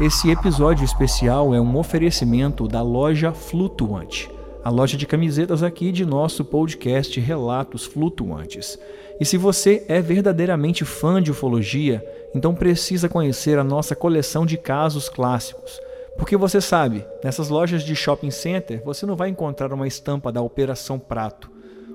Esse 0.00 0.28
episódio 0.28 0.84
especial 0.84 1.54
é 1.54 1.60
um 1.60 1.76
oferecimento 1.76 2.66
da 2.66 2.82
loja 2.82 3.32
Flutuante, 3.32 4.28
a 4.64 4.68
loja 4.68 4.96
de 4.96 5.06
camisetas 5.06 5.62
aqui 5.62 5.92
de 5.92 6.04
nosso 6.04 6.44
podcast 6.44 7.20
Relatos 7.20 7.84
Flutuantes. 7.86 8.76
E 9.20 9.24
se 9.24 9.38
você 9.38 9.84
é 9.86 10.02
verdadeiramente 10.02 10.84
fã 10.84 11.22
de 11.22 11.30
ufologia, 11.30 12.04
então 12.34 12.56
precisa 12.56 13.08
conhecer 13.08 13.56
a 13.56 13.62
nossa 13.62 13.94
coleção 13.94 14.44
de 14.44 14.56
casos 14.56 15.08
clássicos. 15.08 15.80
Porque 16.18 16.36
você 16.36 16.60
sabe, 16.60 17.06
nessas 17.22 17.48
lojas 17.48 17.84
de 17.84 17.94
shopping 17.94 18.32
center 18.32 18.82
você 18.84 19.06
não 19.06 19.14
vai 19.14 19.28
encontrar 19.28 19.72
uma 19.72 19.86
estampa 19.86 20.32
da 20.32 20.42
Operação 20.42 20.98
Prato, 20.98 21.48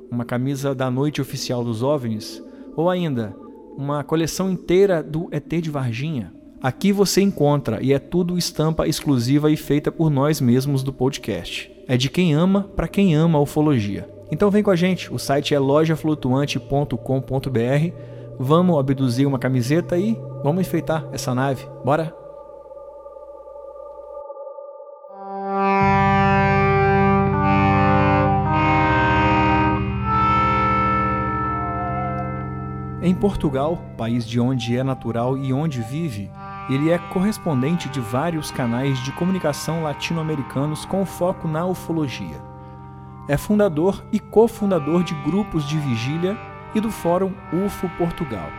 uma 0.09 0.23
camisa 0.23 0.73
da 0.73 0.89
noite 0.89 1.21
oficial 1.21 1.65
dos 1.65 1.83
OVNIs, 1.83 2.41
ou 2.77 2.89
ainda 2.89 3.35
uma 3.77 4.05
coleção 4.05 4.49
inteira 4.49 5.03
do 5.03 5.27
ET 5.33 5.49
de 5.49 5.69
Varginha. 5.69 6.38
Aqui 6.61 6.91
você 6.91 7.21
encontra 7.21 7.81
e 7.81 7.93
é 7.93 7.99
tudo 7.99 8.37
estampa 8.37 8.85
exclusiva 8.85 9.49
e 9.49 9.55
feita 9.55 9.89
por 9.89 10.09
nós 10.09 10.41
mesmos 10.41 10.83
do 10.83 10.91
podcast. 10.91 11.71
É 11.87 11.95
de 11.95 12.09
quem 12.09 12.33
ama 12.33 12.69
para 12.75 12.85
quem 12.85 13.15
ama 13.15 13.39
a 13.39 13.41
ufologia. 13.41 14.09
Então 14.29 14.51
vem 14.51 14.61
com 14.61 14.69
a 14.69 14.75
gente, 14.75 15.11
o 15.11 15.17
site 15.17 15.55
é 15.55 15.59
lojaflutuante.com.br. 15.59 17.93
Vamos 18.37 18.77
abduzir 18.77 19.25
uma 19.25 19.39
camiseta 19.39 19.97
e 19.97 20.19
vamos 20.43 20.61
enfeitar 20.61 21.07
essa 21.13 21.33
nave. 21.33 21.65
Bora? 21.83 22.13
Em 33.01 33.15
Portugal, 33.15 33.81
país 33.97 34.27
de 34.27 34.41
onde 34.41 34.77
é 34.77 34.83
natural 34.83 35.37
e 35.37 35.53
onde 35.53 35.81
vive, 35.81 36.29
ele 36.69 36.89
é 36.89 36.97
correspondente 36.97 37.89
de 37.89 37.99
vários 37.99 38.51
canais 38.51 38.99
de 38.99 39.11
comunicação 39.11 39.83
latino-americanos 39.83 40.85
com 40.85 41.05
foco 41.05 41.47
na 41.47 41.65
ufologia. 41.65 42.41
É 43.27 43.37
fundador 43.37 44.03
e 44.11 44.19
cofundador 44.19 45.03
de 45.03 45.13
grupos 45.15 45.67
de 45.67 45.77
vigília 45.77 46.37
e 46.73 46.79
do 46.79 46.91
Fórum 46.91 47.33
UFO 47.51 47.89
Portugal, 47.97 48.49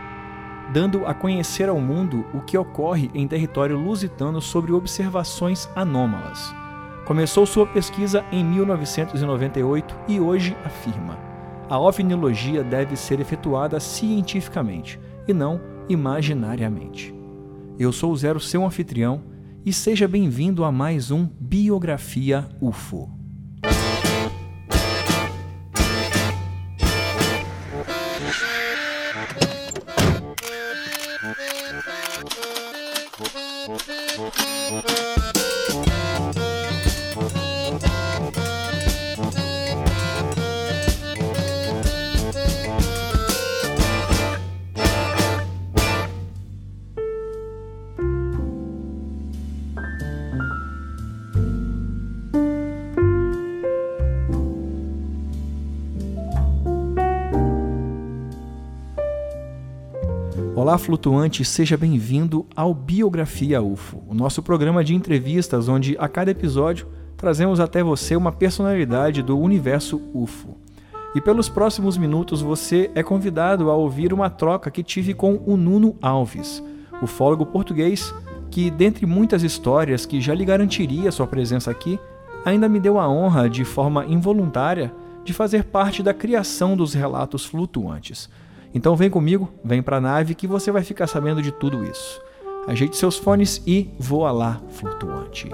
dando 0.73 1.05
a 1.05 1.13
conhecer 1.13 1.69
ao 1.69 1.79
mundo 1.79 2.25
o 2.33 2.41
que 2.41 2.57
ocorre 2.57 3.09
em 3.13 3.27
território 3.27 3.77
lusitano 3.77 4.41
sobre 4.41 4.71
observações 4.71 5.69
anômalas. 5.75 6.53
Começou 7.05 7.45
sua 7.45 7.65
pesquisa 7.65 8.23
em 8.31 8.43
1998 8.43 9.95
e 10.07 10.19
hoje 10.19 10.55
afirma 10.63 11.31
a 11.71 11.79
ovniologia 11.79 12.65
deve 12.65 12.97
ser 12.97 13.21
efetuada 13.21 13.79
cientificamente 13.79 14.99
e 15.25 15.33
não 15.33 15.61
imaginariamente. 15.87 17.20
Eu 17.81 17.91
sou 17.91 18.11
o 18.11 18.15
Zero, 18.15 18.39
seu 18.39 18.63
anfitrião, 18.63 19.23
e 19.65 19.73
seja 19.73 20.07
bem-vindo 20.07 20.63
a 20.63 20.71
mais 20.71 21.09
um 21.09 21.25
Biografia 21.25 22.47
UFO. 22.61 23.20
Flutuante, 60.81 61.45
seja 61.45 61.77
bem-vindo 61.77 62.43
ao 62.55 62.73
Biografia 62.73 63.61
UFO, 63.61 64.03
o 64.07 64.15
nosso 64.15 64.41
programa 64.41 64.83
de 64.83 64.95
entrevistas 64.95 65.69
onde 65.69 65.95
a 65.99 66.07
cada 66.07 66.31
episódio 66.31 66.87
trazemos 67.15 67.59
até 67.59 67.83
você 67.83 68.15
uma 68.15 68.31
personalidade 68.31 69.21
do 69.21 69.37
universo 69.37 70.01
UFO. 70.11 70.57
E 71.13 71.21
pelos 71.21 71.47
próximos 71.47 71.99
minutos 71.99 72.41
você 72.41 72.89
é 72.95 73.03
convidado 73.03 73.69
a 73.69 73.75
ouvir 73.75 74.11
uma 74.11 74.27
troca 74.27 74.71
que 74.71 74.81
tive 74.81 75.13
com 75.13 75.39
o 75.45 75.55
Nuno 75.55 75.95
Alves, 76.01 76.63
ufólogo 76.99 77.45
português 77.45 78.11
que, 78.49 78.71
dentre 78.71 79.05
muitas 79.05 79.43
histórias 79.43 80.05
que 80.07 80.19
já 80.19 80.33
lhe 80.33 80.43
garantiria 80.43 81.11
sua 81.11 81.27
presença 81.27 81.69
aqui, 81.69 81.99
ainda 82.43 82.67
me 82.67 82.79
deu 82.79 82.99
a 82.99 83.07
honra, 83.07 83.47
de 83.47 83.63
forma 83.63 84.03
involuntária, 84.05 84.91
de 85.23 85.31
fazer 85.31 85.65
parte 85.65 86.01
da 86.01 86.13
criação 86.13 86.75
dos 86.75 86.95
relatos 86.95 87.45
flutuantes 87.45 88.27
então 88.73 88.95
vem 88.95 89.09
comigo, 89.09 89.49
vem 89.63 89.81
para 89.81 89.97
a 89.97 90.01
nave 90.01 90.35
que 90.35 90.47
você 90.47 90.71
vai 90.71 90.83
ficar 90.83 91.07
sabendo 91.07 91.41
de 91.41 91.51
tudo 91.51 91.83
isso. 91.83 92.21
Ajeite 92.67 92.95
seus 92.95 93.17
fones 93.17 93.63
e 93.65 93.89
voa 93.99 94.31
lá, 94.31 94.61
flutuante. 94.69 95.49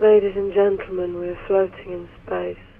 Ladies 0.00 0.36
and 0.36 0.52
gentlemen, 0.52 1.36
floating 1.46 1.92
in 1.92 2.08
space. 2.22 2.73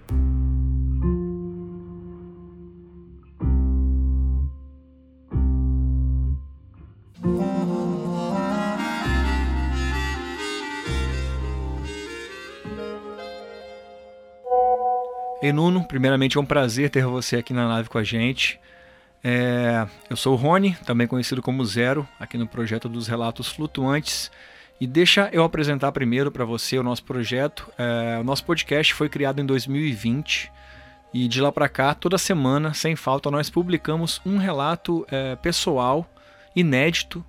Ei, 15.44 15.52
Nuno, 15.52 15.84
primeiramente 15.84 16.38
é 16.38 16.40
um 16.40 16.44
prazer 16.46 16.88
ter 16.88 17.04
você 17.04 17.36
aqui 17.36 17.52
na 17.52 17.68
live 17.68 17.90
com 17.90 17.98
a 17.98 18.02
gente. 18.02 18.58
É, 19.22 19.86
eu 20.08 20.16
sou 20.16 20.32
o 20.32 20.36
Rony, 20.36 20.74
também 20.86 21.06
conhecido 21.06 21.42
como 21.42 21.62
Zero, 21.66 22.08
aqui 22.18 22.38
no 22.38 22.46
projeto 22.46 22.88
dos 22.88 23.06
Relatos 23.06 23.48
Flutuantes. 23.48 24.30
E 24.80 24.86
deixa 24.86 25.28
eu 25.34 25.44
apresentar 25.44 25.92
primeiro 25.92 26.32
para 26.32 26.46
você 26.46 26.78
o 26.78 26.82
nosso 26.82 27.04
projeto. 27.04 27.70
É, 27.76 28.18
o 28.18 28.24
nosso 28.24 28.42
podcast 28.46 28.94
foi 28.94 29.10
criado 29.10 29.38
em 29.38 29.44
2020 29.44 30.50
e 31.12 31.28
de 31.28 31.42
lá 31.42 31.52
para 31.52 31.68
cá, 31.68 31.94
toda 31.94 32.16
semana, 32.16 32.72
sem 32.72 32.96
falta, 32.96 33.30
nós 33.30 33.50
publicamos 33.50 34.22
um 34.24 34.38
relato 34.38 35.06
é, 35.10 35.36
pessoal, 35.36 36.10
inédito, 36.56 37.22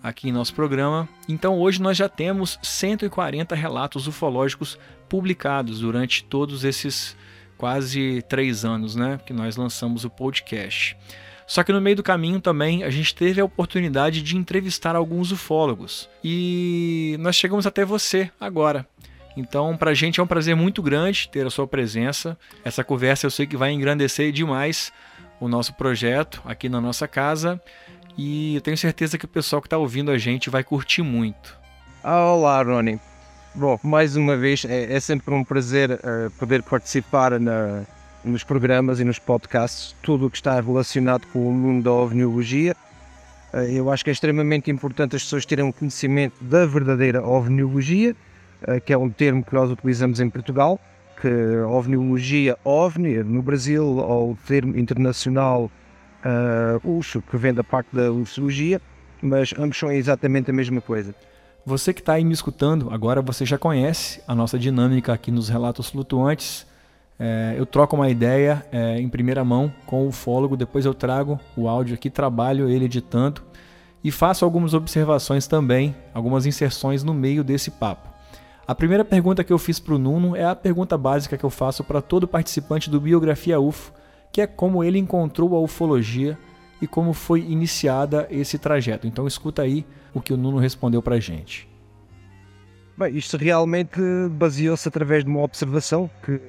aqui 0.00 0.28
em 0.28 0.32
nosso 0.32 0.54
programa. 0.54 1.08
Então 1.28 1.58
hoje 1.58 1.82
nós 1.82 1.96
já 1.96 2.08
temos 2.08 2.56
140 2.62 3.56
relatos 3.56 4.06
ufológicos 4.06 4.78
publicados 5.08 5.80
durante 5.80 6.22
todos 6.22 6.62
esses 6.62 7.16
quase 7.58 8.22
três 8.28 8.64
anos, 8.64 8.94
né, 8.94 9.20
que 9.26 9.32
nós 9.32 9.56
lançamos 9.56 10.04
o 10.04 10.10
podcast. 10.10 10.96
Só 11.46 11.64
que 11.64 11.72
no 11.72 11.80
meio 11.80 11.96
do 11.96 12.02
caminho 12.02 12.40
também 12.40 12.84
a 12.84 12.90
gente 12.90 13.14
teve 13.14 13.40
a 13.40 13.44
oportunidade 13.44 14.22
de 14.22 14.36
entrevistar 14.36 14.94
alguns 14.94 15.32
ufólogos 15.32 16.08
e 16.22 17.16
nós 17.20 17.36
chegamos 17.36 17.66
até 17.66 17.84
você 17.84 18.30
agora. 18.38 18.86
Então, 19.36 19.76
para 19.76 19.92
a 19.92 19.94
gente 19.94 20.20
é 20.20 20.22
um 20.22 20.26
prazer 20.26 20.54
muito 20.54 20.82
grande 20.82 21.28
ter 21.28 21.46
a 21.46 21.50
sua 21.50 21.66
presença. 21.66 22.36
Essa 22.64 22.84
conversa 22.84 23.26
eu 23.26 23.30
sei 23.30 23.46
que 23.46 23.56
vai 23.56 23.72
engrandecer 23.72 24.30
demais 24.30 24.92
o 25.40 25.48
nosso 25.48 25.72
projeto 25.74 26.42
aqui 26.44 26.68
na 26.68 26.80
nossa 26.80 27.08
casa 27.08 27.60
e 28.16 28.56
eu 28.56 28.60
tenho 28.60 28.76
certeza 28.76 29.16
que 29.16 29.24
o 29.24 29.28
pessoal 29.28 29.62
que 29.62 29.66
está 29.66 29.78
ouvindo 29.78 30.10
a 30.10 30.18
gente 30.18 30.50
vai 30.50 30.62
curtir 30.62 31.02
muito. 31.02 31.56
Olá, 32.04 32.62
Rony. 32.62 33.00
Bom, 33.58 33.76
mais 33.82 34.14
uma 34.14 34.36
vez, 34.36 34.64
é, 34.64 34.94
é 34.94 35.00
sempre 35.00 35.34
um 35.34 35.42
prazer 35.42 35.90
uh, 35.90 36.30
poder 36.38 36.62
participar 36.62 37.40
na, 37.40 37.82
nos 38.24 38.44
programas 38.44 39.00
e 39.00 39.04
nos 39.04 39.18
podcasts, 39.18 39.96
tudo 40.00 40.26
o 40.26 40.30
que 40.30 40.36
está 40.36 40.60
relacionado 40.60 41.26
com 41.32 41.48
o 41.48 41.52
mundo 41.52 41.82
da 41.82 41.90
ovniologia. 41.90 42.76
Uh, 43.52 43.56
eu 43.62 43.90
acho 43.90 44.04
que 44.04 44.10
é 44.10 44.12
extremamente 44.12 44.70
importante 44.70 45.16
as 45.16 45.24
pessoas 45.24 45.44
terem 45.44 45.64
um 45.64 45.72
conhecimento 45.72 46.36
da 46.40 46.64
verdadeira 46.66 47.20
ovniologia, 47.20 48.14
uh, 48.62 48.80
que 48.80 48.92
é 48.92 48.96
um 48.96 49.10
termo 49.10 49.42
que 49.44 49.52
nós 49.52 49.72
utilizamos 49.72 50.20
em 50.20 50.30
Portugal, 50.30 50.78
que 51.20 51.28
ovniologia, 51.66 52.56
ovni, 52.64 53.24
no 53.24 53.42
Brasil, 53.42 53.84
ou 53.84 54.34
o 54.34 54.38
termo 54.46 54.78
internacional 54.78 55.68
uh, 56.24 57.20
que 57.28 57.36
vem 57.36 57.52
da 57.52 57.64
parte 57.64 57.88
da 57.92 58.12
ufologia, 58.12 58.80
mas 59.20 59.52
ambos 59.58 59.76
são 59.76 59.90
exatamente 59.90 60.48
a 60.48 60.54
mesma 60.54 60.80
coisa. 60.80 61.12
Você 61.68 61.92
que 61.92 62.00
está 62.00 62.14
aí 62.14 62.24
me 62.24 62.32
escutando, 62.32 62.88
agora 62.90 63.20
você 63.20 63.44
já 63.44 63.58
conhece 63.58 64.22
a 64.26 64.34
nossa 64.34 64.58
dinâmica 64.58 65.12
aqui 65.12 65.30
nos 65.30 65.50
Relatos 65.50 65.90
Flutuantes. 65.90 66.66
É, 67.20 67.56
eu 67.58 67.66
troco 67.66 67.94
uma 67.94 68.08
ideia 68.08 68.64
é, 68.72 68.98
em 68.98 69.06
primeira 69.06 69.44
mão 69.44 69.70
com 69.84 70.06
o 70.06 70.08
ufólogo, 70.08 70.56
depois 70.56 70.86
eu 70.86 70.94
trago 70.94 71.38
o 71.54 71.68
áudio 71.68 71.92
aqui, 71.92 72.08
trabalho 72.08 72.70
ele 72.70 72.86
editando 72.86 73.42
e 74.02 74.10
faço 74.10 74.46
algumas 74.46 74.72
observações 74.72 75.46
também, 75.46 75.94
algumas 76.14 76.46
inserções 76.46 77.04
no 77.04 77.12
meio 77.12 77.44
desse 77.44 77.70
papo. 77.70 78.08
A 78.66 78.74
primeira 78.74 79.04
pergunta 79.04 79.44
que 79.44 79.52
eu 79.52 79.58
fiz 79.58 79.78
para 79.78 79.94
o 79.94 79.98
Nuno 79.98 80.34
é 80.34 80.46
a 80.46 80.56
pergunta 80.56 80.96
básica 80.96 81.36
que 81.36 81.44
eu 81.44 81.50
faço 81.50 81.84
para 81.84 82.00
todo 82.00 82.26
participante 82.26 82.88
do 82.88 82.98
Biografia 82.98 83.60
UFO, 83.60 83.92
que 84.32 84.40
é 84.40 84.46
como 84.46 84.82
ele 84.82 84.98
encontrou 84.98 85.54
a 85.54 85.60
ufologia 85.60 86.38
e 86.80 86.86
como 86.86 87.12
foi 87.12 87.40
iniciada 87.40 88.26
esse 88.30 88.56
trajeto. 88.56 89.06
Então 89.06 89.26
escuta 89.26 89.60
aí 89.60 89.84
o 90.14 90.20
que 90.20 90.32
o 90.32 90.36
Nuno 90.36 90.58
respondeu 90.58 91.02
para 91.02 91.16
a 91.16 91.20
gente. 91.20 91.68
Bem, 92.98 93.16
isto 93.16 93.36
realmente 93.36 94.00
baseou-se 94.32 94.88
através 94.88 95.24
de 95.24 95.30
uma 95.30 95.40
observação 95.42 96.10
que, 96.24 96.40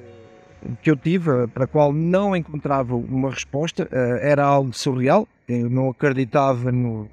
que 0.82 0.90
eu 0.90 0.96
tive, 0.96 1.46
para 1.54 1.62
a 1.62 1.66
qual 1.68 1.92
não 1.92 2.34
encontrava 2.34 2.96
uma 2.96 3.30
resposta. 3.30 3.88
Eh, 3.88 4.30
era 4.30 4.44
algo 4.44 4.72
surreal. 4.72 5.28
Eu 5.46 5.70
não 5.70 5.90
acreditava 5.90 6.72
no, 6.72 7.08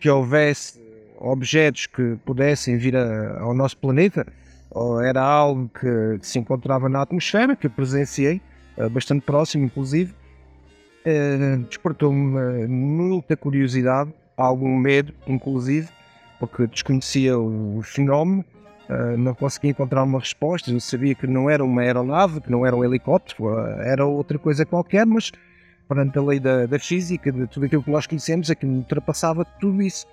que 0.00 0.10
houvesse 0.10 0.82
objetos 1.16 1.86
que 1.86 2.16
pudessem 2.24 2.76
vir 2.76 2.96
a, 2.96 3.38
ao 3.38 3.54
nosso 3.54 3.76
planeta. 3.76 4.26
Era 5.04 5.22
algo 5.22 5.70
que, 5.78 6.18
se 6.26 6.40
encontrava 6.40 6.88
na 6.88 7.02
atmosfera, 7.02 7.54
que 7.54 7.68
eu 7.68 7.70
presenciei, 7.70 8.40
eh, 8.76 8.88
bastante 8.88 9.24
próximo, 9.24 9.64
inclusive. 9.64 10.12
Despertou-me 11.68 12.66
muita 12.66 13.36
curiosidade, 13.36 14.12
algum 14.46 14.76
medo, 14.76 15.12
inclusive, 15.26 15.88
porque 16.38 16.66
desconhecia 16.66 17.38
o, 17.38 17.80
fenómeno 17.82 18.44
Uh, 18.88 19.16
não 19.16 19.34
conseguia 19.34 19.70
encontrar 19.70 20.02
uma 20.02 20.18
resposta. 20.18 20.70
Eu 20.70 20.80
sabia 20.80 21.14
que 21.14 21.26
não 21.26 21.48
era 21.48 21.64
uma 21.64 21.80
aeronave, 21.82 22.40
que 22.40 22.50
não 22.50 22.66
era 22.66 22.76
um 22.76 22.84
helicóptero, 22.84 23.44
uh, 23.44 23.80
era 23.80 24.04
outra 24.04 24.38
coisa 24.38 24.66
qualquer, 24.66 25.06
mas 25.06 25.32
perante 25.88 26.18
a 26.18 26.22
lei 26.22 26.40
da, 26.40 26.66
da, 26.66 26.78
física, 26.78 27.30
de 27.30 27.46
tudo 27.46 27.66
aquilo 27.66 27.82
que 27.82 27.90
nós 27.90 28.06
conhecemos, 28.06 28.50
é 28.50 28.54
que 28.54 28.66
ultrapassava 28.66 29.44
tudo 29.44 29.80
isso. 29.80 30.06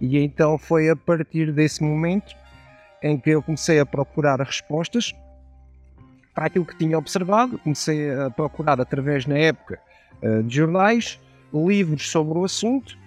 E 0.00 0.18
então 0.18 0.58
foi 0.58 0.90
a 0.90 0.96
partir 0.96 1.52
desse 1.52 1.82
momento 1.82 2.34
em 3.02 3.18
que 3.18 3.30
eu 3.30 3.42
comecei 3.42 3.78
a 3.78 3.86
procurar 3.86 4.40
respostas 4.40 5.14
para 6.34 6.46
aquilo 6.46 6.66
que 6.66 6.76
tinha 6.76 6.98
observado. 6.98 7.58
Comecei 7.60 8.12
a 8.12 8.28
procurar 8.28 8.78
através, 8.80 9.24
na 9.24 9.38
época, 9.38 9.78
uh, 10.22 10.42
de 10.42 10.56
jornais, 10.56 11.18
livros 11.54 12.10
sobre 12.10 12.36
o 12.38 12.44
assunto 12.44 12.98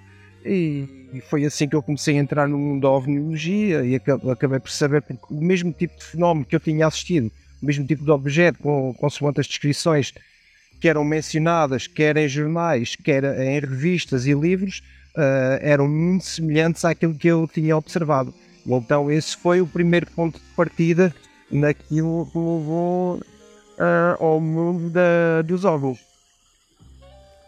e, 0.45 1.21
foi 1.29 1.45
assim 1.45 1.67
que 1.67 1.75
eu 1.75 1.81
comecei 1.81 2.17
a 2.17 2.19
entrar 2.19 2.47
no 2.47 2.57
mundo 2.57 2.81
da 2.81 2.89
ovniologia 2.89 3.83
e 3.83 3.95
acabei 3.95 4.59
por 4.59 4.69
saber 4.69 5.03
o 5.29 5.41
mesmo 5.41 5.71
tipo 5.71 5.97
de 5.97 6.05
fenómeno 6.05 6.45
que 6.45 6.55
eu 6.55 6.59
tinha 6.59 6.87
assistido, 6.87 7.31
o 7.61 7.65
mesmo 7.65 7.85
tipo 7.85 8.03
de 8.03 8.11
objeto, 8.11 8.59
com, 8.59 8.93
consoante 8.93 9.39
as 9.39 9.47
descrições 9.47 10.13
que 10.79 10.87
eram 10.87 11.03
mencionadas, 11.03 11.87
quer 11.87 12.15
em 12.17 12.27
jornais, 12.27 12.95
quer 12.95 13.23
em 13.23 13.59
revistas 13.59 14.25
e 14.25 14.33
livros, 14.33 14.81
uh, 15.15 15.59
eram 15.61 15.87
muito 15.87 16.25
semelhantes 16.25 16.85
àquilo 16.85 17.13
que 17.13 17.27
eu 17.27 17.49
tinha 17.51 17.75
observado. 17.75 18.33
Então, 18.65 19.11
esse 19.11 19.35
foi 19.35 19.61
o 19.61 19.67
primeiro 19.67 20.07
ponto 20.11 20.39
de 20.39 20.45
partida 20.55 21.13
naquilo 21.51 22.25
que 22.31 22.37
levou 22.37 23.17
uh, 23.17 24.23
ao 24.23 24.39
mundo 24.39 24.89
da, 24.89 25.41
dos 25.41 25.65
ovos. 25.65 26.08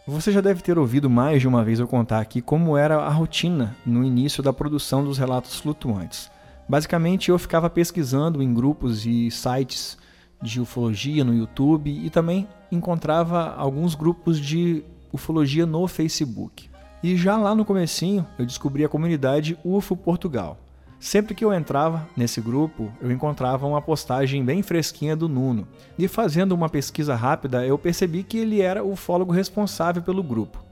Você 0.04 0.32
já 0.32 0.40
deve 0.40 0.62
ter 0.62 0.80
ouvido 0.80 1.08
mais 1.08 1.40
de 1.40 1.46
uma 1.46 1.62
vez 1.62 1.78
eu 1.78 1.86
contar 1.86 2.18
aqui 2.18 2.42
como 2.42 2.76
era 2.76 2.96
a 2.96 3.08
rotina 3.08 3.76
no 3.86 4.02
início 4.02 4.42
da 4.42 4.52
produção 4.52 5.04
dos 5.04 5.16
relatos 5.16 5.60
flutuantes. 5.60 6.28
Basicamente, 6.68 7.30
eu 7.30 7.38
ficava 7.38 7.70
pesquisando 7.70 8.42
em 8.42 8.52
grupos 8.52 9.06
e 9.06 9.30
sites 9.30 9.96
de 10.42 10.60
ufologia 10.60 11.22
no 11.22 11.32
YouTube 11.32 11.88
e 11.88 12.10
também 12.10 12.48
encontrava 12.72 13.54
alguns 13.54 13.94
grupos 13.94 14.40
de 14.40 14.82
ufologia 15.12 15.66
no 15.66 15.86
Facebook. 15.86 16.68
E 17.00 17.16
já 17.16 17.36
lá 17.36 17.54
no 17.54 17.64
comecinho, 17.64 18.26
eu 18.36 18.44
descobri 18.44 18.84
a 18.84 18.88
comunidade 18.88 19.56
UFO 19.64 19.96
Portugal. 19.96 20.58
Sempre 21.02 21.34
que 21.34 21.44
eu 21.44 21.52
entrava 21.52 22.08
nesse 22.16 22.40
grupo, 22.40 22.92
eu 23.00 23.10
encontrava 23.10 23.66
uma 23.66 23.82
postagem 23.82 24.44
bem 24.44 24.62
fresquinha 24.62 25.16
do 25.16 25.28
Nuno. 25.28 25.66
E 25.98 26.06
fazendo 26.06 26.52
uma 26.52 26.68
pesquisa 26.68 27.16
rápida, 27.16 27.66
eu 27.66 27.76
percebi 27.76 28.22
que 28.22 28.38
ele 28.38 28.60
era 28.60 28.84
o 28.84 28.92
ufólogo 28.92 29.32
responsável 29.32 30.00
pelo 30.00 30.22
grupo. 30.22 30.62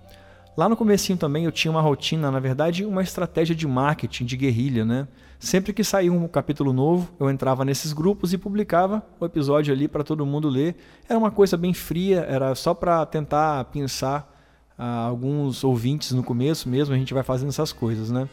Lá 0.56 0.68
no 0.68 0.76
comecinho 0.76 1.18
também 1.18 1.46
eu 1.46 1.50
tinha 1.50 1.72
uma 1.72 1.80
rotina, 1.80 2.30
na 2.30 2.38
verdade, 2.38 2.84
uma 2.84 3.02
estratégia 3.02 3.56
de 3.56 3.66
marketing, 3.66 4.24
de 4.24 4.36
guerrilha, 4.36 4.84
né? 4.84 5.08
Sempre 5.40 5.72
que 5.72 5.82
saía 5.82 6.12
um 6.12 6.28
capítulo 6.28 6.72
novo, 6.72 7.10
eu 7.18 7.28
entrava 7.28 7.64
nesses 7.64 7.92
grupos 7.92 8.32
e 8.32 8.38
publicava 8.38 9.02
o 9.18 9.26
episódio 9.26 9.74
ali 9.74 9.88
para 9.88 10.04
todo 10.04 10.24
mundo 10.24 10.48
ler. 10.48 10.76
Era 11.08 11.18
uma 11.18 11.32
coisa 11.32 11.56
bem 11.56 11.74
fria, 11.74 12.20
era 12.20 12.54
só 12.54 12.72
para 12.72 13.04
tentar 13.04 13.64
pensar 13.64 14.32
ah, 14.78 15.06
alguns 15.06 15.64
ouvintes 15.64 16.12
no 16.12 16.22
começo 16.22 16.68
mesmo, 16.68 16.94
a 16.94 16.98
gente 16.98 17.12
vai 17.12 17.24
fazendo 17.24 17.48
essas 17.48 17.72
coisas, 17.72 18.12
né? 18.12 18.28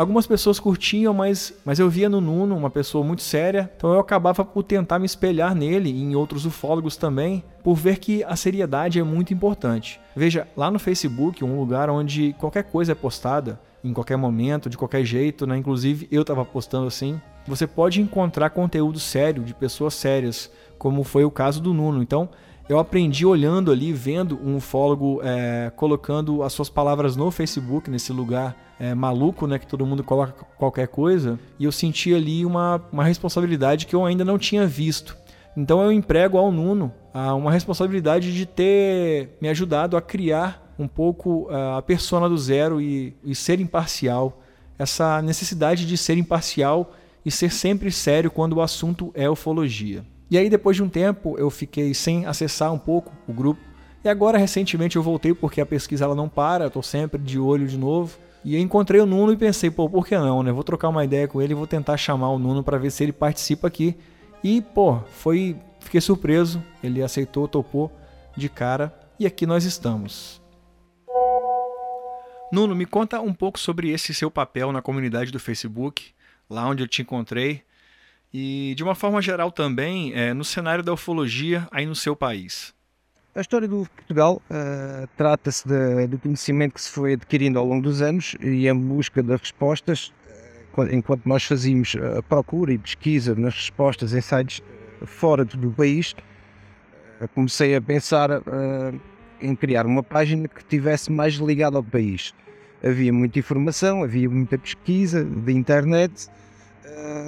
Algumas 0.00 0.26
pessoas 0.26 0.58
curtiam, 0.58 1.12
mas, 1.12 1.52
mas 1.62 1.78
eu 1.78 1.90
via 1.90 2.08
no 2.08 2.22
Nuno 2.22 2.56
uma 2.56 2.70
pessoa 2.70 3.04
muito 3.04 3.20
séria, 3.20 3.70
então 3.76 3.92
eu 3.92 4.00
acabava 4.00 4.42
por 4.42 4.62
tentar 4.62 4.98
me 4.98 5.04
espelhar 5.04 5.54
nele 5.54 5.90
e 5.90 6.02
em 6.02 6.16
outros 6.16 6.46
ufólogos 6.46 6.96
também, 6.96 7.44
por 7.62 7.74
ver 7.74 7.98
que 7.98 8.24
a 8.24 8.34
seriedade 8.34 8.98
é 8.98 9.02
muito 9.02 9.34
importante. 9.34 10.00
Veja, 10.16 10.48
lá 10.56 10.70
no 10.70 10.78
Facebook, 10.78 11.44
um 11.44 11.60
lugar 11.60 11.90
onde 11.90 12.34
qualquer 12.38 12.62
coisa 12.62 12.92
é 12.92 12.94
postada, 12.94 13.60
em 13.84 13.92
qualquer 13.92 14.16
momento, 14.16 14.70
de 14.70 14.78
qualquer 14.78 15.04
jeito, 15.04 15.46
né? 15.46 15.58
inclusive 15.58 16.08
eu 16.10 16.22
estava 16.22 16.46
postando 16.46 16.86
assim, 16.86 17.20
você 17.46 17.66
pode 17.66 18.00
encontrar 18.00 18.48
conteúdo 18.48 18.98
sério 18.98 19.42
de 19.42 19.52
pessoas 19.52 19.92
sérias, 19.92 20.50
como 20.78 21.04
foi 21.04 21.26
o 21.26 21.30
caso 21.30 21.60
do 21.60 21.74
Nuno. 21.74 22.02
Então, 22.02 22.30
eu 22.70 22.78
aprendi 22.78 23.26
olhando 23.26 23.72
ali, 23.72 23.92
vendo 23.92 24.38
um 24.40 24.54
ufólogo 24.54 25.20
é, 25.24 25.72
colocando 25.74 26.44
as 26.44 26.52
suas 26.52 26.70
palavras 26.70 27.16
no 27.16 27.28
Facebook, 27.32 27.90
nesse 27.90 28.12
lugar 28.12 28.56
é, 28.78 28.94
maluco, 28.94 29.44
né, 29.44 29.58
que 29.58 29.66
todo 29.66 29.84
mundo 29.84 30.04
coloca 30.04 30.46
qualquer 30.56 30.86
coisa, 30.86 31.36
e 31.58 31.64
eu 31.64 31.72
senti 31.72 32.14
ali 32.14 32.46
uma, 32.46 32.80
uma 32.92 33.02
responsabilidade 33.02 33.86
que 33.86 33.96
eu 33.96 34.06
ainda 34.06 34.24
não 34.24 34.38
tinha 34.38 34.68
visto. 34.68 35.16
Então 35.56 35.82
eu 35.82 35.90
emprego 35.90 36.38
ao 36.38 36.52
Nuno 36.52 36.92
uma 37.12 37.50
responsabilidade 37.50 38.32
de 38.32 38.46
ter 38.46 39.36
me 39.40 39.48
ajudado 39.48 39.96
a 39.96 40.00
criar 40.00 40.72
um 40.78 40.86
pouco 40.86 41.48
a 41.50 41.82
persona 41.82 42.28
do 42.28 42.38
zero 42.38 42.80
e, 42.80 43.16
e 43.24 43.34
ser 43.34 43.58
imparcial. 43.58 44.40
Essa 44.78 45.20
necessidade 45.20 45.84
de 45.84 45.96
ser 45.96 46.16
imparcial 46.16 46.94
e 47.26 47.32
ser 47.32 47.50
sempre 47.50 47.90
sério 47.90 48.30
quando 48.30 48.52
o 48.52 48.62
assunto 48.62 49.10
é 49.12 49.28
ufologia. 49.28 50.04
E 50.30 50.38
aí, 50.38 50.48
depois 50.48 50.76
de 50.76 50.82
um 50.82 50.88
tempo, 50.88 51.36
eu 51.38 51.50
fiquei 51.50 51.92
sem 51.92 52.24
acessar 52.24 52.72
um 52.72 52.78
pouco 52.78 53.12
o 53.26 53.32
grupo. 53.32 53.60
E 54.04 54.08
agora, 54.08 54.38
recentemente, 54.38 54.96
eu 54.96 55.02
voltei 55.02 55.34
porque 55.34 55.60
a 55.60 55.66
pesquisa 55.66 56.04
ela 56.04 56.14
não 56.14 56.28
para, 56.28 56.64
eu 56.64 56.68
estou 56.68 56.82
sempre 56.82 57.20
de 57.20 57.38
olho 57.38 57.66
de 57.66 57.76
novo. 57.76 58.16
E 58.44 58.54
eu 58.54 58.60
encontrei 58.60 59.00
o 59.00 59.06
Nuno 59.06 59.32
e 59.32 59.36
pensei, 59.36 59.70
pô, 59.70 59.88
por 59.88 60.06
que 60.06 60.16
não, 60.16 60.42
né? 60.42 60.50
Vou 60.52 60.64
trocar 60.64 60.88
uma 60.88 61.04
ideia 61.04 61.28
com 61.28 61.42
ele 61.42 61.52
e 61.52 61.56
vou 61.56 61.66
tentar 61.66 61.96
chamar 61.96 62.30
o 62.30 62.38
Nuno 62.38 62.62
para 62.62 62.78
ver 62.78 62.90
se 62.90 63.02
ele 63.02 63.12
participa 63.12 63.68
aqui. 63.68 63.96
E, 64.42 64.62
pô, 64.62 65.00
foi. 65.10 65.56
Fiquei 65.80 66.00
surpreso, 66.00 66.62
ele 66.82 67.02
aceitou, 67.02 67.48
topou 67.48 67.90
de 68.36 68.48
cara. 68.48 68.94
E 69.18 69.26
aqui 69.26 69.44
nós 69.46 69.64
estamos. 69.64 70.40
Nuno, 72.52 72.74
me 72.74 72.86
conta 72.86 73.20
um 73.20 73.32
pouco 73.32 73.58
sobre 73.58 73.90
esse 73.90 74.14
seu 74.14 74.30
papel 74.30 74.72
na 74.72 74.82
comunidade 74.82 75.30
do 75.30 75.38
Facebook, 75.38 76.12
lá 76.48 76.66
onde 76.66 76.82
eu 76.82 76.88
te 76.88 77.02
encontrei. 77.02 77.62
E, 78.32 78.74
de 78.76 78.84
uma 78.84 78.94
forma 78.94 79.20
geral 79.20 79.50
também, 79.50 80.12
é, 80.14 80.32
no 80.32 80.44
cenário 80.44 80.84
da 80.84 80.92
ufologia 80.92 81.66
aí 81.70 81.86
no 81.86 81.96
seu 81.96 82.14
país. 82.14 82.72
A 83.32 83.40
história 83.40 83.68
do 83.68 83.86
Portugal 83.94 84.42
uh, 84.50 85.08
trata-se 85.16 85.64
do 86.08 86.18
conhecimento 86.18 86.74
que 86.74 86.80
se 86.80 86.90
foi 86.90 87.12
adquirindo 87.12 87.60
ao 87.60 87.64
longo 87.64 87.82
dos 87.82 88.02
anos 88.02 88.36
e 88.40 88.66
em 88.66 88.74
busca 88.74 89.22
das 89.22 89.40
respostas, 89.40 90.12
uh, 90.76 90.82
enquanto 90.92 91.26
nós 91.26 91.44
fazíamos 91.44 91.94
a 92.18 92.20
procura 92.24 92.72
e 92.72 92.78
pesquisa 92.78 93.36
nas 93.36 93.54
respostas 93.54 94.14
em 94.14 94.20
sites 94.20 94.60
fora 95.06 95.44
do 95.44 95.70
país, 95.70 96.12
uh, 97.20 97.28
comecei 97.28 97.76
a 97.76 97.80
pensar 97.80 98.30
em 99.40 99.54
criar 99.54 99.86
uma 99.86 100.02
página 100.02 100.48
que 100.48 100.64
tivesse 100.64 101.12
mais 101.12 101.34
ligada 101.34 101.76
ao 101.76 101.84
país. 101.84 102.34
Havia 102.82 103.12
muita 103.12 103.38
informação, 103.38 104.02
havia 104.02 104.28
muita 104.28 104.58
pesquisa 104.58 105.24
de 105.24 105.52
internet, 105.52 106.28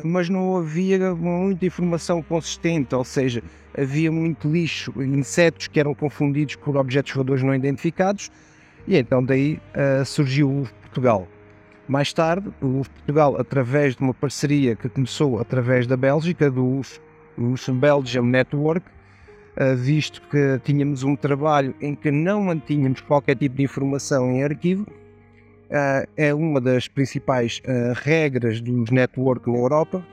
mas 0.05 0.29
não 0.29 0.57
havia 0.57 1.15
muita 1.15 1.67
informação 1.67 2.23
consistente, 2.23 2.95
ou 2.95 3.05
seja, 3.05 3.43
havia 3.77 4.11
muito 4.11 4.51
lixo, 4.51 4.93
insetos 5.03 5.69
que 5.69 5.81
eram 5.81 5.95
confundidos 5.95 6.57
por 6.57 6.77
objetos 6.77 7.13
voadores 7.13 7.43
não 7.43 7.55
identificados, 7.55 8.31
e 8.87 8.97
então 8.97 9.25
daí 9.25 9.61
uh, 9.75 10.05
surgiu 10.05 10.49
o 10.51 10.69
Portugal. 10.81 11.29
Mais 11.89 12.13
tarde, 12.13 12.49
o 12.61 12.83
Portugal, 12.83 13.37
através 13.39 13.97
de 13.97 14.03
uma 14.03 14.15
parceria 14.15 14.77
que 14.77 14.89
começou 14.89 15.41
através 15.41 15.87
da 15.87 15.97
Bélgica, 15.97 16.51
do 16.51 16.81
Belgium 17.75 18.25
Network, 18.25 18.87
uh, 19.57 19.77
visto 19.77 20.23
que 20.31 20.61
tínhamos 20.65 21.03
um 21.03 21.17
trabalho 21.17 21.75
em 21.81 21.95
que 21.95 22.11
não 22.11 22.45
mantínhamos 22.45 23.01
qualquer 23.01 23.37
tipo 23.37 23.57
de 23.57 23.63
informação 23.63 24.31
em 24.31 24.43
arquivo, 24.43 24.87
é 26.17 26.35
uma 26.35 26.61
das 26.61 26.87
principais 26.87 27.63
regras 28.03 28.61
dos 28.61 28.91
network 28.91 29.51
na 29.51 29.57
Europa, 29.57 30.05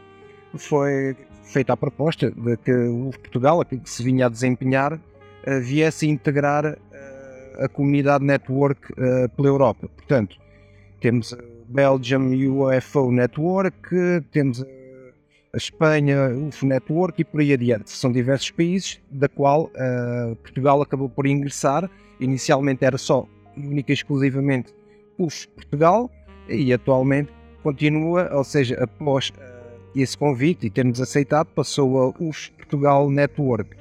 foi 0.58 1.16
feita 1.44 1.74
a 1.74 1.78
proposta 1.78 2.32
de 2.32 2.58
que 2.58 2.72
o 2.72 3.12
Portugal, 3.12 3.62
aquilo 3.62 3.82
que 3.82 3.90
se 3.90 4.04
vinha 4.04 4.28
a 4.28 4.30
desempenhar, 4.30 4.94
uh, 4.94 5.62
viesse 5.62 6.06
a 6.06 6.10
integrar 6.10 6.66
uh, 6.66 7.64
a 7.64 7.68
comunidade 7.68 8.24
network 8.24 8.94
pela 9.36 9.48
Europa. 9.48 9.90
Portanto, 9.90 10.38
temos 11.02 11.34
a 11.34 11.38
Belgium 11.68 12.32
UFO 12.32 13.12
Network, 13.12 13.90
temos 14.32 14.64
a 14.64 15.58
Espanha 15.58 16.30
UFO 16.30 16.66
Network 16.66 17.22
e 17.22 17.26
por 17.26 17.42
aí 17.42 17.52
adiante. 17.52 17.90
São 17.92 18.12
diversos 18.12 18.50
países, 18.52 19.02
da 19.12 19.28
qual 19.28 19.70
Portugal 20.42 20.82
acabou 20.82 21.10
por 21.10 21.28
ingressar. 21.28 21.90
Inicialmente 22.18 22.86
era 22.86 22.98
só 22.98 23.28
única 23.58 23.92
e 23.92 23.94
exclusivamente 23.94 24.74
UF 25.20 25.48
Portugal 25.50 26.10
e 26.48 26.74
atualmente 26.74 27.32
continua, 27.62 28.34
ou 28.34 28.44
seja, 28.44 28.82
após 28.82 29.32
esse 29.96 30.18
convite 30.18 30.66
e 30.68 30.70
termos 30.70 31.02
aceitado, 31.02 31.48
passou 31.48 32.02
a 32.02 32.08
UF 32.20 32.52
Portugal 32.54 33.10
Network. 33.10 33.76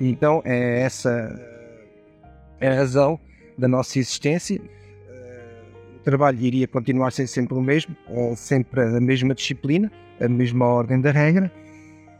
Então 0.00 0.42
é 0.44 0.80
essa 0.80 1.40
é 2.60 2.68
a 2.68 2.74
razão 2.74 3.18
da 3.56 3.68
nossa 3.68 3.98
existência. 3.98 4.60
O 5.96 5.98
trabalho 6.04 6.38
iria 6.40 6.68
continuar 6.68 7.12
sendo 7.12 7.28
sempre 7.28 7.54
o 7.54 7.62
mesmo, 7.62 7.96
sempre 8.36 8.82
a 8.82 9.00
mesma 9.00 9.34
disciplina, 9.34 9.90
a 10.20 10.28
mesma 10.28 10.66
ordem 10.66 11.00
da 11.00 11.10
regra. 11.10 11.50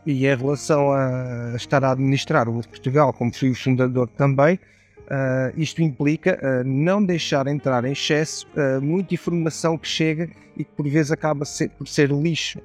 E 0.05 0.25
em 0.25 0.35
relação 0.35 0.93
a 0.93 1.53
estar 1.55 1.83
a 1.83 1.91
administrar 1.91 2.47
o 2.47 2.53
Portugal, 2.53 3.11
como 3.11 3.33
fui 3.33 3.49
o 3.49 3.55
fundador 3.55 4.07
também, 4.09 4.59
Uh, 5.05 5.53
isto 5.55 5.83
implica 5.83 6.39
uh, 6.41 6.67
não 6.67 7.03
deixar 7.03 7.45
entrar 7.45 7.85
em 7.85 7.91
excesso 7.91 8.47
uh, 8.57 8.81
muita 8.81 9.13
informação 9.13 9.77
que 9.77 9.87
chega 9.87 10.27
e 10.57 10.63
que 10.63 10.71
por 10.71 10.87
vezes 10.87 11.11
acaba 11.11 11.45
ser, 11.45 11.69
por 11.69 11.87
ser 11.87 12.09
lixo. 12.09 12.59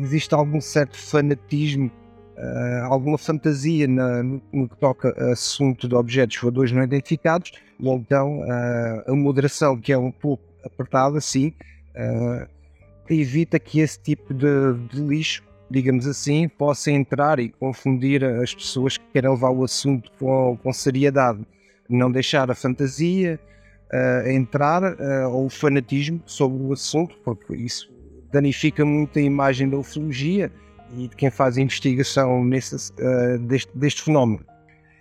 Existe 0.00 0.34
algum 0.34 0.60
certo 0.60 0.96
fanatismo, 0.96 1.90
alguma 2.84 3.18
fantasia 3.18 3.86
na, 3.86 4.22
no, 4.22 4.66
que 4.66 4.76
toca 4.78 5.14
a 5.18 5.32
assunto 5.32 5.86
de 5.86 5.94
objetos 5.94 6.38
voadores 6.38 6.72
não 6.72 6.82
identificados, 6.82 7.52
e 7.78 7.88
então 7.90 8.42
a 9.06 9.14
moderação, 9.14 9.78
que 9.78 9.92
é 9.92 9.98
um 9.98 10.10
pouco 10.10 10.42
apertada, 10.64 11.20
sim, 11.20 11.52
evita 13.10 13.58
que 13.58 13.80
esse 13.80 14.00
tipo 14.00 14.32
de, 14.32 14.72
de 14.90 15.02
lixo 15.02 15.42
digamos 15.68 16.06
assim, 16.06 16.48
possa 16.48 16.90
entrar 16.90 17.38
e 17.38 17.50
confundir 17.50 18.24
as 18.24 18.54
pessoas 18.54 18.96
que 18.96 19.04
querem 19.12 19.30
levar 19.30 19.50
o 19.50 19.62
assunto 19.62 20.10
com, 20.18 20.58
com 20.62 20.72
seriedade 20.72 21.44
não 21.96 22.10
deixar 22.10 22.50
a 22.50 22.54
fantasia 22.54 23.38
uh, 23.92 24.28
entrar 24.28 24.82
uh, 24.82 25.30
ou 25.30 25.46
o 25.46 25.50
fanatismo 25.50 26.20
sobre 26.26 26.62
o 26.62 26.72
assunto, 26.72 27.16
porque 27.24 27.54
isso 27.54 27.92
danifica 28.32 28.84
muito 28.84 29.18
a 29.18 29.22
imagem 29.22 29.68
da 29.68 29.76
ufologia 29.76 30.50
e 30.96 31.08
de 31.08 31.16
quem 31.16 31.30
faz 31.30 31.56
a 31.56 31.60
investigação 31.60 32.44
nesse, 32.44 32.92
uh, 32.92 33.38
deste, 33.40 33.70
deste 33.76 34.02
fenómeno. 34.02 34.44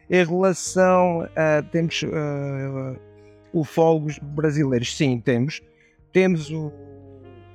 Em 0.10 0.26
relação 0.26 1.28
a 1.36 1.62
temos 1.62 2.04
uh, 2.04 3.00
ufólogos 3.54 4.20
brasileiros, 4.20 4.96
sim, 4.96 5.20
temos. 5.20 5.62
Temos 6.12 6.52
o, 6.52 6.72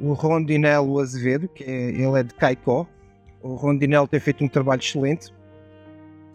o 0.01 0.15
Rondinello 0.15 0.99
Azevedo, 0.99 1.49
que 1.49 1.65
é, 1.65 1.91
ele 1.91 2.19
é 2.19 2.23
de 2.23 2.35
Caicó. 2.35 2.87
O 3.43 3.55
Rondinello 3.55 4.09
tem 4.09 4.19
feito 4.19 4.43
um 4.43 4.49
trabalho 4.49 4.81
excelente 4.81 5.33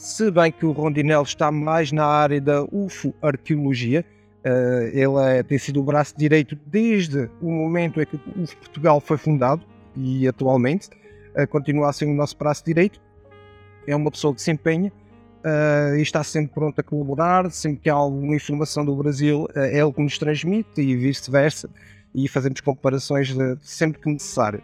se 0.02 0.32
bem 0.32 0.52
que 0.52 0.66
o 0.66 0.72
Rondinel 0.72 1.22
está 1.22 1.52
mais 1.52 1.92
na 1.92 2.04
área 2.04 2.42
da 2.42 2.64
UFO-arqueologia, 2.72 4.04
uh, 4.44 4.88
ele 4.92 5.38
é, 5.38 5.44
tem 5.44 5.60
sido 5.60 5.80
o 5.80 5.84
braço 5.84 6.16
direito 6.18 6.58
desde 6.66 7.30
o 7.40 7.52
momento 7.52 8.02
em 8.02 8.06
que 8.08 8.16
o 8.16 8.42
UFO 8.42 8.58
Portugal 8.58 9.00
foi 9.00 9.18
fundado 9.18 9.62
e 9.96 10.28
atualmente 10.28 10.90
uh, 11.38 11.48
continua 11.48 11.92
a 11.92 11.94
ser 11.94 12.06
o 12.06 12.14
nosso 12.16 12.36
braço 12.36 12.66
direito. 12.66 13.00
É 13.86 13.96
uma 13.96 14.10
pessoa 14.10 14.34
que 14.34 14.42
se 14.42 14.50
empenha 14.50 14.92
uh, 15.46 15.96
e 15.96 16.02
está 16.02 16.24
sempre 16.24 16.52
pronto 16.52 16.80
a 16.80 16.84
colaborar. 16.84 17.52
Sempre 17.52 17.82
que 17.82 17.90
há 17.90 17.94
alguma 17.94 18.36
informação 18.36 18.84
do 18.84 18.96
Brasil, 18.96 19.48
é 19.56 19.80
ele 19.80 19.94
que 19.94 20.02
nos 20.02 20.18
transmite 20.18 20.82
e 20.82 20.96
vice-versa. 20.96 21.70
E 22.14 22.28
fazemos 22.28 22.60
comparações 22.60 23.32
sempre 23.62 24.02
que 24.02 24.10
necessário. 24.10 24.64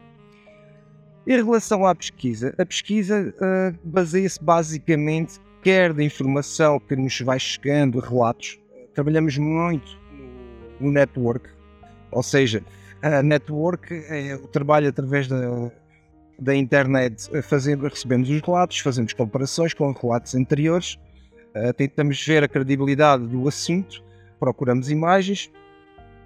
Em 1.28 1.44
relação 1.44 1.86
à 1.86 1.94
pesquisa, 1.94 2.56
a 2.58 2.66
pesquisa 2.66 3.36
uh, 3.36 3.78
baseia-se 3.84 4.42
basicamente 4.42 5.42
quer 5.62 5.92
da 5.92 6.02
informação 6.02 6.80
que 6.80 6.96
nos 6.96 7.20
vai 7.20 7.38
chegando, 7.38 8.00
relatos. 8.00 8.58
Trabalhamos 8.94 9.38
muito 9.38 10.00
no 10.80 10.90
network, 10.90 11.50
ou 12.12 12.24
seja, 12.24 12.64
a 13.02 13.22
network 13.22 13.94
é 14.08 14.36
o 14.36 14.48
trabalho 14.48 14.88
através 14.88 15.28
da, 15.28 15.70
da 16.40 16.56
internet, 16.56 17.30
fazendo, 17.44 17.86
recebemos 17.90 18.30
os 18.30 18.40
relatos, 18.40 18.80
fazemos 18.80 19.12
comparações 19.12 19.74
com 19.74 19.92
relatos 19.92 20.34
anteriores, 20.34 20.98
uh, 21.54 21.74
tentamos 21.74 22.26
ver 22.26 22.42
a 22.46 22.48
credibilidade 22.48 23.28
do 23.28 23.46
assunto, 23.50 24.02
procuramos 24.40 24.90
imagens. 24.90 25.52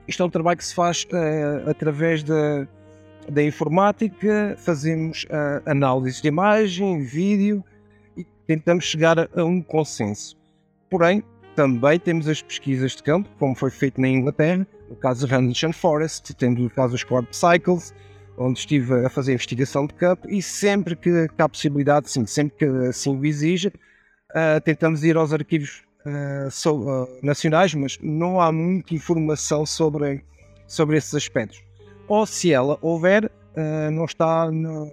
Isto 0.08 0.22
é 0.22 0.26
um 0.28 0.30
trabalho 0.30 0.60
que 0.60 0.66
se 0.66 0.76
faz 0.76 1.08
uh, 1.12 1.68
através 1.68 2.22
da 2.22 2.68
da 3.30 3.44
informática, 3.44 4.56
fazemos 4.60 5.26
uh, 5.26 5.70
análise 5.70 6.22
de 6.22 6.28
imagem, 6.28 7.04
vídeo 7.04 7.64
e 8.16 8.26
tentamos 8.48 8.86
chegar 8.86 9.20
a, 9.20 9.44
um 9.44 9.62
consenso. 9.62 10.38
Porém, 10.90 11.24
também 11.56 12.00
temos 12.00 12.28
as 12.28 12.42
pesquisas 12.42 12.96
de 12.96 13.04
campo, 13.04 13.30
como 13.38 13.56
foi 13.56 13.70
feito 13.70 14.00
na 14.00 14.08
Inglaterra, 14.08 14.66
no 14.90 14.96
caso 14.96 15.26
de 15.26 15.32
Random 15.34 15.74
Forest, 15.74 16.34
temos 16.36 16.62
o 16.66 16.70
caso 16.70 16.94
dos 16.94 17.04
Corp 17.04 17.32
Cycles, 17.32 17.94
onde 18.38 18.60
estive 18.60 19.06
a 19.06 19.10
fazer 19.10 19.34
investigação 19.34 19.86
de 19.86 19.94
campo 19.94 20.30
e 20.30 20.42
sempre 20.42 20.96
que, 20.96 21.28
que 21.28 21.42
há 21.42 21.48
possibilidade, 21.48 22.10
sim, 22.10 22.26
sempre 22.26 22.58
que 22.58 22.66
assim 22.88 23.16
o 23.16 23.26
exija, 23.26 23.72
uh, 24.32 24.60
tentamos 24.62 25.04
ir 25.04 25.16
aos 25.16 25.32
arquivos 25.32 25.84
uh, 26.06 26.50
so, 26.50 27.08
nacionais, 27.22 27.74
mas 27.74 27.98
não 28.02 28.42
há 28.42 28.52
muita 28.52 28.96
informação 28.96 29.66
sobre, 29.66 30.24
sobre 30.68 30.98
esses 30.98 31.14
aspectos 31.14 31.71
ou 32.08 32.26
se 32.26 32.52
ela 32.52 32.78
houver, 32.82 33.26
uh, 33.26 33.92
não 33.92 34.06
está 34.06 34.50
no, 34.52 34.92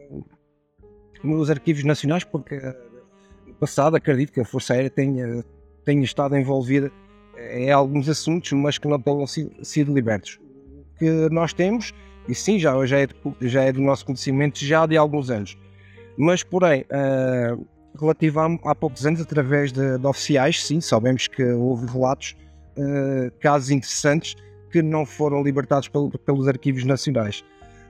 nos 1.23 1.51
arquivos 1.51 1.85
nacionais, 1.85 2.25
porque 2.25 2.61
no 3.47 3.55
passado 3.55 3.97
acredito 3.97 4.33
que 4.33 4.41
a 4.41 4.45
Força 4.45 4.75
Aérea 4.75 4.91
tenha, 4.91 5.45
tenha 5.85 6.03
estado 6.03 6.37
envolvida 6.37 6.91
em 7.53 7.71
alguns 7.71 8.09
assuntos, 8.09 8.53
mas 8.53 8.79
que 8.79 8.89
não 8.89 9.01
tenham 9.01 9.27
sido, 9.27 9.65
sido 9.65 9.95
libertos. 9.95 10.39
O 10.41 10.99
que 10.99 11.29
nós 11.31 11.53
temos, 11.53 11.93
e 12.29 12.35
sim, 12.35 12.59
já, 12.59 12.85
já, 12.85 13.01
é, 13.01 13.09
já 13.43 13.63
é 13.63 13.73
do 13.73 13.81
nosso 13.81 14.05
conhecimento 14.05 14.59
já 14.65 14.87
de 14.87 14.97
alguns 14.97 15.31
anos, 15.31 15.57
mas 16.17 16.43
porém, 16.43 16.83
uh, 16.83 17.67
relativo 17.99 18.41
a, 18.41 18.47
há 18.65 18.75
poucos 18.75 19.07
anos, 19.07 19.21
através 19.21 19.73
de, 19.73 19.99
de, 19.99 20.07
oficiais, 20.07 20.65
sim, 20.65 20.81
sabemos 20.81 21.29
que 21.29 21.45
houve 21.45 21.87
relatos, 21.87 22.37
uh, 22.77 23.31
casos 23.41 23.71
interessantes 23.71 24.35
que 24.71 24.83
não 24.83 25.05
foram 25.07 25.43
libertados 25.43 25.89
pelo, 25.89 26.11
pelos 26.11 26.49
arquivos 26.49 26.85
nacionais. 26.85 27.45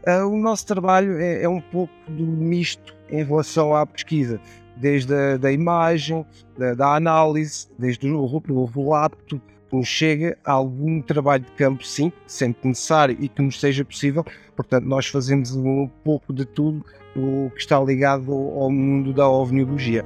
Uh, 0.07 0.27
o 0.27 0.39
nosso 0.39 0.67
trabalho 0.67 1.19
é, 1.19 1.43
é, 1.43 1.49
um 1.49 1.61
pouco 1.61 1.93
do 2.09 2.25
misto 2.25 2.97
em 3.11 3.25
relação 3.25 3.75
à 3.75 3.85
pesquisa, 3.85 4.41
desde 4.77 5.13
a 5.13 5.37
da 5.37 5.53
imagem, 5.53 6.25
da, 6.57 6.75
da, 6.75 6.95
análise, 6.95 7.69
desde 7.79 8.09
o, 8.09 8.23
o 8.23 8.65
relato, 8.65 9.41
nos 9.73 9.87
chega 9.87 10.39
a 10.45 10.53
algum 10.53 11.03
trabalho 11.03 11.45
de 11.45 11.53
campo, 11.53 11.85
sim, 11.85 12.13
sempre 12.27 12.69
necessário 12.69 13.17
e 13.21 13.29
que 13.29 13.43
nos 13.43 13.61
seja 13.61 13.85
possível. 13.85 14.25
Portanto, 14.57 14.85
nós 14.85 15.07
fazemos 15.07 15.55
um 15.55 15.89
pouco 16.03 16.33
de 16.33 16.45
tudo 16.45 16.85
o 17.15 17.51
que 17.51 17.61
está 17.61 17.79
ligado 17.81 18.33
ao 18.33 18.71
mundo 18.71 19.13
da 19.13 19.29
ovniologia. 19.29 20.05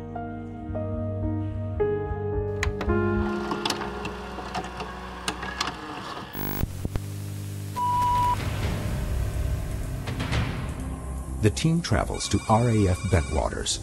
The 11.43 11.51
team 11.51 11.81
travels 11.81 12.29
to 12.29 12.39
RAF 12.49 12.99
Bentwaters, 13.11 13.81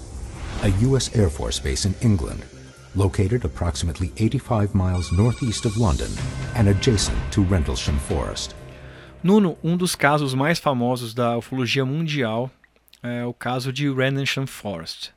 a 0.64 0.70
U.S. 0.88 1.14
Air 1.16 1.30
Force 1.30 1.60
base 1.60 1.86
in 1.86 1.94
England, 2.02 2.44
located 2.96 3.44
approximately 3.44 4.14
85 4.18 4.74
miles 4.74 5.12
northeast 5.12 5.66
of 5.66 5.78
London 5.78 6.10
and 6.56 6.70
adjacent 6.70 7.18
to 7.32 7.44
Rendlesham 7.44 8.00
Forest. 8.00 8.56
Nuno, 9.22 9.58
um 9.62 9.76
dos 9.76 9.94
casos 9.94 10.34
mais 10.34 10.58
famosos 10.58 11.14
da 11.14 11.38
ufologia 11.38 11.86
mundial 11.86 12.50
é 13.04 13.26
o 13.26 13.34
caso 13.34 13.74
de 13.74 13.92
Rendlesham 13.92 14.48
Forest. 14.48 15.12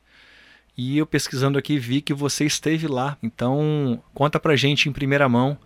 E 0.77 0.97
eu 0.97 1.05
pesquisando 1.05 1.57
aqui 1.57 1.77
vi 1.79 2.01
que 2.01 2.13
você 2.13 2.45
esteve 2.45 2.87
lá. 2.87 3.17
Então, 3.23 4.03
conta 4.13 4.39
pra 4.39 4.57
gente 4.57 4.89
em 4.89 4.91
primeira 4.91 5.29
mão 5.29 5.57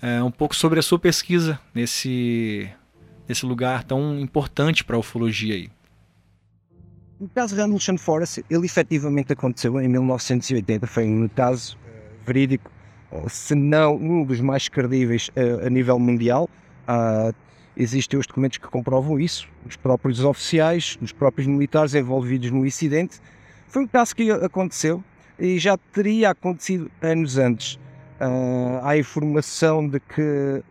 é, 0.00 0.22
um 0.22 0.30
pouco 0.30 0.56
sobre 0.56 0.78
a 0.78 0.82
sua 0.82 0.98
pesquisa 0.98 1.58
nesse, 1.74 2.70
nesse 3.28 3.44
lugar 3.44 3.84
tão 3.84 4.18
importante 4.18 4.82
para 4.82 4.96
a 4.96 5.00
ufologia 5.00 5.54
aí. 5.54 5.68
O 7.18 7.26
caso 7.28 7.54
de 7.54 7.62
Rendlesham 7.62 7.96
Forest, 7.96 8.44
ele 8.50 8.66
efetivamente 8.66 9.32
aconteceu 9.32 9.80
em 9.80 9.88
1980, 9.88 10.86
foi 10.86 11.04
um 11.04 11.26
caso 11.28 11.78
uh, 11.78 12.26
verídico, 12.26 12.70
se 13.26 13.54
não 13.54 13.96
um 13.96 14.22
dos 14.22 14.38
mais 14.42 14.68
credíveis 14.68 15.28
uh, 15.28 15.66
a 15.66 15.70
nível 15.70 15.98
mundial. 15.98 16.46
Uh, 16.86 17.34
existem 17.74 18.20
os 18.20 18.26
documentos 18.26 18.58
que 18.58 18.68
comprovam 18.68 19.18
isso, 19.18 19.48
os 19.64 19.76
próprios 19.76 20.22
oficiais, 20.22 20.98
os 21.00 21.10
próprios 21.10 21.46
militares 21.46 21.94
envolvidos 21.94 22.50
no 22.50 22.66
incidente. 22.66 23.18
Foi 23.66 23.84
um 23.84 23.86
caso 23.86 24.14
que 24.14 24.30
aconteceu 24.30 25.02
e 25.38 25.58
já 25.58 25.78
teria 25.78 26.30
acontecido 26.30 26.90
anos 27.00 27.38
antes. 27.38 27.76
Uh, 28.20 28.78
há 28.82 28.98
informação 28.98 29.88
de 29.88 30.00
que 30.00 30.62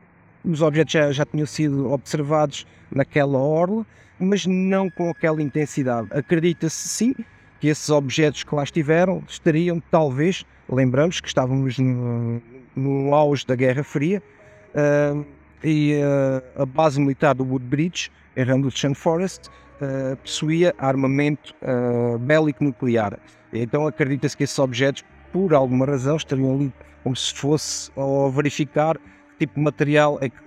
os 0.44 0.62
objetos 0.62 0.94
já, 0.94 1.12
já 1.12 1.26
tinham 1.26 1.48
sido 1.48 1.92
observados 1.92 2.68
naquela 2.92 3.40
orla, 3.40 3.84
mas 4.20 4.46
não 4.46 4.90
com 4.90 5.10
aquela 5.10 5.42
intensidade. 5.42 6.08
Acredita-se 6.12 6.88
sim 6.88 7.16
que 7.60 7.68
esses 7.68 7.90
objetos 7.90 8.44
que 8.44 8.54
lá 8.54 8.64
estiveram 8.64 9.24
estariam, 9.28 9.82
talvez, 9.92 10.46
lembramos 10.70 11.20
que 11.20 11.28
estávamos 11.28 11.78
no, 11.78 12.42
no 12.76 13.14
auge 13.14 13.46
da 13.46 13.56
Guerra 13.56 13.84
Fria, 13.84 14.22
uh, 14.76 15.26
e 15.64 15.96
uh, 15.96 16.62
a 16.62 16.66
base 16.66 17.00
militar 17.00 17.34
do 17.34 17.44
Woodbridge, 17.44 18.12
em 18.36 18.44
Rendlesham 18.44 18.94
Forest, 18.94 19.48
uh, 19.48 20.16
possuía 20.18 20.76
armamento 20.78 21.56
bélico 22.20 22.64
nuclear. 22.64 23.18
Então 23.52 23.88
acredita-se 23.88 24.36
que 24.36 24.44
esses 24.44 24.60
objetos, 24.60 25.04
por 25.32 25.54
alguma 25.54 25.86
razão, 25.86 26.18
estariam 26.18 26.56
ali 26.56 26.74
como 27.04 27.16
se 27.16 27.34
fosse 27.34 27.92
a 27.98 28.30
verificar 28.30 28.98
que 28.98 29.40
tipo 29.40 29.56
de 29.56 29.62
material 29.62 30.18
é 30.22 30.30
que 30.30 30.38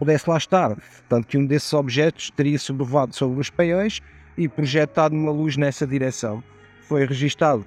pudesse 0.00 0.28
lá 0.28 0.38
estar. 0.38 0.76
Tanto 1.08 1.28
que 1.28 1.36
um 1.36 1.44
desses 1.44 1.72
objetos 1.74 2.30
teria 2.30 2.58
sobrevoado 2.58 3.14
sobre 3.14 3.38
os 3.38 3.50
paiões 3.50 4.00
e 4.36 4.48
projetado 4.48 5.14
uma 5.14 5.30
luz 5.30 5.58
nessa 5.58 5.86
direção. 5.86 6.42
Foi 6.88 7.04
registado 7.04 7.66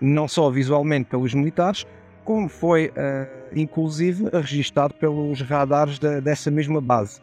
não 0.00 0.28
só 0.28 0.48
visualmente 0.48 1.10
pelos 1.10 1.34
militares, 1.34 1.84
como 2.24 2.48
foi 2.48 2.88
uh, 2.90 3.52
inclusive 3.54 4.30
registado 4.32 4.94
pelos 4.94 5.40
radares 5.42 5.98
de, 5.98 6.20
dessa 6.20 6.50
mesma 6.50 6.80
base. 6.80 7.20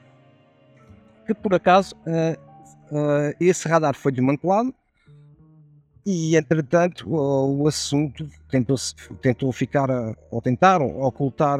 Que 1.25 1.33
por 1.33 1.53
acaso 1.53 1.95
uh, 1.95 2.95
uh, 2.95 3.35
esse 3.39 3.67
radar 3.67 3.95
foi 3.95 4.11
desmantelado 4.11 4.73
e 6.05 6.35
entretanto 6.35 7.09
o, 7.09 7.67
assunto 7.67 8.27
tentou, 8.49 8.75
tentou 9.21 9.51
ficar 9.51 9.89
ou 10.31 10.41
tentaram 10.41 11.01
ocultar 11.01 11.59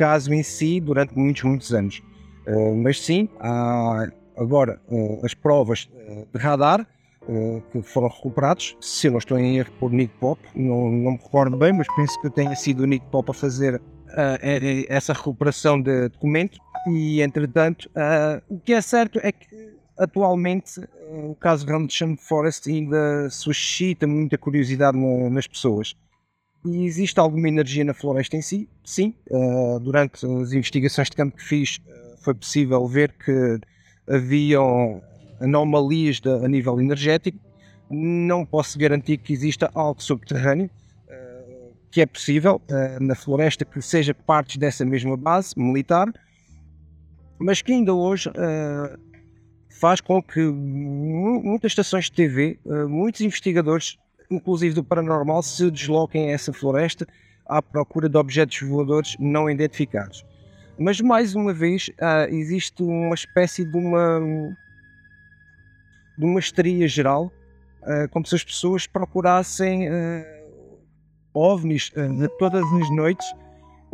caso 0.00 0.32
em 0.32 0.42
si 0.42 0.80
durante 0.80 1.14
muitos, 1.14 1.42
muitos 1.42 1.74
anos. 1.74 2.02
mas 2.82 2.98
sim, 2.98 3.28
há 3.38 4.08
agora 4.34 4.80
as 5.22 5.34
provas 5.34 5.90
de 6.32 6.38
radar 6.38 6.86
que 7.70 7.82
foram 7.82 8.08
recuperados, 8.08 8.78
se 8.80 9.08
eu 9.08 9.10
não 9.10 9.18
estou 9.18 9.38
em 9.38 9.58
erro, 9.58 9.70
por 9.78 9.92
Nick 9.92 10.14
Pop, 10.18 10.40
não, 10.54 10.90
não 10.90 11.12
me 11.12 11.18
recordo 11.18 11.54
bem, 11.54 11.74
mas 11.74 11.86
penso 11.94 12.18
que 12.22 12.30
tenha 12.30 12.56
sido 12.56 12.84
o 12.84 12.86
Nick 12.86 13.04
Pop 13.10 13.30
a 13.30 13.34
fazer 13.34 13.78
essa 14.88 15.12
recuperação 15.12 15.78
de 15.78 16.08
documento. 16.08 16.58
E 16.88 17.20
entretanto, 17.20 17.90
o 18.48 18.58
que 18.58 18.72
é 18.72 18.80
certo 18.80 19.20
é 19.22 19.30
que 19.30 19.46
atualmente 19.98 20.80
o 21.10 21.34
caso 21.34 21.66
Random 21.66 22.16
Forest 22.16 22.70
ainda 22.70 23.28
suscita 23.28 24.06
muita 24.06 24.38
curiosidade 24.38 24.96
nas 24.96 25.46
pessoas. 25.46 25.94
E 26.64 26.84
existe 26.84 27.18
alguma 27.18 27.48
energia 27.48 27.84
na 27.84 27.94
floresta 27.94 28.36
em 28.36 28.42
si? 28.42 28.68
Sim. 28.84 29.14
durante 29.80 30.26
as 30.26 30.52
investigações 30.52 31.08
de 31.08 31.16
campo 31.16 31.36
que 31.36 31.44
fiz, 31.44 31.78
foi 32.22 32.34
possível 32.34 32.86
ver 32.86 33.12
que 33.12 33.60
haviam 34.06 35.02
anomalias 35.40 36.20
de, 36.20 36.28
a 36.28 36.48
nível 36.48 36.80
energético. 36.80 37.38
Não 37.90 38.44
posso 38.44 38.78
garantir 38.78 39.16
que 39.18 39.32
exista 39.32 39.70
algo 39.74 40.02
subterrâneo, 40.02 40.70
uh, 41.08 41.74
que 41.90 42.00
é 42.00 42.06
possível 42.06 42.60
uh, 42.70 43.02
na 43.02 43.14
floresta 43.14 43.64
que 43.64 43.80
seja 43.82 44.14
parte 44.14 44.58
dessa 44.58 44.84
mesma 44.84 45.16
base 45.16 45.54
militar, 45.56 46.06
mas 47.38 47.62
que 47.62 47.72
ainda 47.72 47.92
hoje 47.94 48.28
uh, 48.28 48.98
faz 49.80 50.00
com 50.00 50.22
que 50.22 50.40
muitas 50.40 51.72
estações 51.72 52.04
de 52.04 52.12
TV, 52.12 52.58
muitos 52.88 53.22
investigadores, 53.22 53.98
inclusive 54.30 54.74
do 54.74 54.84
paranormal, 54.84 55.42
se 55.42 55.70
desloquem 55.70 56.30
a 56.30 56.32
essa 56.32 56.52
floresta 56.52 57.06
à 57.46 57.60
procura 57.60 58.08
de 58.08 58.16
objetos 58.16 58.60
voadores 58.60 59.16
não 59.18 59.50
identificados. 59.50 60.24
Mas 60.78 61.00
mais 61.00 61.34
uma 61.34 61.52
vez 61.52 61.90
existe 62.30 62.82
uma 62.82 63.14
espécie 63.14 63.64
de 63.64 63.76
uma 63.76 64.20
de 66.16 66.26
uma 66.26 66.38
histeria 66.38 66.86
geral, 66.86 67.32
uh, 67.82 68.06
como 68.10 68.26
se 68.26 68.34
as 68.34 68.44
pessoas 68.44 68.86
procurassem 68.86 69.88
uh, 69.88 70.24
ovnis 71.32 71.90
todas 72.38 72.62
as 72.62 72.90
noites 72.90 73.26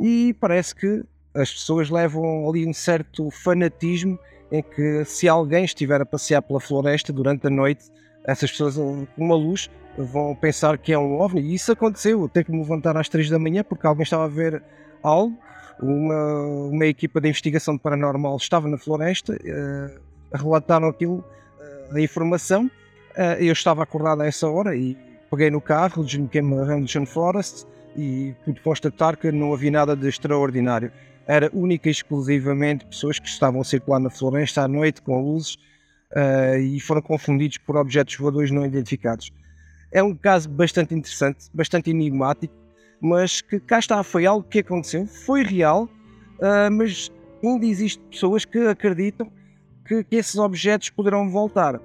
e 0.01 0.35
parece 0.41 0.75
que 0.75 1.05
as 1.35 1.53
pessoas 1.53 1.89
levam 1.89 2.49
ali 2.49 2.67
um 2.67 2.73
certo 2.73 3.31
fanatismo 3.31 4.19
em 4.51 4.63
que 4.63 5.05
se 5.05 5.29
alguém 5.29 5.65
estiver 5.65 6.01
a 6.01 6.07
passear 6.07 6.43
pela 6.43 6.61
floresta 6.61 7.13
durante 7.13 7.47
a 7.47 7.51
noite, 7.51 7.85
essas 8.25 8.51
pessoas 8.51 8.77
com 8.77 9.07
uma 9.17 9.37
luz 9.37 9.71
vão 9.99 10.35
pensar 10.35 10.79
que 10.79 10.93
é 10.93 10.99
um 10.99 11.21
OVNI. 11.21 11.41
E 11.41 11.55
isso 11.55 11.73
aconteceu, 11.73 12.23
eu 12.23 12.29
tenho 12.29 12.47
que 12.47 12.53
me 12.53 12.59
levantar 12.59 12.97
às 12.97 13.09
três 13.09 13.31
da 13.31 13.39
manhã 13.39 13.65
porque 13.65 13.87
alguém 13.87 14.03
estava 14.03 14.25
a 14.25 14.29
ver 14.29 14.63
algo, 15.03 15.37
uma, 15.81 16.43
uma 16.71 16.87
equipa 16.87 17.21
de 17.21 17.29
investigação 17.29 17.77
paranormal 17.77 18.37
estava 18.37 18.69
na 18.69 18.79
floresta, 18.79 19.35
uh, 19.35 20.37
relataram 20.37 20.89
aquilo 20.89 21.25
a 21.95 22.01
informação. 22.01 22.67
Uh, 22.67 23.41
eu 23.41 23.53
estava 23.53 23.83
acordado 23.83 24.23
a 24.23 24.27
essa 24.27 24.49
hora 24.49 24.77
e 24.77 24.97
peguei 25.31 25.51
no 25.51 25.61
carro, 25.61 26.05
desloquei-me 26.05 26.59
a 26.59 26.65
Rendlesham 26.65 27.07
Forest 27.07 27.67
e 27.97 28.35
pude 28.45 28.61
constatar 28.61 29.17
que 29.17 29.31
não 29.33 29.53
havia 29.53 29.71
nada 29.71 29.97
de 29.97 30.09
extraordinário. 30.09 30.93
Era 31.27 31.51
única 31.53 31.89
e 31.89 31.93
exclusivamente 31.93 32.87
pessoas 32.87 33.19
que 33.19 33.29
estavam 33.29 33.61
a 33.61 33.65
circular 33.65 33.99
na 33.99 34.11
floresta 34.11 34.63
à 34.63 34.69
noite 34.69 35.03
com 35.03 35.21
luzes 35.21 35.55
uh, 36.13 36.59
e 36.59 36.79
foram 36.81 37.03
confundidos 37.03 37.59
por 37.59 37.77
objetos 37.77 38.17
voadores 38.17 38.51
não 38.51 38.65
identificados. 38.65 39.33
É 39.93 40.03
um 40.03 40.15
caso 40.15 40.49
bastante 40.49 40.95
interessante, 40.95 41.47
bastante 41.55 41.91
enigmático, 41.91 42.55
mas 43.01 43.41
que 43.41 43.61
cá 43.61 43.79
está, 43.79 44.03
foi 44.03 44.27
algo 44.27 44.47
que 44.49 44.61
aconteceu, 44.61 45.07
foi 45.07 45.43
real, 45.43 45.85
uh, 45.85 46.71
mas 46.71 47.11
ainda 47.43 47.67
existem 47.67 48.03
pessoas 48.09 48.45
que 48.45 48.59
acreditam 48.67 49.31
que, 49.87 50.03
que 50.05 50.17
esses 50.17 50.37
objetos 50.37 50.91
poderão 50.91 51.29
voltar. 51.31 51.81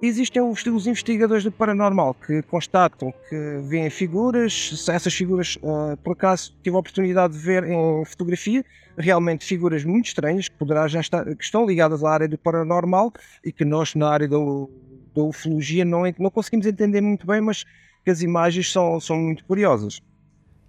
Existem 0.00 0.40
os, 0.40 0.64
investigadores 0.64 1.42
do 1.42 1.50
paranormal 1.50 2.14
que 2.14 2.40
constatam 2.42 3.12
que 3.28 3.60
veem 3.64 3.90
figuras, 3.90 4.86
essas 4.88 5.12
figuras, 5.12 5.56
uh, 5.56 5.96
por 6.04 6.12
acaso, 6.12 6.54
tive 6.62 6.76
a 6.76 6.78
oportunidade 6.78 7.32
de 7.32 7.40
ver 7.40 7.64
em 7.64 8.04
fotografia, 8.04 8.64
realmente 8.96 9.44
figuras 9.44 9.84
muito 9.84 10.06
estranhas 10.06 10.48
que, 10.48 10.54
poderá 10.54 10.86
já 10.86 11.00
estar, 11.00 11.24
que 11.24 11.42
estão 11.42 11.66
ligadas 11.66 12.04
à 12.04 12.10
área 12.12 12.28
do 12.28 12.38
paranormal 12.38 13.12
e 13.44 13.50
que 13.50 13.64
nós, 13.64 13.96
na 13.96 14.08
área 14.08 14.28
do, 14.28 14.70
da 15.18 15.28
ufologia, 15.28 15.84
não, 15.84 16.02
não 16.18 16.30
conseguimos 16.30 16.66
entender 16.66 17.00
muito 17.00 17.26
bem, 17.26 17.40
mas 17.40 17.64
as 18.06 18.22
imagens 18.22 18.72
são, 18.72 18.98
são 19.00 19.18
muito 19.18 19.44
curiosas. 19.44 20.00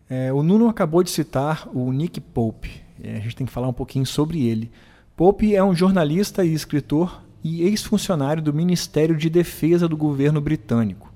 É, 0.10 0.34
o 0.34 0.44
Nuno 0.44 0.68
acabou 0.68 1.04
de 1.04 1.10
citar 1.10 1.70
o 1.74 1.92
Nick 1.92 2.20
Pope, 2.20 2.82
é, 3.02 3.16
a 3.16 3.20
gente 3.20 3.36
tem 3.36 3.48
que 3.48 3.54
falar 3.54 3.68
um 3.68 3.74
pouquinho 3.74 4.06
sobre 4.06 4.46
ele. 4.46 4.72
Pope 5.16 5.56
é 5.56 5.64
um 5.64 5.76
jornalista 5.76 6.44
e 6.44 6.54
escritor 6.54 7.24
e 7.44 7.64
ex-funcionário 7.64 8.42
do 8.42 8.54
Ministério 8.54 9.16
de 9.16 9.30
Defesa 9.30 9.88
do 9.88 9.96
governo 9.96 10.42
britânico. 10.42 11.14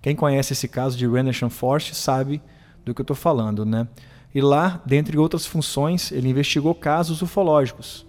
Quem 0.00 0.16
conhece 0.16 0.52
esse 0.52 0.68
caso 0.68 0.98
de 0.98 1.06
Renation 1.06 1.48
Force 1.48 1.94
sabe 1.94 2.42
do 2.84 2.92
que 2.92 3.00
eu 3.00 3.04
estou 3.04 3.16
falando, 3.16 3.64
né? 3.64 3.86
E 4.34 4.40
lá, 4.40 4.82
dentre 4.84 5.16
outras 5.16 5.46
funções, 5.46 6.10
ele 6.10 6.28
investigou 6.28 6.74
casos 6.74 7.22
ufológicos. 7.22 8.06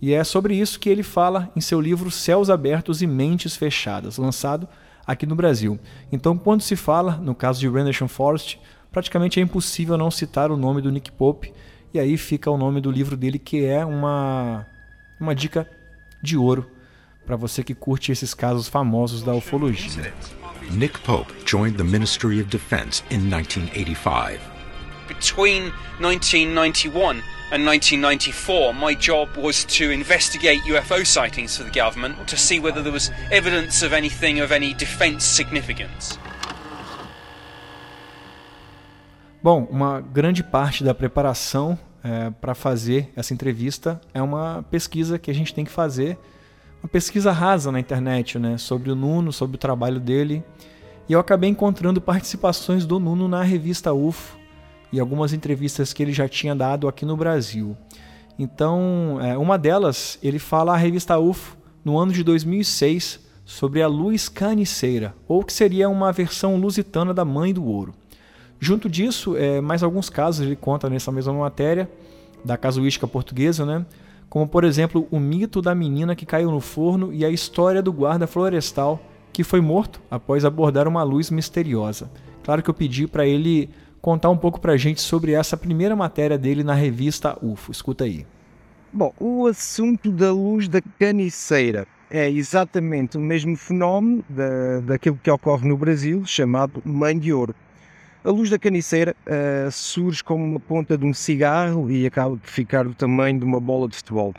E 0.00 0.12
é 0.12 0.22
sobre 0.24 0.54
isso 0.54 0.78
que 0.78 0.88
ele 0.88 1.02
fala 1.02 1.50
em 1.56 1.60
seu 1.60 1.80
livro 1.80 2.10
Céus 2.10 2.50
Abertos 2.50 3.02
e 3.02 3.06
Mentes 3.06 3.56
Fechadas, 3.56 4.18
lançado 4.18 4.68
aqui 5.06 5.24
no 5.24 5.34
Brasil. 5.34 5.78
Então, 6.12 6.36
quando 6.36 6.60
se 6.60 6.76
fala 6.76 7.16
no 7.16 7.34
caso 7.34 7.60
de 7.60 7.68
Renation 7.68 8.08
Forest, 8.08 8.60
praticamente 8.90 9.40
é 9.40 9.42
impossível 9.42 9.96
não 9.96 10.10
citar 10.10 10.50
o 10.50 10.56
nome 10.56 10.82
do 10.82 10.90
Nick 10.90 11.10
Pope, 11.12 11.52
e 11.94 11.98
aí 11.98 12.16
fica 12.16 12.50
o 12.50 12.58
nome 12.58 12.80
do 12.80 12.90
livro 12.90 13.16
dele, 13.16 13.38
que 13.38 13.64
é 13.64 13.84
uma 13.84 14.66
uma 15.18 15.34
dica 15.34 15.68
de 16.22 16.36
ouro 16.36 16.70
para 17.24 17.36
você 17.36 17.62
que 17.64 17.74
curte 17.74 18.12
esses 18.12 18.34
casos 18.34 18.68
famosos 18.68 19.22
da 19.22 19.34
ufologia. 19.34 20.12
Nick 20.70 21.00
Pope 21.00 21.32
joined 21.44 21.76
the 21.76 21.84
Ministry 21.84 22.40
of 22.40 22.50
Defense 22.50 23.02
in 23.10 23.20
1985. 23.20 24.55
Between 25.18 25.72
1991 25.98 27.22
and 27.50 27.64
1994, 27.64 28.74
my 28.74 28.94
job 28.94 29.28
was 29.36 29.64
to 29.64 29.90
investigate 29.90 30.60
UFO 30.64 31.06
sightings 31.06 31.56
for 31.56 31.64
the 31.64 31.70
government 31.70 32.28
to 32.28 32.36
see 32.36 32.60
whether 32.60 32.82
there 32.82 32.92
was 32.92 33.10
evidence 33.30 33.82
of 33.82 33.94
anything 33.94 34.40
of 34.40 34.52
any 34.52 34.74
defense 34.74 35.24
significance. 35.24 36.18
Bom, 39.42 39.66
uma 39.70 40.00
grande 40.00 40.42
parte 40.42 40.84
da 40.84 40.92
preparação 40.92 41.78
é, 42.04 42.30
para 42.30 42.54
fazer 42.54 43.10
essa 43.16 43.32
entrevista 43.32 44.00
é 44.12 44.20
uma 44.20 44.64
pesquisa 44.70 45.18
que 45.18 45.30
a 45.30 45.34
gente 45.34 45.54
tem 45.54 45.64
que 45.64 45.70
fazer, 45.70 46.18
uma 46.82 46.88
pesquisa 46.88 47.32
rasa 47.32 47.72
na 47.72 47.80
internet, 47.80 48.38
né, 48.38 48.58
sobre 48.58 48.90
o 48.90 48.94
Nuno, 48.94 49.32
sobre 49.32 49.56
o 49.56 49.58
trabalho 49.58 49.98
dele. 49.98 50.44
E 51.08 51.12
eu 51.12 51.20
acabei 51.20 51.48
encontrando 51.48 52.00
participações 52.00 52.84
do 52.84 52.98
Nuno 52.98 53.28
na 53.28 53.42
revista 53.42 53.94
UFO 53.94 54.36
e 54.92 55.00
algumas 55.00 55.32
entrevistas 55.32 55.92
que 55.92 56.02
ele 56.02 56.12
já 56.12 56.28
tinha 56.28 56.54
dado 56.54 56.88
aqui 56.88 57.04
no 57.04 57.16
Brasil. 57.16 57.76
Então, 58.38 59.18
é, 59.20 59.36
uma 59.36 59.56
delas, 59.56 60.18
ele 60.22 60.38
fala 60.38 60.74
à 60.74 60.76
revista 60.76 61.18
UFO 61.18 61.56
no 61.84 61.98
ano 61.98 62.12
de 62.12 62.22
2006 62.22 63.20
sobre 63.44 63.80
a 63.80 63.86
luz 63.86 64.28
caniceira, 64.28 65.14
ou 65.28 65.42
que 65.44 65.52
seria 65.52 65.88
uma 65.88 66.12
versão 66.12 66.56
lusitana 66.56 67.14
da 67.14 67.24
Mãe 67.24 67.54
do 67.54 67.64
Ouro. 67.64 67.94
Junto 68.58 68.88
disso, 68.88 69.36
é, 69.36 69.60
mais 69.60 69.82
alguns 69.82 70.10
casos 70.10 70.44
ele 70.44 70.56
conta 70.56 70.90
nessa 70.90 71.12
mesma 71.12 71.32
matéria 71.32 71.88
da 72.44 72.56
casuística 72.56 73.06
portuguesa, 73.06 73.64
né? 73.64 73.84
Como 74.28 74.48
por 74.48 74.64
exemplo 74.64 75.06
o 75.10 75.20
mito 75.20 75.62
da 75.62 75.74
menina 75.74 76.16
que 76.16 76.26
caiu 76.26 76.50
no 76.50 76.60
forno 76.60 77.12
e 77.12 77.24
a 77.24 77.30
história 77.30 77.82
do 77.82 77.92
guarda 77.92 78.26
florestal 78.26 79.00
que 79.32 79.44
foi 79.44 79.60
morto 79.60 80.00
após 80.10 80.44
abordar 80.44 80.88
uma 80.88 81.02
luz 81.02 81.30
misteriosa. 81.30 82.10
Claro 82.42 82.62
que 82.62 82.70
eu 82.70 82.74
pedi 82.74 83.06
para 83.06 83.26
ele 83.26 83.68
contar 84.06 84.30
um 84.30 84.36
pouco 84.36 84.60
para 84.60 84.74
a 84.74 84.76
gente 84.76 85.00
sobre 85.00 85.32
essa 85.32 85.56
primeira 85.56 85.96
matéria 85.96 86.38
dele 86.38 86.62
na 86.62 86.74
revista 86.74 87.36
UFO. 87.42 87.72
Escuta 87.72 88.04
aí. 88.04 88.24
Bom, 88.92 89.12
o 89.18 89.48
assunto 89.48 90.12
da 90.12 90.32
luz 90.32 90.68
da 90.68 90.80
caniceira 90.80 91.88
é 92.08 92.30
exatamente 92.30 93.16
o 93.16 93.20
mesmo 93.20 93.56
fenómeno 93.56 94.24
da, 94.28 94.78
daquilo 94.78 95.18
que 95.20 95.28
ocorre 95.28 95.68
no 95.68 95.76
Brasil, 95.76 96.24
chamado 96.24 96.80
Mãe 96.84 97.18
de 97.18 97.32
Ouro. 97.32 97.52
A 98.22 98.30
luz 98.30 98.48
da 98.48 98.60
caniceira 98.60 99.16
uh, 99.26 99.72
surge 99.72 100.22
como 100.22 100.44
uma 100.44 100.60
ponta 100.60 100.96
de 100.96 101.04
um 101.04 101.12
cigarro 101.12 101.90
e 101.90 102.06
acaba 102.06 102.36
por 102.36 102.48
ficar 102.48 102.84
do 102.84 102.94
tamanho 102.94 103.40
de 103.40 103.44
uma 103.44 103.58
bola 103.58 103.88
de 103.88 103.96
futebol. 103.96 104.32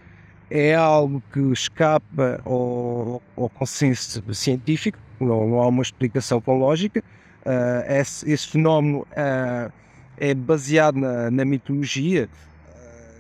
É 0.50 0.76
algo 0.76 1.22
que 1.34 1.42
escapa 1.52 2.40
ao, 2.46 3.22
ao 3.36 3.50
consenso 3.50 4.24
científico, 4.34 4.98
não, 5.20 5.46
não, 5.46 5.60
há 5.60 5.68
uma 5.68 5.84
explicação 5.84 6.40
com 6.40 6.58
lógica. 6.58 7.04
Uh, 7.48 7.94
esse, 7.94 8.30
esse, 8.30 8.46
fenómeno 8.46 9.08
uh, 9.12 9.72
é 10.18 10.34
baseado 10.36 11.00
na, 11.00 11.32
na 11.32 11.46
mitologia, 11.46 12.28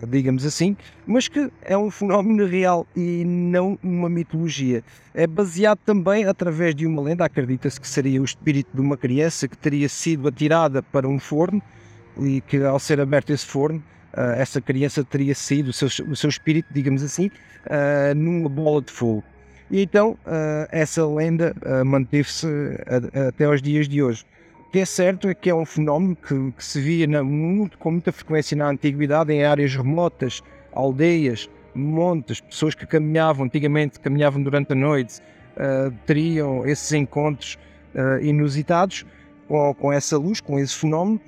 digamos 0.05 0.45
assim, 0.45 0.75
mas 1.05 1.29
que 1.29 1.49
é 1.61 1.77
um 1.77 1.89
fenómeno 1.89 2.45
real 2.45 2.85
e 2.93 3.23
não 3.23 3.79
uma 3.81 4.09
mitologia. 4.09 4.83
É 5.13 5.25
baseado 5.25 5.79
também 5.85 6.25
através 6.25 6.75
de 6.75 6.85
uma 6.85 7.01
lenda, 7.01 7.23
acredita-se 7.23 7.79
que 7.79 7.87
seria 7.87 8.21
o 8.21 8.25
espírito 8.25 8.69
de 8.75 8.81
uma 8.81 8.97
criança 8.97 9.47
que 9.47 9.57
teria 9.57 9.87
sido 9.87 10.27
atirada 10.27 10.83
para 10.83 11.07
um 11.07 11.17
forno 11.17 11.61
e 12.19 12.41
que 12.41 12.61
ao 12.61 12.79
ser 12.79 12.99
aberto 12.99 13.29
esse 13.29 13.45
forno, 13.45 13.81
essa 14.35 14.59
criança 14.59 15.05
teria 15.05 15.33
sido, 15.33 15.69
o 15.69 15.73
seu, 15.73 15.87
o 16.05 16.15
seu 16.17 16.29
espírito, 16.29 16.67
digamos 16.73 17.01
assim, 17.01 17.31
numa 18.13 18.49
bola 18.49 18.81
de 18.81 18.91
fogo. 18.91 19.23
E 19.69 19.81
então 19.81 20.17
ah, 20.25 20.67
essa 20.71 21.05
lenda 21.05 21.53
manteve-se 21.85 22.47
até 23.27 23.45
aos 23.45 23.61
dias 23.61 23.87
de 23.87 24.01
hoje. 24.01 24.25
O 24.67 24.69
que 24.69 24.79
é 24.79 24.85
certo 24.85 25.29
é 25.29 25.33
que 25.33 25.49
é 25.49 25.55
um 25.55 25.65
fenómeno 25.65 26.15
que, 26.15 26.51
que 26.51 26.63
se 26.63 26.81
via 26.81 27.07
na, 27.07 27.23
muito, 27.23 27.77
com 27.77 27.91
muita 27.91 28.11
frequência 28.11 28.55
na 28.57 28.69
antiguidade 28.69 29.31
em 29.31 29.43
áreas 29.43 29.73
remotas, 29.73 30.43
aldeias, 30.73 31.49
montes, 31.73 32.41
pessoas 32.41 32.75
que 32.75 32.85
caminhavam, 32.85 33.45
antigamente 33.45 33.99
caminhavam 33.99 34.43
durante 34.43 34.73
a 34.73 34.75
noite, 34.75 35.21
uh, 35.55 35.89
teriam 36.05 36.65
esses 36.67 36.91
encontros 36.91 37.57
uh, 37.95 38.21
inusitados 38.21 39.05
com, 39.47 39.73
com 39.75 39.93
essa 39.93 40.17
luz, 40.17 40.41
com 40.41 40.59
esse 40.59 40.75
fenómeno, 40.75 41.21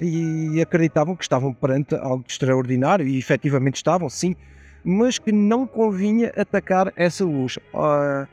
e 0.00 0.60
acreditavam 0.60 1.14
que 1.14 1.22
estavam 1.22 1.52
perante 1.52 1.94
algo 1.94 2.24
extraordinário, 2.26 3.06
e 3.06 3.18
efetivamente 3.18 3.76
estavam, 3.76 4.08
sim, 4.08 4.34
mas 4.86 5.18
que 5.18 5.32
não 5.32 5.66
convinha 5.66 6.32
atacar 6.36 6.92
essa 6.94 7.24
luz. 7.24 7.56
Uh, 7.74 8.24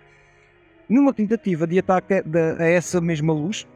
numa 0.87 1.11
tentativa 1.11 1.65
de 1.65 1.79
ataque 1.79 2.13
a 2.59 2.63
essa 2.63 3.01
mesma 3.01 3.33
luz, 3.33 3.67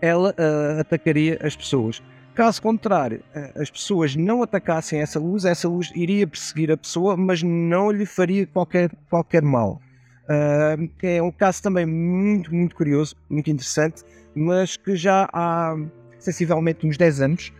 ela 0.00 0.30
uh, 0.30 0.80
atacaria 0.80 1.36
as 1.42 1.56
pessoas. 1.56 2.00
Caso 2.36 2.62
contrário, 2.62 3.20
uh, 3.34 3.60
as 3.60 3.68
pessoas 3.68 4.14
não 4.14 4.44
atacassem 4.44 5.00
essa 5.00 5.18
luz, 5.18 5.44
essa 5.44 5.68
luz 5.68 5.90
iria 5.92 6.24
perseguir 6.24 6.70
a 6.70 6.76
pessoa, 6.76 7.16
mas 7.16 7.42
não 7.42 7.90
lhe 7.90 8.06
faria 8.06 8.46
qualquer, 8.46 8.92
qualquer 9.10 9.42
mal. 9.42 9.82
Uh, 10.28 10.88
é 11.02 11.20
um 11.20 11.32
caso 11.32 11.60
também 11.60 11.84
muito, 11.84 12.54
muito 12.54 12.76
curioso, 12.76 13.16
muito 13.28 13.50
interessante, 13.50 14.04
mas 14.36 14.76
que 14.76 14.94
já 14.94 15.28
há 15.32 15.74
sensivelmente 16.20 16.86
uns 16.86 16.96
10 16.96 17.20
anos 17.22 17.52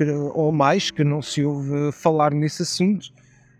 que, 0.00 0.10
ou 0.10 0.50
mais 0.50 0.90
que 0.90 1.04
não 1.04 1.20
se 1.20 1.44
ouve 1.44 1.92
falar 1.92 2.32
nesse 2.32 2.62
assunto. 2.62 3.12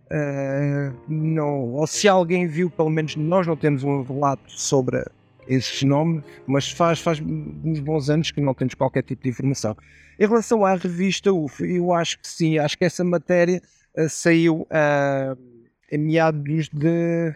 Uh, 0.07 0.97
não, 1.07 1.75
ou 1.75 1.87
se 1.87 2.09
alguém 2.09 2.47
viu, 2.47 2.71
pelo 2.71 2.89
menos 2.89 3.15
nós 3.15 3.47
não 3.47 3.55
temos 3.55 3.85
um 3.85 4.03
relato 4.03 4.51
sobre 4.51 5.05
esse 5.47 5.71
fenómeno, 5.71 6.25
mas 6.47 6.71
faz, 6.71 6.99
faz 6.99 7.21
uns 7.21 7.79
bons 7.81 8.09
anos 8.09 8.31
que 8.31 8.41
não 8.41 8.55
temos 8.55 8.75
qualquer 8.75 9.03
tipo 9.03 9.23
de 9.23 9.29
informação. 9.29 9.77
Em 10.19 10.27
relação 10.27 10.65
à 10.65 10.75
revista 10.75 11.33
UF, 11.33 11.63
eu 11.63 11.93
acho 11.93 12.19
que 12.19 12.27
sim, 12.27 12.59
acho 12.59 12.77
que 12.77 12.85
essa 12.85 13.05
matéria 13.05 13.63
uh, 13.97 14.09
saiu 14.09 14.63
uh, 14.63 15.39
em 15.93 15.99
meados 15.99 16.69
de. 16.73 17.35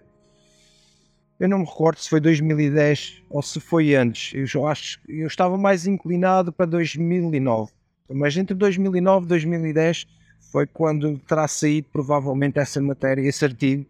Eu 1.38 1.48
não 1.48 1.58
me 1.58 1.64
recordo 1.66 1.98
se 1.98 2.08
foi 2.08 2.20
2010 2.20 3.22
ou 3.28 3.42
se 3.42 3.60
foi 3.60 3.94
antes. 3.94 4.54
Eu 4.54 4.66
acho 4.66 4.98
eu 5.08 5.26
estava 5.26 5.58
mais 5.58 5.86
inclinado 5.86 6.52
para 6.52 6.64
2009. 6.64 7.70
Mas 8.10 8.36
entre 8.36 8.54
2009 8.54 9.26
e 9.26 9.28
2010 9.28 10.06
foi 10.52 10.66
quando 10.66 11.18
terá 11.18 11.48
saído 11.48 11.88
provavelmente 11.92 12.58
essa 12.58 12.80
matéria, 12.80 13.22
esse 13.22 13.44
artigo, 13.44 13.86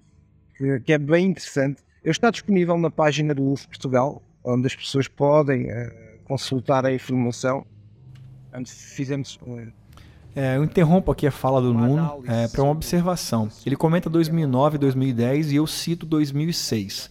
que, 0.56 0.80
que 0.80 0.92
é 0.92 0.98
bem 0.98 1.26
interessante 1.26 1.84
eu 2.04 2.10
está 2.10 2.30
disponível 2.30 2.76
na 2.76 2.90
página 2.90 3.34
do 3.34 3.50
UF 3.50 3.66
Portugal, 3.66 4.22
onde 4.44 4.66
as 4.66 4.76
pessoas 4.76 5.08
podem 5.08 5.72
uh, 5.72 5.90
consultar 6.24 6.84
a 6.84 6.92
informação. 6.92 7.64
Antes 8.52 8.92
fizemos. 8.94 9.36
Uh, 9.36 9.72
é, 10.36 10.58
eu 10.58 10.64
interrompo 10.64 11.10
aqui 11.10 11.26
a 11.26 11.30
fala 11.30 11.62
do 11.62 11.72
Nuno 11.72 12.22
é, 12.26 12.46
para 12.48 12.62
uma 12.62 12.72
observação. 12.72 13.48
Ele 13.64 13.74
comenta 13.74 14.10
2009 14.10 14.76
e 14.76 14.78
2010 14.78 15.52
e 15.52 15.56
eu 15.56 15.66
cito 15.66 16.04
2006. 16.04 17.10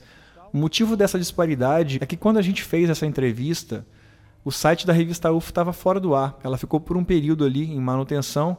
O 0.53 0.57
motivo 0.57 0.95
dessa 0.95 1.17
disparidade 1.17 1.97
é 1.99 2.05
que 2.05 2.15
quando 2.15 2.37
a 2.37 2.41
gente 2.43 2.61
fez 2.61 2.87
essa 2.87 3.07
entrevista, 3.07 3.87
o 4.45 4.51
site 4.51 4.85
da 4.85 4.93
revista 4.93 5.31
UF 5.31 5.49
estava 5.49 5.71
fora 5.71 5.99
do 5.99 6.13
ar. 6.15 6.37
Ela 6.43 6.57
ficou 6.57 6.79
por 6.79 6.97
um 6.97 7.03
período 7.03 7.45
ali 7.45 7.71
em 7.71 7.79
manutenção 7.79 8.57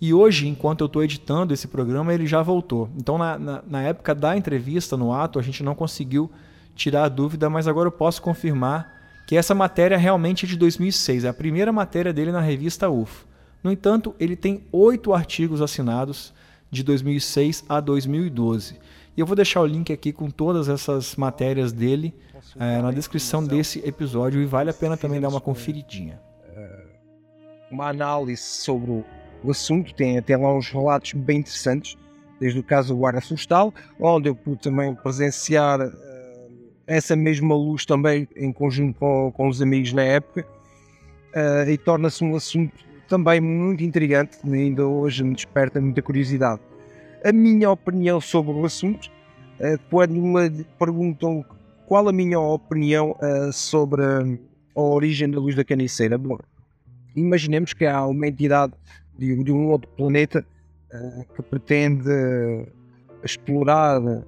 e 0.00 0.12
hoje, 0.12 0.48
enquanto 0.48 0.80
eu 0.80 0.86
estou 0.86 1.04
editando 1.04 1.54
esse 1.54 1.68
programa, 1.68 2.12
ele 2.12 2.26
já 2.26 2.42
voltou. 2.42 2.90
Então, 2.96 3.16
na, 3.16 3.38
na, 3.38 3.62
na, 3.64 3.82
época 3.82 4.12
da 4.12 4.36
entrevista, 4.36 4.96
no 4.96 5.12
ato, 5.12 5.38
a 5.38 5.42
gente 5.42 5.62
não 5.62 5.76
conseguiu 5.76 6.28
tirar 6.74 7.04
a 7.04 7.08
dúvida, 7.08 7.48
mas 7.48 7.68
agora 7.68 7.86
eu 7.86 7.92
posso 7.92 8.20
confirmar 8.20 9.00
que 9.28 9.36
essa 9.36 9.54
matéria 9.54 9.96
realmente 9.96 10.44
é 10.44 10.48
de 10.48 10.56
2006. 10.56 11.22
É 11.22 11.28
a 11.28 11.32
primeira 11.32 11.70
matéria 11.70 12.12
dele 12.12 12.32
na 12.32 12.40
revista 12.40 12.90
UFO. 12.90 13.24
No 13.62 13.70
entanto, 13.70 14.12
ele 14.18 14.34
tem 14.34 14.64
oito 14.72 15.14
artigos 15.14 15.62
assinados 15.62 16.34
de 16.68 16.82
2006 16.82 17.64
a 17.68 17.78
2012. 17.78 18.76
E 19.16 19.20
eu 19.20 19.26
vou 19.26 19.36
deixar 19.36 19.60
o 19.60 19.66
link 19.66 19.92
aqui 19.92 20.12
com 20.12 20.28
todas 20.28 20.68
essas 20.68 21.14
matérias 21.14 21.70
dele 21.70 22.12
é, 22.58 22.82
na 22.82 22.90
descrição 22.90 23.44
desse 23.44 23.78
episódio 23.86 24.40
e 24.40 24.46
vale 24.46 24.70
a 24.70 24.74
pena 24.74 24.96
também 24.96 25.20
dar 25.20 25.28
uma 25.28 25.40
conferidinha. 25.40 26.20
Uma 27.70 27.88
análise 27.88 28.42
sobre 28.42 29.02
o 29.42 29.50
assunto, 29.50 29.94
tem 29.94 30.18
até 30.18 30.36
lá 30.36 30.54
uns 30.54 30.68
relatos 30.68 31.14
bem 31.14 31.38
interessantes, 31.38 31.96
desde 32.38 32.58
o 32.58 32.62
caso 32.62 32.94
do 32.94 33.00
guarda 33.00 33.20
florestal, 33.20 33.72
onde 33.98 34.28
eu 34.28 34.34
pude 34.34 34.60
também 34.60 34.94
presenciar 34.94 35.80
uh, 35.80 35.92
essa 36.86 37.16
mesma 37.16 37.54
luz 37.54 37.86
também 37.86 38.28
em 38.36 38.52
conjunto 38.52 38.98
com, 38.98 39.32
com 39.32 39.48
os 39.48 39.62
amigos 39.62 39.92
na 39.92 40.02
época, 40.02 40.46
uh, 41.34 41.68
e 41.68 41.78
torna-se 41.78 42.22
um 42.24 42.36
assunto 42.36 42.72
também 43.08 43.40
muito 43.40 43.82
intrigante, 43.82 44.38
ainda 44.44 44.86
hoje 44.86 45.24
me 45.24 45.34
desperta 45.34 45.80
muita 45.80 46.02
curiosidade. 46.02 46.60
A 47.24 47.32
minha 47.32 47.70
opinião 47.70 48.20
sobre 48.20 48.52
o 48.52 48.64
assunto, 48.64 49.10
uh, 49.60 49.78
quando 49.88 50.14
me 50.14 50.64
perguntam 50.78 51.44
qual 51.92 52.08
a 52.08 52.12
minha 52.12 52.40
opinião 52.40 53.14
sobre 53.52 54.02
a 54.74 54.80
origem 54.80 55.30
da 55.30 55.38
luz 55.38 55.54
da 55.54 55.62
caniceira, 55.62 56.16
bom, 56.16 56.38
imaginemos 57.14 57.74
que 57.74 57.84
há 57.84 58.06
uma 58.06 58.28
entidade 58.28 58.72
de, 59.18 59.44
de 59.44 59.52
um 59.52 59.68
outro 59.68 59.90
planeta 59.90 60.42
uh, 60.90 61.34
que 61.34 61.42
pretende 61.42 62.08
explorar 63.22 64.00
uh, 64.00 64.24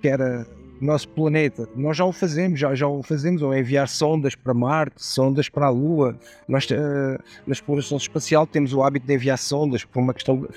que 0.00 0.08
era 0.08 0.44
o 0.80 0.84
nosso 0.84 1.08
planeta. 1.10 1.68
Nós 1.76 1.98
já 1.98 2.04
o 2.04 2.10
fazemos, 2.10 2.58
já, 2.58 2.74
já 2.74 2.88
o 2.88 3.00
fazemos, 3.00 3.42
ou 3.42 3.54
enviar 3.54 3.86
sondas 3.86 4.34
para 4.34 4.52
Marte, 4.52 5.04
sondas 5.04 5.48
para 5.48 5.66
a 5.66 5.70
Lua. 5.70 6.18
Nós, 6.48 6.64
uh, 6.68 7.22
na 7.46 7.52
exploração 7.52 7.96
espacial, 7.96 8.44
temos 8.44 8.74
o 8.74 8.82
hábito 8.82 9.06
de 9.06 9.14
enviar 9.14 9.38
sondas 9.38 9.84
por 9.84 10.00
uma 10.00 10.12
questão 10.12 10.36
de, 10.36 10.48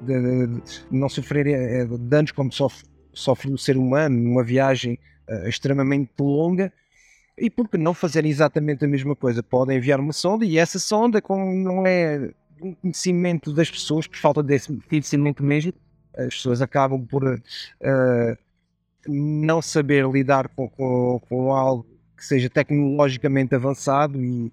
de, 0.00 0.46
de 0.46 0.62
não 0.92 1.08
sofrer 1.08 1.88
danos 1.98 2.30
como 2.30 2.52
sofre, 2.52 2.84
sofre 3.12 3.52
o 3.52 3.58
ser 3.58 3.76
humano 3.76 4.16
numa 4.16 4.44
viagem 4.44 4.96
extremamente 5.46 6.10
longa 6.20 6.72
e 7.36 7.48
por 7.48 7.68
que 7.68 7.78
não 7.78 7.94
fazer 7.94 8.24
exatamente 8.26 8.84
a 8.84 8.88
mesma 8.88 9.16
coisa? 9.16 9.42
Podem 9.42 9.78
enviar 9.78 9.98
uma 9.98 10.12
sonda 10.12 10.44
e 10.44 10.58
essa 10.58 10.78
sonda, 10.78 11.20
como 11.20 11.52
não 11.54 11.86
é 11.86 12.30
um 12.60 12.74
conhecimento 12.74 13.52
das 13.52 13.70
pessoas, 13.70 14.06
por 14.06 14.18
falta 14.18 14.42
desse 14.42 14.72
conhecimento 14.88 15.42
mesmo, 15.42 15.72
as 16.16 16.34
pessoas 16.34 16.60
acabam 16.60 17.04
por 17.04 17.24
uh, 17.24 18.38
não 19.08 19.62
saber 19.62 20.06
lidar 20.08 20.48
com, 20.48 20.68
com, 20.68 21.20
com, 21.28 21.52
algo 21.52 21.86
que 22.16 22.24
seja 22.24 22.48
tecnologicamente 22.48 23.54
avançado 23.54 24.22
e 24.22 24.52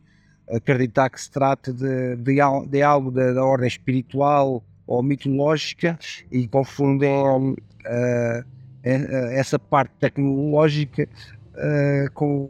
acreditar 0.50 1.10
que 1.10 1.22
se 1.22 1.30
trata 1.30 1.72
de, 1.72 2.16
de, 2.16 2.40
de 2.68 2.82
algo 2.82 3.12
da, 3.12 3.34
da, 3.34 3.44
ordem 3.44 3.68
espiritual 3.68 4.64
ou 4.88 5.04
mitológica 5.04 6.00
e 6.32 6.48
confundem 6.48 7.12
uh, 7.14 8.46
essa 8.84 9.60
parte 9.60 9.92
tecnológica 10.00 11.08
uh, 11.54 12.12
com 12.14 12.50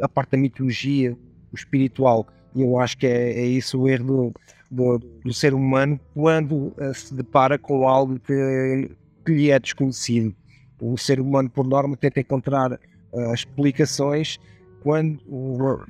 a 0.00 0.08
parte 0.08 0.32
da 0.32 0.38
mitologia, 0.38 1.16
o 1.52 1.56
espiritual. 1.56 2.26
E 2.54 2.62
eu 2.62 2.78
acho 2.78 2.98
que 2.98 3.06
é, 3.06 3.40
é 3.40 3.46
isso 3.46 3.80
o 3.80 3.88
erro 3.88 4.32
do, 4.70 4.98
do 5.24 5.32
ser 5.32 5.54
humano 5.54 5.98
quando 6.14 6.74
uh, 6.76 6.94
se 6.94 7.14
depara 7.14 7.58
com 7.58 7.88
algo 7.88 8.18
que, 8.20 8.90
que, 9.24 9.32
lhe 9.32 9.50
é 9.50 9.58
desconhecido. 9.58 10.34
O 10.80 10.96
ser 10.96 11.20
humano, 11.20 11.50
por 11.50 11.66
norma, 11.66 11.96
tenta 11.96 12.20
encontrar 12.20 12.72
uh, 12.72 13.34
explicações 13.34 14.38
quando, 14.82 15.20
uh, 15.26 15.84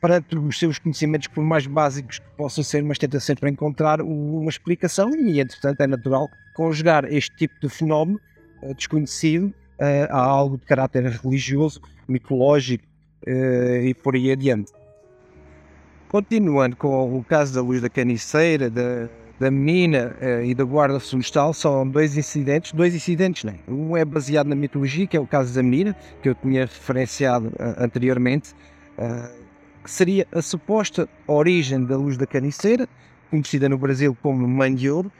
perante 0.00 0.36
os 0.36 0.58
seus 0.58 0.78
conhecimentos, 0.78 1.28
por 1.28 1.42
mais 1.42 1.66
básicos 1.66 2.18
que 2.18 2.28
possam 2.36 2.62
ser, 2.62 2.82
mas 2.82 2.98
tenta 2.98 3.18
sempre 3.18 3.50
encontrar 3.50 4.00
uma 4.00 4.50
explicação 4.50 5.14
e, 5.14 5.40
entretanto, 5.40 5.80
é 5.80 5.86
natural 5.86 6.28
conjugar 6.54 7.04
este 7.12 7.34
tipo 7.36 7.54
de 7.60 7.68
fenómeno 7.68 8.20
desconhecido 8.76 9.46
uh, 9.80 10.10
a 10.10 10.18
algo 10.18 10.56
de 10.58 10.64
caráter 10.64 11.04
religioso, 11.04 11.80
mitológico 12.08 12.84
uh, 13.26 13.82
e 13.84 13.94
por 13.94 14.14
aí 14.14 14.30
adiante. 14.30 14.72
Continuando 16.08 16.76
com 16.76 17.18
o 17.18 17.24
caso 17.24 17.54
da 17.54 17.60
luz 17.60 17.80
da 17.82 17.88
caniceira, 17.88 18.70
da, 18.70 19.08
da 19.40 19.50
menina 19.50 20.16
e 20.44 20.54
da 20.54 20.62
guarda 20.62 21.00
florestal, 21.00 21.52
são 21.52 21.86
dois 21.86 22.16
incidentes, 22.16 22.72
dois 22.72 22.94
incidentes, 22.94 23.42
né? 23.42 23.58
Um 23.66 23.96
é 23.96 24.04
baseado 24.04 24.46
na 24.46 24.54
mitologia, 24.54 25.06
que 25.06 25.16
é 25.16 25.20
o 25.20 25.26
caso 25.26 25.52
da 25.52 25.62
menina, 25.64 25.96
que 26.22 26.28
eu 26.28 26.34
tinha 26.36 26.62
referenciado 26.62 27.52
anteriormente, 27.76 28.54
que 29.82 29.90
seria 29.90 30.28
a 30.30 30.40
suposta 30.40 31.08
origem 31.26 31.84
da 31.84 31.96
luz 31.96 32.16
da 32.16 32.24
caniceira, 32.26 32.88
conhecida 33.28 33.68
no 33.68 33.76
Brasil 33.76 34.16
como 34.22 34.46
Mãe 34.46 34.74
de 34.74 34.88
Ouro, 34.88 35.10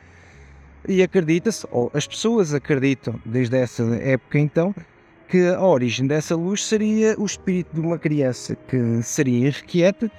e 0.88 1.02
acredita-se, 1.02 1.66
ou 1.70 1.90
as 1.94 2.06
pessoas 2.06 2.54
acreditam 2.54 3.20
desde 3.24 3.56
essa 3.56 3.82
época 3.96 4.38
então, 4.38 4.74
que 5.28 5.48
a 5.48 5.64
origem 5.64 6.06
dessa 6.06 6.36
luz 6.36 6.64
seria 6.64 7.18
o 7.18 7.24
espírito 7.24 7.74
de 7.74 7.80
uma 7.80 7.98
criança 7.98 8.56
que 8.68 9.02
seria 9.02 9.48
irrequieta, 9.48 10.10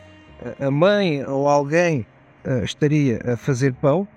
a 0.60 0.69
mãe 0.69 1.23
ou 1.25 1.47
alguém 1.47 2.06
uh, 2.45 2.63
estaria 2.63 3.19
a 3.25 3.38
fazer 3.38 3.73
pão 3.73 4.08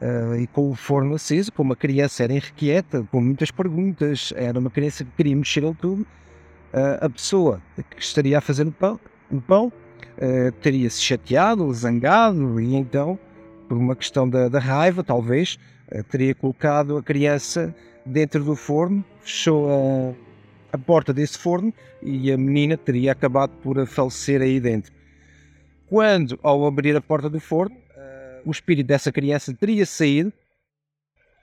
uh, 0.00 0.36
e 0.36 0.46
com 0.46 0.70
o 0.70 0.74
forno 0.74 1.14
aceso, 1.14 1.52
como 1.52 1.72
a 1.72 1.76
criança 1.76 2.24
era 2.24 2.32
irrequieta, 2.32 3.06
com 3.10 3.20
muitas 3.20 3.50
perguntas, 3.50 4.32
era 4.36 4.58
uma 4.58 4.70
criança 4.70 5.04
que 5.04 5.10
queria 5.16 5.36
mexer 5.36 5.64
em 5.64 5.74
tudo, 5.74 6.02
uh, 6.02 7.04
a 7.04 7.10
pessoa 7.10 7.60
que 7.76 8.02
estaria 8.02 8.38
a 8.38 8.40
fazer 8.40 8.66
o 8.66 8.72
pão 8.72 8.98
o 9.30 9.40
pão, 9.40 9.72
teria-se 10.60 11.00
chateado, 11.00 11.72
zangado 11.72 12.60
e 12.60 12.74
então, 12.74 13.16
por 13.68 13.78
uma 13.78 13.94
questão 13.94 14.28
da, 14.28 14.48
da 14.48 14.58
raiva, 14.58 15.04
talvez, 15.04 15.56
teria 16.10 16.34
colocado 16.34 16.96
a 16.96 17.02
criança 17.02 17.74
dentro 18.04 18.42
do 18.44 18.56
forno, 18.56 19.04
fechou 19.20 19.68
a, 19.70 20.14
a 20.74 20.78
porta 20.78 21.12
desse 21.12 21.38
forno 21.38 21.72
e 22.02 22.32
a 22.32 22.36
menina 22.36 22.76
teria 22.76 23.12
acabado 23.12 23.52
por 23.62 23.84
falecer 23.86 24.40
aí 24.40 24.60
dentro. 24.60 24.92
Quando, 25.88 26.38
ao 26.42 26.66
abrir 26.66 26.96
a 26.96 27.00
porta 27.00 27.28
do 27.28 27.40
forno, 27.40 27.74
uh, 27.74 28.48
o 28.48 28.50
espírito 28.50 28.86
dessa 28.86 29.10
criança 29.10 29.52
teria 29.52 29.84
saído 29.84 30.32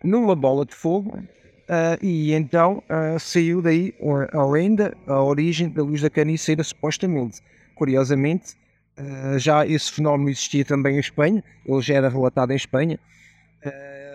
numa 0.03 0.35
bola 0.35 0.65
de 0.65 0.73
fogo 0.73 1.19
Uh, 1.67 1.99
e 2.01 2.33
então 2.33 2.81
uh, 2.89 3.19
saiu 3.19 3.61
daí 3.61 3.93
a 4.31 4.45
lenda, 4.45 4.95
a 5.05 5.21
origem 5.21 5.67
da 5.67 5.83
luz 5.83 6.01
da 6.01 6.09
caniceira, 6.09 6.63
supostamente. 6.63 7.41
Curiosamente, 7.75 8.55
uh, 8.97 9.37
já 9.37 9.67
esse 9.67 9.91
fenómeno 9.91 10.29
existia 10.29 10.63
também 10.63 10.95
em 10.95 10.99
Espanha, 10.99 11.43
ele 11.65 11.81
já 11.81 11.95
era 11.95 12.07
relatado 12.07 12.51
em 12.51 12.55
Espanha, 12.55 12.97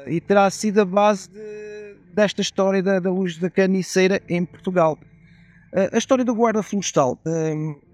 e 0.07 0.21
terá 0.21 0.49
sido 0.51 0.81
a 0.81 0.85
base 0.85 1.31
de, 1.31 1.97
desta 2.15 2.41
história 2.41 2.83
da, 2.83 2.99
da, 2.99 3.11
luz 3.11 3.39
da 3.39 3.51
caniceira 3.51 4.21
em 4.29 4.45
Portugal. 4.45 4.99
Uh, 5.73 5.95
a 5.95 5.99
história 5.99 6.25
do 6.25 6.35
guarda 6.35 6.63
florestal, 6.63 7.19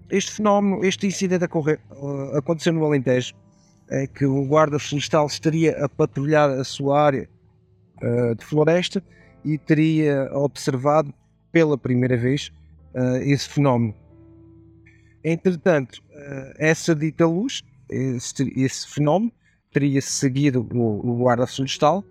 este 0.09 0.31
fenómeno, 0.31 0.83
este 0.83 1.07
incidente 1.07 1.45
ocorre, 1.45 1.79
aconteceu 2.35 2.73
no 2.73 2.83
Alentejo, 2.83 3.33
é 3.89 4.07
que 4.07 4.25
o 4.25 4.45
guarda 4.45 4.79
florestal 4.79 5.27
estaria 5.27 5.83
a 5.83 5.87
patrulhar 5.87 6.49
a 6.49 6.63
sua 6.63 7.01
área 7.01 7.29
de 8.37 8.45
floresta 8.45 9.03
e 9.43 9.57
teria 9.57 10.29
observado 10.33 11.13
pela 11.51 11.77
primeira 11.77 12.17
vez 12.17 12.51
esse 13.23 13.49
fenómeno. 13.49 13.93
Entretanto, 15.23 16.01
eh, 16.11 16.53
essa 16.57 16.95
dita 16.95 17.25
luz, 17.25 17.61
esse, 17.89 18.53
esse 18.55 18.87
fenómeno, 18.87 19.31
teria 19.71 20.01
seguido 20.01 20.67
o, 20.73 21.11
o 21.11 21.17
guarda 21.17 21.47
florestal. 21.47 22.03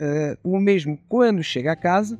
Uh, 0.00 0.36
o 0.42 0.58
mesmo, 0.58 0.98
quando 1.08 1.42
chega 1.42 1.72
à 1.72 1.76
casa, 1.76 2.18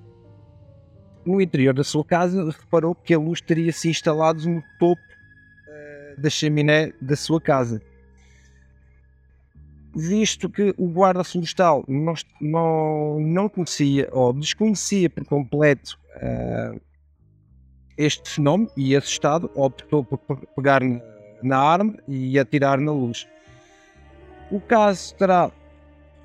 no 1.24 1.40
interior 1.40 1.74
da 1.74 1.84
sua 1.84 2.04
casa, 2.04 2.50
reparou 2.50 2.94
que 2.94 3.14
a 3.14 3.18
luz 3.18 3.40
teria 3.40 3.72
se 3.72 3.88
instalado 3.88 4.48
no 4.48 4.62
topo 4.78 5.02
uh, 5.02 6.20
da 6.20 6.30
chaminé 6.30 6.92
da 7.00 7.16
sua 7.16 7.40
casa. 7.40 7.82
Visto 9.94 10.48
que 10.48 10.74
o 10.78 10.88
guarda 10.88 11.22
florestal 11.22 11.84
não, 11.86 12.14
não, 12.40 13.20
não 13.20 13.48
conhecia 13.48 14.08
ou 14.10 14.32
desconhecia 14.32 15.10
por 15.10 15.24
completo 15.26 15.98
uh, 16.16 16.80
este 17.96 18.30
fenómeno 18.30 18.70
e 18.76 18.96
assustado 18.96 19.50
optou 19.54 20.02
por 20.02 20.18
pegar 20.56 20.80
na 21.42 21.58
arma 21.58 21.94
e 22.08 22.38
atirar 22.38 22.80
na 22.80 22.92
luz. 22.92 23.26
O 24.52 24.60
caso 24.60 25.14
terá 25.14 25.50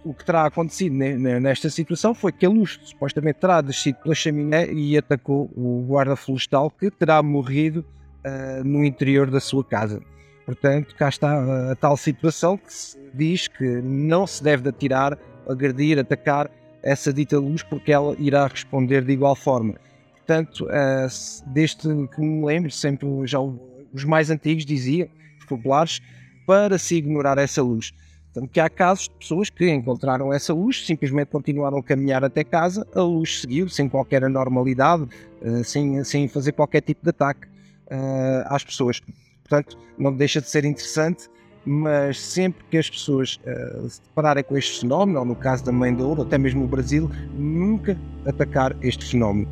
o 0.03 0.13
que 0.13 0.23
terá 0.23 0.45
acontecido 0.45 0.93
nesta 0.93 1.69
situação 1.69 2.13
foi 2.13 2.31
que 2.31 2.45
a 2.45 2.49
luz 2.49 2.77
supostamente 2.83 3.39
terá 3.39 3.61
descido 3.61 3.99
pela 3.99 4.13
chaminé 4.13 4.71
e 4.71 4.97
atacou 4.97 5.49
o 5.55 5.83
guarda 5.87 6.15
florestal 6.15 6.69
que 6.69 6.91
terá 6.91 7.21
morrido 7.23 7.85
uh, 8.25 8.63
no 8.63 8.85
interior 8.85 9.29
da 9.29 9.39
sua 9.39 9.63
casa. 9.63 10.01
Portanto, 10.45 10.95
cá 10.95 11.09
está 11.09 11.71
a 11.71 11.75
tal 11.75 11.97
situação 11.97 12.57
que 12.57 12.71
se 12.71 12.97
diz 13.13 13.47
que 13.47 13.65
não 13.81 14.27
se 14.27 14.41
deve 14.41 14.69
atirar, 14.69 15.17
agredir, 15.47 15.99
atacar 15.99 16.49
essa 16.83 17.11
dita 17.11 17.37
luz 17.37 17.63
porque 17.63 17.91
ela 17.91 18.15
irá 18.17 18.47
responder 18.47 19.03
de 19.03 19.11
igual 19.11 19.35
forma. 19.35 19.75
Portanto, 20.15 20.65
uh, 20.65 21.47
desde 21.47 22.07
que 22.07 22.21
me 22.21 22.45
lembro, 22.45 22.71
sempre 22.71 23.07
já 23.25 23.39
os 23.39 24.03
mais 24.05 24.29
antigos 24.29 24.65
diziam, 24.65 25.07
os 25.39 25.45
populares, 25.45 26.01
para 26.45 26.77
se 26.77 26.95
ignorar 26.95 27.37
essa 27.37 27.61
luz. 27.61 27.93
Tanto 28.37 28.49
que 28.49 28.59
há 28.59 28.69
casos 28.69 29.05
de 29.05 29.15
pessoas 29.15 29.49
que 29.49 29.67
encontraram 29.67 30.31
essa 30.31 30.53
luz, 30.53 30.85
simplesmente 30.85 31.29
continuaram 31.29 31.79
a 31.79 31.83
caminhar 31.83 32.23
até 32.23 32.43
casa, 32.43 32.87
a 32.93 33.01
luz 33.01 33.41
seguiu 33.41 33.67
sem 33.67 33.89
qualquer 33.89 34.23
anormalidade, 34.23 35.07
uh, 35.41 35.63
sem, 35.63 36.03
sem 36.03 36.27
fazer 36.27 36.51
qualquer 36.51 36.81
tipo 36.81 37.01
de 37.01 37.09
ataque 37.09 37.47
uh, 37.47 38.45
às 38.45 38.63
pessoas. 38.63 39.01
Portanto, 39.41 39.75
não 39.97 40.13
deixa 40.13 40.39
de 40.39 40.47
ser 40.47 40.65
interessante, 40.65 41.27
mas 41.65 42.21
sempre 42.21 42.63
que 42.69 42.77
as 42.77 42.87
pessoas 42.87 43.39
uh, 43.39 43.89
se 43.89 44.01
depararem 44.03 44.43
com 44.43 44.55
este 44.55 44.81
fenómeno, 44.81 45.17
ou 45.17 45.25
no 45.25 45.35
caso 45.35 45.65
da 45.65 45.71
Mãe 45.71 45.91
da 45.95 46.03
Ouro, 46.03 46.21
até 46.21 46.37
mesmo 46.37 46.63
o 46.63 46.67
Brasil, 46.67 47.09
nunca 47.33 47.97
atacar 48.23 48.75
este 48.83 49.03
fenómeno. 49.03 49.49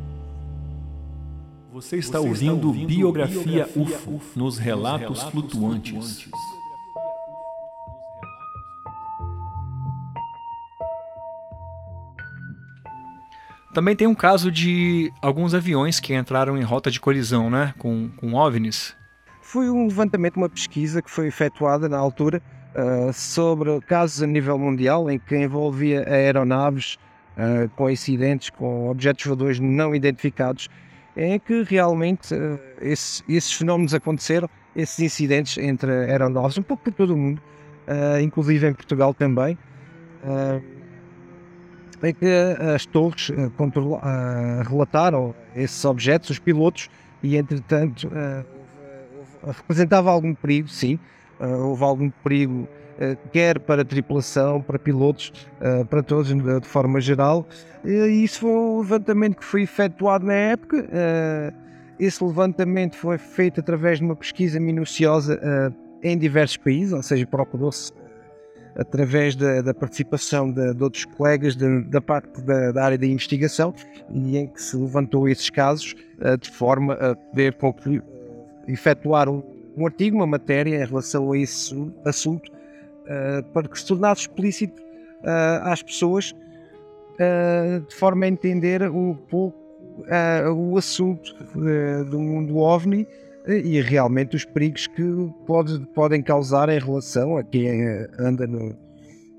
Você 1.72 1.96
está, 1.96 2.20
Você 2.20 2.28
ouvindo, 2.28 2.54
está 2.54 2.66
ouvindo 2.68 2.86
Biografia, 2.86 3.42
Biografia 3.42 3.82
UFO, 3.82 4.14
UFO 4.14 4.38
nos 4.38 4.58
Relatos, 4.58 5.18
relatos 5.18 5.32
flutuantes. 5.32 6.22
flutuantes. 6.22 6.55
Também 13.76 13.94
tem 13.94 14.06
um 14.06 14.14
caso 14.14 14.50
de 14.50 15.12
alguns 15.20 15.52
aviões 15.52 16.00
que 16.00 16.14
entraram 16.14 16.56
em 16.56 16.62
rota 16.62 16.90
de 16.90 16.98
colisão 16.98 17.50
né, 17.50 17.74
com, 17.76 18.08
com 18.16 18.32
OVNIs. 18.32 18.96
Foi 19.42 19.68
um 19.68 19.86
levantamento, 19.86 20.38
uma 20.38 20.48
pesquisa 20.48 21.02
que 21.02 21.10
foi 21.10 21.26
efetuada 21.26 21.86
na 21.86 21.98
altura 21.98 22.40
uh, 22.74 23.12
sobre 23.12 23.78
casos 23.82 24.22
a 24.22 24.26
nível 24.26 24.58
mundial 24.58 25.10
em 25.10 25.18
que 25.18 25.36
envolvia 25.36 26.08
aeronaves 26.08 26.94
uh, 27.36 27.68
com 27.76 27.90
incidentes 27.90 28.48
com 28.48 28.88
objetos 28.88 29.26
voadores 29.26 29.60
não 29.60 29.94
identificados 29.94 30.70
é 31.14 31.38
que 31.38 31.62
realmente 31.62 32.34
uh, 32.34 32.58
esse, 32.80 33.22
esses 33.28 33.52
fenómenos 33.52 33.92
aconteceram, 33.92 34.48
esses 34.74 35.00
incidentes 35.00 35.58
entre 35.58 35.90
aeronaves, 35.90 36.56
um 36.56 36.62
pouco 36.62 36.84
por 36.84 36.94
todo 36.94 37.12
o 37.12 37.16
mundo, 37.18 37.42
inclusive 38.22 38.68
em 38.68 38.72
Portugal 38.72 39.12
também, 39.12 39.58
uh, 40.24 40.75
é 42.06 42.12
que 42.12 42.26
as 42.74 42.86
torres 42.86 43.30
relataram 44.68 45.34
esses 45.54 45.84
objetos, 45.84 46.30
os 46.30 46.38
pilotos, 46.38 46.88
e 47.22 47.36
entretanto 47.36 48.08
representava 49.44 50.10
algum 50.10 50.34
perigo, 50.34 50.68
sim, 50.68 50.98
houve 51.38 51.84
algum 51.84 52.10
perigo 52.10 52.68
eh, 52.98 53.16
quer 53.30 53.58
para 53.60 53.84
tripulação, 53.84 54.62
para 54.62 54.78
pilotos, 54.78 55.32
eh, 55.60 55.84
para 55.84 56.02
todos 56.02 56.28
de 56.34 56.66
forma 56.66 57.00
geral. 57.00 57.46
E 57.84 58.24
isso 58.24 58.40
foi 58.40 58.50
um 58.50 58.78
levantamento 58.78 59.36
que 59.36 59.44
foi 59.44 59.62
efetuado 59.62 60.24
na 60.24 60.32
época. 60.32 60.86
Eh, 60.90 61.52
esse 61.98 62.24
levantamento 62.24 62.96
foi 62.96 63.18
feito 63.18 63.60
através 63.60 63.98
de 63.98 64.04
uma 64.04 64.16
pesquisa 64.16 64.58
minuciosa 64.58 65.40
em 66.02 66.16
diversos 66.18 66.58
países, 66.58 66.92
ou 66.92 67.02
seja, 67.02 67.26
procurou-se 67.26 67.90
através 68.76 69.34
da, 69.34 69.62
da 69.62 69.74
participação 69.74 70.52
de, 70.52 70.74
de, 70.74 70.82
outros 70.82 71.04
colegas 71.04 71.56
de, 71.56 71.82
da 71.84 72.00
parte 72.00 72.42
da, 72.42 72.72
da, 72.72 72.84
área 72.84 72.98
da 72.98 73.06
investigação 73.06 73.74
e 74.10 74.36
em 74.36 74.46
que 74.46 74.60
se 74.60 74.76
levantou 74.76 75.28
esses 75.28 75.50
casos 75.50 75.94
de 76.40 76.50
forma 76.50 76.94
a 76.94 77.14
poder 77.14 77.54
concluir, 77.54 78.02
efetuar 78.68 79.28
um, 79.28 79.42
um 79.76 79.86
artigo, 79.86 80.16
uma 80.16 80.26
matéria 80.26 80.82
em 80.82 80.86
relação 80.86 81.32
a 81.32 81.38
esse 81.38 81.74
assunto 82.04 82.50
uh, 82.50 83.42
para 83.52 83.68
que 83.68 83.78
se 83.78 83.86
tornasse 83.86 84.22
explícito 84.22 84.80
uh, 84.82 85.68
às 85.68 85.82
pessoas 85.82 86.32
uh, 86.32 87.80
de 87.86 87.94
forma 87.94 88.24
a 88.24 88.28
entender 88.28 88.82
um 88.90 89.14
pouco 89.14 89.66
o 90.54 90.76
assunto 90.76 91.34
do 92.10 92.18
mundo 92.18 92.58
OVNI 92.58 93.08
e 93.46 93.80
realmente 93.80 94.34
os 94.34 94.44
perigos 94.44 94.86
que 94.88 95.02
pode, 95.46 95.78
podem 95.94 96.22
causar 96.22 96.68
em 96.68 96.78
relação 96.78 97.36
a 97.36 97.44
quem 97.44 97.68
anda 98.18 98.46
no, 98.46 98.76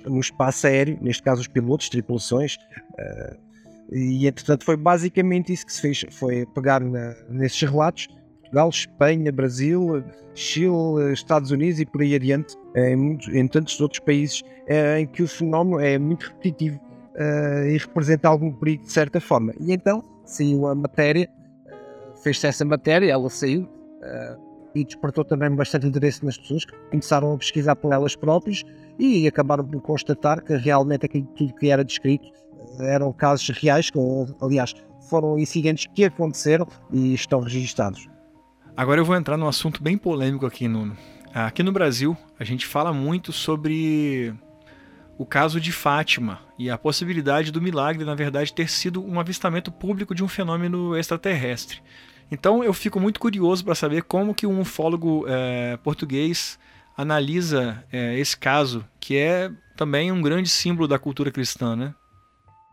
no 0.05 0.19
espaço 0.19 0.67
aéreo, 0.67 0.97
neste 1.01 1.21
caso 1.23 1.41
os 1.41 1.47
pilotos, 1.47 1.89
tripulações. 1.89 2.55
Uh, 2.55 3.47
e 3.91 4.27
entretanto 4.27 4.65
foi 4.65 4.75
basicamente 4.75 5.53
isso 5.53 5.65
que 5.65 5.73
se 5.73 5.81
fez, 5.81 6.05
foi 6.11 6.45
pegar 6.47 6.81
na, 6.81 7.15
nesses 7.29 7.61
relatos, 7.61 8.07
Portugal, 8.41 8.69
Espanha, 8.69 9.31
Brasil, 9.31 10.03
Chile, 10.33 11.11
Estados 11.11 11.51
Unidos 11.51 11.79
e 11.79 11.85
por 11.85 12.01
aí 12.01 12.15
adiante, 12.15 12.55
em, 12.75 12.95
muitos, 12.95 13.27
em 13.27 13.47
tantos 13.47 13.79
outros 13.81 13.99
países 13.99 14.41
em 14.97 15.05
que 15.05 15.23
o 15.23 15.27
fenómeno 15.27 15.79
é 15.79 15.97
muito 15.97 16.27
repetitivo 16.27 16.79
uh, 17.15 17.65
e 17.65 17.77
representa 17.77 18.29
algum 18.29 18.51
perigo 18.53 18.83
de 18.83 18.91
certa 18.91 19.19
forma. 19.19 19.53
E 19.59 19.73
então 19.73 20.03
saiu 20.25 20.67
a 20.67 20.75
matéria, 20.75 21.29
fez-se 22.23 22.47
essa 22.47 22.63
matéria, 22.63 23.11
ela 23.11 23.29
saiu 23.29 23.67
e 24.75 24.83
despertou 24.83 25.23
também 25.23 25.49
bastante 25.55 25.87
interesse 25.87 26.23
nas 26.23 26.37
pessoas 26.37 26.65
que 26.65 26.73
começaram 26.89 27.33
a 27.33 27.37
pesquisar 27.37 27.75
por 27.75 27.91
elas 27.91 28.15
próprias 28.15 28.63
e 28.99 29.27
acabaram 29.27 29.65
por 29.65 29.81
constatar 29.81 30.43
que 30.43 30.55
realmente 30.55 31.05
aquilo 31.05 31.25
tudo 31.35 31.53
que 31.55 31.69
era 31.69 31.83
descrito 31.83 32.27
eram 32.79 33.11
casos 33.11 33.49
reais, 33.49 33.89
que, 33.89 33.97
aliás, 34.41 34.73
foram 35.09 35.39
incidentes 35.39 35.87
que 35.93 36.05
aconteceram 36.05 36.67
e 36.91 37.13
estão 37.13 37.39
registados. 37.39 38.07
Agora 38.75 39.01
eu 39.01 39.05
vou 39.05 39.15
entrar 39.15 39.37
num 39.37 39.47
assunto 39.47 39.81
bem 39.81 39.97
polêmico 39.97 40.45
aqui, 40.45 40.67
Nuno. 40.67 40.95
Aqui 41.33 41.63
no 41.63 41.71
Brasil, 41.71 42.15
a 42.39 42.43
gente 42.43 42.65
fala 42.65 42.93
muito 42.93 43.31
sobre 43.31 44.33
o 45.17 45.25
caso 45.25 45.59
de 45.59 45.71
Fátima 45.71 46.39
e 46.59 46.69
a 46.69 46.77
possibilidade 46.77 47.51
do 47.51 47.61
milagre, 47.61 48.05
na 48.05 48.13
verdade, 48.13 48.53
ter 48.53 48.69
sido 48.69 49.03
um 49.03 49.19
avistamento 49.19 49.71
público 49.71 50.13
de 50.13 50.23
um 50.23 50.27
fenômeno 50.27 50.95
extraterrestre. 50.95 51.81
Então 52.31 52.63
eu 52.63 52.73
fico 52.73 52.99
muito 52.99 53.19
curioso 53.19 53.63
para 53.63 53.75
saber 53.75 54.03
como 54.03 54.33
que 54.33 54.45
um 54.45 54.59
ufólogo 54.61 55.25
é, 55.27 55.77
português 55.77 56.59
analisa 56.95 57.83
é, 57.91 58.17
esse 58.19 58.35
caso, 58.35 58.83
que 58.99 59.17
é 59.17 59.51
também 59.77 60.11
um 60.11 60.21
grande 60.21 60.49
símbolo 60.49 60.87
da 60.87 60.97
cultura 60.97 61.31
cristã, 61.31 61.75
né? 61.75 61.93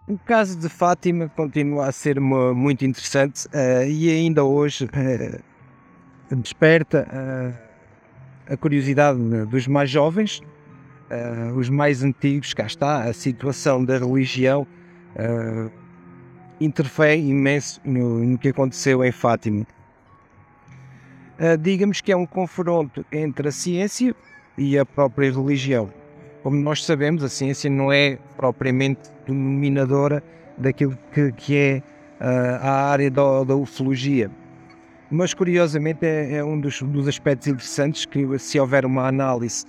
O 0.09 0.19
caso 0.19 0.59
de 0.59 0.69
Fátima 0.69 1.29
continua 1.31 1.87
a 1.87 1.93
ser 1.93 2.19
uma, 2.19 2.53
muito 2.53 2.85
interessante 2.85 3.47
uh, 3.47 3.89
e 3.89 4.11
ainda 4.11 4.45
hoje 4.45 4.85
uh, 4.85 6.37
desperta 6.37 7.09
uh, 7.09 8.53
a 8.53 8.57
curiosidade 8.57 9.19
dos 9.47 9.67
mais 9.67 9.89
jovens 9.89 10.43
os 11.55 11.69
mais 11.69 12.03
antigos, 12.03 12.55
cá 12.55 12.67
está, 12.67 13.05
a 13.05 13.13
situação 13.13 13.85
da 13.85 13.99
religião 13.99 14.67
interfere 16.65 17.21
imenso 17.21 17.81
no, 17.85 18.25
no, 18.25 18.39
que 18.39 18.49
aconteceu 18.49 19.05
em 19.05 19.13
Fátima. 19.13 19.67
Uh, 21.39 21.59
digamos 21.59 22.01
que 22.01 22.13
é 22.13 22.17
um 22.17 22.27
confronto 22.27 23.05
entre 23.13 23.49
a 23.49 23.53
ciência 23.53 24.15
e 24.57 24.79
a 24.79 24.85
própria 24.85 25.31
religião. 25.31 25.93
Como 26.43 26.57
nós 26.57 26.85
sabemos, 26.85 27.25
a 27.25 27.29
ciência 27.29 27.69
não 27.69 27.93
é 27.93 28.19
propriamente 28.37 29.11
denominadora 29.27 30.23
daquilo 30.57 30.97
que, 31.13 31.33
que 31.33 31.57
é 31.57 31.83
uh, 32.21 32.59
a 32.61 32.91
área 32.91 33.11
da, 33.11 33.45
da 33.45 33.57
ufologia. 33.57 34.31
Mas 35.11 35.35
curiosamente 35.35 36.05
é, 36.05 36.37
é 36.37 36.45
um 36.45 36.59
dos, 36.59 36.81
dos 36.83 37.07
aspectos 37.09 37.49
interessantes 37.49 38.05
que 38.05 38.39
se 38.39 38.59
houver 38.59 38.85
uma 38.85 39.07
análise 39.07 39.65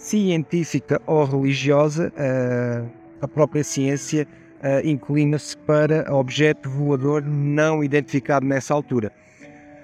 científica 0.00 1.00
ou 1.06 1.24
religiosa, 1.24 2.12
eh, 2.16 2.82
a 3.20 3.28
própria 3.28 3.62
ciência 3.62 4.26
eh, 4.62 4.82
inclina-se 4.84 5.56
para 5.56 6.12
objeto 6.14 6.68
voador 6.68 7.22
não 7.22 7.82
identificado 7.82 8.44
nessa 8.46 8.74
altura. 8.74 9.12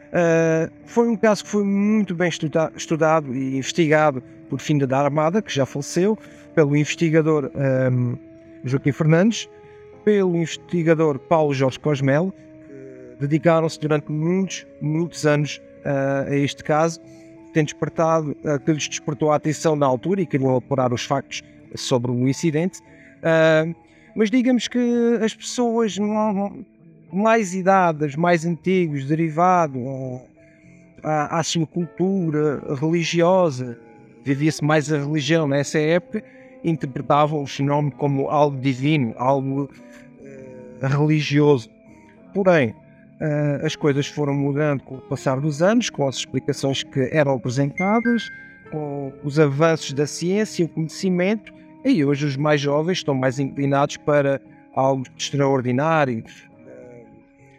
Uh, 0.07 0.71
foi 0.87 1.09
um 1.09 1.17
caso 1.17 1.45
que 1.45 1.51
foi 1.51 1.65
muito 1.65 2.15
bem 2.15 2.29
estuda 2.29 2.73
estudado 2.77 3.35
e 3.35 3.57
investigado 3.57 4.23
por 4.49 4.61
Finda 4.61 4.87
da 4.87 4.99
Armada, 4.99 5.43
que 5.43 5.53
já 5.53 5.67
faleceu, 5.67 6.17
pelo 6.55 6.77
investigador 6.77 7.51
um, 7.93 8.17
Joaquim 8.65 8.93
Fernandes, 8.93 9.49
pelo 10.05 10.37
investigador 10.37 11.19
Paulo 11.19 11.53
Jorge 11.53 11.79
Cosmel, 11.81 12.33
dedicaram-se 13.19 13.79
durante 13.81 14.11
muitos, 14.11 14.67
muitos 14.81 15.27
anos 15.27 15.61
uh, 15.85 16.31
a 16.31 16.37
este 16.37 16.63
caso 16.63 17.01
tem 17.53 17.65
despertado, 17.65 18.37
uh, 18.45 18.61
que 18.61 18.73
lhes 18.73 18.89
despertou 18.89 19.33
a 19.33 19.37
atenção 19.37 19.75
na 19.75 19.87
altura 19.87 20.21
e 20.21 20.27
queriam 20.27 20.57
apurar 20.57 20.93
os 20.93 21.05
factos 21.05 21.43
sobre 21.75 22.11
o 22.11 22.29
incidente. 22.29 22.81
Uh, 23.23 23.75
mas 24.17 24.31
digamos 24.31 24.67
que 24.67 24.79
as 25.23 25.35
pessoas 25.35 25.97
mais 27.13 27.55
idades, 27.55 28.17
mais 28.17 28.47
antigos, 28.47 29.05
derivado 29.05 29.79
à, 31.03 31.39
à 31.39 31.43
sua 31.43 31.67
cultura 31.67 32.63
religiosa, 32.81 33.79
vivia-se 34.25 34.65
mais 34.65 34.91
a 34.91 34.99
religião 34.99 35.47
nessa 35.47 35.79
época, 35.79 36.25
interpretavam 36.65 37.43
o 37.43 37.47
fenómeno 37.47 37.95
como 37.95 38.31
algo 38.31 38.59
divino, 38.59 39.15
algo 39.19 39.65
uh, 39.65 40.87
religioso. 40.87 41.71
Porém, 42.35 42.75
Uh, 43.19 43.65
as 43.65 43.75
coisas 43.75 44.07
foram 44.07 44.35
mudando 44.35 44.83
com 44.83 44.97
o 44.97 45.01
passar 45.01 45.41
dos 45.41 45.63
anos, 45.63 45.89
com 45.89 46.07
as 46.07 46.17
explicações 46.17 46.83
que 46.83 47.09
eram 47.11 47.33
apresentadas, 47.33 48.31
com 48.71 49.11
os 49.25 49.41
avanços 49.41 49.95
da 49.95 50.07
ciência 50.07 50.63
e 50.63 50.67
o 50.67 50.69
conhecimento, 50.69 51.51
e 51.93 52.05
hoje 52.05 52.27
os 52.27 52.37
mais 52.37 52.61
jovens 52.61 52.99
estão 52.99 53.15
mais 53.15 53.39
inclinados 53.39 53.97
para 53.97 54.41
algo 54.75 55.05
extraordinário, 55.17 56.19
uh, 56.19 57.07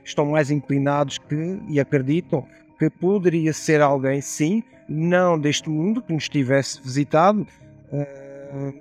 estão 0.04 0.26
mais 0.26 0.52
inclinados 0.52 1.18
que, 1.18 1.60
e 1.70 1.80
acreditam 1.80 2.46
que 2.78 2.90
poderia 2.90 3.54
ser 3.54 3.82
alguém, 3.82 4.20
sim, 4.20 4.62
não 4.88 5.40
deste 5.40 5.70
mundo, 5.70 6.02
que 6.02 6.12
nos 6.12 6.28
tivesse 6.28 6.82
visitado, 6.82 7.48
uh, 7.92 8.74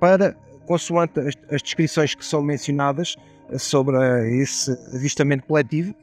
para, 0.00 0.36
consoante 0.66 1.20
as, 1.20 1.34
as 1.50 1.62
descrições 1.62 2.14
que 2.14 2.24
são 2.24 2.42
mencionadas 2.42 3.16
sobre 3.56 3.96
esse 4.42 4.72
avistamento 4.94 5.46
coletivo, 5.46 5.94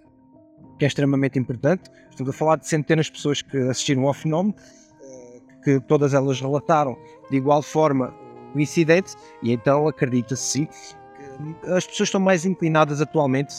que 0.80 0.86
é 0.86 0.88
extremamente 0.88 1.38
importante. 1.38 1.90
Estamos 2.10 2.34
a 2.34 2.38
falar 2.38 2.56
de 2.58 2.68
centenas 2.68 3.08
de 3.08 3.12
pessoas 3.12 3.42
que 3.42 3.58
assistiram 3.58 4.08
ao 4.08 4.14
fenómeno, 4.14 4.56
eh, 5.02 5.40
que 5.64 5.80
todas 5.82 6.14
elas 6.14 6.42
relataram 6.42 6.98
de 7.30 7.38
igual 7.38 7.62
forma 7.62 8.14
o 8.56 8.60
incidente, 8.60 9.16
e 9.42 9.52
então 9.52 9.88
acredita-se 9.88 10.66
que 10.66 11.70
as 11.70 11.86
pessoas 11.86 12.08
estão 12.08 12.22
mais 12.22 12.46
inclinadas 12.46 13.02
atualmente 13.02 13.54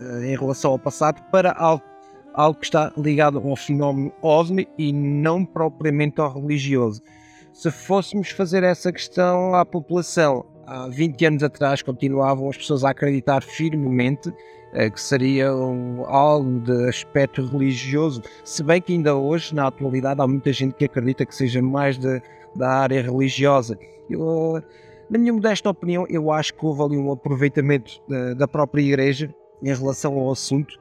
eh, 0.00 0.32
em 0.32 0.36
relação 0.36 0.72
ao 0.72 0.78
passado 0.78 1.22
para 1.30 1.52
algo, 1.52 1.84
algo 2.34 2.58
que 2.58 2.66
está 2.66 2.92
ligado 2.96 3.38
ao 3.38 3.56
fenómeno 3.56 4.12
OVNI 4.22 4.68
e 4.78 4.92
não 4.92 5.44
propriamente 5.44 6.20
ao 6.20 6.32
religioso. 6.32 7.02
Se 7.52 7.70
fôssemos 7.70 8.30
fazer 8.30 8.62
essa 8.62 8.92
questão 8.92 9.54
à 9.54 9.64
população, 9.64 10.44
há 10.66 10.86
20 10.88 11.24
anos 11.26 11.42
atrás 11.42 11.82
continuavam 11.82 12.48
as 12.48 12.56
pessoas 12.56 12.84
a 12.84 12.90
acreditar 12.90 13.42
firmemente 13.42 14.32
eh, 14.72 14.88
que 14.88 15.00
seria 15.00 15.48
algo 15.48 16.60
de 16.60 16.88
aspecto 16.88 17.44
religioso, 17.44 18.22
se 18.44 18.62
bem 18.62 18.80
que 18.80 18.92
ainda 18.92 19.16
hoje, 19.16 19.52
na 19.52 19.66
atualidade, 19.66 20.20
há 20.20 20.26
muita 20.28 20.52
gente 20.52 20.74
que 20.74 20.84
acredita 20.84 21.26
que 21.26 21.34
seja 21.34 21.60
mais 21.60 21.98
de, 21.98 22.22
da 22.54 22.68
área 22.68 23.02
religiosa. 23.02 23.78
Eu, 24.08 24.62
na 25.08 25.18
minha 25.18 25.32
modesta 25.32 25.68
opinião, 25.70 26.06
eu 26.08 26.30
acho 26.30 26.54
que 26.54 26.64
houve 26.64 26.82
ali 26.82 26.96
um 26.96 27.12
aproveitamento 27.12 28.00
da, 28.08 28.34
da 28.34 28.48
própria 28.48 28.82
igreja 28.82 29.34
em 29.62 29.74
relação 29.74 30.18
ao 30.18 30.30
assunto. 30.30 30.78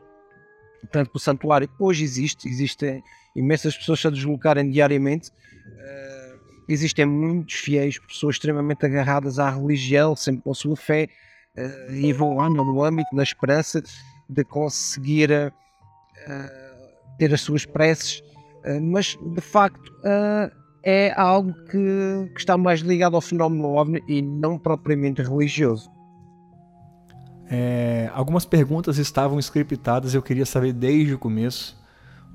Portanto, 0.82 1.12
o 1.14 1.20
santuário 1.20 1.70
hoje 1.80 2.04
existe, 2.04 2.48
existem 2.48 3.04
imensas 3.36 3.76
pessoas 3.78 4.06
a 4.06 4.10
deslocarem 4.10 4.70
diariamente. 4.70 5.30
Uh, 5.30 6.40
existem 6.68 7.06
muitos 7.06 7.56
fiéis, 7.56 8.00
pessoas 8.00 8.36
extremamente 8.36 8.86
agarradas 8.86 9.40
à 9.40 9.50
religião, 9.50 10.16
sempre 10.16 10.44
com 10.44 10.52
a 10.52 10.56
sua 10.56 10.76
fé, 10.76 11.10
uh, 11.58 11.94
e 11.94 12.14
vão 12.14 12.38
lá 12.38 12.50
no 12.50 12.84
âmbito 12.84 13.16
da 13.16 13.24
esperança 13.24 13.84
de 14.30 14.44
conseguir 14.44 15.32
uh, 15.32 17.18
ter 17.18 17.34
as 17.34 17.42
suas 17.42 17.66
preces, 17.66 18.24
mas 18.82 19.18
de 19.22 19.42
facto 19.42 19.92
é 20.84 21.14
algo 21.16 21.54
que, 21.66 22.32
que, 22.34 22.40
está 22.40 22.58
mais 22.58 22.82
ligado 22.82 23.16
ao 23.16 23.22
fenómeno 23.22 23.70
OVNI 23.70 24.04
e 24.08 24.22
não 24.22 24.58
propriamente 24.58 25.22
religioso. 25.22 25.90
É, 27.50 28.10
algumas 28.14 28.46
perguntas 28.46 28.98
estavam 28.98 29.40
scriptadas, 29.40 30.14
eu 30.14 30.22
queria 30.22 30.46
saber 30.46 30.74
desde 30.74 31.14
o 31.14 31.20
começo. 31.20 31.78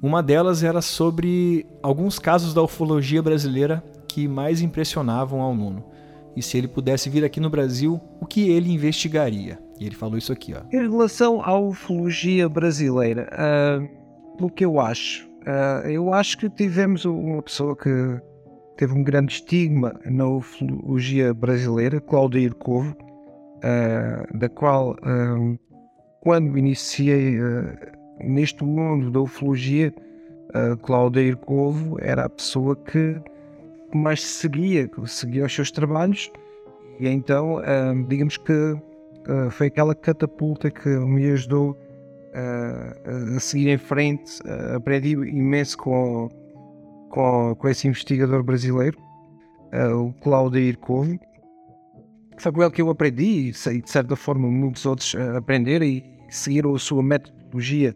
Uma 0.03 0.22
delas 0.22 0.62
era 0.62 0.82
sobre 0.82 1.66
alguns 1.82 2.18
casos 2.18 2.53
da 2.53 2.62
ufologia 2.62 3.22
brasileira 3.22 3.82
que 4.09 4.28
mais 4.28 4.61
impressionavam 4.61 5.40
ao 5.40 5.55
Nuno 5.55 5.95
e 6.36 6.42
se 6.42 6.59
ele 6.59 6.68
pudesse 6.68 7.09
vir 7.09 7.24
aqui 7.24 7.40
no 7.40 7.49
Brasil, 7.49 8.01
o 8.20 8.26
que 8.26 8.51
ele 8.51 8.72
investigaria? 8.72 9.59
E 9.78 9.86
ele 9.86 9.95
falou 9.95 10.18
isso 10.18 10.32
aqui, 10.32 10.55
ó. 10.55 10.62
Em 10.72 10.88
relação 10.88 11.40
à 11.42 11.59
ufologia 11.59 12.49
brasileira, 12.49 13.28
uh, 13.32 14.45
o 14.45 14.51
que 14.51 14.64
eu 14.64 14.80
acho? 14.80 15.28
Uh, 15.42 15.88
eu 15.88 16.12
acho 16.12 16.38
que 16.38 16.49
tivemos 16.49 17.05
uma 17.05 17.42
pessoa 17.42 17.76
que 17.76 18.20
teve 18.77 18.93
um 18.93 19.03
grande 19.03 19.35
estigma 19.35 19.99
na 20.05 20.27
ufologia 20.27 21.33
brasileira, 21.33 22.01
Claudio 22.01 22.55
Corvo, 22.57 22.91
uh, 22.93 24.39
da 24.39 24.49
qual, 24.49 24.97
quando 26.20 26.59
iniciei 26.59 27.39
neste 28.20 28.64
mundo 28.64 29.11
da 29.11 29.20
ufologia, 29.20 29.93
uh, 30.51 30.77
Claudio 30.79 31.39
era 32.01 32.25
a 32.25 32.29
pessoa 32.29 32.77
que 32.77 33.16
mais 33.95 34.22
seguia, 34.22 34.91
seguia 35.07 35.45
os 35.45 35.55
seus 35.55 35.70
trabalhos 35.70 36.31
e 36.99 37.09
então, 37.09 37.57
uh, 37.57 38.05
digamos 38.09 38.37
que 38.37 38.53
uh, 38.53 39.51
foi 39.51 39.68
aquela 39.68 39.95
catapulta 39.95 40.70
que 40.70 40.89
me 40.89 41.31
ajudou 41.31 41.77
a 43.37 43.39
seguir 43.39 43.68
em 43.68 43.79
frente. 43.79 44.41
aprendi 44.75 45.12
imenso 45.12 45.79
com, 45.79 46.29
com, 47.15 47.55
com 47.55 47.69
esse 47.69 47.87
investigador 47.87 48.43
brasileiro, 48.43 48.99
o 49.97 50.12
Claudio 50.15 50.77
Covo. 50.79 51.17
Foi 52.39 52.51
com 52.51 52.61
ele 52.61 52.73
que 52.73 52.83
eu 52.83 52.91
aprendi 52.91 53.53
e, 53.69 53.81
de 53.81 53.89
certa 53.89 54.17
forma, 54.17 54.49
muitos 54.49 54.85
outros 54.85 55.15
aprenderam 55.37 55.87
e 55.87 56.05
seguiram 56.29 56.75
a 56.75 56.79
sua 56.79 57.05
metodologia 57.05 57.95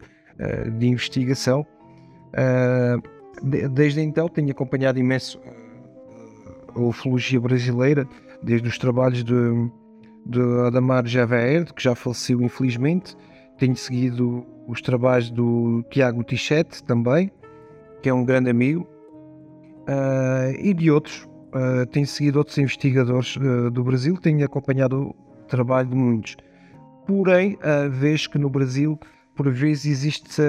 de 0.79 0.87
investigação. 0.87 1.67
desde 3.43 4.01
então 4.01 4.29
tenho 4.29 4.53
acompanhado 4.53 5.01
imenso 5.01 5.41
a 6.73 6.81
ufologia 6.81 7.41
brasileira, 7.41 8.09
desde 8.41 8.69
os 8.69 8.79
trabalhos 8.79 9.25
de, 9.25 9.35
de 10.27 10.41
Adamar 10.65 11.05
Javer, 11.09 11.75
que 11.75 11.83
já 11.83 11.97
faleceu 11.97 12.41
infelizmente. 12.41 13.17
Tenho 13.59 13.75
seguido 13.75 14.47
os 14.69 14.81
trabalhos 14.81 15.29
do 15.29 15.85
Tiago 15.91 16.23
Tichete 16.23 16.85
também, 16.85 17.33
que 18.01 18.09
é 18.09 18.15
um 18.15 18.25
grande 18.25 18.49
amigo, 18.49 18.87
e 20.59 20.75
de 20.75 20.91
outros. 20.91 21.29
Uh, 21.49 21.87
tenho 21.87 22.07
seguido 22.07 22.39
outros 22.39 22.59
investigadores 22.59 23.37
uh, 23.37 23.71
do 23.71 23.83
Brasil, 23.83 24.17
tenho 24.19 24.45
acompanhado 24.45 25.15
o 25.15 25.15
trabalho 25.49 25.89
de 25.89 25.97
muitos. 25.97 26.37
Porém, 27.07 27.55
uh, 27.55 27.91
vejo 27.91 28.29
que 28.29 28.39
no 28.39 28.51
Brasil, 28.51 28.99
por 29.35 29.51
vezes, 29.51 29.87
existe 29.87 30.43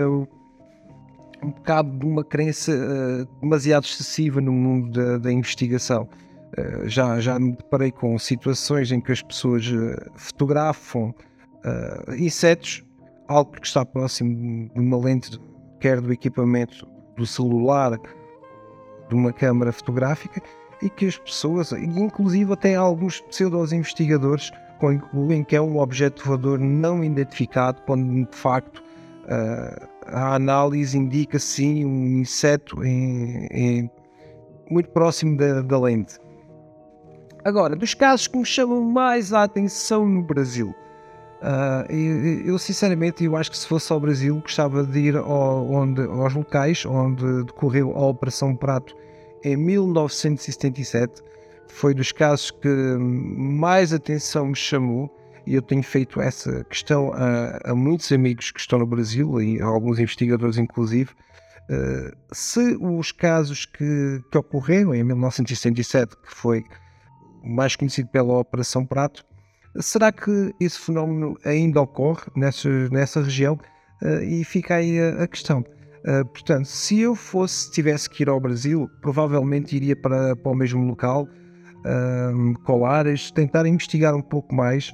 um 1.42 1.52
bocado 1.52 1.98
de 1.98 2.06
uma 2.06 2.24
crença 2.24 2.72
uh, 2.74 3.40
demasiado 3.40 3.86
excessiva 3.86 4.42
no 4.42 4.52
mundo 4.52 4.92
da, 4.92 5.18
da 5.18 5.32
investigação. 5.32 6.10
Uh, 6.58 6.90
já, 6.90 7.20
já 7.20 7.40
me 7.40 7.54
deparei 7.54 7.92
com 7.92 8.18
situações 8.20 8.92
em 8.92 9.00
que 9.00 9.12
as 9.12 9.22
pessoas 9.22 9.66
uh, 9.68 9.96
fotografam 10.16 11.14
insetos, 12.18 12.86
algo 13.28 13.52
que 13.52 13.68
está 13.68 13.86
próximo 13.86 14.70
de 14.74 14.80
uma 14.80 14.98
lente, 14.98 15.38
quer 15.82 16.00
do 16.00 16.12
equipamento 16.14 16.88
do 17.18 17.28
celular, 17.28 18.00
de 19.10 19.16
uma 19.16 19.34
câmara 19.34 19.72
fotográfica, 19.72 20.42
e 20.82 20.90
que 20.90 21.08
as 21.08 21.18
pessoas, 21.18 21.72
inclusive 21.74 22.54
até 22.54 22.76
alguns 22.76 23.20
pseudo-investigadores, 23.22 24.52
concluem 24.80 25.44
que 25.44 25.56
é 25.56 25.62
um 25.62 25.78
objeto 25.80 26.24
voador 26.26 26.58
não 26.58 27.04
identificado, 27.04 27.82
quando 27.82 28.26
de 28.26 28.38
facto 28.38 28.82
a 30.08 30.36
análise 30.36 30.98
indica 30.98 31.38
sim 31.38 31.86
um 31.86 32.20
inseto 32.20 32.84
em, 32.84 33.48
em, 33.52 33.92
muito 34.70 34.90
próximo 34.90 35.38
da, 35.38 35.62
da, 35.62 35.80
lente. 35.80 36.18
Agora, 37.46 37.76
dos 37.76 37.94
casos 37.94 38.28
que 38.28 38.38
me 38.38 38.46
chamam 38.46 38.82
mais 38.82 39.32
a 39.32 39.44
atenção 39.44 40.08
no 40.08 40.24
Brasil, 40.24 40.74
uh, 41.42 41.92
eu, 41.92 42.58
sinceramente 42.58 43.24
eu 43.24 43.36
acho 43.36 43.52
que 43.52 43.58
se 43.58 43.68
fosse 43.68 43.92
ao 43.92 44.00
Brasil 44.00 44.40
gostava 44.42 44.84
de 44.84 45.00
ir 45.00 45.18
ao, 45.18 45.72
onde, 45.72 46.02
aos 46.02 46.34
locais 46.34 46.86
onde 46.86 47.44
decorreu 47.44 47.92
a 47.96 48.08
Operação 48.08 48.56
Prato 48.56 48.96
em 49.44 49.56
1977. 49.56 51.22
Foi 51.68 51.94
dos 51.94 52.12
casos 52.12 52.52
que 52.52 52.68
mais 52.68 53.94
atenção 53.94 54.48
me 54.48 54.56
chamou 54.56 55.10
e 55.46 55.56
eu 55.56 55.62
tenho 55.62 55.82
feito 55.82 56.22
essa 56.22 56.64
questão 56.66 57.12
a, 57.14 57.72
a, 57.72 57.76
muitos 57.76 58.12
amigos 58.12 58.52
que 58.52 58.60
estão 58.60 58.80
no 58.80 58.86
Brasil 58.86 59.42
e 59.42 59.62
a 59.62 59.66
alguns 59.66 60.00
investigadores, 60.00 60.58
inclusive. 60.58 61.12
Uh, 61.70 62.16
se 62.32 62.78
os 62.80 63.12
casos 63.12 63.66
que, 63.66 64.22
que 64.32 64.38
ocorreram 64.38 64.94
em 64.94 65.04
1967, 65.04 66.16
que 66.16 66.36
foi 66.36 66.64
mais 67.44 67.76
conhecido 67.76 68.10
pela 68.10 68.38
Operação 68.40 68.86
Prato, 68.86 69.26
será 69.78 70.12
que 70.12 70.54
esse 70.60 70.80
fenómeno 70.80 71.38
ainda 71.46 71.82
ocorre 71.82 72.24
nessa, 72.36 72.70
nessa 72.90 73.22
região? 73.22 73.60
Uh, 74.02 74.24
e 74.24 74.44
fica 74.44 74.76
aí 74.76 75.00
a, 75.00 75.24
a 75.24 75.28
questão. 75.28 75.60
Uh, 75.60 76.26
portanto, 76.26 76.66
se 76.66 77.00
eu 77.00 77.16
fosse, 77.16 77.72
tivesse 77.72 78.10
que 78.10 78.24
ir 78.24 78.30
ao 78.30 78.40
Brasil, 78.40 78.90
provavelmente 79.02 79.76
iria 79.76 79.96
para, 79.96 80.36
para 80.36 80.52
o 80.52 80.56
mesmo 80.56 80.86
local, 80.86 81.28
uh, 81.80 82.60
Colares, 82.64 83.32
tentar 83.32 83.66
investigar 83.66 84.16
um 84.16 84.22
pouco 84.22 84.54
mais 84.54 84.94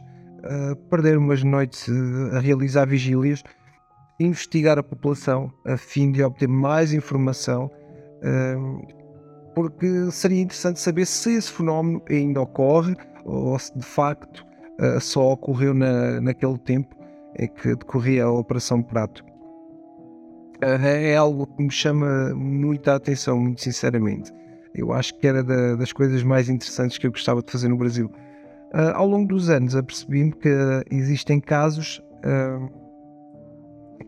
perder 0.92 1.18
umas 1.18 1.42
noites 1.42 1.90
a 2.32 2.40
realizar 2.40 2.86
vigílias, 2.86 3.42
investigar 4.20 4.78
a 4.78 4.84
população 4.84 5.52
a 5.66 5.76
fim 5.76 6.12
de 6.12 6.22
obter 6.22 6.48
mais 6.48 6.94
informação, 6.94 7.68
porque 9.56 10.12
seria 10.12 10.40
interessante 10.40 10.80
saber 10.80 11.08
se 11.08 11.34
esse 11.34 11.52
fenómeno 11.52 12.00
ainda 12.08 12.42
ocorre 12.42 12.96
ou 13.26 13.58
se 13.58 13.76
de 13.76 13.84
facto 13.84 14.45
só 15.00 15.34
ocorreu 15.34 15.74
na, 15.74 16.20
naquele 16.22 16.58
tempo 16.58 16.96
em 17.38 17.48
que 17.48 17.76
decorria 17.76 18.26
a 18.26 18.32
Operação 18.32 18.82
Prato. 18.82 19.24
É 20.62 21.16
algo 21.16 21.48
que 21.48 21.64
me 21.64 21.72
chama 21.72 22.34
muita 22.34 22.96
atenção, 22.96 23.40
muito 23.40 23.62
sinceramente. 23.62 24.32
Eu 24.74 24.92
acho 24.92 25.18
que 25.18 25.28
era 25.28 25.44
da, 25.44 25.76
das 25.76 25.94
coisas 25.94 26.24
mais 26.24 26.50
interessantes 26.50 26.98
que 26.98 27.08
eu 27.08 27.12
gostava 27.12 27.42
de 27.42 27.52
fazer 27.52 27.68
no 27.70 27.78
Brasil. 27.78 28.12
Uh, 28.74 28.92
ao 28.94 29.08
longo 29.08 29.28
dos 29.28 29.50
anos 29.50 29.76
apercebi-me 29.76 30.34
que 30.34 30.50
existem 30.92 31.40
casos 31.40 32.04
uh, 32.26 32.70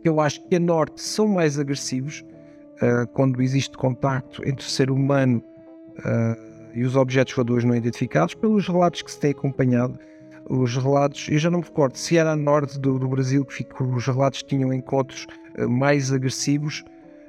que 0.02 0.10
eu 0.10 0.20
acho 0.20 0.46
que 0.48 0.58
a 0.58 0.60
norte 0.60 1.02
são 1.02 1.28
mais 1.28 1.58
agressivos 1.58 2.26
uh, 2.82 3.08
quando 3.14 3.42
existe 3.42 3.78
contacto 3.78 4.42
entre 4.46 4.66
o 4.66 4.70
ser 4.70 4.92
humano 4.92 5.42
e 6.76 6.84
os 6.84 6.96
objetos 6.96 7.34
voadores 7.34 7.64
não 7.64 7.76
identificados, 7.76 8.36
pelos 8.36 8.68
relatos 8.68 9.02
que 9.02 9.12
se 9.12 9.20
tem 9.20 9.32
acompanhado. 9.32 9.98
Os 10.50 10.78
relatos, 10.78 11.28
eu 11.30 11.38
já 11.38 11.50
não 11.50 11.60
me 11.60 11.66
recordo 11.66 11.98
se 11.98 12.18
era 12.18 12.32
a 12.32 12.36
norte 12.36 12.80
do, 12.80 12.98
do 12.98 13.08
Brasil 13.08 13.44
que 13.44 13.66
os 13.84 14.06
relatos 14.06 14.44
tinham 14.44 14.74
encontros 14.74 15.28
mais 15.68 16.12
agressivos 16.12 16.84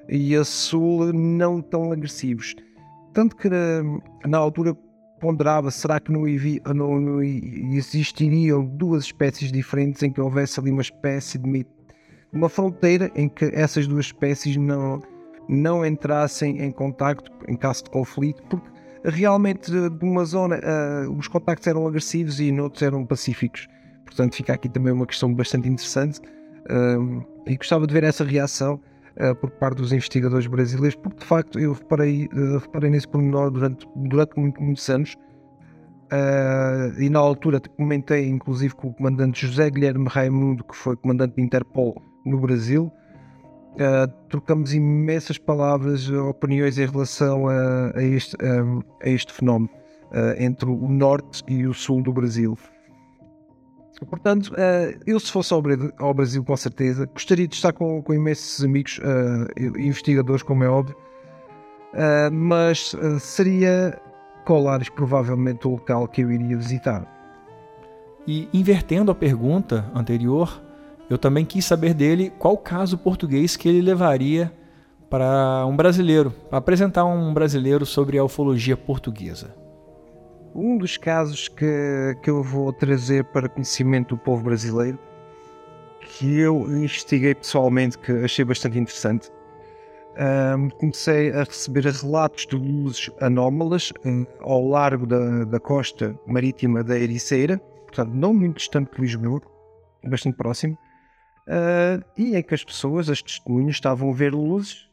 e 0.08 0.34
a 0.36 0.44
sul 0.44 1.12
não 1.12 1.60
tão 1.60 1.92
agressivos. 1.92 2.54
Tanto 3.12 3.36
que 3.36 3.48
na, 3.48 3.82
na 4.26 4.38
altura 4.38 4.76
ponderava, 5.20 5.70
será 5.70 5.98
que 5.98 6.12
não, 6.12 6.22
não, 6.74 7.00
não, 7.00 7.22
existiriam 7.22 8.64
duas 8.64 9.04
espécies 9.04 9.50
diferentes 9.50 10.02
em 10.02 10.12
que 10.12 10.20
houvesse 10.20 10.60
ali 10.60 10.70
uma 10.70 10.82
espécie 10.82 11.38
de 11.38 11.66
uma 12.32 12.48
fronteira 12.48 13.10
em 13.14 13.28
que 13.28 13.46
essas 13.46 13.86
duas 13.86 14.06
espécies 14.06 14.56
não, 14.56 15.02
não 15.48 15.84
entrassem 15.84 16.62
em 16.62 16.70
contacto 16.70 17.32
em 17.48 17.56
caso 17.56 17.84
de 17.84 17.90
conflito, 17.90 18.42
porque 18.48 18.70
realmente 19.05 19.70
de 19.70 20.05
uma 20.05 20.24
zona 20.24 20.57
uh, 20.57 21.12
os 21.12 21.28
contactos 21.28 21.66
eram 21.66 21.86
agressivos 21.86 22.40
e 22.40 22.51
noutros 22.51 22.82
eram 22.82 23.05
pacíficos. 23.05 23.68
Portanto, 24.05 24.34
fica 24.34 24.55
aqui 24.55 24.68
também 24.68 24.92
uma 24.92 25.07
questão 25.07 25.32
bastante 25.32 25.68
interessante 25.68 26.20
uh, 26.20 27.24
e 27.46 27.57
gostava 27.57 27.86
de 27.86 27.94
ver 27.94 28.05
essa 28.05 28.24
reação 28.24 28.80
uh, 29.20 29.34
por 29.36 29.51
parte 29.51 29.78
dos 29.78 29.92
investigadores 29.92 30.46
brasileiros, 30.46 30.96
porque 30.96 31.18
de 31.18 31.24
facto 31.24 31.59
eu 31.59 31.72
reparei, 31.72 32.28
reparei 32.61 32.90
nesse 32.90 33.09
pormenor 33.09 33.51
durante, 33.51 33.86
durante 33.96 34.38
muito, 34.38 34.62
muitos 34.62 34.88
anos. 34.88 35.16
E 36.99 37.11
na 37.11 37.18
altura 37.18 37.61
comentei 37.76 38.26
inclusive 38.26 38.74
com 38.74 38.88
o 38.88 38.94
comandante 38.94 39.46
José 39.46 39.68
Guilherme 39.68 40.09
Raimundo, 40.09 40.64
que 40.64 40.74
foi 40.74 40.96
comandante 40.96 41.34
do 41.34 41.42
Interpol 41.42 42.01
no 42.24 42.40
Brasil. 42.40 42.90
Uh, 43.78 44.12
trocamos 44.28 44.74
imensas 44.74 45.38
palavras, 45.38 46.10
opiniões 46.10 46.78
em 46.78 46.86
relação 46.86 47.46
a, 47.46 47.92
a, 47.94 48.02
este, 48.02 48.36
um, 48.44 48.82
a 49.00 49.08
este, 49.08 49.32
fenómeno 49.32 49.70
uh, 50.10 50.42
entre 50.42 50.68
o 50.68 50.88
norte 50.88 51.44
e 51.46 51.64
o 51.64 51.72
sul 51.72 52.02
do 52.02 52.12
Brasil. 52.12 52.58
Portanto, 54.10 54.48
uh, 54.48 55.00
eu 55.06 55.20
se 55.20 55.30
fosse 55.30 55.54
ao, 55.54 55.62
Brasil, 56.12 56.42
com 56.42 56.56
certeza, 56.56 57.06
gostaria 57.06 57.46
de 57.46 57.54
estar 57.54 57.72
com, 57.72 58.02
com 58.02 58.12
imensos 58.12 58.64
amigos, 58.64 58.98
investigadores, 59.56 60.42
como 60.42 60.64
é 60.64 60.68
óbvio, 60.68 60.96
mas 62.32 62.96
seria 63.20 64.00
Colares 64.44 64.88
provavelmente 64.88 65.68
o 65.68 65.72
local 65.72 66.08
que 66.08 66.22
eu 66.22 66.32
iria 66.32 66.56
visitar. 66.56 67.06
E 68.26 68.48
invertendo 68.52 69.10
a 69.10 69.14
pergunta 69.14 69.88
anterior, 69.94 70.62
eu 71.09 71.16
também 71.16 71.44
quis 71.44 71.64
saber 71.64 71.94
dele 71.94 72.30
qual 72.38 72.56
caso 72.56 72.98
português 72.98 73.56
que 73.56 73.68
ele 73.68 73.80
levaria 73.80 74.52
para 75.09 75.64
um 75.66 75.74
brasileiro, 75.74 76.30
para 76.30 76.59
apresentar 76.59 77.04
um 77.04 77.32
brasileiro 77.32 77.86
sobre 77.86 78.18
a 78.18 78.24
ufologia 78.24 78.76
portuguesa. 78.76 79.54
Um 80.54 80.76
dos 80.76 80.96
casos 80.96 81.48
que, 81.48 82.16
que 82.22 82.28
eu 82.28 82.42
vou 82.42 82.72
trazer 82.72 83.24
para 83.24 83.48
conhecimento 83.48 84.14
do 84.14 84.18
povo 84.18 84.44
brasileiro, 84.44 84.98
que 86.00 86.38
eu 86.38 86.62
investiguei 86.68 87.34
pessoalmente, 87.34 87.96
que 87.98 88.12
achei 88.12 88.44
bastante 88.44 88.78
interessante, 88.78 89.30
um, 90.56 90.68
comecei 90.70 91.30
a 91.32 91.44
receber 91.44 91.86
relatos 91.86 92.46
de 92.46 92.56
luzes 92.56 93.11
anómalas 93.20 93.92
um, 94.04 94.26
ao 94.40 94.66
largo 94.66 95.06
da, 95.06 95.44
da 95.44 95.61
costa 95.61 96.18
marítima 96.26 96.82
da 96.82 96.98
Ericeira, 96.98 97.59
portanto, 97.86 98.11
não 98.12 98.34
muito 98.34 98.56
distante 98.56 98.90
de 98.94 99.00
Lisboa, 99.00 99.40
bastante 100.04 100.36
próximo, 100.36 100.76
uh, 101.49 102.05
e 102.16 102.36
em 102.36 102.42
que 102.42 102.55
as 102.55 102.62
pessoas, 102.62 103.09
as 103.09 103.22
testemunhas, 103.22 103.76
estavam 103.76 104.11
a 104.11 104.14
ver 104.14 104.32
luzes 104.32 104.88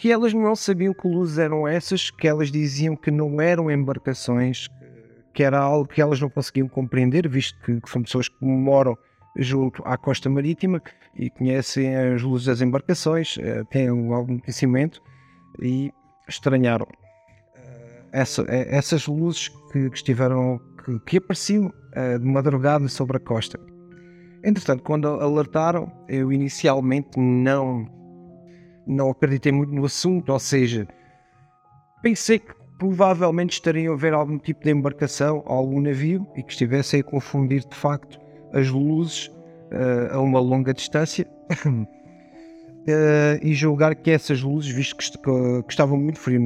que 0.00 0.10
elas 0.10 0.32
não 0.32 0.56
sabiam 0.56 0.94
que 0.94 1.06
luzes 1.06 1.36
eram 1.36 1.68
essas, 1.68 2.10
que 2.10 2.26
elas 2.26 2.50
diziam 2.50 2.96
que 2.96 3.10
não 3.10 3.38
eram 3.38 3.70
embarcações, 3.70 4.66
que 5.34 5.42
era 5.42 5.58
algo 5.58 5.86
que 5.86 6.00
elas 6.00 6.18
não 6.18 6.30
conseguiam 6.30 6.66
compreender, 6.66 7.28
visto 7.28 7.60
que, 7.62 7.78
que 7.78 7.90
são 7.90 8.02
pessoas 8.02 8.26
que 8.26 8.42
moram 8.42 8.96
junto 9.36 9.82
à 9.84 9.98
costa 9.98 10.30
marítima 10.30 10.82
e 11.14 11.28
conhecem 11.28 11.94
as 11.94 12.22
luzes 12.22 12.46
das 12.46 12.62
embarcações, 12.62 13.36
eh, 13.38 13.62
têm 13.70 13.88
algum 13.88 14.38
conhecimento 14.38 15.02
e 15.60 15.92
estranharam 16.26 16.86
eh, 17.54 18.04
essa, 18.12 18.42
eh, 18.48 18.74
essas 18.74 19.06
luzes 19.06 19.48
que, 19.70 19.90
que 19.90 19.96
estiveram 19.96 20.58
que, 20.82 20.98
que 21.00 21.16
apareciam 21.18 21.70
de 22.20 22.24
madrugada 22.24 22.86
sobre 22.88 23.16
a 23.16 23.20
costa. 23.20 23.58
Entretanto, 24.44 24.82
quando 24.82 25.06
alertaram, 25.06 25.92
eu 26.08 26.32
inicialmente 26.32 27.18
não 27.18 27.86
não 28.86 29.10
acreditei 29.10 29.52
muito 29.52 29.72
no 29.72 29.84
assunto, 29.84 30.32
ou 30.32 30.38
seja, 30.38 30.88
pensei 32.02 32.38
que 32.38 32.52
provavelmente 32.78 33.52
estariam 33.52 33.92
a 33.92 33.96
ver 33.96 34.14
algum 34.14 34.38
tipo 34.38 34.64
de 34.64 34.70
embarcação, 34.70 35.42
algum 35.46 35.80
navio 35.80 36.26
e 36.34 36.42
que 36.42 36.50
estivessem 36.50 37.00
a 37.00 37.04
confundir 37.04 37.60
de 37.60 37.76
facto 37.76 38.18
as 38.52 38.68
luzes 38.68 39.26
uh, 39.26 40.14
a 40.14 40.20
uma 40.20 40.40
longa 40.40 40.72
distância 40.72 41.26
uh, 41.66 41.86
e 43.42 43.52
julgar 43.54 43.94
que 43.94 44.10
essas 44.10 44.42
luzes, 44.42 44.72
visto 44.72 45.18
que, 45.18 45.62
que, 45.62 45.70
estavam 45.70 45.98
muito 45.98 46.18
frio 46.18 46.40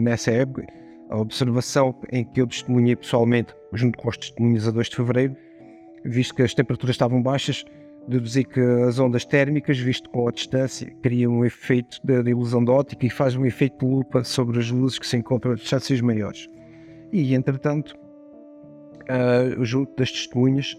nessa 0.00 0.30
época, 0.30 0.66
a 1.10 1.18
observação 1.18 1.94
em 2.10 2.24
que 2.24 2.40
eu 2.40 2.46
testemunhei 2.46 2.96
pessoalmente, 2.96 3.54
junto 3.72 3.98
com 3.98 4.08
os 4.08 4.16
2 4.16 4.88
de 4.88 4.96
fevereiro, 4.96 5.36
visto 6.04 6.34
que 6.34 6.42
as 6.42 6.54
temperaturas 6.54 6.94
estavam 6.94 7.22
baixas, 7.22 7.64
deduzi 8.06 8.44
que 8.44 8.60
as 8.60 8.98
ondas 8.98 9.24
térmicas, 9.24 9.78
visto 9.78 10.08
com 10.10 10.28
a 10.28 10.32
distância, 10.32 10.92
criam 11.02 11.32
um 11.32 11.44
efeito 11.44 11.98
de, 12.02 12.22
de 12.22 12.30
ilusão 12.30 12.64
de 12.64 12.70
ótica 12.70 13.06
e 13.06 13.10
faz 13.10 13.36
um 13.36 13.46
efeito 13.46 13.84
de 13.84 13.92
lupa 13.92 14.24
sobre 14.24 14.58
as 14.58 14.70
luzes 14.70 14.98
que 14.98 15.06
se 15.06 15.16
encontram 15.16 15.52
a 15.52 15.54
distâncias 15.54 16.00
maiores. 16.00 16.48
E, 17.12 17.34
entretanto, 17.34 17.94
uh, 19.02 19.64
junto 19.64 19.94
das 19.96 20.10
testemunhas, 20.10 20.74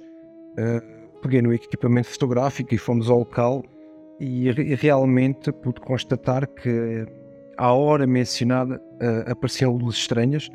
uh, 0.57 1.19
peguei 1.21 1.41
no 1.41 1.53
equipamento 1.53 2.09
fotográfico 2.09 2.73
e 2.73 2.77
fomos 2.77 3.09
ao 3.09 3.19
local 3.19 3.63
e, 4.19 4.47
e 4.49 4.75
realmente 4.75 5.51
pude 5.51 5.79
constatar 5.79 6.47
que 6.47 7.05
à 7.57 7.71
hora 7.71 8.05
mencionada 8.05 8.75
uh, 8.75 9.31
apareciam 9.31 9.71
luzes 9.75 10.01
estranhas 10.01 10.49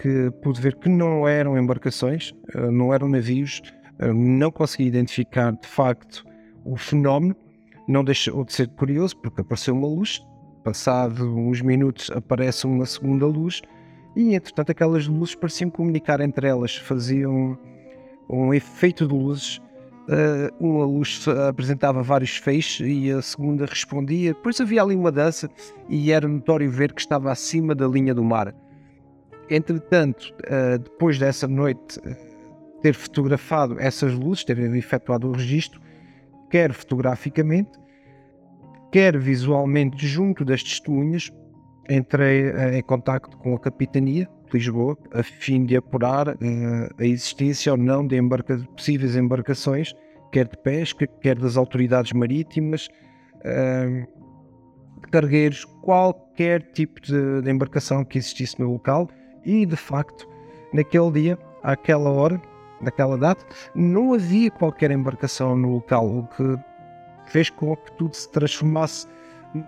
que 0.00 0.32
pude 0.42 0.60
ver 0.60 0.74
que 0.76 0.88
não 0.88 1.28
eram 1.28 1.56
embarcações, 1.56 2.34
não 2.72 2.92
eram 2.92 3.08
navios, 3.08 3.62
não 4.14 4.50
consegui 4.50 4.84
identificar 4.84 5.52
de 5.52 5.66
facto 5.66 6.24
o 6.64 6.76
fenómeno, 6.76 7.36
não 7.86 8.04
deixou 8.04 8.44
de 8.44 8.52
ser 8.52 8.68
curioso 8.68 9.16
porque 9.18 9.40
apareceu 9.40 9.74
uma 9.74 9.88
luz, 9.88 10.24
passado 10.62 11.36
uns 11.36 11.60
minutos 11.60 12.10
aparece 12.10 12.66
uma 12.66 12.86
segunda 12.86 13.26
luz 13.26 13.62
e 14.14 14.34
entretanto 14.34 14.70
aquelas 14.70 15.06
luzes 15.06 15.34
pareciam 15.34 15.70
comunicar 15.70 16.20
entre 16.20 16.46
elas, 16.46 16.76
faziam 16.76 17.58
um 18.28 18.52
efeito 18.54 19.06
de 19.06 19.14
luzes. 19.14 19.60
Uh, 20.02 20.52
uma 20.58 20.84
luz 20.84 21.24
apresentava 21.48 22.02
vários 22.02 22.36
feixes 22.36 22.84
e 22.84 23.10
a 23.10 23.22
segunda 23.22 23.66
respondia. 23.66 24.34
Depois 24.34 24.60
havia 24.60 24.82
ali 24.82 24.96
uma 24.96 25.12
dança 25.12 25.48
e 25.88 26.10
era 26.10 26.26
notório 26.26 26.68
ver 26.68 26.92
que 26.92 27.00
estava 27.00 27.30
acima 27.30 27.74
da 27.74 27.86
linha 27.86 28.12
do 28.12 28.24
mar. 28.24 28.52
Entretanto, 29.48 30.34
uh, 30.44 30.78
depois 30.78 31.18
dessa 31.18 31.46
noite, 31.46 32.00
ter 32.82 32.94
fotografado 32.94 33.78
essas 33.78 34.12
luzes, 34.12 34.44
ter 34.44 34.58
efetuado 34.58 35.28
o 35.28 35.32
registro, 35.32 35.80
quer 36.50 36.72
fotograficamente, 36.72 37.70
quer 38.90 39.16
visualmente 39.16 40.06
junto 40.06 40.44
das 40.44 40.62
testemunhas, 40.62 41.30
entrei 41.88 42.50
uh, 42.50 42.74
em 42.74 42.82
contacto 42.82 43.36
com 43.38 43.54
a 43.54 43.58
Capitania 43.58 44.28
de 44.46 44.58
Lisboa 44.58 44.98
a 45.12 45.22
fim 45.22 45.64
de 45.64 45.76
apurar 45.76 46.28
uh, 46.28 46.34
a 46.98 47.04
existência 47.04 47.72
ou 47.72 47.78
não 47.78 48.06
de 48.06 48.16
embarca 48.16 48.58
possíveis 48.76 49.16
embarcações, 49.16 49.94
quer 50.30 50.48
de 50.48 50.56
pesca, 50.58 51.06
quer 51.06 51.38
das 51.38 51.56
autoridades 51.56 52.12
marítimas, 52.12 52.88
uh, 53.38 54.22
cargueiros, 55.10 55.64
qualquer 55.82 56.62
tipo 56.72 57.00
de, 57.00 57.42
de 57.42 57.50
embarcação 57.50 58.04
que 58.04 58.18
existisse 58.18 58.58
no 58.60 58.72
local. 58.72 59.08
E 59.44 59.64
de 59.66 59.76
facto 59.76 60.28
naquele 60.72 61.10
dia, 61.10 61.38
àquela 61.62 62.10
hora, 62.10 62.40
naquela 62.82 63.16
data, 63.16 63.44
não 63.74 64.14
havia 64.14 64.50
qualquer 64.50 64.90
embarcação 64.90 65.56
no 65.56 65.74
local, 65.74 66.06
o 66.06 66.26
que 66.26 66.58
fez 67.26 67.48
com 67.50 67.76
que 67.76 67.92
tudo 67.92 68.14
se 68.14 68.30
transformasse 68.30 69.06
de 69.54 69.62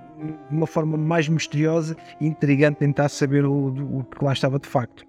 uma 0.51 0.67
forma 0.67 0.97
mais 0.97 1.29
misteriosa 1.29 1.97
e 2.21 2.27
intrigante 2.27 2.79
tentar 2.79 3.09
saber 3.09 3.45
o, 3.45 3.69
o 3.99 4.05
que 4.05 4.25
lá 4.25 4.33
estava 4.33 4.59
de 4.59 4.69
facto. 4.69 5.05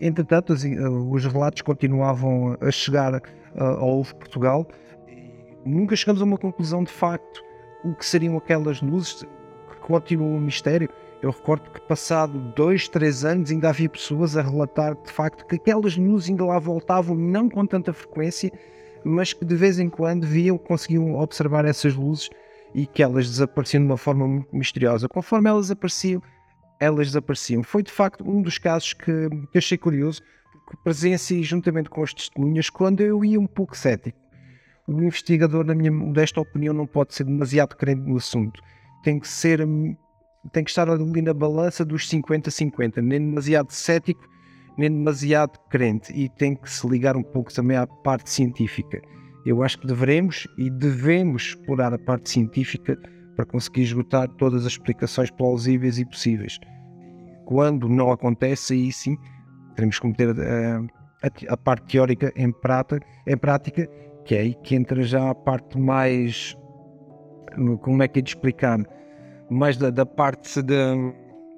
Entretanto, 0.00 0.52
os, 0.52 0.64
os 0.64 1.24
relatos 1.24 1.62
continuavam 1.62 2.56
a 2.60 2.70
chegar 2.70 3.14
uh, 3.14 3.62
ao 3.62 4.02
Portugal 4.04 4.66
e 5.08 5.68
nunca 5.68 5.96
chegamos 5.96 6.20
a 6.20 6.24
uma 6.24 6.38
conclusão 6.38 6.84
de 6.84 6.92
facto 6.92 7.42
o 7.84 7.94
que 7.94 8.04
seriam 8.04 8.36
aquelas 8.36 8.80
luzes 8.80 9.22
que 9.22 9.76
continuam 9.80 10.34
um 10.34 10.40
mistério 10.40 10.88
eu 11.22 11.30
recordo 11.30 11.70
que 11.70 11.80
passado 11.80 12.38
dois, 12.54 12.88
três 12.88 13.24
anos 13.24 13.50
ainda 13.50 13.70
havia 13.70 13.88
pessoas 13.88 14.36
a 14.36 14.42
relatar 14.42 14.94
de 14.94 15.10
facto 15.10 15.46
que 15.46 15.56
aquelas 15.56 15.96
luzes 15.96 16.28
ainda 16.28 16.44
lá 16.44 16.58
voltavam, 16.58 17.16
não 17.16 17.48
com 17.48 17.66
tanta 17.66 17.92
frequência, 17.92 18.52
mas 19.04 19.32
que 19.32 19.44
de 19.44 19.54
vez 19.54 19.78
em 19.78 19.88
quando 19.88 20.26
viam, 20.26 20.58
conseguiam 20.58 21.14
observar 21.14 21.64
essas 21.64 21.94
luzes 21.94 22.28
e 22.74 22.86
que 22.86 23.02
elas 23.02 23.28
desapareciam 23.28 23.82
de 23.82 23.86
uma 23.86 23.96
forma 23.96 24.26
muito 24.26 24.54
misteriosa. 24.54 25.08
Conforme 25.08 25.48
elas 25.48 25.70
apareciam, 25.70 26.22
elas 26.78 27.08
desapareciam. 27.08 27.62
Foi 27.62 27.82
de 27.82 27.90
facto 27.90 28.28
um 28.28 28.42
dos 28.42 28.58
casos 28.58 28.92
que, 28.92 29.28
que 29.50 29.58
achei 29.58 29.78
curioso, 29.78 30.20
porque 30.64 30.82
presenciei 30.82 31.42
juntamente 31.42 31.88
com 31.88 32.02
as 32.02 32.12
testemunhas 32.12 32.68
quando 32.68 33.00
eu 33.00 33.24
ia 33.24 33.40
um 33.40 33.46
pouco 33.46 33.76
cético. 33.76 34.18
O 34.86 34.92
investigador, 35.02 35.64
na 35.64 35.74
minha 35.74 35.90
modesta 35.90 36.40
opinião, 36.40 36.74
não 36.74 36.86
pode 36.86 37.14
ser 37.14 37.24
demasiado 37.24 37.74
crente 37.74 38.02
no 38.02 38.16
assunto. 38.16 38.60
Tem 39.02 39.18
que 39.18 39.26
ser 39.26 39.66
tem 40.52 40.64
que 40.64 40.70
estar 40.70 40.88
ali 40.88 41.22
na 41.22 41.34
balança 41.34 41.84
dos 41.84 42.08
50-50, 42.08 42.98
nem 42.98 43.20
demasiado 43.20 43.70
cético, 43.70 44.26
nem 44.78 44.90
demasiado 44.90 45.58
crente, 45.70 46.12
e 46.12 46.28
tem 46.28 46.54
que 46.54 46.70
se 46.70 46.86
ligar 46.86 47.16
um 47.16 47.22
pouco 47.22 47.52
também 47.52 47.76
à 47.76 47.86
parte 47.86 48.30
científica. 48.30 49.00
Eu 49.44 49.62
acho 49.62 49.78
que 49.78 49.86
devemos 49.86 50.46
e 50.58 50.68
devemos 50.70 51.42
explorar 51.42 51.94
a 51.94 51.98
parte 51.98 52.28
científica 52.30 52.98
para 53.36 53.44
conseguir 53.44 53.82
esgotar 53.82 54.28
todas 54.28 54.66
as 54.66 54.72
explicações 54.72 55.30
plausíveis 55.30 55.98
e 55.98 56.04
possíveis. 56.04 56.58
Quando 57.44 57.88
não 57.88 58.10
acontece, 58.10 58.74
aí 58.74 58.90
sim, 58.90 59.16
teremos 59.76 60.00
que 60.00 60.06
meter 60.08 60.30
a, 60.30 60.78
a, 60.78 61.54
a 61.54 61.56
parte 61.56 61.86
teórica 61.92 62.32
em 62.34 62.50
prática, 62.50 63.06
em 63.26 63.36
prática, 63.36 63.88
que 64.24 64.34
é 64.34 64.40
aí 64.40 64.54
que 64.54 64.74
entra 64.74 65.02
já 65.02 65.30
a 65.30 65.34
parte 65.34 65.78
mais. 65.78 66.56
Como 67.82 68.02
é 68.02 68.08
que 68.08 68.18
é 68.18 68.22
de 68.22 68.30
explicar? 68.30 68.80
Mais 69.50 69.76
da, 69.76 69.90
da 69.90 70.06
parte 70.06 70.62
de. 70.62 70.74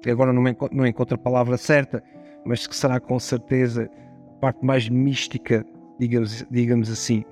Agora 0.09 0.31
não, 0.31 0.47
encontro, 0.47 0.75
não 0.75 0.87
encontro 0.87 1.15
a 1.15 1.17
palavra 1.17 1.57
certa, 1.57 2.01
mas 2.45 2.65
que 2.65 2.75
será 2.75 2.99
com 2.99 3.19
certeza 3.19 3.89
a 4.37 4.39
parte 4.39 4.65
mais 4.65 4.87
mística, 4.87 5.65
digamos, 5.99 6.45
digamos 6.49 6.89
assim. 6.89 7.25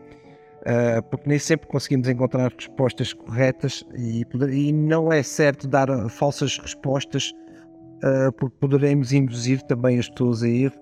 Uh, 0.62 1.02
porque 1.10 1.30
nem 1.30 1.40
sempre 1.40 1.68
conseguimos 1.68 2.10
encontrar 2.10 2.52
respostas 2.52 3.14
corretas 3.14 3.86
e, 3.96 4.26
e 4.52 4.74
não 4.74 5.14
é 5.14 5.24
certo 5.24 5.66
dar 5.66 5.88
falsas 6.10 6.58
respostas, 6.58 7.32
uh, 8.04 8.32
porque 8.34 8.58
poderemos 8.60 9.14
induzir 9.14 9.62
também 9.62 9.98
as 9.98 10.10
pessoas 10.10 10.44
a 10.44 10.50
erro. 10.50 10.76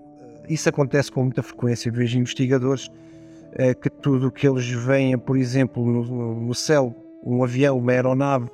Isso 0.50 0.68
acontece 0.70 1.12
com 1.12 1.24
muita 1.24 1.44
frequência. 1.44 1.92
vejo 1.92 2.18
investigadores 2.18 2.88
uh, 2.88 3.80
que 3.80 3.90
tudo 3.90 4.28
o 4.28 4.32
que 4.32 4.48
eles 4.48 4.68
veem, 4.68 5.16
por 5.20 5.38
exemplo, 5.38 5.86
no, 5.86 6.42
no 6.42 6.56
céu, 6.56 6.96
um 7.24 7.44
avião, 7.44 7.78
uma 7.78 7.92
aeronave, 7.92 8.50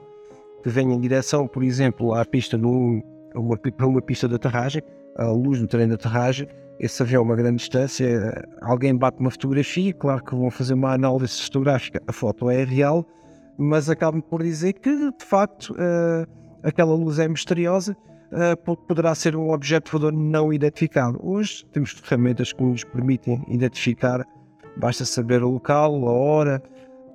que 0.62 0.70
venha 0.70 0.96
em 0.96 1.00
direção, 1.00 1.48
por 1.48 1.64
exemplo, 1.64 2.14
à 2.14 2.24
pista 2.24 2.58
no, 2.58 3.02
uma, 3.36 3.58
para 3.58 3.88
uma 3.88 4.02
pista 4.02 4.28
de 4.28 4.36
aterragem, 4.36 4.82
à 5.18 5.28
luz 5.28 5.60
do 5.60 5.68
trem 5.68 5.88
de 5.88 5.94
aterragem, 5.94 6.48
esse 6.80 7.02
avião 7.04 7.22
a 7.22 7.26
uma 7.26 7.36
grande 7.36 7.58
distância, 7.58 8.44
alguém 8.62 8.96
bate 8.96 9.20
uma 9.20 9.30
fotografia, 9.30 9.94
claro 9.94 10.24
que 10.24 10.36
vão 10.36 10.50
fazer 10.50 10.74
uma 10.74 10.94
análise 10.94 11.42
fotográfica, 11.44 12.02
a 12.08 12.12
foto 12.12 12.50
é 12.50 12.64
real, 12.64 13.06
mas 13.58 13.90
acabam 13.90 14.22
por 14.22 14.42
dizer 14.42 14.74
que, 14.74 14.90
de 14.90 15.26
facto, 15.26 15.74
uh, 15.74 16.28
aquela 16.64 16.96
luz 16.96 17.20
é 17.20 17.28
misteriosa, 17.28 17.96
uh, 18.32 18.76
poderá 18.88 19.14
ser 19.14 19.36
um 19.36 19.52
objeto 19.52 19.92
voador 19.92 20.12
não 20.12 20.52
identificado. 20.52 21.20
Hoje 21.22 21.66
temos 21.72 21.92
ferramentas 21.92 22.52
que 22.52 22.64
nos 22.64 22.84
permitem 22.84 23.44
identificar, 23.48 24.26
basta 24.78 25.06
saber 25.06 25.44
o 25.44 25.52
local, 25.52 26.08
a 26.08 26.12
hora, 26.12 26.64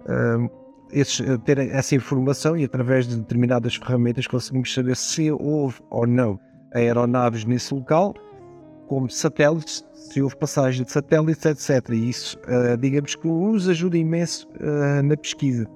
uh, 0.02 0.65
esses, 0.90 1.20
eh, 1.20 1.36
ter 1.38 1.58
essa 1.58 1.94
informação 1.94 2.56
e 2.56 2.64
através 2.64 3.06
de 3.06 3.16
determinadas 3.16 3.76
ferramentas 3.76 4.26
conseguimos 4.26 4.72
saber 4.72 4.96
se 4.96 5.30
houve 5.30 5.80
ou 5.90 6.06
não 6.06 6.38
aeronaves 6.74 7.44
nesse 7.44 7.74
local, 7.74 8.14
como 8.86 9.10
satélites, 9.10 9.84
se 9.94 10.22
houve 10.22 10.36
passagem 10.36 10.84
de 10.84 10.92
satélites, 10.92 11.44
etc. 11.44 11.90
E 11.90 12.08
isso, 12.08 12.38
uh, 12.40 12.76
digamos 12.76 13.14
que 13.14 13.26
nos 13.26 13.68
ajuda 13.68 13.96
imenso 13.96 14.48
uh, 14.60 15.02
na 15.02 15.16
pesquisa. 15.16 15.66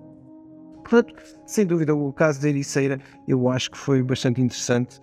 Portanto, 0.84 1.14
sem 1.46 1.66
dúvida, 1.66 1.94
o 1.94 2.12
caso 2.12 2.40
da 2.40 2.48
Ericeira 2.48 3.00
eu 3.26 3.48
acho 3.48 3.70
que 3.70 3.78
foi 3.78 4.02
bastante 4.02 4.40
interessante. 4.40 5.00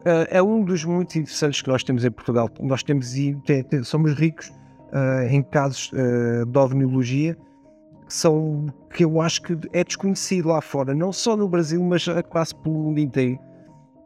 Uh, 0.00 0.26
é 0.30 0.42
um 0.42 0.64
dos 0.64 0.84
muito 0.84 1.18
interessantes 1.18 1.60
que 1.60 1.68
nós 1.68 1.84
temos 1.84 2.04
em 2.04 2.10
Portugal. 2.10 2.48
Nós 2.60 2.82
temos 2.82 3.14
e 3.16 3.36
somos 3.84 4.14
ricos 4.14 4.50
em 5.30 5.42
casos 5.42 5.90
de 5.90 6.58
ovniologia 6.58 7.34
são 8.12 8.66
que 8.92 9.04
eu 9.04 9.20
acho 9.20 9.42
que 9.42 9.58
é 9.72 9.82
desconhecido 9.82 10.48
lá 10.48 10.60
fora, 10.60 10.94
não 10.94 11.12
só 11.12 11.36
no 11.36 11.48
Brasil, 11.48 11.82
mas 11.82 12.06
quase 12.28 12.54
pelo 12.54 12.74
mundo 12.74 13.00
inteiro. 13.00 13.38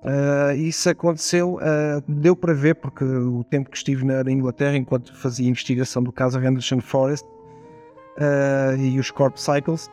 Uh, 0.06 0.54
isso 0.54 0.88
aconteceu, 0.88 1.56
uh, 1.56 2.02
deu 2.06 2.36
para 2.36 2.54
ver, 2.54 2.76
porque 2.76 3.02
o 3.02 3.42
tempo 3.42 3.68
que 3.68 3.76
estive 3.76 4.04
na 4.04 4.22
Inglaterra, 4.30 4.76
enquanto 4.76 5.12
fazia 5.16 5.48
investigação 5.48 6.00
do 6.00 6.12
caso 6.12 6.38
Henderson 6.38 6.80
Forest 6.80 7.26
uh, 7.26 8.76
e 8.78 9.00
os 9.00 9.10
Corp 9.10 9.36
Cycles, 9.36 9.90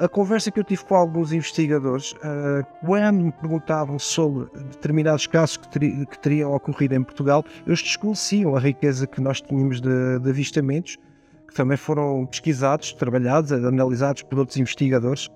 a 0.00 0.08
conversa 0.08 0.50
que 0.50 0.58
eu 0.58 0.64
tive 0.64 0.84
com 0.84 0.96
alguns 0.96 1.32
investigadores, 1.32 2.12
quando 2.84 3.14
me 3.14 3.30
perguntavam 3.32 4.00
sobre 4.00 4.48
determinados 4.64 5.28
casos 5.28 5.58
que, 5.58 5.68
ter, 5.68 6.06
que, 6.06 6.18
teriam 6.18 6.52
ocorrido 6.52 6.96
em 6.96 7.04
Portugal, 7.04 7.44
eles 7.64 7.80
desconheciam 7.80 8.56
a 8.56 8.58
riqueza 8.58 9.06
que 9.06 9.20
nós 9.20 9.40
tínhamos 9.40 9.80
de, 9.80 10.18
de 10.18 10.28
avistamentos, 10.28 10.98
que 11.50 11.56
também 11.56 11.76
foram 11.76 12.24
pesquisados, 12.26 12.92
trabalhados, 12.92 13.50
analisados 13.52 14.22
por 14.22 14.38
outros 14.38 14.56
investigadores 14.56 15.28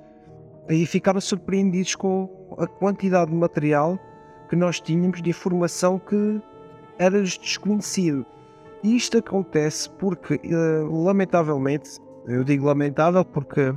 e 0.71 0.87
ficaram 0.87 1.21
surpreendidos 1.21 1.97
com 1.97 2.57
a 2.57 2.69
quantidade 2.69 3.33
de 3.33 3.37
material 3.37 3.99
que 4.49 4.55
nós 4.55 4.81
tínhamos 4.81 5.21
de 5.21 5.31
informação 5.31 5.99
que 5.99 6.41
era 6.99 7.21
desconhecido. 7.21 8.25
E 8.85 8.95
isto 8.95 9.19
acontece 9.19 9.91
porque, 9.99 10.35
uh, 10.35 11.05
lamentavelmente, 11.05 11.99
eu 12.29 12.45
digo 12.45 12.67
lamentável 12.67 13.25
porque 13.25 13.75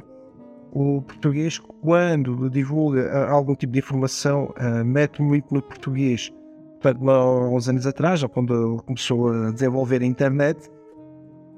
o 0.72 1.02
português, 1.02 1.58
quando 1.82 2.50
divulga 2.52 3.02
uh, 3.02 3.34
algum 3.34 3.56
tipo 3.56 3.74
de 3.74 3.80
informação, 3.80 4.54
uh, 4.60 4.86
mete 4.86 5.24
muito 5.24 5.52
no 5.52 5.62
português. 5.62 6.32
Portanto, 6.80 7.10
há 7.10 7.50
uns 7.50 7.68
anos 7.68 7.88
atrás, 7.88 8.22
ou 8.22 8.30
quando 8.30 8.84
começou 8.86 9.32
a 9.32 9.52
desenvolver 9.52 10.04
a 10.04 10.06
internet, 10.06 10.70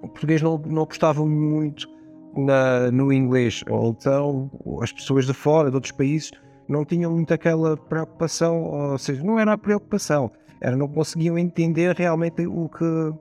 o 0.02 0.08
português 0.08 0.42
não, 0.42 0.58
não 0.58 0.84
apostava 0.84 1.26
muito 1.26 1.88
na, 2.36 2.92
no 2.92 3.12
inglês, 3.12 3.64
ou 3.70 3.90
então 3.90 4.50
as 4.82 4.92
pessoas 4.92 5.26
de 5.26 5.34
fora, 5.34 5.70
de 5.70 5.76
outros 5.76 5.92
países, 5.92 6.32
não 6.68 6.86
tinham 6.86 7.12
muito 7.12 7.34
aquela 7.34 7.76
preocupação, 7.76 8.64
ou 8.64 8.98
seja, 8.98 9.24
não 9.24 9.40
era 9.40 9.54
a 9.54 9.58
preocupação, 9.58 10.32
era 10.62 10.76
não 10.76 10.88
conseguiam 10.88 11.38
entender 11.38 11.96
realmente 11.96 12.46
o 12.46 12.70
que, 12.70 13.14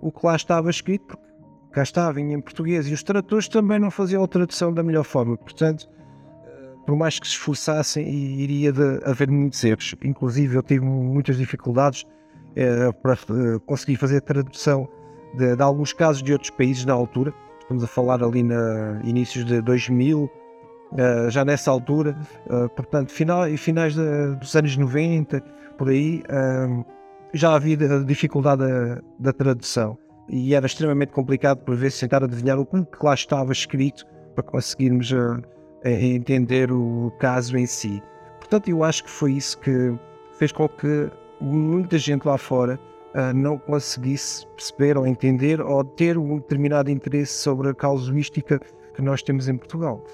o 0.00 0.12
que 0.12 0.26
lá 0.26 0.36
estava 0.36 0.70
escrito, 0.70 1.06
porque 1.06 1.22
cá 1.72 1.82
estava 1.82 2.20
em 2.20 2.40
português, 2.40 2.86
e 2.88 2.92
os 2.92 3.02
tradutores 3.02 3.48
também 3.48 3.78
não 3.78 3.90
faziam 3.90 4.22
a 4.22 4.28
tradução 4.28 4.72
da 4.72 4.82
melhor 4.82 5.04
forma, 5.04 5.36
portanto, 5.36 5.88
eh, 6.44 6.74
por 6.86 6.96
mais 6.96 7.18
que 7.18 7.26
se 7.26 7.32
esforçassem, 7.32 8.08
iria 8.08 8.72
de, 8.72 9.00
haver 9.04 9.30
muitos 9.30 9.62
erros. 9.64 9.94
Inclusive, 10.04 10.56
eu 10.56 10.62
tive 10.62 10.84
muitas 10.84 11.36
dificuldades 11.36 12.06
eh, 12.54 12.92
para 12.92 13.14
eh, 13.14 13.58
conseguir 13.66 13.96
fazer 13.96 14.18
a 14.18 14.20
tradução 14.20 14.88
de, 15.34 15.56
de 15.56 15.62
alguns 15.62 15.92
casos 15.92 16.22
de 16.22 16.32
outros 16.32 16.50
países 16.50 16.84
na 16.84 16.92
altura, 16.92 17.32
estamos 17.60 17.84
a 17.84 17.86
falar 17.86 18.22
ali 18.22 18.42
na 18.42 19.00
inícios 19.04 19.44
de 19.44 19.60
2000, 19.60 20.24
uh, 20.24 20.30
eh, 20.96 21.30
já 21.30 21.44
nessa 21.44 21.70
altura, 21.70 22.16
uh, 22.46 22.68
portanto, 22.70 23.10
final, 23.10 23.44
finais 23.56 23.94
de, 23.94 24.34
dos 24.36 24.54
anos 24.54 24.76
90, 24.76 25.40
por 25.78 25.88
aí, 25.88 26.22
uh, 26.28 26.84
já 27.32 27.54
havia 27.54 27.76
dificuldade 28.04 28.62
da, 28.62 29.00
da, 29.18 29.32
tradução 29.32 29.96
e 30.28 30.54
era 30.54 30.66
extremamente 30.66 31.12
complicado 31.12 31.58
por 31.64 31.74
vezes 31.74 31.98
tentar 31.98 32.22
adivinhar 32.22 32.58
o 32.58 32.66
que 32.66 32.86
lá 33.02 33.14
estava 33.14 33.52
escrito 33.52 34.06
para 34.34 34.44
conseguirmos 34.44 35.12
entender 35.82 36.70
o 36.70 37.10
caso 37.18 37.56
em 37.56 37.66
si. 37.66 38.02
Portanto, 38.38 38.68
eu 38.68 38.84
acho 38.84 39.04
que 39.04 39.10
foi 39.10 39.32
isso 39.32 39.58
que 39.58 39.94
fez 40.38 40.52
com 40.52 40.68
que 40.68 41.10
muita 41.40 41.98
gente 41.98 42.26
lá 42.26 42.36
fora 42.36 42.78
uh, 43.14 43.34
não 43.34 43.58
conseguisse 43.58 44.46
perceber 44.48 44.96
ou 44.96 45.06
entender 45.06 45.60
ou 45.60 45.84
ter 45.84 46.18
um 46.18 46.36
determinado 46.38 46.90
interesse 46.90 47.34
sobre 47.34 47.68
a 47.68 47.74
casuística 47.74 48.60
que 48.94 49.02
nós 49.02 49.22
temos 49.22 49.48
em 49.48 49.56
Portugal. 49.56 50.04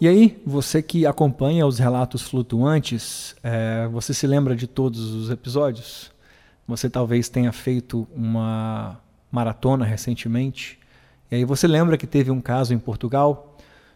E 0.00 0.08
aí, 0.08 0.42
você 0.44 0.82
que 0.82 1.06
acompanha 1.06 1.66
os 1.66 1.78
relatos 1.78 2.22
flutuantes, 2.22 3.34
é, 3.42 3.88
você 3.88 4.12
se 4.12 4.26
lembra 4.26 4.54
de 4.54 4.66
todos 4.66 5.14
os 5.14 5.30
episódios? 5.30 6.12
Você 6.66 6.90
talvez 6.90 7.28
tenha 7.28 7.52
feito 7.52 8.06
uma 8.14 9.00
maratona 9.30 9.84
recentemente. 9.84 10.78
E 11.30 11.36
aí 11.36 11.44
você 11.44 11.66
lembra 11.66 11.96
que 11.96 12.06
teve 12.06 12.30
um 12.30 12.40
caso 12.40 12.74
em 12.74 12.78
Portugal 12.78 13.53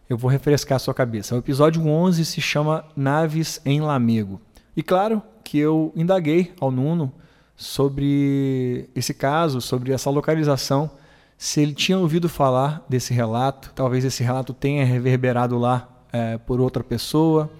eu 0.09 0.17
vou 0.17 0.31
refrescar 0.31 0.77
a 0.77 0.79
sua 0.79 0.95
cabeça. 0.95 1.35
O 1.35 1.39
episódio 1.39 1.87
11 1.87 2.25
se 2.25 2.41
chama 2.41 2.85
Naves 2.97 3.61
em 3.65 3.81
Lamego. 3.81 4.41
E 4.77 4.83
claro 4.83 5.23
que 5.45 5.59
eu 5.59 5.93
indaguei 5.95 6.53
ao 6.61 6.71
Nuno 6.71 7.13
sobre 7.55 8.89
esse 8.95 9.13
caso, 9.13 9.61
sobre 9.61 9.93
essa 9.93 10.09
localização, 10.09 10.91
se 11.37 11.61
ele 11.61 11.75
tinha 11.75 11.99
ouvido 11.99 12.29
falar 12.29 12.85
desse 12.89 13.13
relato, 13.13 13.73
talvez 13.75 14.05
esse 14.05 14.23
relato 14.23 14.53
tenha 14.53 14.85
reverberado 14.85 15.59
lá 15.59 15.89
é, 16.13 16.39
por 16.39 16.61
outra 16.61 16.83
pessoa. 16.83 17.51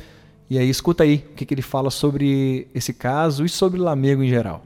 E 0.51 0.59
aí, 0.59 0.69
escuta 0.69 1.05
aí 1.05 1.25
o 1.31 1.35
que, 1.35 1.45
que 1.45 1.55
ele 1.55 1.63
fala 1.63 1.91
sobre 1.91 2.69
esse 2.75 2.93
caso 2.93 3.45
e 3.45 3.49
sobre 3.49 3.79
Lamego 3.79 4.23
em 4.23 4.29
geral. 4.29 4.63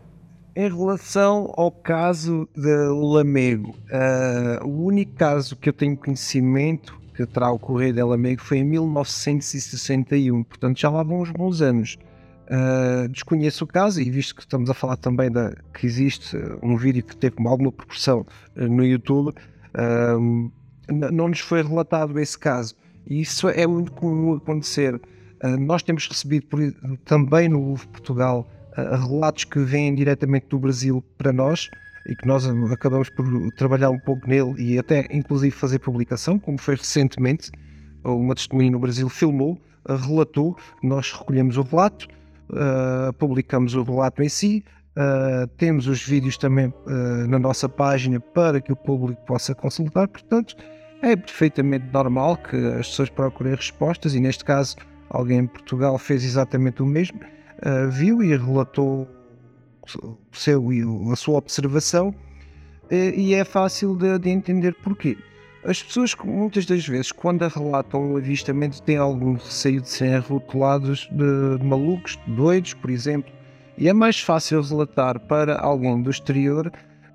Em 0.55 0.69
relação 0.69 1.53
ao 1.57 1.71
caso 1.71 2.49
de 2.55 2.89
Lamego, 2.89 3.71
uh, 3.71 4.67
o 4.67 4.85
único 4.85 5.15
caso 5.15 5.57
que 5.57 5.69
eu 5.69 5.73
tenho 5.73 5.97
conhecimento 5.97 7.02
que 7.15 7.27
terá 7.27 7.51
ocorrido 7.51 8.01
ela 8.01 8.17
meio 8.17 8.37
que 8.37 8.45
foi 8.45 8.59
em 8.59 8.65
1961, 8.65 10.43
portanto 10.45 10.79
já 10.79 10.91
lá 10.91 11.03
vão 11.03 11.21
uns 11.21 11.31
bons 11.31 11.61
anos. 11.61 11.99
Uh, 12.49 13.09
desconheço 13.09 13.65
o 13.65 13.67
caso 13.67 14.01
e 14.01 14.11
visto 14.11 14.35
que 14.35 14.43
estamos 14.43 14.69
a 14.69 14.75
falar 14.75 14.97
também 14.97 15.31
da, 15.31 15.55
que 15.73 15.87
existe 15.87 16.37
um 16.63 16.77
vídeo 16.77 17.03
que 17.03 17.17
teve 17.17 17.37
alguma 17.47 17.73
proporção 17.73 18.27
uh, 18.57 18.69
no 18.69 18.85
YouTube, 18.85 19.29
uh, 19.29 20.53
não 20.91 21.29
nos 21.29 21.41
foi 21.41 21.63
relatado 21.63 22.19
esse 22.19 22.39
caso. 22.39 22.75
E 23.07 23.21
isso 23.21 23.49
é 23.49 23.67
muito 23.67 23.93
comum 23.93 24.35
acontecer. 24.35 25.01
nós 25.59 25.83
temos 25.83 26.07
recebido 26.07 26.47
por, 26.47 26.61
também 27.05 27.49
no 27.49 27.75
Portugal 27.91 28.49
relatos 28.77 29.45
que 29.45 29.59
vêm 29.59 29.95
diretamente 29.95 30.47
do 30.49 30.59
Brasil 30.59 31.03
para 31.19 31.33
nós 31.33 31.69
e 32.07 32.17
que 32.17 32.27
nós 32.27 32.47
acabamos 32.71 33.09
por 33.11 33.25
trabalhar 33.57 33.91
um 33.91 33.99
pouco 33.99 34.29
nele 34.29 34.55
e 34.59 34.79
até 34.79 35.07
inclusive 35.11 35.55
fazer 35.55 35.79
publicação, 35.79 36.39
como 36.39 36.59
foi 36.59 36.75
recentemente, 36.75 37.51
uma 38.05 38.35
testemunha 38.35 38.71
no 38.71 38.79
Brasil 38.79 39.09
filmou, 39.09 39.59
relatou, 39.89 40.57
nós 40.83 41.13
recolhemos 41.13 41.57
o 41.57 41.63
relato, 41.63 42.09
uh, 42.51 43.13
publicamos 43.15 43.75
o 43.75 43.83
relato 43.83 44.23
em 44.23 44.29
si, 44.29 44.65
uh, 44.97 45.47
temos 45.57 45.87
os 45.87 46.03
vídeos 46.03 46.37
também 46.37 46.67
uh, 46.67 47.29
na 47.29 47.39
nossa 47.39 47.69
página 47.69 48.21
para 48.21 48.61
que 48.61 48.73
o 48.73 48.77
público 48.77 49.25
possa 49.27 49.55
consultar, 49.55 50.09
portanto 50.09 50.57
é 51.03 51.17
perfeitamente 51.17 51.87
normal 51.93 52.37
que 52.37 52.57
as 52.57 52.89
pessoas 52.89 53.11
procurem 53.11 53.55
respostas 53.55 54.15
e 54.15 54.21
neste 54.21 54.45
caso 54.45 54.77
alguém 55.11 55.39
em 55.39 55.47
Portugal 55.47 55.99
fez 55.99 56.25
exatamente 56.25 56.81
o 56.81 56.87
mesmo, 56.87 57.21
viu 57.91 58.23
e 58.23 58.37
relatou 58.37 59.09
seu, 60.33 60.69
a 61.11 61.17
sua 61.17 61.39
observação 61.39 62.15
eh, 62.91 63.15
e 63.17 63.35
é 63.35 63.45
fácil 63.45 63.97
de, 63.97 64.19
de 64.19 64.31
entender 64.31 64.75
porquê. 64.83 65.17
As 65.65 65.81
pessoas, 65.81 66.15
muitas 66.25 66.67
das 66.67 66.87
vezes, 66.87 67.13
quando 67.13 67.47
relatam 67.47 68.13
o 68.13 68.17
avistamento, 68.17 68.83
têm 68.83 68.97
algum 68.97 69.35
receio 69.35 69.81
de 69.81 69.89
serem 69.89 70.19
rotulados 70.19 71.09
de, 71.13 71.59
de 71.59 71.65
malucos, 71.65 72.19
de 72.27 72.35
doidos, 72.35 72.75
por 72.75 72.91
exemplo, 72.91 73.33
e 73.79 73.89
é 73.89 73.93
mais 73.93 74.21
fácil 74.21 74.61
relatar 74.61 75.21
para 75.21 75.59
alguém 75.59 76.03
do 76.03 76.11
exterior 76.11 76.71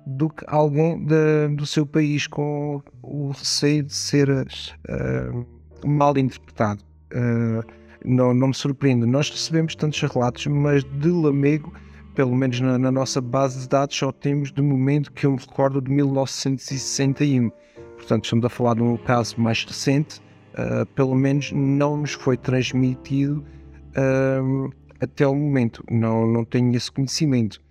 do 0.06 0.30
que 0.30 0.42
alguém 0.46 1.04
de, 1.04 1.48
do 1.54 1.66
seu 1.66 1.84
país 1.84 2.26
com 2.26 2.82
o 3.02 3.30
receio 3.30 3.82
de 3.82 3.94
ser 3.94 4.30
uh, 4.30 5.46
mal 5.86 6.16
interpretado. 6.16 6.82
Uh, 7.12 7.62
não, 8.04 8.32
não 8.32 8.48
me 8.48 8.54
surpreende. 8.54 9.04
Nós 9.04 9.28
recebemos 9.28 9.74
tantos 9.74 10.00
relatos, 10.00 10.46
mas 10.46 10.82
de 10.84 11.08
Lamego 11.08 11.72
pelo 12.18 12.34
menos 12.34 12.58
na, 12.58 12.76
na, 12.76 12.90
nossa 12.90 13.20
base 13.20 13.60
de 13.60 13.68
dados, 13.68 13.96
só 13.96 14.10
temos 14.10 14.50
de 14.50 14.60
momento 14.60 15.12
que 15.12 15.24
eu 15.24 15.30
me 15.30 15.38
recordo 15.38 15.80
de 15.80 15.88
1961. 15.88 17.48
Portanto, 17.96 18.24
estamos 18.24 18.44
a 18.44 18.48
falar 18.48 18.74
de 18.74 18.82
um 18.82 18.96
caso 18.96 19.40
mais 19.40 19.62
recente, 19.62 20.20
uh, 20.54 20.84
pelo 20.96 21.14
menos 21.14 21.52
não 21.52 21.96
nos 21.98 22.14
foi 22.14 22.36
transmitido 22.36 23.46
uh, 23.90 24.74
até 24.98 25.28
o 25.28 25.32
momento. 25.32 25.84
Não, 25.88 26.26
não 26.26 26.44
tenho 26.44 26.74
esse 26.74 26.90
conhecimento. 26.90 27.62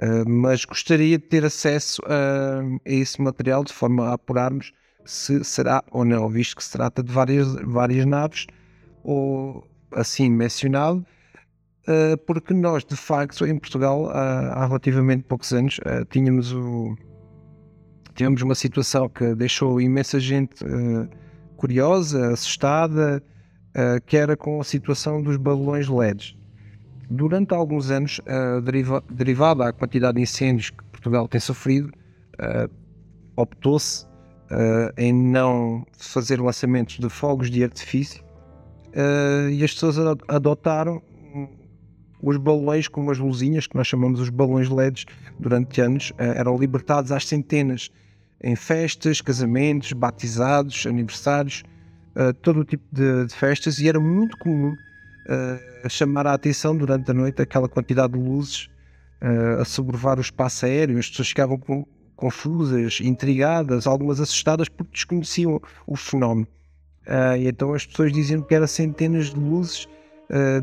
Uh, 0.00 0.30
mas 0.30 0.64
gostaria 0.64 1.18
de 1.18 1.24
ter 1.24 1.44
acesso 1.44 2.00
a, 2.06 2.60
a 2.60 2.92
esse 2.92 3.20
material 3.20 3.64
de 3.64 3.72
forma 3.72 4.10
a 4.10 4.12
apurarmos 4.12 4.72
se 5.04 5.42
será 5.42 5.82
ou 5.90 6.04
não, 6.04 6.28
visto 6.28 6.54
que 6.54 6.62
se 6.62 6.70
trata 6.70 7.02
de 7.02 7.12
várias, 7.12 7.52
várias 7.64 8.06
naves, 8.06 8.46
ou 9.02 9.66
assim 9.90 10.30
mencionado, 10.30 11.04
porque 12.26 12.52
nós, 12.52 12.84
de 12.84 12.96
facto, 12.96 13.46
em 13.46 13.58
Portugal, 13.58 14.10
há 14.10 14.66
relativamente 14.66 15.24
poucos 15.24 15.52
anos, 15.52 15.80
eh, 15.84 16.04
tínhamos 16.10 16.52
o 16.52 16.94
uma 18.42 18.54
situação 18.54 19.08
que 19.08 19.32
deixou 19.36 19.80
imensa 19.80 20.18
gente 20.18 20.64
uh, 20.64 21.08
curiosa, 21.56 22.32
assustada, 22.32 23.22
que 24.06 24.16
era 24.16 24.36
com 24.36 24.60
a 24.60 24.64
situação 24.64 25.22
dos 25.22 25.36
balões 25.36 25.88
LEDs. 25.88 26.36
Durante 27.08 27.54
alguns 27.54 27.92
anos, 27.92 28.20
deriva 28.64 29.04
derivada 29.08 29.68
à 29.68 29.72
quantidade 29.72 30.16
de 30.16 30.22
incêndios 30.22 30.70
que 30.70 30.82
Portugal 30.86 31.28
tem 31.28 31.40
sofrido, 31.40 31.92
optou-se 33.36 34.04
em 34.96 35.12
não 35.12 35.86
fazer 35.96 36.40
lançamentos 36.40 36.98
de 36.98 37.08
fogos 37.08 37.52
de 37.52 37.62
artifício 37.62 38.24
e 39.52 39.62
as 39.62 39.72
pessoas 39.74 39.96
adotaram 40.26 41.00
os 42.22 42.36
balões 42.36 42.88
com 42.88 43.00
umas 43.00 43.18
luzinhas, 43.18 43.66
que 43.66 43.76
nós 43.76 43.86
chamamos 43.86 44.20
os 44.20 44.28
balões 44.28 44.68
LEDs, 44.68 45.04
durante 45.38 45.80
anos, 45.80 46.12
eh, 46.18 46.34
eram 46.36 46.56
libertados 46.58 47.12
às 47.12 47.26
centenas 47.26 47.90
em 48.42 48.54
festas, 48.54 49.20
casamentos, 49.20 49.92
batizados, 49.92 50.86
aniversários, 50.86 51.64
uh, 52.14 52.32
todo 52.34 52.60
o 52.60 52.64
tipo 52.64 52.84
de, 52.92 53.26
de, 53.26 53.34
festas, 53.34 53.78
e 53.78 53.88
era 53.88 53.98
muito 53.98 54.36
comum 54.38 54.72
uh, 54.72 55.88
chamar 55.88 56.26
a 56.26 56.34
atenção 56.34 56.76
durante 56.76 57.10
a 57.10 57.14
noite 57.14 57.42
aquela 57.42 57.68
quantidade 57.68 58.12
de 58.12 58.18
luzes 58.18 58.68
uh, 59.22 59.60
a 59.60 59.64
sobrevoar 59.64 60.18
o 60.18 60.20
espaço 60.20 60.66
aéreo. 60.66 60.98
As 60.98 61.08
pessoas 61.08 61.28
ficavam 61.28 61.58
com, 61.58 61.86
confusas, 62.14 63.00
intrigadas, 63.00 63.86
algumas 63.86 64.20
assustadas 64.20 64.68
porque 64.68 64.92
desconheciam 64.92 65.60
o 65.86 65.96
fenómeno. 65.96 66.48
e 67.38 67.46
então 67.46 67.72
as 67.72 67.86
pessoas 67.86 68.12
diziam 68.12 68.42
que 68.42 68.54
eram 68.54 68.66
centenas 68.66 69.30
de 69.30 69.38
luzes 69.38 69.88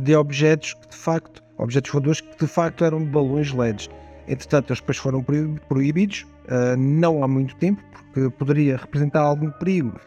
de 0.04 0.14
objetos 0.16 0.74
que 0.74 0.90
de 0.90 0.96
facto 0.98 1.42
objetos 1.58 1.92
voadores 1.92 2.22
que 2.22 2.38
de 2.38 2.48
facto 2.48 2.84
eram 2.84 3.04
balões 3.04 3.52
LEDs. 3.52 3.90
Entretanto, 4.28 4.72
eles 4.72 4.80
depois 4.80 4.98
foram 4.98 5.24
proibidos, 5.68 6.26
uh, 6.46 6.76
não 6.78 7.24
há 7.24 7.28
muito 7.28 7.56
tempo, 7.58 7.82
porque 7.92 8.30
poderia 8.38 8.78
representar 8.78 9.22
algum 9.22 9.52
perigo 9.52 10.00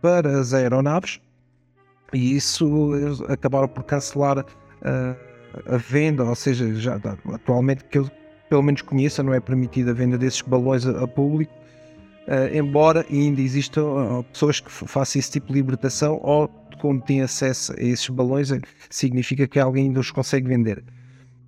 para 0.00 0.38
as 0.38 0.54
aeronaves, 0.54 1.20
e 2.12 2.36
isso 2.36 2.94
eles 2.96 3.20
acabaram 3.22 3.68
por 3.68 3.84
cancelar 3.84 4.38
uh, 4.38 5.16
a 5.66 5.76
venda, 5.76 6.24
ou 6.24 6.34
seja, 6.34 6.74
já 6.74 6.98
atualmente 7.34 7.84
que 7.84 7.98
eu 7.98 8.10
pelo 8.48 8.62
menos 8.62 8.80
conheça, 8.80 9.22
não 9.22 9.34
é 9.34 9.40
permitida 9.40 9.90
a 9.90 9.94
venda 9.94 10.16
desses 10.16 10.40
balões 10.40 10.86
a, 10.86 11.04
a 11.04 11.06
público, 11.06 11.52
uh, 12.26 12.56
embora 12.56 13.04
ainda 13.10 13.40
existam 13.40 14.24
pessoas 14.32 14.60
que 14.60 14.70
façam 14.70 15.20
esse 15.20 15.32
tipo 15.32 15.48
de 15.48 15.54
libertação 15.54 16.18
ou 16.22 16.48
quando 16.78 17.02
têm 17.02 17.22
acesso 17.22 17.72
a 17.72 17.82
esses 17.82 18.08
balões, 18.08 18.50
significa 18.90 19.46
que 19.46 19.58
alguém 19.58 19.86
ainda 19.86 20.00
os 20.00 20.10
consegue 20.10 20.48
vender. 20.48 20.82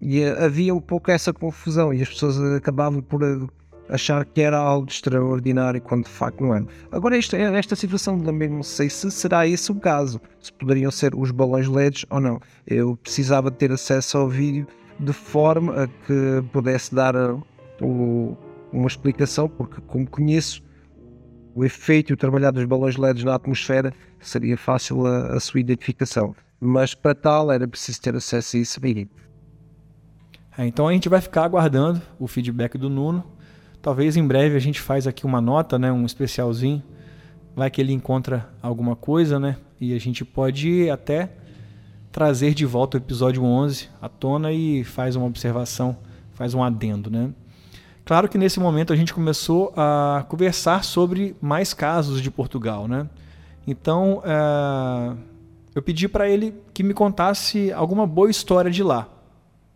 E 0.00 0.20
eh, 0.20 0.44
havia 0.44 0.74
um 0.74 0.80
pouco 0.80 1.10
essa 1.10 1.32
confusão 1.32 1.92
e 1.92 2.02
as 2.02 2.08
pessoas 2.08 2.40
acabavam 2.54 3.02
por 3.02 3.22
eh, 3.22 3.46
achar 3.88 4.24
que 4.24 4.40
era 4.40 4.56
algo 4.58 4.88
extraordinário 4.88 5.80
quando 5.80 6.04
de 6.04 6.10
facto 6.10 6.40
não 6.42 6.54
era. 6.54 6.66
Agora, 6.90 7.18
esta, 7.18 7.36
esta 7.36 7.76
situação 7.76 8.18
também 8.20 8.48
não 8.48 8.62
sei 8.62 8.88
se 8.88 9.10
será 9.10 9.46
esse 9.46 9.70
o 9.70 9.74
caso, 9.74 10.20
se 10.40 10.52
poderiam 10.52 10.90
ser 10.90 11.14
os 11.14 11.30
balões 11.30 11.68
LEDs 11.68 12.06
ou 12.08 12.20
não. 12.20 12.40
Eu 12.66 12.96
precisava 12.96 13.50
ter 13.50 13.70
acesso 13.72 14.18
ao 14.18 14.28
vídeo 14.28 14.66
de 14.98 15.12
forma 15.12 15.84
a 15.84 15.86
que 15.86 16.42
pudesse 16.52 16.94
dar 16.94 17.14
uh, 17.16 18.36
uma 18.72 18.86
explicação, 18.86 19.48
porque 19.48 19.80
como 19.86 20.08
conheço 20.08 20.62
o 21.54 21.64
efeito 21.64 22.12
e 22.12 22.14
o 22.14 22.16
trabalhar 22.16 22.50
dos 22.50 22.64
balões 22.64 22.96
LEDs 22.96 23.24
na 23.24 23.34
atmosfera 23.34 23.92
seria 24.18 24.56
fácil 24.56 25.06
a, 25.06 25.34
a 25.34 25.40
sua 25.40 25.60
identificação. 25.60 26.34
Mas 26.60 26.94
para 26.94 27.14
tal 27.14 27.50
era 27.50 27.66
preciso 27.66 28.00
ter 28.00 28.14
acesso 28.14 28.56
a 28.56 28.60
isso 28.60 28.80
bem. 28.80 29.08
É, 30.56 30.66
então 30.66 30.86
a 30.88 30.92
gente 30.92 31.08
vai 31.08 31.20
ficar 31.20 31.44
aguardando 31.44 32.02
o 32.18 32.26
feedback 32.26 32.76
do 32.76 32.90
Nuno. 32.90 33.24
Talvez 33.80 34.16
em 34.16 34.26
breve 34.26 34.56
a 34.56 34.60
gente 34.60 34.80
faz 34.80 35.06
aqui 35.06 35.24
uma 35.24 35.40
nota, 35.40 35.78
né, 35.78 35.90
um 35.90 36.04
especialzinho. 36.04 36.82
Vai 37.56 37.70
que 37.70 37.80
ele 37.80 37.92
encontra 37.92 38.48
alguma 38.62 38.94
coisa, 38.94 39.38
né? 39.40 39.56
E 39.80 39.94
a 39.94 39.98
gente 39.98 40.24
pode 40.24 40.88
até 40.90 41.30
trazer 42.12 42.54
de 42.54 42.66
volta 42.66 42.96
o 42.96 43.00
episódio 43.00 43.42
11 43.42 43.88
à 44.00 44.08
tona 44.08 44.52
e 44.52 44.84
faz 44.84 45.16
uma 45.16 45.26
observação, 45.26 45.96
faz 46.32 46.54
um 46.54 46.62
adendo, 46.62 47.10
né? 47.10 47.30
Claro 48.10 48.28
que 48.28 48.36
nesse 48.36 48.58
momento 48.58 48.92
a 48.92 48.96
gente 48.96 49.14
começou 49.14 49.72
a 49.76 50.26
conversar 50.28 50.82
sobre 50.82 51.36
mais 51.40 51.72
casos 51.72 52.20
de 52.20 52.28
Portugal, 52.28 52.88
né? 52.88 53.08
Então 53.64 54.20
uh, 54.26 55.16
eu 55.76 55.80
pedi 55.80 56.08
para 56.08 56.28
ele 56.28 56.52
que 56.74 56.82
me 56.82 56.92
contasse 56.92 57.70
alguma 57.70 58.08
boa 58.08 58.28
história 58.28 58.68
de 58.68 58.82
lá. 58.82 59.08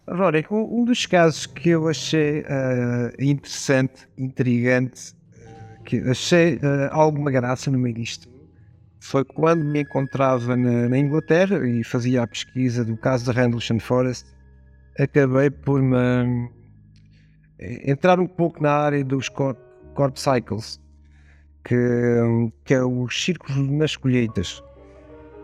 Rory, 0.09 0.45
um 0.51 0.85
dos 0.85 1.07
casos 1.07 1.47
que 1.47 1.68
eu 1.68 1.87
achei 1.87 2.41
uh, 2.41 3.22
interessante, 3.22 4.09
intrigante, 4.18 5.14
que 5.85 6.01
achei 6.01 6.57
uh, 6.57 6.91
alguma 6.91 7.30
graça 7.30 7.70
no 7.70 7.78
meio 7.78 7.95
disto, 7.95 8.28
foi 8.99 9.24
quando 9.24 9.64
me 9.64 9.82
encontrava 9.82 10.57
na, 10.57 10.89
na, 10.89 10.99
Inglaterra 10.99 11.64
e 11.68 11.85
fazia 11.85 12.24
a 12.24 12.26
pesquisa 12.26 12.85
do 12.85 12.97
caso 12.97 13.26
de 13.26 13.30
Rendlesham 13.30 13.78
Forest, 13.78 14.26
acabei 14.99 15.51
por 15.51 15.80
me 15.80 16.64
entrar 17.59 18.19
um 18.21 18.27
pouco 18.27 18.63
na 18.63 18.73
área 18.73 19.05
dos 19.05 19.29
corp, 19.29 19.59
cycles, 20.17 20.81
que, 21.65 21.77
que 22.65 22.75
é 22.75 22.83
os 22.83 23.25
círculos 23.25 23.57
nas 23.57 23.97
colheitas. 23.97 24.63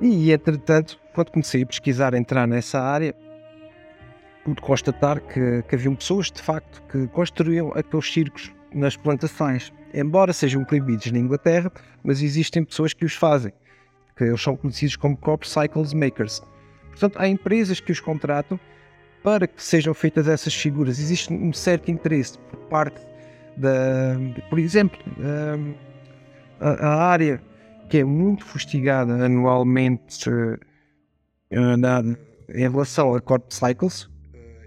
E, 0.01 0.33
entretanto, 0.33 0.99
quando 1.15 1.31
comecei 1.31 1.63
a 1.63 1.67
pesquisar, 1.67 2.15
entrar 2.15 2.47
nessa 2.47 2.81
área, 2.81 3.15
pude 4.45 4.61
constatar 4.61 5.21
que, 5.21 5.63
que 5.63 5.75
haviam 5.75 5.95
pessoas, 5.95 6.31
de 6.31 6.43
facto, 6.43 6.83
que 6.91 7.07
construíam 7.09 7.73
aqueles 7.75 8.11
círculos 8.11 8.53
nas 8.75 8.97
plantações, 8.97 9.73
embora 9.93 10.33
sejam 10.33 10.65
proibidos 10.65 11.11
na 11.13 11.19
Inglaterra, 11.19 11.71
mas 12.03 12.23
existem 12.23 12.65
pessoas 12.65 12.93
que 12.93 13.05
os 13.05 13.15
fazem, 13.15 13.53
que 14.17 14.25
eles 14.25 14.41
são 14.41 14.57
conhecidos 14.57 14.97
como 14.97 15.17
Crop 15.17 15.45
Cycles 15.47 15.93
Makers. 15.93 16.43
Portanto, 16.89 17.17
há 17.19 17.29
empresas 17.29 17.81
que 17.81 17.93
os 17.93 18.01
contratam 18.01 18.59
para 19.23 19.47
que 19.47 19.63
sejam 19.63 19.93
feitas 19.95 20.29
essas 20.29 20.55
figuras. 20.55 20.99
Existe 20.99 21.33
um 21.33 21.53
certo 21.53 21.91
interesse 21.91 22.39
por 22.39 22.59
parte 22.69 23.01
da, 23.57 24.17
por 24.49 24.59
exemplo, 24.59 24.99
a, 26.61 26.87
a 26.87 27.05
área 27.05 27.43
que 27.91 27.99
é 27.99 28.05
muito 28.05 28.45
fustigada 28.45 29.13
anualmente 29.25 30.31
uh, 30.31 31.77
na, 31.77 32.01
em 32.49 32.71
relação 32.71 33.15
a 33.15 33.21
Corp 33.21 33.51
Cycles, 33.51 34.05
uh, 34.05 34.11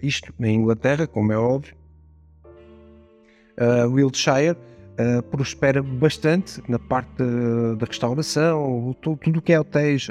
isto 0.02 0.34
na 0.38 0.50
Inglaterra, 0.50 1.08
como 1.08 1.32
é 1.32 1.38
óbvio, 1.38 1.74
uh, 3.58 3.90
Wiltshire 3.90 4.58
uh, 4.58 5.24
prospera 5.24 5.82
bastante 5.82 6.62
na 6.68 6.78
parte 6.78 7.24
da 7.78 7.86
restauração, 7.86 8.94
tudo 9.02 9.40
o 9.40 9.42
que 9.42 9.54
é 9.54 9.60
hotéis, 9.60 10.10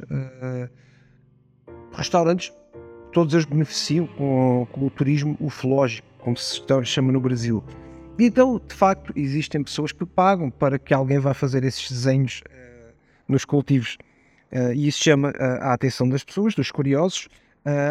restaurantes 1.92 2.50
todos 3.12 3.34
eles 3.34 3.44
beneficiam 3.44 4.06
com, 4.06 4.66
com 4.72 4.86
o 4.86 4.90
turismo 4.90 5.36
ufológico, 5.38 6.06
como 6.18 6.36
se 6.36 6.60
chama 6.84 7.12
no 7.12 7.20
Brasil. 7.20 7.62
E 8.18 8.24
então, 8.24 8.60
de 8.66 8.74
facto, 8.74 9.12
existem 9.16 9.62
pessoas 9.62 9.92
que 9.92 10.04
pagam 10.04 10.50
para 10.50 10.78
que 10.78 10.92
alguém 10.92 11.18
vá 11.18 11.34
fazer 11.34 11.64
esses 11.64 11.90
desenhos 11.90 12.40
uh, 12.40 12.92
nos 13.28 13.44
cultivos. 13.44 13.96
Uh, 14.52 14.72
e 14.74 14.88
isso 14.88 15.02
chama 15.02 15.30
uh, 15.30 15.62
a 15.62 15.72
atenção 15.72 16.08
das 16.08 16.22
pessoas, 16.22 16.54
dos 16.54 16.70
curiosos. 16.70 17.28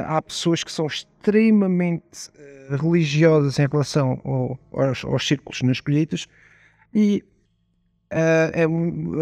há 0.05 0.22
pessoas 0.22 0.63
que 0.63 0.72
são 0.72 0.86
extremamente 0.86 2.30
religiosas 2.69 3.57
em 3.57 3.67
relação 3.67 4.19
ao, 4.24 4.59
aos, 4.74 5.05
aos, 5.05 5.28
círculos 5.28 5.61
nas 5.61 5.80
colheitas 5.80 6.28
e 6.93 7.24
é, 8.09 8.65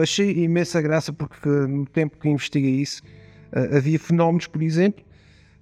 achei 0.02 0.44
imensa 0.44 0.82
graça 0.82 1.14
porque 1.14 1.48
no 1.48 1.86
tempo 1.86 2.18
que 2.18 2.28
investiguei 2.28 2.82
isso 2.82 3.04
havia 3.52 4.00
fenómenos, 4.00 4.48
por 4.48 4.64
exemplo, 4.64 5.06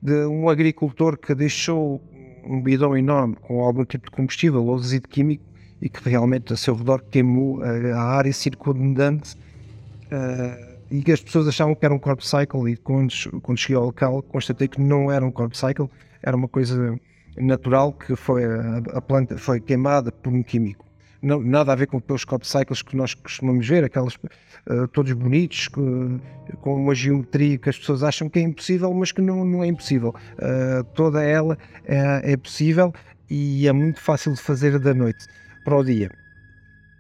de 0.01 0.25
um 0.25 0.49
agricultor 0.49 1.17
que 1.17 1.33
deixou 1.33 2.01
um 2.43 2.61
bidão 2.61 2.97
enorme 2.97 3.35
com 3.41 3.61
algum 3.61 3.83
tipo 3.83 4.05
de 4.05 4.11
combustível 4.11 4.65
ou 4.65 4.77
resíduo 4.77 5.09
químico 5.09 5.43
e 5.81 5.89
que 5.89 6.09
realmente 6.09 6.53
a 6.53 6.57
seu 6.57 6.75
redor 6.75 7.03
queimou 7.11 7.61
a, 7.61 8.01
área 8.01 8.31
circundante 8.31 9.35
uh, 9.35 10.77
e 10.89 11.01
que 11.01 11.11
as 11.11 11.21
pessoas 11.21 11.47
achavam 11.47 11.75
que 11.75 11.85
era 11.85 11.93
um 11.93 11.99
corp 11.99 12.21
cycle 12.21 12.69
e 12.69 12.77
quando, 12.77 13.13
quando 13.41 13.57
cheguei 13.57 13.75
ao 13.75 13.85
local 13.85 14.21
constatei 14.23 14.67
que 14.67 14.79
não 14.79 15.11
era 15.11 15.25
um 15.25 15.31
corp 15.31 15.53
cycle, 15.53 15.89
era 16.23 16.35
uma 16.35 16.47
coisa 16.47 16.97
natural 17.37 17.91
que 17.91 18.15
foi 18.15 18.45
a, 18.45 18.77
a 18.93 19.01
planta 19.01 19.37
foi 19.37 19.59
queimada 19.59 20.11
por 20.11 20.31
um 20.31 20.41
químico 20.41 20.86
não, 21.21 21.41
nada 21.41 21.71
a 21.71 21.75
ver 21.75 21.87
com 21.87 21.97
aqueles 21.97 22.23
crop 22.23 22.45
cycles 22.45 22.81
que 22.81 22.95
nós 22.95 23.13
costumamos 23.13 23.67
ver, 23.67 23.83
aquelas 23.83 24.15
uh, 24.15 24.87
todos 24.91 25.11
bonitos, 25.13 25.67
com 25.67 26.19
uma 26.63 26.93
geometria 26.93 27.57
que 27.57 27.69
as 27.69 27.77
pessoas 27.77 28.03
acham 28.03 28.29
que 28.29 28.39
é 28.39 28.41
impossível, 28.41 28.93
mas 28.93 29.11
que 29.11 29.21
não, 29.21 29.43
não 29.43 29.63
é 29.63 29.67
impossível. 29.67 30.13
Uh, 30.33 30.83
toda 30.93 31.23
ela 31.23 31.57
é, 31.85 32.33
é, 32.33 32.37
possível 32.37 32.93
e 33.29 33.67
é 33.67 33.71
muito 33.71 33.99
fácil 33.99 34.33
de 34.33 34.41
fazer 34.41 34.79
da 34.79 34.93
noite 34.93 35.25
para 35.63 35.75
o 35.75 35.83
dia. 35.83 36.11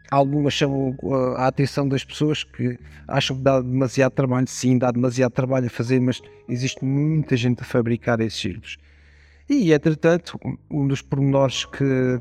Algumas 0.09 0.53
chamam 0.53 0.95
uh, 1.03 1.35
a 1.35 1.47
atenção 1.47 1.87
das 1.87 2.03
pessoas 2.03 2.43
que 2.43 2.79
acham 3.07 3.35
que 3.35 3.43
dá 3.43 3.61
demasiado 3.61 4.13
trabalho. 4.13 4.47
Sim, 4.47 4.77
dá 4.77 4.89
demasiado 4.89 5.31
trabalho 5.31 5.67
a 5.67 5.69
fazer, 5.69 5.99
mas 5.99 6.21
existe 6.47 6.83
muita 6.83 7.35
gente 7.35 7.61
a 7.61 7.65
fabricar 7.65 8.19
esses 8.21 8.39
círculos. 8.39 8.77
E, 9.49 9.71
entretanto, 9.71 10.39
um 10.69 10.87
dos 10.87 11.01
pormenores 11.01 11.65
que 11.65 12.19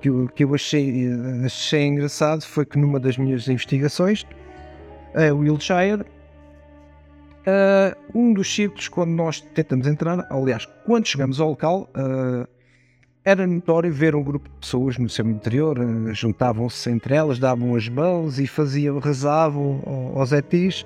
que 0.00 0.08
eu, 0.08 0.28
que 0.28 0.44
eu 0.44 0.54
achei, 0.54 1.08
achei 1.44 1.86
engraçado 1.86 2.42
foi 2.42 2.64
que 2.64 2.78
numa 2.78 2.98
das 2.98 3.16
minhas 3.18 3.46
investigações, 3.48 4.24
a 5.14 5.32
Wiltshire, 5.32 6.02
uh, 7.46 7.96
um 8.14 8.32
dos 8.32 8.52
círculos, 8.52 8.88
quando 8.88 9.10
nós 9.10 9.40
tentamos 9.40 9.86
entrar, 9.86 10.26
aliás, 10.30 10.66
quando 10.86 11.06
chegamos 11.06 11.40
ao 11.40 11.50
local, 11.50 11.88
uh, 11.94 12.48
era 13.24 13.46
notório 13.46 13.92
ver 13.92 14.14
um 14.14 14.22
grupo 14.22 14.48
de 14.48 14.56
pessoas 14.56 14.96
no 14.96 15.08
seu 15.08 15.28
interior, 15.28 15.78
uh, 15.78 16.14
juntavam-se 16.14 16.90
entre 16.90 17.14
elas, 17.14 17.38
davam 17.38 17.74
as 17.74 17.88
mãos 17.88 18.38
e 18.38 18.46
faziam, 18.46 18.98
rezavam 18.98 19.82
aos 20.14 20.32
etis, 20.32 20.84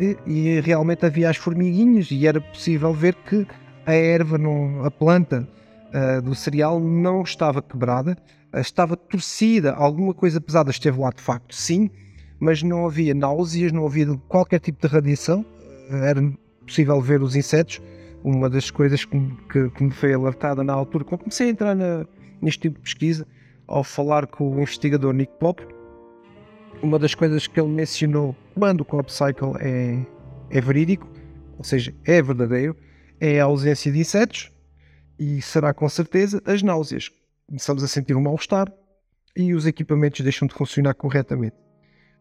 e, 0.00 0.16
e, 0.26 0.60
realmente 0.60 1.04
havia 1.04 1.28
as 1.28 1.36
formiguinhas 1.36 2.10
e 2.10 2.26
era 2.26 2.40
possível 2.40 2.92
ver 2.94 3.14
que 3.14 3.46
a 3.84 3.92
erva, 3.92 4.38
a 4.84 4.90
planta 4.90 5.46
do 6.22 6.34
cereal 6.34 6.80
não 6.80 7.22
estava 7.22 7.60
quebrada, 7.60 8.16
estava 8.54 8.96
torcida, 8.96 9.72
alguma 9.72 10.14
coisa 10.14 10.40
pesada 10.40 10.70
esteve 10.70 10.98
lá 10.98 11.10
de 11.10 11.22
facto, 11.22 11.54
sim, 11.54 11.90
mas 12.40 12.62
não 12.62 12.86
havia 12.86 13.14
náuseas, 13.14 13.72
não 13.72 13.86
havia 13.86 14.06
qualquer 14.28 14.58
tipo 14.58 14.86
de 14.86 14.92
radiação, 14.92 15.44
era 15.90 16.20
possível 16.66 17.00
ver 17.00 17.22
os 17.22 17.36
insetos. 17.36 17.80
Uma 18.24 18.48
das 18.48 18.70
coisas 18.70 19.04
que, 19.04 19.18
que, 19.50 19.68
que 19.70 19.82
me 19.82 19.90
foi 19.90 20.14
alertada 20.14 20.62
na 20.62 20.72
altura, 20.72 21.04
quando 21.04 21.20
comecei 21.22 21.48
a 21.48 21.50
entrar 21.50 21.74
na, 21.74 22.06
neste 22.40 22.60
tipo 22.62 22.76
de 22.76 22.82
pesquisa, 22.82 23.26
ao 23.66 23.82
falar 23.82 24.26
com 24.26 24.56
o 24.56 24.60
investigador 24.60 25.12
Nick 25.12 25.32
Pop, 25.40 25.66
uma 26.80 26.98
das 26.98 27.14
coisas 27.14 27.46
que 27.46 27.60
ele 27.60 27.68
mencionou 27.68 28.34
quando 28.54 28.82
o 28.82 28.84
Crop 28.84 29.08
Cycle 29.10 29.54
é, 29.60 29.98
é 30.50 30.60
verídico, 30.60 31.08
ou 31.58 31.64
seja, 31.64 31.92
é 32.04 32.22
verdadeiro, 32.22 32.76
é 33.20 33.40
a 33.40 33.44
ausência 33.44 33.90
de 33.90 33.98
insetos 33.98 34.51
e 35.18 35.40
será 35.42 35.72
com 35.72 35.88
certeza 35.88 36.42
as 36.44 36.62
náuseas. 36.62 37.10
Começamos 37.46 37.82
a 37.82 37.88
sentir 37.88 38.16
um 38.16 38.22
mal-estar 38.22 38.72
e 39.36 39.54
os 39.54 39.66
equipamentos 39.66 40.20
deixam 40.20 40.46
de 40.46 40.54
funcionar 40.54 40.94
corretamente. 40.94 41.56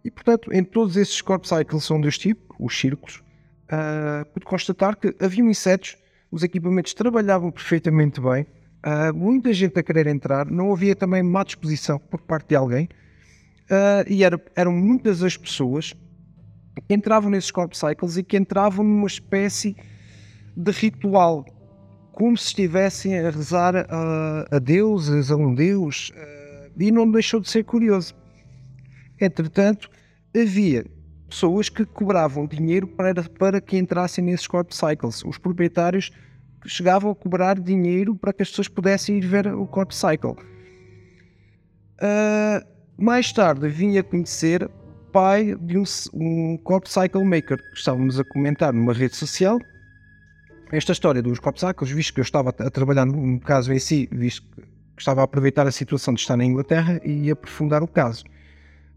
E 0.03 0.09
portanto, 0.09 0.51
em 0.53 0.63
todos 0.63 0.97
esses 0.97 1.21
Crop 1.21 1.47
Cycles 1.47 1.83
são 1.83 2.01
deste 2.01 2.29
tipo, 2.29 2.55
os 2.59 2.77
círculos, 2.77 3.23
uh, 3.67 4.25
pude 4.33 4.45
constatar 4.45 4.97
que 4.97 5.15
haviam 5.19 5.49
insetos, 5.49 5.97
os 6.31 6.43
equipamentos 6.43 6.93
trabalhavam 6.93 7.51
perfeitamente 7.51 8.19
bem, 8.19 8.43
uh, 8.85 9.13
muita 9.13 9.53
gente 9.53 9.77
a 9.79 9.83
querer 9.83 10.07
entrar, 10.07 10.45
não 10.45 10.71
havia 10.71 10.95
também 10.95 11.21
má 11.21 11.43
disposição 11.43 11.99
por 11.99 12.21
parte 12.21 12.49
de 12.49 12.55
alguém, 12.55 12.85
uh, 12.85 14.07
e 14.07 14.23
era, 14.23 14.41
eram 14.55 14.71
muitas 14.71 15.21
as 15.21 15.37
pessoas 15.37 15.93
que 16.87 16.93
entravam 16.93 17.29
nesses 17.29 17.51
corp 17.51 17.73
cycles 17.73 18.17
e 18.17 18.23
que 18.23 18.37
entravam 18.37 18.83
numa 18.83 19.07
espécie 19.07 19.75
de 20.55 20.71
ritual, 20.71 21.45
como 22.13 22.37
se 22.37 22.47
estivessem 22.47 23.17
a 23.17 23.29
rezar 23.29 23.75
a, 23.75 24.47
a 24.51 24.59
deuses, 24.59 25.31
a 25.31 25.35
um 25.35 25.53
deus, 25.53 26.11
e 26.77 26.91
não 26.91 27.09
deixou 27.09 27.39
de 27.39 27.49
ser 27.49 27.63
curioso. 27.63 28.13
Entretanto, 29.19 29.89
havia 30.35 30.85
pessoas 31.29 31.69
que 31.69 31.85
cobravam 31.85 32.45
dinheiro 32.45 32.87
para, 32.87 33.23
para 33.23 33.61
que 33.61 33.77
entrassem 33.77 34.23
nesses 34.23 34.47
corp 34.47 34.71
cycles. 34.71 35.23
Os 35.23 35.37
proprietários 35.37 36.11
chegavam 36.65 37.11
a 37.11 37.15
cobrar 37.15 37.59
dinheiro 37.59 38.15
para 38.15 38.33
que 38.33 38.43
as 38.43 38.49
pessoas 38.49 38.67
pudessem 38.67 39.17
ir 39.17 39.25
ver 39.25 39.47
o 39.47 39.65
corp 39.65 39.91
cycle. 39.91 40.35
Uh, 42.01 42.65
mais 42.97 43.31
tarde 43.31 43.67
vim 43.69 43.97
a 43.97 44.03
conhecer 44.03 44.69
pai 45.11 45.55
de 45.55 45.77
um, 45.77 45.83
um 46.13 46.59
cycle 46.85 47.23
maker 47.23 47.57
que 47.57 47.77
estávamos 47.77 48.19
a 48.19 48.23
comentar 48.23 48.73
numa 48.73 48.93
rede 48.93 49.15
social. 49.15 49.59
Esta 50.71 50.93
história 50.93 51.21
dos 51.21 51.37
corp 51.37 51.57
cycles, 51.57 51.91
visto 51.91 52.13
que 52.13 52.21
eu 52.21 52.23
estava 52.23 52.49
a 52.49 52.69
trabalhar 52.69 53.05
no 53.05 53.39
caso 53.41 53.73
em 53.73 53.79
si, 53.79 54.07
visto 54.09 54.47
que 54.55 55.01
estava 55.01 55.19
a 55.19 55.25
aproveitar 55.25 55.67
a 55.67 55.71
situação 55.71 56.13
de 56.13 56.21
estar 56.21 56.37
na 56.37 56.45
Inglaterra 56.45 57.01
e 57.03 57.29
aprofundar 57.29 57.83
o 57.83 57.87
caso. 57.87 58.23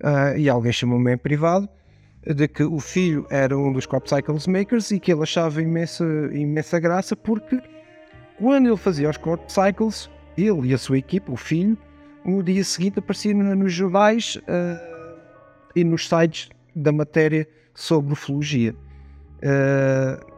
Uh, 0.01 0.39
e 0.39 0.49
alguém 0.49 0.73
chamou-me 0.73 1.13
em 1.13 1.19
privado 1.19 1.69
de 2.25 2.47
que 2.47 2.63
o 2.63 2.79
filho 2.79 3.27
era 3.29 3.59
um 3.59 3.73
dos 3.73 3.87
Crop 3.87 4.09
Cycles 4.09 4.47
Makers 4.47 4.93
e 4.93 5.01
que 5.01 5.13
ele 5.13 5.23
achava 5.23 5.61
imensa, 5.61 6.05
imensa 6.33 6.79
graça 6.79 7.17
porque 7.17 7.61
quando 8.39 8.69
ele 8.69 8.77
fazia 8.77 9.11
os 9.11 9.17
Crop 9.17 9.43
Cycles, 9.51 10.09
ele 10.39 10.69
e 10.69 10.75
a 10.75 10.79
sua 10.79 10.99
equipa, 10.99 11.33
o 11.33 11.37
filho, 11.37 11.77
no 12.25 12.41
dia 12.43 12.63
seguinte 12.63 13.01
aparecia 13.01 13.35
nos 13.35 13.73
jornais 13.73 14.37
uh, 14.37 15.19
e 15.75 15.83
nos 15.83 16.09
sites 16.09 16.51
da 16.75 16.93
matéria 16.93 17.49
sobre 17.75 18.13
ufologia. 18.13 18.75
Uh, 19.43 20.34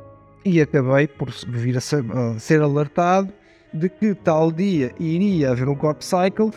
e 0.47 0.61
acabei 0.61 1.09
por 1.09 1.29
vir 1.49 1.77
a 1.77 1.81
ser, 1.81 2.63
alertado 2.63 3.33
de 3.75 3.89
que 3.89 4.15
tal 4.15 4.53
dia 4.53 4.93
iria 4.99 5.51
haver 5.51 5.69
um 5.69 5.75
Corp 5.75 6.01
Cycle, 6.01 6.53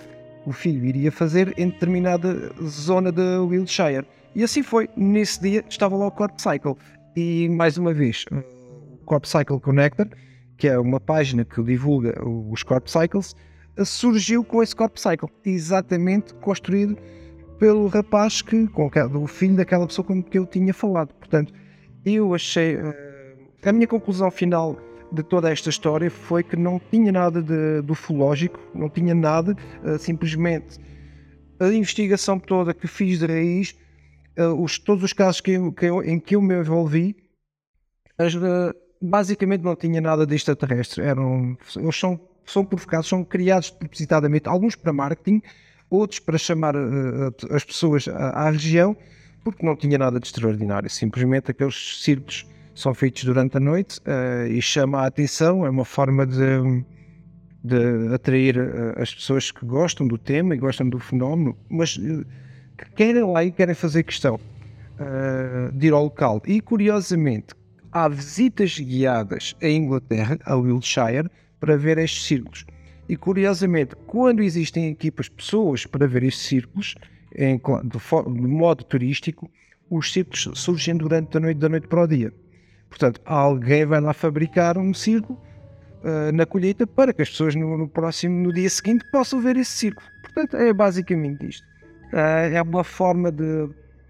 o 0.46 0.52
filho 0.52 0.86
iria 0.86 1.12
fazer 1.12 1.56
em 1.58 1.70
determinada 1.70 2.54
zona 2.64 3.12
de 3.12 3.40
Wiltshire. 3.40 4.06
E 4.36 4.44
assim 4.44 4.62
foi. 4.62 4.88
Nesse 4.96 5.42
dia 5.42 5.66
estava 5.68 5.98
lá 5.98 6.06
o 6.06 6.12
Corp 6.12 6.38
Cycle. 6.40 6.76
E 7.16 7.50
mais 7.50 7.80
uma 7.80 7.92
vez, 7.92 8.26
o 8.32 8.98
Corp 9.06 9.26
Cycle 9.26 9.60
Connector, 9.60 10.08
que 10.56 10.68
é 10.68 10.78
uma 10.78 11.00
página 11.00 11.44
que 11.44 11.62
divulga 11.64 12.14
os 12.24 12.62
Corp 12.62 12.86
Cycles, 12.88 13.36
surgiu 13.84 14.44
com 14.44 14.62
esse 14.62 14.76
Corp 14.76 14.98
Cycle, 14.98 15.30
exatamente 15.44 16.36
construído 16.36 16.96
pelo 17.58 17.88
rapaz 17.88 18.44
que, 18.44 18.68
com 18.68 18.88
o 19.16 19.28
filho 19.28 19.56
daquela 19.56 19.88
pessoa 19.88 20.06
com 20.06 20.22
que 20.22 20.38
eu 20.38 20.46
tinha 20.46 20.76
falado. 20.76 21.12
Portanto, 21.16 21.52
eu 22.06 22.36
achei. 22.36 22.78
A 23.64 23.72
minha 23.72 23.88
conclusão 23.88 24.32
final 24.32 24.78
de 25.12 25.24
toda 25.24 25.52
esta 25.52 25.70
história 25.70 26.10
foi 26.10 26.44
que 26.44 26.56
não 26.56 26.80
tinha 26.92 27.12
nada 27.12 27.42
de, 27.42 27.82
do 27.82 27.94
ufológico, 27.94 28.60
não 28.74 28.90
tinha 28.90 29.14
nada, 29.14 29.56
eh, 29.84 29.98
simplesmente 29.98 30.80
a 31.60 31.68
investigação 31.68 32.40
toda 32.40 32.74
que 32.74 32.88
fiz 32.88 33.20
de 33.20 33.26
raiz 33.26 33.76
uh, 34.38 34.64
os, 34.64 34.80
todos 34.80 35.04
os 35.04 35.14
casos 35.14 35.42
que 35.42 35.52
eu, 35.52 35.72
que 35.72 35.86
eu, 35.86 36.02
em 36.02 36.20
que 36.20 36.36
eu 36.36 36.42
me 36.42 36.58
envolvi, 36.58 37.16
as, 38.18 38.34
uh, 38.34 38.74
basicamente 39.02 39.62
não 39.62 39.76
tinha 39.76 40.00
nada 40.00 40.26
de 40.26 40.36
extraterrestre. 40.36 41.04
Eram, 41.04 41.58
eles 41.76 42.00
são, 42.00 42.20
são 42.46 42.64
provocados, 42.64 43.08
são 43.08 43.24
criados 43.24 43.70
propositadamente, 43.70 44.48
alguns 44.48 44.76
para 44.76 44.94
marketing, 44.94 45.42
outros 45.90 46.20
para 46.20 46.38
chamar 46.38 46.76
uh, 46.76 47.34
as 47.52 47.64
pessoas 47.66 48.08
à, 48.08 48.30
à, 48.30 48.50
região, 48.50 48.96
porque 49.44 49.66
não 49.66 49.76
tinha 49.76 49.98
nada 49.98 50.20
de 50.20 50.28
extraordinário. 50.28 50.90
Simplesmente 50.90 51.52
aqueles 51.52 52.02
círculos 52.02 52.46
são 52.80 52.94
feitos 52.94 53.24
durante 53.24 53.58
a 53.58 53.60
noite 53.60 54.00
e 54.50 54.62
chama 54.62 55.02
a 55.02 55.08
atenção, 55.08 55.66
é 55.66 55.70
uma 55.70 55.86
forma 55.86 56.26
de 56.26 56.86
de 57.62 58.14
atrair 58.14 58.58
as 58.96 59.14
pessoas 59.14 59.52
que 59.52 59.66
gostam 59.66 60.08
do 60.08 60.18
tema 60.18 60.56
e 60.56 60.58
gostam 60.58 60.88
do 60.88 60.98
fenómeno, 60.98 61.58
mas 61.70 61.98
que 62.80 62.92
querem 62.96 63.24
lá 63.24 63.44
e 63.44 63.52
querem 63.52 63.76
fazer 63.76 64.04
questão 64.04 64.36
uh, 64.36 65.72
de 65.74 65.88
ir 65.88 65.94
ao 65.94 66.04
local. 66.04 66.42
E 66.46 66.62
curiosamente, 66.62 67.54
há 67.92 68.08
visitas 68.08 68.80
guiadas 68.80 69.56
à 69.62 69.68
Inglaterra, 69.68 70.38
a 70.46 70.56
Wiltshire, 70.56 71.30
para 71.60 71.76
ver 71.76 71.98
estes 71.98 72.26
círculos. 72.26 72.66
E 73.08 73.18
curiosamente, 73.18 73.96
quando 74.08 74.42
existem 74.42 74.88
equipas 74.88 75.28
pessoas 75.28 75.86
para 75.86 76.08
ver 76.08 76.24
estes 76.24 76.46
círculos, 76.46 76.96
em, 77.36 77.58
de, 77.58 78.42
de, 78.42 78.48
modo 78.48 78.84
turístico, 78.84 79.52
os 79.90 80.14
círculos 80.14 80.50
surgem 80.54 80.96
durante 80.96 81.36
a 81.36 81.40
noite, 81.40 81.58
da 81.58 81.68
noite 81.68 81.88
para 81.88 82.04
o 82.04 82.08
dia. 82.08 82.34
Portanto, 82.90 83.22
alguém 83.24 83.86
vai 83.86 84.02
lá 84.02 84.14
fabricar 84.14 84.78
um 84.78 84.94
círculo 84.94 85.40
uh, 86.04 86.32
na 86.34 86.46
colheita 86.46 86.88
para 86.88 87.14
que 87.14 87.22
as 87.22 87.30
pessoas 87.30 87.56
no, 87.56 87.78
no, 87.78 87.88
próximo, 87.88 88.42
no 88.42 88.54
dia 88.54 88.70
seguinte, 88.70 89.06
possam 89.12 89.40
ver 89.40 89.58
esse 89.58 89.72
círculo. 89.72 90.08
Portanto, 90.24 90.58
é 90.58 90.74
basicamente 90.74 91.48
isto. 91.48 91.64
Uh, 92.12 92.54
é 92.54 92.62
uma 92.62 92.84
forma 92.84 93.32
de, 93.32 93.70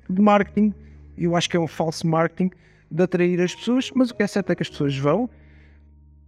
de 0.09 0.21
marketing, 0.21 0.73
eu 1.17 1.36
acho 1.36 1.49
que 1.49 1.57
é 1.57 1.59
um 1.59 1.67
falso 1.67 2.07
marketing, 2.07 2.51
de 2.89 3.03
atrair 3.03 3.39
as 3.41 3.53
pessoas, 3.53 3.91
mas 3.93 4.09
o 4.09 4.15
que 4.15 4.23
é 4.23 4.27
certo 4.27 4.51
é 4.51 4.55
que 4.55 4.63
as 4.63 4.69
pessoas 4.69 4.97
vão, 4.97 5.30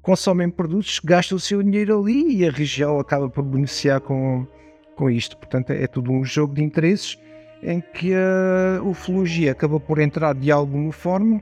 consomem 0.02 0.50
produtos, 0.50 1.00
gastam 1.04 1.38
o 1.38 1.40
seu 1.40 1.64
dinheiro 1.64 2.00
ali 2.00 2.38
e 2.38 2.48
a 2.48 2.52
região 2.52 3.00
acaba 3.00 3.30
por 3.30 3.44
beneficiar 3.44 4.02
com, 4.02 4.46
com 4.96 5.10
isto. 5.10 5.38
Portanto, 5.38 5.72
é 5.72 5.88
tudo 5.88 6.12
um 6.12 6.24
jogo 6.24 6.54
de 6.54 6.64
interesses 6.64 7.18
em 7.64 7.80
que 7.80 8.14
a 8.14 8.82
ufologia 8.84 9.52
acaba 9.52 9.80
por 9.80 10.00
entrar 10.00 10.34
de 10.34 10.52
alguma 10.52 10.92
forma, 10.92 11.42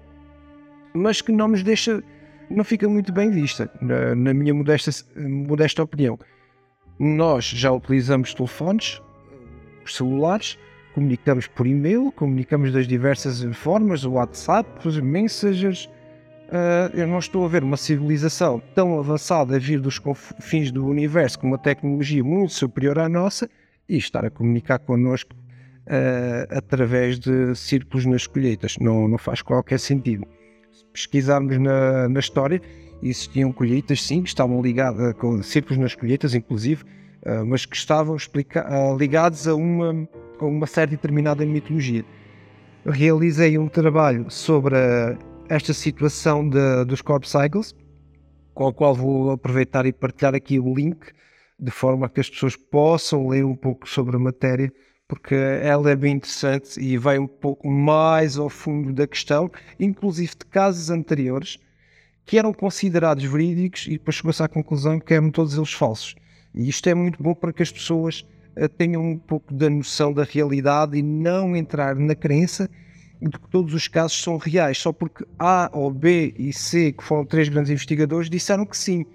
mas 0.93 1.21
que 1.21 1.31
não 1.31 1.47
nos 1.47 1.63
deixa, 1.63 2.03
não 2.49 2.63
fica 2.63 2.87
muito 2.87 3.11
bem 3.11 3.29
vista, 3.29 3.69
na, 3.81 4.15
na 4.15 4.33
minha 4.33 4.53
modesta, 4.53 4.91
modesta 5.15 5.83
opinião. 5.83 6.17
Nós 6.99 7.45
já 7.45 7.71
utilizamos 7.71 8.33
telefones, 8.33 9.01
celulares, 9.85 10.57
comunicamos 10.93 11.47
por 11.47 11.65
e-mail, 11.65 12.11
comunicamos 12.11 12.71
das 12.71 12.87
diversas 12.87 13.41
formas, 13.55 14.03
WhatsApp, 14.03 14.69
messengers. 15.01 15.85
Uh, 16.49 16.89
eu 16.95 17.07
não 17.07 17.19
estou 17.19 17.45
a 17.45 17.47
ver 17.47 17.63
uma 17.63 17.77
civilização 17.77 18.61
tão 18.73 18.99
avançada 18.99 19.55
a 19.55 19.59
vir 19.59 19.79
dos 19.79 19.99
confins 19.99 20.71
do 20.71 20.85
universo 20.85 21.39
com 21.39 21.47
uma 21.47 21.59
tecnologia 21.59 22.23
muito 22.23 22.53
superior 22.53 22.97
à 22.97 23.07
nossa 23.07 23.47
e 23.87 23.97
estar 23.97 24.25
a 24.25 24.31
comunicar 24.31 24.79
connosco 24.79 25.31
uh, 25.33 26.57
através 26.57 27.19
de 27.19 27.55
círculos 27.55 28.05
nas 28.05 28.25
colheitas. 28.25 28.77
Não, 28.79 29.07
não 29.07 29.17
faz 29.17 29.41
qualquer 29.41 29.79
sentido. 29.79 30.25
Pesquisarmos 30.99 31.57
na, 31.57 32.09
na 32.09 32.19
história, 32.19 32.61
existiam 33.01 33.53
colheitas, 33.53 34.03
sim, 34.03 34.21
que 34.21 34.27
estavam 34.27 34.61
ligadas 34.61 35.13
com 35.13 35.41
círculos 35.41 35.77
nas 35.77 35.95
colheitas, 35.95 36.35
inclusive 36.35 36.83
uh, 37.23 37.45
mas 37.45 37.65
que 37.65 37.75
estavam 37.75 38.15
uh, 38.15 38.97
ligados 38.97 39.47
a 39.47 39.55
uma, 39.55 40.07
a 40.37 40.45
uma 40.45 40.67
certa 40.67 40.91
determinada 40.91 41.45
mitologia. 41.45 42.03
realizei 42.85 43.57
um 43.57 43.69
trabalho 43.69 44.29
sobre 44.29 44.75
esta 45.47 45.73
situação 45.73 46.47
de, 46.47 46.83
dos 46.85 47.01
Corp 47.01 47.23
Cycles, 47.23 47.73
com 48.53 48.65
o 48.65 48.73
qual 48.73 48.93
vou 48.93 49.31
aproveitar 49.31 49.85
e 49.85 49.93
partilhar 49.93 50.35
aqui 50.35 50.59
o 50.59 50.73
link, 50.73 50.97
de 51.57 51.71
forma 51.71 52.09
que 52.09 52.19
as 52.19 52.29
pessoas 52.29 52.57
possam 52.57 53.29
ler 53.29 53.45
um 53.45 53.55
pouco 53.55 53.87
sobre 53.87 54.17
a 54.17 54.19
matéria 54.19 54.69
porque 55.09 55.33
ela 55.33 55.89
é 55.89 55.95
bem 55.95 56.17
interessante 56.17 56.79
e 56.79 56.95
vai 56.95 57.17
um 57.17 57.25
pouco 57.25 57.67
mais 57.67 58.37
ao 58.37 58.47
fundo 58.47 58.93
da 58.93 59.07
questão, 59.07 59.51
inclusive 59.79 60.33
de 60.37 60.45
casos 60.45 60.91
anteriores 60.91 61.57
que 62.27 62.37
eram 62.37 62.53
considerados 62.53 63.23
verídicos 63.23 63.87
e 63.87 63.93
depois 63.93 64.17
chegou-se 64.17 64.43
à 64.43 64.47
conclusão 64.47 64.99
que 64.99 65.15
eram 65.15 65.31
todos 65.31 65.57
eles 65.57 65.73
falsos. 65.73 66.13
E 66.53 66.69
isto 66.69 66.87
é 66.87 66.93
muito 66.93 67.21
bom 67.23 67.33
para 67.33 67.51
que 67.51 67.63
as 67.63 67.71
pessoas 67.71 68.23
eh, 68.55 68.67
tenham 68.67 69.01
um 69.01 69.17
pouco 69.17 69.51
da 69.51 69.67
noção 69.67 70.13
da 70.13 70.23
realidade 70.23 70.95
e 70.95 71.01
não 71.01 71.55
entrar 71.55 71.95
na 71.95 72.13
crença 72.13 72.69
de 73.19 73.31
que 73.31 73.49
todos 73.49 73.73
os 73.73 73.87
casos 73.87 74.21
são 74.21 74.37
reais, 74.37 74.77
só 74.77 74.93
porque 74.93 75.25
A 75.39 75.71
ou 75.73 75.91
B 75.91 76.35
e 76.37 76.53
C, 76.53 76.91
que 76.91 77.03
foram 77.03 77.25
três 77.25 77.49
grandes 77.49 77.71
investigadores, 77.71 78.29
disseram 78.29 78.63
que 78.63 78.77
sim 78.77 79.07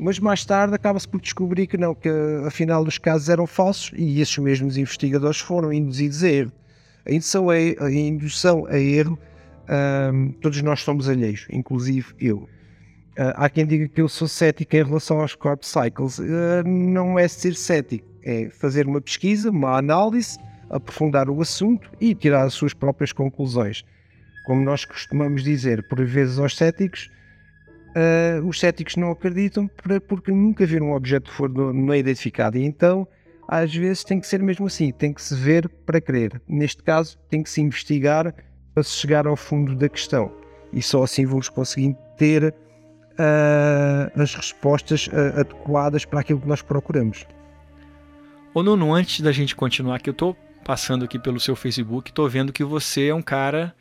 mas 0.00 0.18
mais 0.18 0.44
tarde 0.44 0.74
acaba-se 0.74 1.06
por 1.06 1.20
descobrir 1.20 1.66
que 1.66 1.76
não, 1.76 1.94
que 1.94 2.08
afinal 2.46 2.82
os 2.82 2.96
casos 2.96 3.28
eram 3.28 3.46
falsos 3.46 3.92
e 3.94 4.20
esses 4.20 4.36
mesmos 4.38 4.76
investigadores 4.76 5.38
foram 5.38 5.72
induzidos 5.72 6.24
a 6.24 6.28
erro. 6.28 6.52
A 7.06 7.12
indução 7.12 7.50
a, 7.50 7.54
a, 7.54 7.92
indução 7.92 8.66
a 8.66 8.78
erro, 8.78 9.18
um, 10.12 10.32
todos 10.40 10.60
nós 10.62 10.80
somos 10.80 11.08
alheios, 11.08 11.46
inclusive 11.50 12.14
eu. 12.18 12.38
Uh, 12.38 13.34
há 13.34 13.50
quem 13.50 13.66
diga 13.66 13.88
que 13.88 14.00
eu 14.00 14.08
sou 14.08 14.26
cético 14.26 14.74
em 14.74 14.82
relação 14.82 15.20
aos 15.20 15.34
corp 15.34 15.62
cycles. 15.62 16.18
Uh, 16.18 16.66
não 16.66 17.18
é 17.18 17.28
ser 17.28 17.54
cético, 17.54 18.06
é 18.22 18.48
fazer 18.48 18.86
uma 18.86 19.00
pesquisa, 19.00 19.50
uma 19.50 19.76
análise, 19.76 20.38
aprofundar 20.70 21.28
o 21.28 21.40
assunto 21.42 21.90
e 22.00 22.14
tirar 22.14 22.44
as 22.44 22.54
suas 22.54 22.72
próprias 22.72 23.12
conclusões. 23.12 23.84
Como 24.46 24.64
nós 24.64 24.84
costumamos 24.84 25.42
dizer 25.42 25.86
por 25.88 26.02
vezes 26.04 26.38
aos 26.38 26.56
céticos, 26.56 27.10
uh, 27.90 28.46
os 28.46 28.58
céticos 28.58 28.96
não 28.96 29.10
acreditam 29.10 29.68
porque 30.08 30.30
nunca 30.30 30.66
viram 30.66 30.88
um 30.88 30.94
objeto 30.94 31.30
que 31.30 31.48
não 31.48 31.94
identificado. 31.94 32.58
E 32.58 32.64
então, 32.64 33.06
às 33.46 33.74
vezes, 33.74 34.04
tem 34.04 34.20
que 34.20 34.26
ser 34.26 34.42
mesmo 34.42 34.66
assim: 34.66 34.92
tem 34.92 35.12
que 35.12 35.22
se 35.22 35.34
ver 35.34 35.68
para 35.68 36.00
crer. 36.00 36.40
Neste 36.48 36.82
caso, 36.82 37.18
tem 37.28 37.42
que 37.42 37.50
se 37.50 37.60
investigar 37.60 38.34
para 38.74 38.82
se 38.82 38.90
chegar 38.90 39.26
ao 39.26 39.36
fundo 39.36 39.74
da 39.74 39.88
questão. 39.88 40.32
E 40.72 40.80
só 40.80 41.02
assim 41.02 41.26
vamos 41.26 41.48
conseguir 41.48 41.96
ter 42.16 42.54
uh, 43.20 44.20
as 44.20 44.34
respostas 44.34 45.08
uh, 45.08 45.40
adequadas 45.40 46.04
para 46.04 46.20
aquilo 46.20 46.40
que 46.40 46.48
nós 46.48 46.62
procuramos. 46.62 47.26
Ô 48.54 48.62
Nuno, 48.62 48.92
antes 48.92 49.20
da 49.20 49.32
gente 49.32 49.54
continuar 49.54 49.96
aqui, 49.96 50.10
eu 50.10 50.12
estou 50.12 50.36
passando 50.64 51.04
aqui 51.04 51.18
pelo 51.18 51.40
seu 51.40 51.56
Facebook, 51.56 52.10
estou 52.10 52.28
vendo 52.28 52.52
que 52.52 52.62
você 52.62 53.08
é 53.08 53.14
um 53.14 53.22
cara 53.22 53.74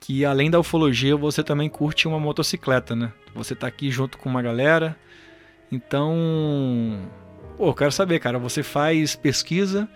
que 0.00 0.24
além 0.24 0.50
da 0.50 0.58
ufologia 0.58 1.14
você 1.14 1.44
também 1.44 1.68
curte 1.68 2.08
uma 2.08 2.18
motocicleta, 2.18 2.96
né? 2.96 3.12
Você 3.34 3.54
tá 3.54 3.66
aqui 3.66 3.90
junto 3.90 4.16
com 4.16 4.28
uma 4.28 4.40
galera. 4.40 4.96
Então, 5.70 6.98
pô, 7.56 7.72
quero 7.74 7.92
saber, 7.92 8.18
cara, 8.18 8.38
você 8.38 8.62
faz 8.62 9.14
pesquisa 9.14 9.88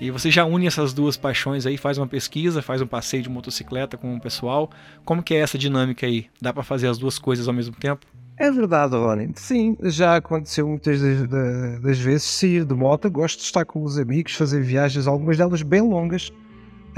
e 0.00 0.10
você 0.12 0.30
já 0.30 0.44
une 0.44 0.68
essas 0.68 0.94
duas 0.94 1.16
paixões 1.16 1.66
aí, 1.66 1.76
faz 1.76 1.98
uma 1.98 2.06
pesquisa, 2.06 2.62
faz 2.62 2.80
um 2.80 2.86
passeio 2.86 3.22
de 3.22 3.28
motocicleta 3.28 3.96
com 3.96 4.14
o 4.14 4.20
pessoal. 4.20 4.70
Como 5.04 5.22
que 5.22 5.34
é 5.34 5.38
essa 5.38 5.58
dinâmica 5.58 6.06
aí? 6.06 6.26
Dá 6.40 6.52
para 6.52 6.62
fazer 6.62 6.86
as 6.86 6.96
duas 6.96 7.18
coisas 7.18 7.48
ao 7.48 7.52
mesmo 7.52 7.74
tempo? 7.74 8.06
É 8.38 8.52
verdade, 8.52 8.94
Rony. 8.94 9.32
Sim, 9.34 9.76
já 9.82 10.14
aconteceu 10.14 10.68
muitas 10.68 11.00
das, 11.00 11.80
das 11.80 11.98
vezes 11.98 12.22
sair 12.22 12.64
de 12.64 12.72
moto. 12.72 13.10
Gosto 13.10 13.38
de 13.38 13.44
estar 13.44 13.64
com 13.64 13.82
os 13.82 13.98
amigos, 13.98 14.34
fazer 14.34 14.62
viagens, 14.62 15.08
algumas 15.08 15.36
delas 15.36 15.62
bem 15.62 15.80
longas 15.80 16.32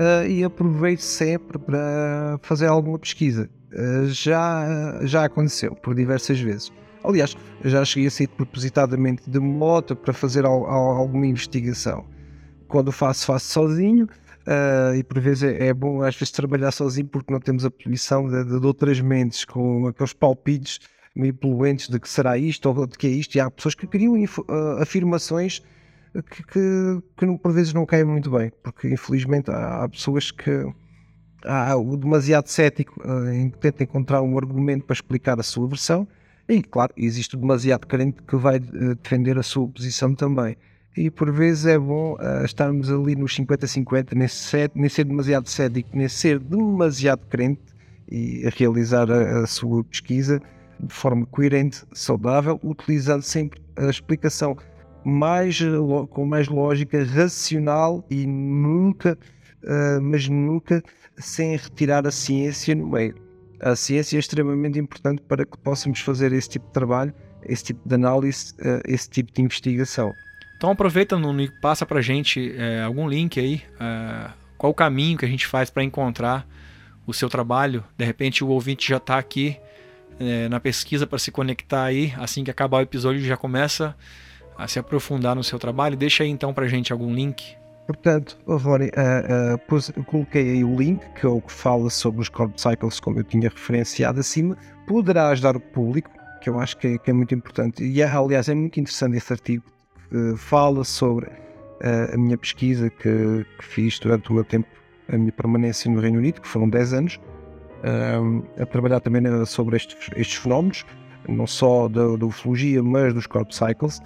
uh, 0.01 0.27
e 0.27 0.43
aproveito 0.43 1.01
sempre 1.01 1.59
para 1.59 2.39
fazer 2.43 2.67
alguma 2.67 2.99
pesquisa. 2.99 3.49
Uh, 3.73 4.07
já, 4.07 4.99
já 5.03 5.25
aconteceu 5.25 5.75
por 5.75 5.95
diversas 5.95 6.41
vezes. 6.41 6.73
Aliás, 7.05 7.37
já 7.65 7.85
cheguei 7.85 8.09
a 8.09 8.11
sair 8.11 8.29
propositadamente 8.29 9.29
de 9.29 9.39
moto 9.39 9.95
para 9.95 10.13
fazer 10.13 10.45
al, 10.45 10.67
al, 10.67 10.97
alguma 10.97 11.27
investigação. 11.27 12.05
Quando 12.67 12.91
faço, 12.91 13.27
faço 13.27 13.47
sozinho. 13.47 14.09
Uh, 14.41 14.95
e 14.97 15.05
por 15.05 15.21
vezes 15.21 15.43
é, 15.43 15.67
é, 15.67 15.75
bom 15.75 16.03
às 16.03 16.15
vezes 16.17 16.33
trabalhar 16.33 16.73
sozinho 16.73 17.07
porque 17.07 17.31
não 17.31 17.39
temos 17.39 17.63
a 17.63 17.71
poluição 17.71 18.27
de, 18.27 18.43
de, 18.43 18.59
de 18.59 18.67
outras 18.67 18.99
mentes 18.99 19.45
com 19.45 19.87
aqueles 19.87 20.15
palpites 20.15 20.81
meio 21.15 21.35
poluentes 21.35 21.91
de 21.91 22.01
que 22.01 22.09
será 22.09 22.39
isto 22.39 22.67
ou 22.67 22.87
de 22.87 22.97
que 22.97 23.07
é 23.07 23.11
isto 23.11 23.35
e 23.35 23.41
há 23.41 23.51
pessoas 23.51 23.75
que 23.75 23.87
criam 23.87 24.15
afirmações 24.81 25.63
que, 26.13 26.43
que, 26.45 27.03
que 27.17 27.39
por 27.39 27.53
vezes 27.53 27.73
não 27.73 27.87
caem 27.87 28.05
muito 28.05 28.31
bem, 28.31 28.53
porque 28.63 28.89
infelizmente 28.89 29.51
há, 29.51 29.85
há 29.85 29.89
pessoas 29.89 30.31
que 30.31 30.67
há 31.45 31.77
o 31.77 31.97
demasiado 31.97 32.49
cético 32.49 33.01
uh, 33.07 33.29
em 33.31 33.51
que 33.51 33.59
tenta 33.59 33.85
encontrar 33.85 34.23
um 34.23 34.37
argumento 34.37 34.85
para 34.85 34.95
explicar 34.95 35.39
a 35.39 35.43
sua 35.43 35.69
versão, 35.69 36.07
e 36.49 36.63
claro, 36.63 36.93
existe 36.97 37.37
o 37.37 37.39
demasiado 37.39 37.87
crente 37.87 38.23
que 38.23 38.37
vai 38.37 38.59
uh, 38.59 38.95
defender 38.97 39.39
a 39.39 39.43
sua 39.43 39.69
posição 39.69 40.15
também. 40.15 40.57
E 40.97 41.09
por 41.09 41.31
vezes 41.31 41.67
é 41.67 41.79
bom 41.79 42.15
uh, 42.15 42.45
estarmos 42.45 42.91
ali 42.91 43.15
nos 43.15 43.37
50-50, 43.37 44.15
nem 44.75 44.89
ser 44.89 45.05
demasiado 45.05 45.49
cético, 45.49 45.91
nem 45.95 46.09
ser 46.09 46.41
demasiado 46.41 47.25
crente 47.29 47.63
e 48.11 48.49
realizar 48.57 49.11
a, 49.11 49.45
a 49.45 49.47
sua 49.47 49.85
pesquisa 49.85 50.43
de 50.81 50.93
forma 50.93 51.25
coerente, 51.27 51.85
saudável, 51.93 52.59
utilizando 52.63 53.23
sempre 53.23 53.61
a 53.77 53.89
explicação 53.89 54.57
mais, 55.05 55.61
com 56.11 56.25
mais 56.27 56.49
lógica 56.49 57.03
racional 57.05 58.05
e 58.11 58.27
nunca, 58.27 59.19
uh, 59.65 60.01
mas 60.01 60.29
nunca 60.29 60.83
sem 61.17 61.57
retirar 61.57 62.07
a 62.07 62.11
ciência 62.11 62.75
no 62.75 62.89
meio. 62.89 63.15
A 63.61 63.77
ciência 63.77 64.17
é 64.17 64.21
extremamente 64.21 64.79
importante 64.79 65.23
para 65.23 65.45
que 65.45 65.59
possamos 65.59 66.01
fazer 66.01 66.33
esse 66.33 66.49
tipo 66.49 66.67
de 66.67 66.73
trabalho, 66.73 67.13
esse 67.45 67.65
tipo 67.65 67.87
de 67.87 67.95
análise, 67.95 68.55
uh, 68.61 68.81
esse 68.87 69.09
tipo 69.09 69.33
de 69.33 69.43
investigação. 69.43 70.13
Então 70.57 70.71
aproveita, 70.71 71.19
Nuno, 71.19 71.41
e 71.41 71.51
passa 71.61 71.87
para 71.87 72.03
gente 72.03 72.55
é, 72.55 72.83
algum 72.83 73.09
link 73.09 73.41
aí, 73.41 73.63
qual 74.59 74.71
o 74.71 74.75
caminho 74.75 75.17
que 75.17 75.25
a 75.25 75.29
gente 75.29 75.47
faz 75.47 75.71
para 75.71 75.83
encontrar 75.83 76.47
o 77.07 77.15
seu 77.15 77.31
trabalho. 77.31 77.83
De 77.97 78.05
repente 78.05 78.45
o 78.45 78.49
ouvinte 78.49 78.91
já 78.91 78.99
está 78.99 79.17
aqui 79.17 79.57
é, 80.19 80.51
na 80.51 80.61
pesquisa 80.61 81.07
para 81.07 81.19
se 81.19 81.31
conectar 81.31 81.85
aí, 81.85 82.13
assim 82.19 82.45
que 82.45 82.51
acabar 82.51 82.79
o 82.79 82.83
episódio 82.83 83.23
já 83.23 83.39
começa 83.39 83.97
se 84.69 84.79
aprofundar 84.79 85.35
no 85.35 85.45
seu 85.45 85.59
trabalho. 85.59 85.97
Deixa 85.97 86.23
aí 86.23 86.31
então 86.31 86.53
para 86.53 86.67
gente 86.67 86.93
algum 86.93 87.13
link. 87.13 87.61
Portanto, 87.87 88.39
Rony, 88.47 88.87
uh, 88.87 89.55
uh, 89.55 89.59
pus, 89.67 89.91
coloquei 90.07 90.49
aí 90.53 90.65
o 90.65 90.77
link 90.77 91.03
que, 91.15 91.27
é 91.27 91.29
o 91.29 91.41
que 91.41 91.53
fala 91.53 91.91
sobre 91.91 92.21
os 92.21 92.29
Corp 92.29 92.57
Cycles, 92.57 93.01
como 93.01 93.19
eu 93.19 93.25
tinha 93.25 93.49
referenciado 93.49 94.21
acima. 94.21 94.57
Poderá 94.87 95.29
ajudar 95.31 95.57
o 95.57 95.61
público, 95.61 96.09
que 96.41 96.49
eu 96.49 96.61
acho 96.61 96.77
que 96.77 96.87
é, 96.87 96.99
que 96.99 97.11
é 97.11 97.13
muito 97.13 97.35
importante. 97.35 97.83
E, 97.83 98.01
aliás, 98.01 98.49
é 98.49 98.55
muito 98.55 98.79
interessante 98.79 99.17
esse 99.17 99.33
artigo. 99.33 99.65
Uh, 100.13 100.37
fala 100.37 100.85
sobre 100.85 101.27
uh, 101.27 102.15
a 102.15 102.17
minha 102.17 102.39
pesquisa 102.39 102.89
que, 102.91 103.45
que, 103.59 103.65
fiz 103.65 103.99
durante 103.99 104.31
o 104.31 104.35
meu 104.35 104.45
tempo, 104.45 104.69
a 105.09 105.19
minha 105.19 105.33
permanência 105.33 105.91
no 105.91 106.01
Reino 106.01 106.19
Unido, 106.19 106.41
que 106.41 106.47
foram 106.47 106.69
10 106.69 106.93
anos, 106.93 107.21
a 108.61 108.67
trabalhar 108.67 109.01
também 109.01 109.23
sobre 109.47 109.77
estes, 109.77 109.97
estes 110.15 110.37
fenómenos, 110.37 110.85
não 111.27 111.47
só 111.47 111.89
da, 111.89 112.15
da 112.17 112.27
ufologia, 112.27 112.83
mas 112.83 113.15
dos 113.15 113.27
Corp 113.27 113.51
Cycles 113.51 114.01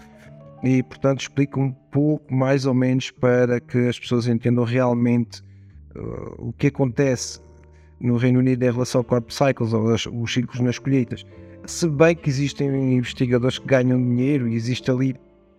e, 0.65 0.83
portanto, 0.83 1.21
explico 1.21 1.61
um 1.61 1.71
pouco 1.71 2.35
mais 2.35 2.65
ou 2.65 2.73
menos 2.73 3.11
para 3.11 3.61
que 3.61 3.87
as 3.87 3.99
pessoas 3.99 4.27
entendam 4.27 4.65
realmente 4.65 5.43
uh, 5.95 6.49
o 6.49 6.53
que 6.55 6.69
acontece 6.69 7.39
no 8.01 8.17
Reino 8.17 8.39
Unido 8.39 8.63
em 8.63 8.73
relação 8.73 9.01
ao 9.01 9.05
Corp 9.05 9.31
Cycles 9.31 9.75
ou 9.75 9.93
as, 9.93 10.07
os 10.07 10.33
ciclos 10.33 10.61
nas 10.61 10.79
colheitas. 10.79 11.25
Se 11.67 11.87
bem 11.87 12.17
que 12.17 12.31
existem 12.31 12.95
investigadores 12.95 13.59
que 13.59 13.67
ganham 13.67 13.99
dinheiro 13.99 14.49
e 14.49 14.55
existe 14.55 14.91
ali 14.91 15.15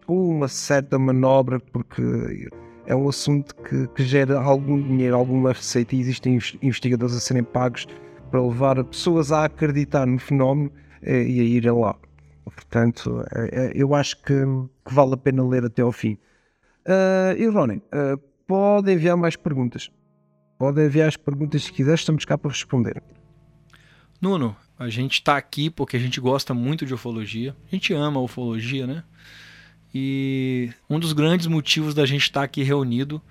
uma 0.07 0.47
certa 0.47 0.97
manobra, 0.97 1.59
porque 1.59 2.47
é 2.87 2.95
um 2.95 3.07
assunto 3.07 3.55
que, 3.55 3.87
que 3.89 4.03
gera 4.03 4.39
algum 4.39 4.81
dinheiro, 4.81 5.15
alguma 5.15 5.53
receita, 5.53 5.95
e 5.95 5.99
existem 5.99 6.39
investigadores 6.61 7.15
a 7.15 7.19
serem 7.19 7.43
pagos 7.43 7.87
para 8.29 8.41
levar 8.41 8.83
pessoas 8.83 9.31
a 9.31 9.45
acreditar 9.45 10.05
no 10.05 10.19
fenómeno 10.19 10.71
eh, 11.01 11.23
e 11.23 11.39
a 11.39 11.43
irem 11.43 11.71
lá. 11.71 11.95
Portanto, 12.51 13.23
é, 13.31 13.65
é, 13.65 13.71
eu 13.75 13.93
acho 13.95 14.17
que, 14.17 14.33
que, 14.85 14.93
vale 14.93 15.13
a 15.13 15.17
pena 15.17 15.45
ler 15.47 15.65
até 15.65 15.81
ao 15.81 15.91
fim. 15.91 16.17
Uh, 16.85 17.35
e 17.37 17.47
Ronnie, 17.47 17.77
uh, 17.77 18.17
pode 18.47 18.91
enviar 18.91 19.17
mais 19.17 19.35
perguntas. 19.35 19.89
Pode 20.57 20.83
enviar 20.85 21.07
as 21.07 21.17
perguntas 21.17 21.63
se 21.63 21.71
quiser, 21.71 21.95
estamos 21.95 22.23
cá 22.23 22.37
para 22.37 22.51
responder. 22.51 23.01
Nuno, 24.21 24.55
a 24.77 24.89
gente 24.89 25.13
está 25.13 25.35
aqui 25.35 25.69
porque 25.69 25.97
a 25.97 25.99
gente 25.99 26.19
gosta 26.21 26.53
muito 26.53 26.85
de 26.85 26.93
ufologia. 26.93 27.55
A 27.67 27.75
gente 27.75 27.93
ama 27.93 28.19
ufologia, 28.19 28.85
né? 28.87 29.03
E 29.93 30.71
um 30.89 30.99
dos 30.99 31.13
grandes 31.13 31.47
motivos 31.47 31.93
da 31.93 32.05
gente 32.05 32.23
estar 32.23 32.41
tá 32.41 32.45
aqui 32.45 32.63
reunido 32.63 33.21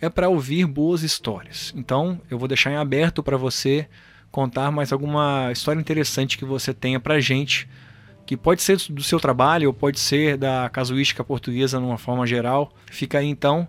é 0.00 0.08
para 0.08 0.28
ouvir 0.28 0.66
boas 0.66 1.02
histórias. 1.02 1.72
Então, 1.76 2.20
eu 2.30 2.38
vou 2.38 2.48
deixar 2.48 2.70
em 2.70 2.76
aberto 2.76 3.22
para 3.22 3.36
você 3.36 3.88
contar 4.30 4.70
mais 4.70 4.92
alguma 4.92 5.50
história 5.52 5.80
interessante 5.80 6.38
que 6.38 6.44
você 6.44 6.72
tenha 6.72 6.98
para 6.98 7.20
gente 7.20 7.68
que 8.26 8.36
pode 8.36 8.62
ser 8.62 8.76
do 8.90 9.02
seu 9.02 9.18
trabalho 9.18 9.68
ou 9.68 9.74
pode 9.74 9.98
ser 9.98 10.36
da 10.36 10.68
casuística 10.70 11.24
portuguesa 11.24 11.80
numa 11.80 11.98
forma 11.98 12.26
geral. 12.26 12.72
Fica 12.90 13.18
aí 13.18 13.26
então 13.26 13.68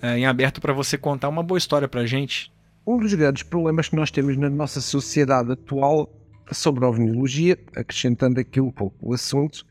é, 0.00 0.18
em 0.18 0.26
aberto 0.26 0.60
para 0.60 0.72
você 0.72 0.98
contar 0.98 1.28
uma 1.28 1.42
boa 1.42 1.58
história 1.58 1.86
para 1.88 2.00
a 2.00 2.06
gente. 2.06 2.52
Um 2.86 2.98
dos 2.98 3.14
grandes 3.14 3.44
problemas 3.44 3.88
que 3.88 3.96
nós 3.96 4.10
temos 4.10 4.36
na 4.36 4.50
nossa 4.50 4.80
sociedade 4.80 5.52
atual 5.52 6.10
sobre 6.50 6.84
a 6.84 6.88
ovniologia, 6.88 7.56
acrescentando 7.76 8.40
aqui 8.40 8.60
um 8.60 8.70
pouco 8.70 8.96
o 9.00 9.14
assunto, 9.14 9.64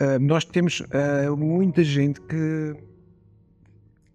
uh, 0.00 0.18
nós 0.18 0.44
temos 0.44 0.80
uh, 0.80 1.36
muita 1.36 1.84
gente 1.84 2.20
que 2.22 2.74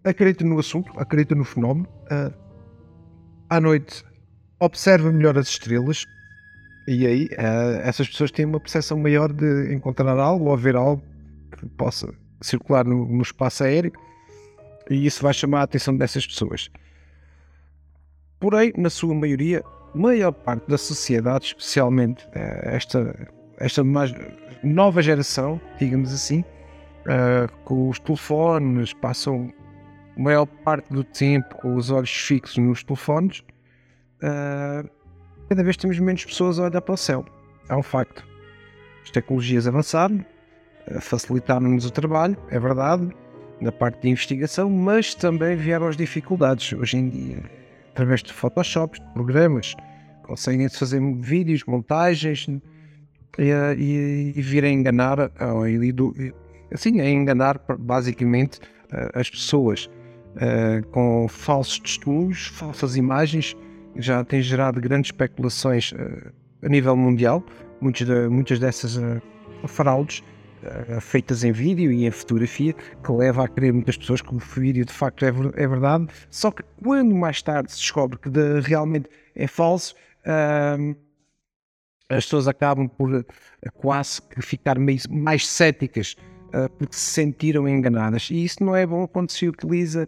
acredita 0.04 0.44
no 0.44 0.58
assunto, 0.60 0.92
acredita 1.00 1.36
no 1.36 1.46
fenómeno, 1.46 1.88
uh, 2.12 2.34
à 3.48 3.62
noite 3.62 4.04
observa 4.60 5.12
melhor 5.12 5.38
as 5.38 5.48
estrelas 5.48 6.06
e 6.88 7.06
aí 7.06 7.30
essas 7.84 8.08
pessoas 8.08 8.32
têm 8.32 8.46
uma 8.46 8.60
percepção 8.60 8.98
maior 8.98 9.32
de 9.32 9.74
encontrar 9.74 10.18
algo 10.20 10.50
ou 10.50 10.58
ver 10.58 10.76
algo 10.76 11.02
que 11.58 11.66
possa 11.70 12.14
circular 12.42 12.86
no, 12.86 13.06
no 13.06 13.22
espaço 13.22 13.64
aéreo 13.64 13.92
e 14.90 15.06
isso 15.06 15.24
vai 15.24 15.34
chamar 15.34 15.62
a 15.62 15.64
atenção 15.64 15.96
dessas 15.96 16.26
pessoas. 16.28 16.70
Porém, 18.40 18.74
na 18.78 18.90
sua 18.90 19.16
maioria, 19.16 19.64
maior 19.94 20.32
parte 20.32 20.68
da 20.68 20.78
sociedade, 20.78 21.46
especialmente 21.46 22.28
eh, 22.34 22.76
esta, 22.76 23.30
esta 23.58 23.84
mais 23.84 24.14
nova 24.64 25.02
geração, 25.02 25.60
digamos 25.80 26.14
assim, 26.14 26.42
uh, 26.42 27.52
com 27.64 27.90
os 27.90 28.00
telefones, 28.00 28.94
passam 28.94 29.54
maior 30.18 30.46
parte 30.46 30.92
do 30.92 31.04
tempo 31.04 31.56
com 31.56 31.76
os 31.76 31.92
olhos 31.92 32.10
fixos 32.10 32.58
nos 32.58 32.84
telefones, 32.84 33.40
uh, 34.22 34.90
cada 35.50 35.64
vez 35.64 35.78
temos 35.78 36.00
menos 36.00 36.26
pessoas 36.26 36.60
a 36.60 36.64
olhar 36.64 36.82
para 36.82 36.94
o 36.94 36.98
céu. 36.98 37.26
É 37.70 37.76
um 37.76 37.84
facto. 37.84 38.26
As 39.04 39.12
tecnologias 39.12 39.68
avançaram, 39.68 40.26
facilitaram-nos 41.00 41.86
o 41.86 41.92
trabalho, 41.92 42.38
é 42.50 42.60
verdade, 42.60 43.10
na 43.62 43.72
parte 43.72 44.02
de 44.02 44.10
investigação, 44.10 44.70
mas 44.70 45.16
também 45.16 45.56
vieram 45.56 45.88
as 45.88 45.96
dificuldades. 45.96 46.74
Hoje 46.74 46.98
em 46.98 47.10
dia, 47.10 47.44
através 47.92 48.22
de 48.22 48.34
Photoshop, 48.34 49.00
de 49.00 49.14
programas, 49.14 49.76
conseguem 50.24 50.68
fazer 50.70 51.02
vídeos, 51.20 51.64
montagens 51.66 52.48
e, 53.38 53.52
e, 53.78 54.34
e 54.36 54.42
vir 54.42 54.66
a 54.66 54.70
enganar, 54.70 55.32
assim, 56.74 57.00
a 57.00 57.10
enganar 57.10 57.62
basicamente 57.80 58.60
as 59.14 59.30
pessoas 59.30 59.90
com 60.92 61.28
falsos 61.30 61.80
testemunhos, 61.80 62.48
falsas 62.48 62.98
imagens, 62.98 63.56
já 63.98 64.24
tem 64.24 64.42
gerado 64.42 64.80
grandes 64.82 65.10
especulações 65.10 65.94
a 66.62 66.68
nível 66.70 66.96
mundial. 66.96 67.44
Muitas, 67.82 68.08
de, 68.08 68.28
muitas 68.30 68.60
dessas 68.60 68.98
fraudes 69.68 70.24
uh, 70.64 71.02
feitas 71.02 71.44
em 71.44 71.52
vídeo 71.52 71.92
e 71.92 72.06
em 72.06 72.12
fotografia, 72.12 72.74
que 72.74 73.12
leva 73.12 73.46
a 73.46 73.48
crer 73.48 73.74
muitas 73.74 73.98
pessoas 73.98 74.22
que 74.22 74.34
o 74.34 74.38
vídeo 74.38 74.86
de 74.86 74.94
facto 74.94 75.26
é, 75.26 75.30
é 75.30 75.68
verdade, 75.68 76.08
só 76.30 76.52
que 76.52 76.64
quando 76.84 77.14
mais 77.14 77.42
tarde 77.42 77.72
se 77.72 77.80
descobre 77.80 78.18
que 78.18 78.30
de, 78.30 78.60
realmente 78.62 79.10
é 79.36 79.48
falso, 79.48 79.96
uh, 80.22 80.96
as 82.10 82.26
pessoas 82.26 82.48
acabam 82.48 82.88
por 82.88 83.14
uh, 83.14 83.26
quase 83.76 84.22
que 84.22 84.42
ficar 84.42 84.78
meio, 84.78 85.00
mais 85.10 85.48
céticas 85.48 86.16
porque 86.78 86.96
se 86.96 87.12
sentiram 87.12 87.68
enganadas. 87.68 88.30
E 88.32 88.46
isso 88.46 88.64
não 88.64 88.74
é 88.74 88.86
bom 88.86 89.06
quando 89.06 89.30
se 89.30 89.46
utiliza 89.46 90.08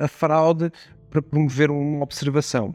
a 0.00 0.08
fraude 0.08 0.72
para 1.14 1.22
promover 1.22 1.70
uma 1.70 2.02
observação. 2.02 2.74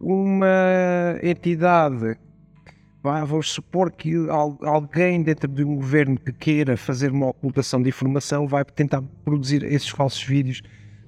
Uma 0.00 1.18
entidade 1.22 2.16
vamos 3.02 3.52
supor 3.52 3.92
que 3.92 4.14
alguém 4.62 5.22
dentro 5.22 5.48
de 5.48 5.62
um 5.62 5.76
governo 5.76 6.18
que 6.18 6.32
queira 6.32 6.76
fazer 6.76 7.12
uma 7.12 7.28
ocultação 7.28 7.82
de 7.82 7.88
informação 7.88 8.46
vai 8.46 8.64
tentar 8.64 9.02
produzir 9.24 9.62
esses 9.64 9.88
falsos 9.88 10.22
vídeos 10.22 10.62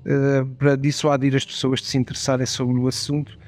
uh, 0.05 0.47
para 0.57 0.77
dissuadir 0.77 1.35
as 1.35 1.45
pessoas 1.45 1.81
de 1.81 1.87
se 1.87 1.99
interessarem 1.99 2.47
sobre 2.47 2.79
o 2.79 2.87
assunto, 2.87 3.39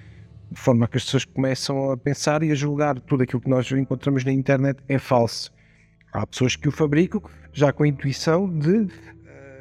de 0.50 0.60
forma 0.60 0.88
que 0.88 0.96
as 0.96 1.04
pessoas 1.04 1.24
começam 1.24 1.92
a 1.92 1.96
pensar 1.96 2.42
e 2.42 2.50
a 2.50 2.54
julgar 2.54 2.98
tudo 3.00 3.22
aquilo 3.22 3.40
que 3.40 3.48
nós 3.48 3.70
encontramos 3.70 4.24
na 4.24 4.32
internet 4.32 4.82
é 4.88 4.98
falso. 4.98 5.52
Há 6.12 6.26
pessoas 6.26 6.56
que 6.56 6.68
o 6.68 6.72
fabricam 6.72 7.22
já 7.52 7.72
com 7.72 7.84
a 7.84 7.88
intuição 7.88 8.48
de 8.58 8.70
uh, 8.70 8.88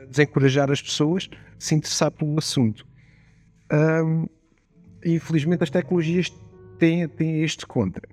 desencorajar 0.10 0.72
as 0.72 0.82
pessoas 0.82 1.24
de 1.24 1.38
se 1.60 1.76
interessar 1.76 2.12
pelo 2.12 2.38
assunto. 2.38 2.91
Um, 3.72 4.28
infelizmente 5.06 5.64
as 5.64 5.70
tecnologias 5.70 6.32
têm, 6.78 7.08
têm 7.08 7.44
este 7.44 7.66
contra 7.66 8.08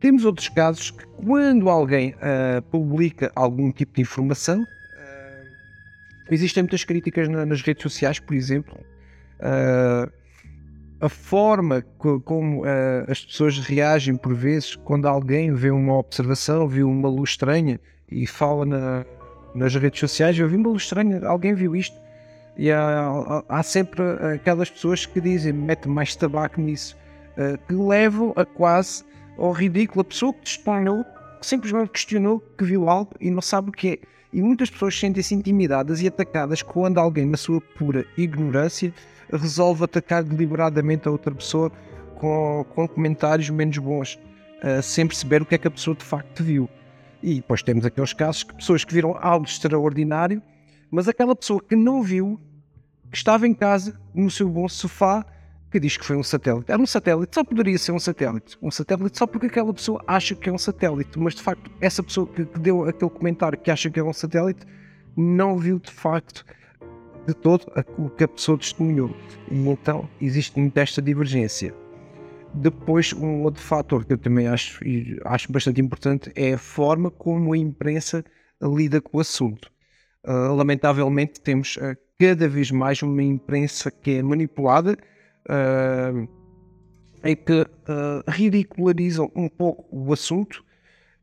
temos 0.00 0.24
outros 0.24 0.48
casos 0.48 0.90
que, 0.90 1.06
quando 1.06 1.68
alguém 1.68 2.10
uh, 2.14 2.62
publica 2.70 3.32
algum 3.34 3.72
tipo 3.72 3.94
de 3.94 4.02
informação, 4.02 4.62
uh, 4.62 4.66
existem 6.30 6.62
muitas 6.62 6.84
críticas 6.84 7.28
na, 7.28 7.46
nas 7.46 7.62
redes 7.62 7.82
sociais, 7.82 8.18
por 8.18 8.34
exemplo. 8.34 8.76
Uh, 9.40 10.10
a 10.98 11.10
forma 11.10 11.82
como 12.24 12.62
as 13.06 13.22
pessoas 13.22 13.58
reagem, 13.58 14.16
por 14.16 14.34
vezes, 14.34 14.76
quando 14.76 15.06
alguém 15.06 15.52
vê 15.52 15.70
uma 15.70 15.98
observação, 15.98 16.66
viu 16.66 16.88
uma 16.88 17.06
luz 17.06 17.30
estranha 17.30 17.78
e 18.10 18.26
fala 18.26 18.64
na, 18.64 19.04
nas 19.54 19.74
redes 19.74 20.00
sociais: 20.00 20.38
Eu 20.38 20.48
vi 20.48 20.56
uma 20.56 20.70
luz 20.70 20.84
estranha, 20.84 21.20
alguém 21.26 21.52
viu 21.52 21.76
isto. 21.76 21.94
E 22.56 22.70
há, 22.70 23.42
há 23.48 23.62
sempre 23.62 24.02
aquelas 24.34 24.70
pessoas 24.70 25.04
que 25.06 25.20
dizem: 25.20 25.52
mete 25.52 25.88
mais 25.88 26.16
tabaco 26.16 26.60
nisso, 26.60 26.96
que 27.68 27.74
levam 27.74 28.32
a 28.34 28.44
quase 28.44 29.04
ou 29.36 29.52
ridículo, 29.52 30.00
a 30.00 30.04
pessoa 30.04 30.32
que 30.32 30.44
disparou 30.44 31.04
simplesmente 31.40 31.90
questionou 31.90 32.40
que 32.40 32.64
viu 32.64 32.88
algo 32.88 33.12
e 33.20 33.30
não 33.30 33.42
sabe 33.42 33.68
o 33.68 33.72
que 33.72 33.88
é. 33.88 33.98
E 34.32 34.42
muitas 34.42 34.68
pessoas 34.68 34.98
sentem-se 34.98 35.34
intimidadas 35.34 36.02
e 36.02 36.08
atacadas 36.08 36.62
quando 36.62 36.98
alguém, 36.98 37.24
na 37.24 37.36
sua 37.36 37.60
pura 37.60 38.04
ignorância, 38.16 38.92
resolve 39.32 39.84
atacar 39.84 40.22
deliberadamente 40.22 41.08
a 41.08 41.10
outra 41.10 41.34
pessoa 41.34 41.70
com, 42.16 42.66
com 42.74 42.88
comentários 42.88 43.48
menos 43.50 43.78
bons, 43.78 44.18
uh, 44.62 44.82
sem 44.82 45.06
perceber 45.06 45.42
o 45.42 45.46
que 45.46 45.54
é 45.54 45.58
que 45.58 45.68
a 45.68 45.70
pessoa 45.70 45.96
de 45.96 46.04
facto 46.04 46.42
viu. 46.42 46.68
E 47.22 47.36
depois 47.36 47.62
temos 47.62 47.84
aqueles 47.84 48.12
casos 48.12 48.42
que 48.42 48.54
pessoas 48.54 48.84
que 48.84 48.92
viram 48.92 49.16
algo 49.20 49.46
extraordinário, 49.46 50.42
mas 50.90 51.08
aquela 51.08 51.34
pessoa 51.34 51.60
que 51.60 51.74
não 51.74 52.02
viu, 52.02 52.38
que 52.38 52.45
estava 53.12 53.46
em 53.46 53.54
casa, 53.54 53.98
no 54.14 54.30
seu 54.30 54.48
bom 54.48 54.68
sofá, 54.68 55.24
que 55.70 55.80
diz 55.80 55.96
que 55.96 56.04
foi 56.04 56.16
um 56.16 56.22
satélite. 56.22 56.70
Era 56.70 56.80
um 56.80 56.86
satélite, 56.86 57.34
só 57.34 57.44
poderia 57.44 57.76
ser 57.78 57.92
um 57.92 57.98
satélite. 57.98 58.56
Um 58.62 58.70
satélite 58.70 59.18
só 59.18 59.26
porque 59.26 59.46
aquela 59.46 59.72
pessoa 59.74 60.02
acha 60.06 60.34
que 60.34 60.48
é 60.48 60.52
um 60.52 60.58
satélite, 60.58 61.18
mas 61.18 61.34
de 61.34 61.42
facto, 61.42 61.70
essa 61.80 62.02
pessoa 62.02 62.26
que, 62.26 62.44
que 62.44 62.58
deu 62.58 62.84
aquele 62.84 63.10
comentário 63.10 63.58
que 63.58 63.70
acha 63.70 63.90
que 63.90 63.98
é 63.98 64.02
um 64.02 64.12
satélite 64.12 64.66
não 65.16 65.58
viu 65.58 65.78
de 65.78 65.90
facto 65.90 66.44
de 67.26 67.34
todo 67.34 67.66
o 67.98 68.08
que 68.08 68.24
a 68.24 68.28
pessoa 68.28 68.56
testemunhou. 68.56 69.14
E 69.50 69.56
então 69.68 70.08
existe 70.20 70.58
muita 70.58 70.80
esta 70.80 71.02
divergência. 71.02 71.74
Depois, 72.54 73.12
um 73.12 73.42
outro 73.42 73.62
fator 73.62 74.04
que 74.04 74.12
eu 74.12 74.18
também 74.18 74.46
acho, 74.46 74.80
acho 75.24 75.52
bastante 75.52 75.80
importante 75.80 76.32
é 76.34 76.54
a 76.54 76.58
forma 76.58 77.10
como 77.10 77.52
a 77.52 77.58
imprensa 77.58 78.24
lida 78.62 79.00
com 79.00 79.18
o 79.18 79.20
assunto. 79.20 79.70
Uh, 80.26 80.54
lamentavelmente, 80.54 81.40
temos 81.40 81.76
uh, 81.76 81.96
cada 82.18 82.48
vez 82.48 82.70
mais 82.70 83.00
uma 83.00 83.22
imprensa 83.22 83.90
que 83.90 84.12
é 84.12 84.22
manipulada 84.22 84.96
uh, 85.48 86.28
é 87.22 87.34
que 87.34 87.62
uh, 87.62 87.66
ridicularizam 88.28 89.30
um 89.34 89.48
pouco 89.48 89.84
o 89.90 90.12
assunto 90.12 90.64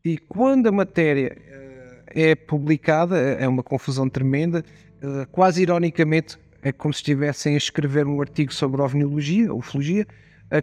e 0.03 0.17
quando 0.17 0.67
a 0.67 0.71
matéria 0.71 1.35
uh, 1.37 2.03
é 2.07 2.35
publicada, 2.35 3.17
é 3.17 3.47
uma 3.47 3.63
confusão 3.63 4.09
tremenda, 4.09 4.63
uh, 5.01 5.27
quase 5.31 5.61
ironicamente 5.61 6.37
é 6.61 6.71
como 6.71 6.93
se 6.93 6.99
estivessem 6.99 7.55
a 7.55 7.57
escrever 7.57 8.05
um 8.05 8.21
artigo 8.21 8.53
sobre 8.53 8.81
ovniologia, 8.81 9.53
ufologia, 9.53 10.07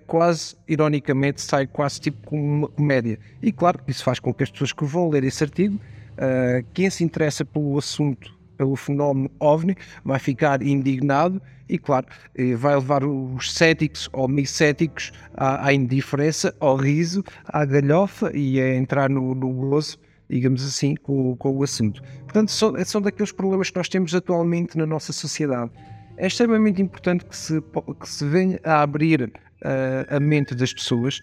quase 0.06 0.56
ironicamente 0.68 1.42
sai 1.42 1.66
quase 1.66 2.00
tipo 2.00 2.28
como 2.28 2.42
uma 2.42 2.68
comédia. 2.68 3.18
E 3.42 3.52
claro 3.52 3.78
que 3.82 3.90
isso 3.90 4.02
faz 4.04 4.18
com 4.18 4.32
que 4.32 4.42
as 4.42 4.50
pessoas 4.50 4.72
que 4.72 4.84
vão 4.84 5.10
ler 5.10 5.24
esse 5.24 5.44
artigo, 5.44 5.78
quem 6.74 6.90
se 6.90 7.02
interessa 7.04 7.44
pelo 7.44 7.78
assunto 7.78 8.40
pelo 8.60 8.76
fenómeno 8.76 9.30
OVNI, 9.40 9.74
vai 10.04 10.18
ficar 10.18 10.60
indignado 10.60 11.40
e, 11.66 11.78
claro, 11.78 12.06
eh, 12.36 12.54
vai 12.54 12.74
levar 12.74 13.02
os 13.02 13.54
céticos 13.54 14.06
ou 14.12 14.28
micéticos 14.28 15.12
à, 15.32 15.68
à 15.68 15.72
indiferença, 15.72 16.54
ao 16.60 16.76
riso, 16.76 17.24
à 17.46 17.64
galhofa 17.64 18.30
e 18.36 18.60
a 18.60 18.74
entrar 18.74 19.08
no, 19.08 19.34
no 19.34 19.50
gozo, 19.50 19.98
digamos 20.28 20.62
assim, 20.62 20.94
com, 20.94 21.34
com 21.36 21.56
o 21.56 21.62
assunto. 21.62 22.02
Portanto, 22.24 22.50
são, 22.50 22.74
são 22.84 23.00
daqueles 23.00 23.32
problemas 23.32 23.70
que 23.70 23.78
nós 23.78 23.88
temos 23.88 24.14
atualmente 24.14 24.76
na 24.76 24.84
nossa 24.84 25.10
sociedade. 25.10 25.70
É 26.18 26.26
extremamente 26.26 26.82
importante 26.82 27.24
que 27.24 27.34
se, 27.34 27.62
que 27.98 28.06
se 28.06 28.26
venha 28.26 28.60
a 28.62 28.82
abrir 28.82 29.22
uh, 29.22 30.16
a 30.16 30.20
mente 30.20 30.54
das 30.54 30.74
pessoas. 30.74 31.22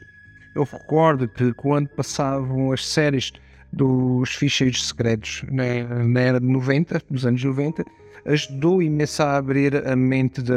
Eu 0.55 0.63
recordo 0.63 1.27
que 1.27 1.53
quando 1.53 1.87
passavam 1.89 2.71
as 2.71 2.83
séries 2.83 3.31
dos 3.71 4.29
ficheiros 4.31 4.87
secretos 4.87 5.43
na, 5.49 6.03
na 6.05 6.19
era 6.19 6.39
de 6.39 6.47
90, 6.47 7.01
dos 7.09 7.25
anos 7.25 7.43
90, 7.43 7.83
ajudou 8.25 8.81
imenso 8.81 9.23
a 9.23 9.37
abrir 9.37 9.87
a 9.87 9.95
mente 9.95 10.41
de, 10.41 10.53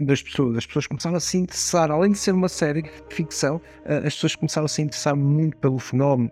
das 0.00 0.22
pessoas. 0.22 0.58
As 0.58 0.66
pessoas 0.66 0.86
começaram 0.86 1.16
a 1.16 1.20
se 1.20 1.38
interessar, 1.38 1.90
além 1.90 2.12
de 2.12 2.18
ser 2.18 2.32
uma 2.32 2.48
série 2.48 2.82
de 2.82 2.90
ficção, 3.10 3.60
as 3.84 4.14
pessoas 4.14 4.36
começaram 4.36 4.66
a 4.66 4.68
se 4.68 4.82
interessar 4.82 5.16
muito 5.16 5.56
pelo 5.58 5.78
fenómeno. 5.78 6.30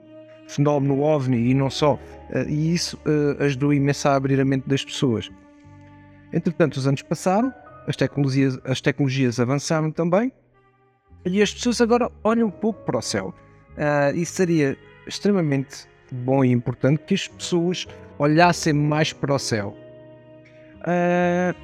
fenómeno 0.49 1.01
OVNI 1.01 1.51
e 1.51 1.55
não 1.55 1.71
só. 1.71 1.95
Uh, 1.95 2.49
e 2.49 2.75
isso 2.75 2.97
uh, 2.99 3.43
ajudou 3.43 3.73
imenso 3.73 4.09
a 4.09 4.15
abrir 4.15 4.41
a 4.41 4.45
mente 4.45 4.69
das 4.69 4.85
pessoas. 4.85 5.31
Entretanto, 6.33 6.77
os 6.77 6.87
anos 6.87 7.03
passaram, 7.03 7.53
as 7.87 7.97
tecnologias, 7.97 8.59
as 8.65 8.81
tecnologias 8.81 9.39
avançaram 9.39 9.91
também 9.91 10.33
e 11.25 11.43
as 11.43 11.53
pessoas 11.53 11.81
agora 11.81 12.11
olham 12.25 12.49
um 12.49 12.51
pouco 12.51 12.83
para 12.85 12.99
o 12.99 13.03
céu. 13.03 13.35
Uh, 13.73 14.17
e 14.17 14.25
seria 14.25 14.77
extremamente 15.07 15.87
bom 16.13 16.45
e 16.45 16.51
importante 16.51 17.03
que 17.07 17.15
as 17.15 17.27
pessoas 17.27 17.87
olhassem 18.19 18.73
mais 18.73 19.13
para 19.13 19.35
o 19.35 19.39
céu. 19.39 19.77
Uh, 20.81 21.55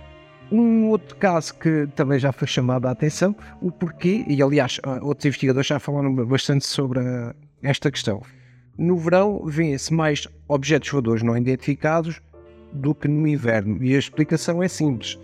um 0.50 0.88
outro 0.88 1.14
caso 1.16 1.54
que 1.54 1.86
também 1.94 2.18
já 2.18 2.32
foi 2.32 2.48
chamado 2.48 2.86
a 2.86 2.90
atenção, 2.90 3.36
o 3.60 3.70
porquê, 3.70 4.24
e 4.26 4.42
aliás, 4.42 4.80
ah, 4.82 4.98
outros 5.02 5.26
investigadores 5.26 5.66
já 5.66 5.78
falaram 5.78 6.14
bastante 6.26 6.66
sobre 6.66 7.00
a, 7.00 7.34
esta 7.62 7.90
questão. 7.90 8.22
No 8.78 8.96
verão, 8.96 9.44
vêem-se 9.44 9.92
mais 9.92 10.26
objetos 10.46 10.88
voadores 10.88 11.22
não 11.22 11.36
identificados 11.36 12.22
do 12.72 12.94
que 12.94 13.08
no 13.08 13.26
inverno, 13.26 13.82
e 13.82 13.94
a 13.94 13.98
explicação 13.98 14.62
é 14.62 14.68
simples. 14.68 15.18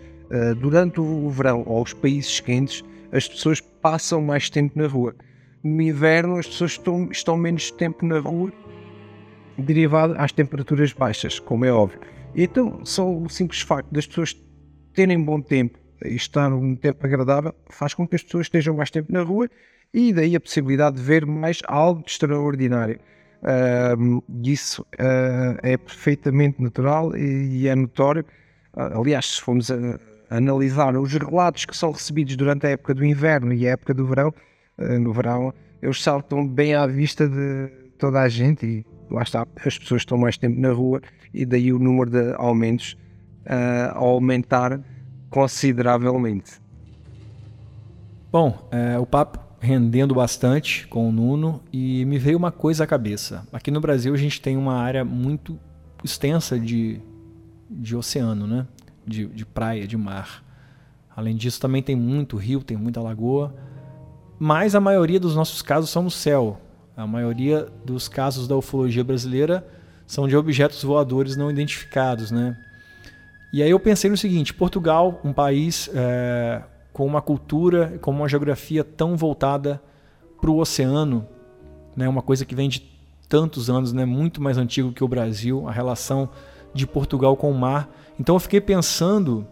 Durante 0.59 0.99
o 0.99 1.29
verão, 1.29 1.63
ou 1.65 1.81
os 1.81 1.93
países 1.93 2.39
quentes, 2.39 2.83
as 3.11 3.27
pessoas 3.27 3.61
passam 3.61 4.21
mais 4.21 4.49
tempo 4.49 4.77
na 4.77 4.87
rua. 4.87 5.15
No 5.63 5.81
inverno, 5.81 6.37
as 6.37 6.47
pessoas 6.47 6.71
estão, 6.71 7.09
estão 7.11 7.37
menos 7.37 7.71
tempo 7.71 8.05
na 8.05 8.19
rua, 8.19 8.51
derivado 9.57 10.15
às 10.17 10.31
temperaturas 10.31 10.93
baixas, 10.93 11.39
como 11.39 11.65
é 11.65 11.71
óbvio. 11.71 11.99
Então, 12.35 12.81
só 12.83 13.09
o 13.09 13.29
simples 13.29 13.61
facto 13.61 13.89
das 13.91 14.05
pessoas 14.05 14.35
terem 14.93 15.21
bom 15.21 15.41
tempo 15.41 15.79
e 16.03 16.15
estar 16.15 16.51
um 16.51 16.75
tempo 16.75 17.05
agradável 17.05 17.53
faz 17.69 17.93
com 17.93 18.07
que 18.07 18.15
as 18.15 18.23
pessoas 18.23 18.47
estejam 18.47 18.75
mais 18.75 18.91
tempo 18.91 19.11
na 19.11 19.21
rua 19.21 19.49
e 19.93 20.11
daí 20.11 20.35
a 20.35 20.39
possibilidade 20.39 20.97
de 20.97 21.01
ver 21.01 21.25
mais 21.25 21.59
algo 21.67 22.03
de 22.03 22.11
extraordinário. 22.11 22.99
Uh, 23.41 24.23
isso 24.43 24.81
uh, 24.81 25.57
é 25.61 25.77
perfeitamente 25.77 26.61
natural 26.61 27.15
e, 27.15 27.61
e 27.61 27.67
é 27.67 27.75
notório. 27.75 28.25
Uh, 28.73 28.99
aliás, 28.99 29.35
se 29.35 29.41
formos 29.41 29.71
a, 29.71 29.75
a 30.29 30.37
analisar 30.37 30.97
os 30.97 31.13
relatos 31.13 31.65
que 31.65 31.77
são 31.77 31.91
recebidos 31.91 32.35
durante 32.35 32.65
a 32.65 32.71
época 32.71 32.93
do 32.93 33.05
inverno 33.05 33.53
e 33.53 33.67
a 33.67 33.71
época 33.71 33.93
do 33.93 34.05
verão, 34.05 34.33
ah, 34.77 34.99
no 34.99 35.13
verão, 35.13 35.53
eles 35.81 36.01
saltam 36.01 36.45
bem 36.45 36.73
à 36.73 36.85
vista 36.87 37.29
de 37.29 37.67
toda 37.97 38.21
a 38.21 38.27
gente 38.27 38.65
e 38.65 38.85
lá 39.09 39.23
está, 39.23 39.47
as 39.65 39.77
pessoas 39.77 40.01
estão 40.01 40.17
mais 40.17 40.37
tempo 40.37 40.59
na 40.59 40.71
rua 40.71 41.01
e 41.33 41.45
daí 41.45 41.71
o 41.71 41.79
número 41.79 42.09
de 42.09 42.33
aumentos 42.35 42.97
uh, 43.45 43.91
a 43.93 43.97
aumentar 43.97 44.79
consideravelmente. 45.29 46.59
Bom, 48.31 48.67
é, 48.71 48.99
o 48.99 49.05
papo 49.05 49.39
rendendo 49.59 50.13
bastante 50.13 50.87
com 50.87 51.09
o 51.09 51.11
Nuno 51.11 51.61
e 51.71 52.05
me 52.05 52.17
veio 52.17 52.37
uma 52.37 52.51
coisa 52.51 52.83
à 52.83 52.87
cabeça. 52.87 53.47
Aqui 53.51 53.71
no 53.71 53.79
Brasil 53.79 54.13
a 54.13 54.17
gente 54.17 54.41
tem 54.41 54.57
uma 54.57 54.75
área 54.75 55.03
muito 55.03 55.57
extensa 56.03 56.59
de, 56.59 57.01
de 57.69 57.95
oceano, 57.95 58.45
né? 58.45 58.67
De, 59.05 59.25
de 59.27 59.45
praia, 59.45 59.87
de 59.87 59.97
mar. 59.97 60.43
Além 61.15 61.35
disso, 61.35 61.59
também 61.59 61.81
tem 61.81 61.95
muito 61.95 62.35
rio, 62.35 62.61
tem 62.61 62.75
muita 62.75 63.01
lagoa. 63.01 63.55
Mas 64.37 64.75
a 64.75 64.81
maioria 64.81 65.19
dos 65.19 65.35
nossos 65.35 65.61
casos 65.61 65.89
são 65.89 66.03
no 66.03 66.11
céu. 66.11 66.59
A 66.95 67.05
maioria 67.05 67.67
dos 67.83 68.07
casos 68.07 68.47
da 68.47 68.55
ufologia 68.55 69.03
brasileira 69.03 69.67
são 70.07 70.27
de 70.27 70.35
objetos 70.35 70.83
voadores 70.83 71.35
não 71.35 71.51
identificados, 71.51 72.31
né? 72.31 72.57
E 73.51 73.61
aí 73.61 73.69
eu 73.69 73.79
pensei 73.79 74.09
no 74.09 74.17
seguinte: 74.17 74.53
Portugal, 74.53 75.19
um 75.23 75.33
país 75.33 75.89
é, 75.93 76.61
com 76.93 77.05
uma 77.05 77.21
cultura, 77.21 77.97
com 78.01 78.11
uma 78.11 78.29
geografia 78.29 78.83
tão 78.83 79.17
voltada 79.17 79.81
para 80.39 80.49
o 80.49 80.57
oceano, 80.59 81.27
né, 81.95 82.07
uma 82.07 82.21
coisa 82.21 82.45
que 82.45 82.55
vem 82.55 82.69
de 82.69 82.81
tantos 83.27 83.69
anos, 83.69 83.91
né, 83.91 84.05
muito 84.05 84.41
mais 84.41 84.57
antigo 84.57 84.91
que 84.91 85.03
o 85.03 85.07
Brasil, 85.07 85.67
a 85.67 85.71
relação 85.71 86.29
de 86.73 86.85
Portugal 86.85 87.35
com 87.35 87.51
o 87.51 87.53
mar. 87.53 87.89
Então 88.19 88.35
eu 88.35 88.39
fiquei 88.39 88.61
pensando 88.61 89.47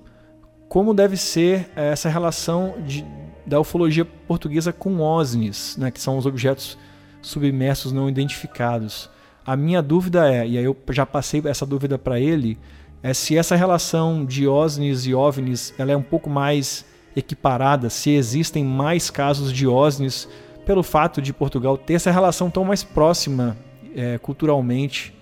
como 0.70 0.94
deve 0.94 1.18
ser 1.18 1.70
essa 1.76 2.10
relação 2.10 2.76
de, 2.86 3.06
da 3.46 3.60
ufologia 3.60 4.06
portuguesa 4.06 4.72
com 4.72 5.00
OSNIs, 5.00 5.78
né, 5.78 5.92
que 5.92 6.00
são 6.00 6.18
os 6.18 6.26
objetos 6.26 6.78
submersos 7.24 7.92
não 7.92 8.08
identificados. 8.08 9.10
A 9.46 9.58
minha 9.58 9.82
dúvida 9.82 10.32
é, 10.32 10.48
e 10.48 10.58
aí 10.58 10.64
eu 10.64 10.78
já 10.90 11.06
passei 11.06 11.42
essa 11.46 11.66
dúvida 11.66 11.98
para 11.98 12.20
ele, 12.20 12.58
é 13.02 13.14
se 13.14 13.38
essa 13.38 13.56
relação 13.56 14.24
de 14.24 14.48
OSNIs 14.48 15.06
e 15.06 15.14
OVNIs 15.14 15.74
ela 15.78 15.92
é 15.92 15.98
um 15.98 16.04
pouco 16.04 16.30
mais 16.30 16.86
equiparada, 17.16 17.90
se 17.90 18.12
existem 18.12 18.64
mais 18.64 19.10
casos 19.10 19.52
de 19.52 19.68
OSNIs 19.68 20.28
pelo 20.66 20.82
fato 20.82 21.22
de 21.22 21.34
Portugal 21.34 21.78
ter 21.78 21.96
essa 21.96 22.12
relação 22.12 22.50
tão 22.50 22.64
mais 22.64 22.84
próxima 22.84 23.58
é, 23.96 24.18
culturalmente 24.18 25.14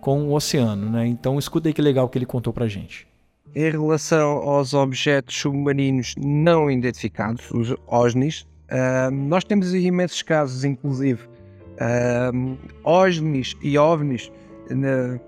com 0.00 0.28
o 0.28 0.34
oceano. 0.34 0.88
Né? 0.88 1.06
Então 1.08 1.38
escuta 1.38 1.68
aí 1.68 1.74
que 1.74 1.82
legal 1.82 2.08
que 2.08 2.16
ele 2.16 2.26
contou 2.26 2.52
para 2.52 2.68
gente. 2.68 3.08
Em 3.54 3.70
relação 3.70 4.38
aos 4.38 4.74
objetos 4.74 5.36
submarinos 5.36 6.14
não 6.16 6.70
identificados, 6.70 7.50
os 7.50 7.74
OSNIs, 7.86 8.42
uh, 8.70 9.10
nós 9.10 9.42
temos 9.44 9.74
imensos 9.74 10.22
casos, 10.22 10.62
inclusive 10.62 11.35
uh, 11.76 12.58
OSNIs 12.84 13.56
e 13.62 13.78
OVNIs, 13.78 14.28
uh, 14.70 15.20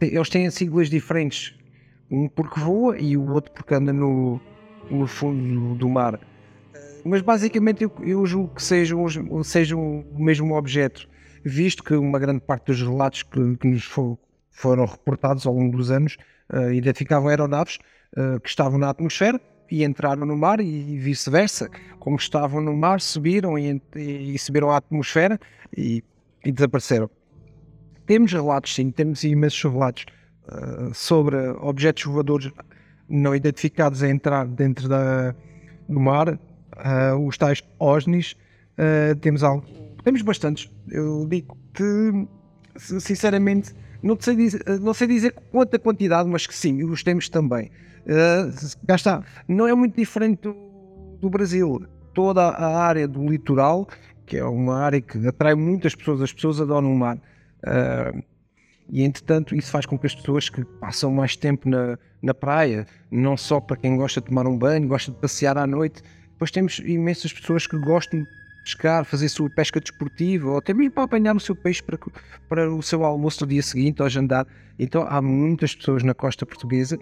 eles 0.00 0.28
têm 0.28 0.50
siglas 0.50 0.88
diferentes. 0.88 1.54
Um 2.10 2.28
porque 2.28 2.58
voa 2.60 2.98
e 2.98 3.16
o 3.16 3.30
outro 3.32 3.52
porque 3.52 3.74
anda 3.74 3.92
no, 3.92 4.40
no 4.90 5.06
fundo 5.06 5.74
do 5.74 5.88
mar. 5.88 6.18
Mas 7.04 7.20
basicamente 7.20 7.84
eu, 7.84 7.92
eu 8.00 8.26
julgo 8.26 8.54
que 8.54 8.62
sejam, 8.62 9.06
sejam 9.44 10.04
o 10.12 10.22
mesmo 10.22 10.56
objeto, 10.56 11.08
visto 11.44 11.82
que 11.82 11.94
uma 11.94 12.18
grande 12.18 12.40
parte 12.40 12.66
dos 12.66 12.82
relatos 12.82 13.22
que, 13.22 13.56
que 13.56 13.66
nos 13.66 13.84
for, 13.84 14.18
foram 14.50 14.84
reportados 14.84 15.46
ao 15.46 15.54
longo 15.54 15.76
dos 15.76 15.90
anos 15.90 16.16
uh, 16.52 16.72
identificavam 16.72 17.28
aeronaves 17.28 17.78
uh, 18.16 18.40
que 18.40 18.48
estavam 18.48 18.78
na 18.78 18.90
atmosfera 18.90 19.40
e 19.70 19.84
entraram 19.84 20.24
no 20.24 20.36
mar 20.36 20.60
e 20.60 20.98
vice-versa. 20.98 21.70
Como 21.98 22.16
estavam 22.16 22.60
no 22.60 22.76
mar, 22.76 23.00
subiram 23.00 23.58
e, 23.58 23.80
e 23.94 24.38
subiram 24.38 24.70
à 24.70 24.76
atmosfera 24.76 25.38
e, 25.76 26.02
e 26.44 26.52
desapareceram. 26.52 27.10
Temos 28.06 28.32
relatos, 28.32 28.74
sim, 28.74 28.90
temos 28.90 29.22
imensos 29.24 29.62
relatos 29.62 30.06
uh, 30.46 30.94
sobre 30.94 31.36
objetos 31.60 32.04
voadores 32.04 32.50
não 33.08 33.34
identificados 33.34 34.02
a 34.02 34.08
entrar 34.08 34.46
dentro 34.46 34.88
da, 34.88 35.34
do 35.88 36.00
mar, 36.00 36.28
uh, 36.28 37.26
os 37.26 37.36
tais 37.36 37.62
OSNIs. 37.78 38.34
Uh, 38.78 39.14
temos 39.16 39.42
algo, 39.42 39.66
temos 40.04 40.22
bastantes. 40.22 40.70
Eu 40.90 41.26
digo 41.28 41.56
que, 41.74 42.26
sinceramente, 42.78 43.74
não 44.02 44.16
sei 44.18 44.36
dizer, 44.36 44.62
não 44.80 44.94
sei 44.94 45.06
dizer 45.06 45.34
quanta 45.50 45.78
quantidade, 45.78 46.28
mas 46.28 46.46
que 46.46 46.54
sim, 46.54 46.82
os 46.84 47.02
temos 47.02 47.28
também. 47.28 47.70
Uh, 48.08 48.86
cá 48.86 48.94
está, 48.94 49.22
não 49.46 49.68
é 49.68 49.74
muito 49.74 49.94
diferente 49.94 50.42
do, 50.42 50.54
do 51.20 51.28
Brasil. 51.28 51.84
Toda 52.14 52.48
a 52.48 52.82
área 52.82 53.06
do 53.06 53.28
litoral, 53.28 53.86
que 54.24 54.38
é 54.38 54.44
uma 54.44 54.78
área 54.78 55.00
que 55.00 55.26
atrai 55.26 55.54
muitas 55.54 55.94
pessoas, 55.94 56.22
as 56.22 56.32
pessoas 56.32 56.60
adoram 56.60 56.90
o 56.90 56.96
mar. 56.96 57.16
Uh, 57.16 58.22
e 58.90 59.02
entretanto, 59.02 59.54
isso 59.54 59.70
faz 59.70 59.84
com 59.84 59.98
que 59.98 60.06
as 60.06 60.14
pessoas 60.14 60.48
que 60.48 60.64
passam 60.64 61.12
mais 61.12 61.36
tempo 61.36 61.68
na, 61.68 61.98
na 62.22 62.32
praia, 62.32 62.86
não 63.10 63.36
só 63.36 63.60
para 63.60 63.76
quem 63.76 63.96
gosta 63.96 64.20
de 64.20 64.28
tomar 64.28 64.46
um 64.46 64.56
banho, 64.56 64.88
gosta 64.88 65.12
de 65.12 65.18
passear 65.18 65.58
à 65.58 65.66
noite, 65.66 66.02
depois 66.30 66.50
temos 66.50 66.78
imensas 66.78 67.32
pessoas 67.32 67.66
que 67.66 67.76
gostam 67.78 68.20
de 68.20 68.28
pescar, 68.64 69.04
fazer 69.04 69.28
sua 69.28 69.50
pesca 69.50 69.80
desportiva, 69.80 70.50
ou 70.50 70.58
até 70.58 70.72
mesmo 70.72 70.92
para 70.92 71.04
apanhar 71.04 71.36
o 71.36 71.40
seu 71.40 71.54
peixe 71.54 71.82
para, 71.82 71.98
para 72.48 72.72
o 72.72 72.82
seu 72.82 73.04
almoço 73.04 73.44
no 73.44 73.50
dia 73.50 73.62
seguinte 73.62 74.02
ou 74.02 74.08
jantar. 74.08 74.46
Então 74.78 75.06
há 75.08 75.20
muitas 75.20 75.74
pessoas 75.74 76.02
na 76.02 76.14
costa 76.14 76.46
portuguesa 76.46 76.98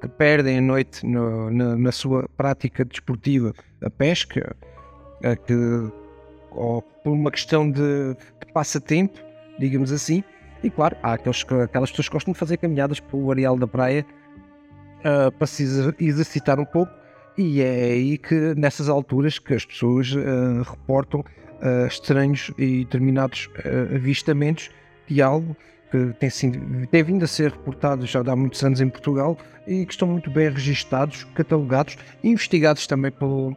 que 0.00 0.08
perdem 0.08 0.58
a 0.58 0.60
noite 0.60 1.04
no, 1.06 1.50
na, 1.50 1.76
na, 1.76 1.92
sua 1.92 2.28
prática 2.36 2.84
desportiva, 2.84 3.52
a 3.82 3.90
pesca, 3.90 4.56
a 5.22 5.36
que, 5.36 5.54
ou 6.50 6.82
por 6.82 7.12
uma 7.12 7.30
questão 7.30 7.70
de, 7.70 8.14
de 8.14 8.52
passatempo, 8.52 9.18
digamos 9.58 9.92
assim. 9.92 10.24
E 10.62 10.70
claro, 10.70 10.96
há 11.02 11.14
aqueles, 11.14 11.44
aquelas 11.64 11.90
pessoas 11.90 12.08
que 12.08 12.12
gostam 12.14 12.32
de 12.32 12.38
fazer 12.38 12.56
caminhadas 12.56 13.00
pelo 13.00 13.30
areal 13.30 13.58
da 13.58 13.66
praia 13.66 14.04
uh, 15.00 15.30
para 15.32 15.46
se 15.46 15.64
exercitar 15.98 16.58
um 16.58 16.64
pouco. 16.64 16.92
E 17.36 17.62
é 17.62 17.92
aí 17.92 18.18
que, 18.18 18.54
nessas 18.54 18.88
alturas, 18.88 19.38
que 19.38 19.54
as 19.54 19.64
pessoas 19.64 20.12
uh, 20.12 20.62
reportam 20.62 21.20
uh, 21.20 21.86
estranhos 21.86 22.50
e 22.58 22.84
determinados 22.84 23.48
avistamentos 23.94 24.70
de 25.06 25.22
algo 25.22 25.56
que 25.90 26.12
tem, 26.18 26.30
sido, 26.30 26.58
vindo 27.04 27.24
a 27.24 27.26
ser 27.26 27.50
reportado 27.50 28.06
já 28.06 28.20
há 28.20 28.36
muitos 28.36 28.62
anos 28.62 28.80
em 28.80 28.88
Portugal 28.88 29.36
e 29.66 29.84
que 29.84 29.92
estão 29.92 30.08
muito 30.08 30.30
bem 30.30 30.48
registados, 30.48 31.24
catalogados 31.34 31.96
investigados 32.22 32.86
também 32.86 33.10
pelo, 33.10 33.56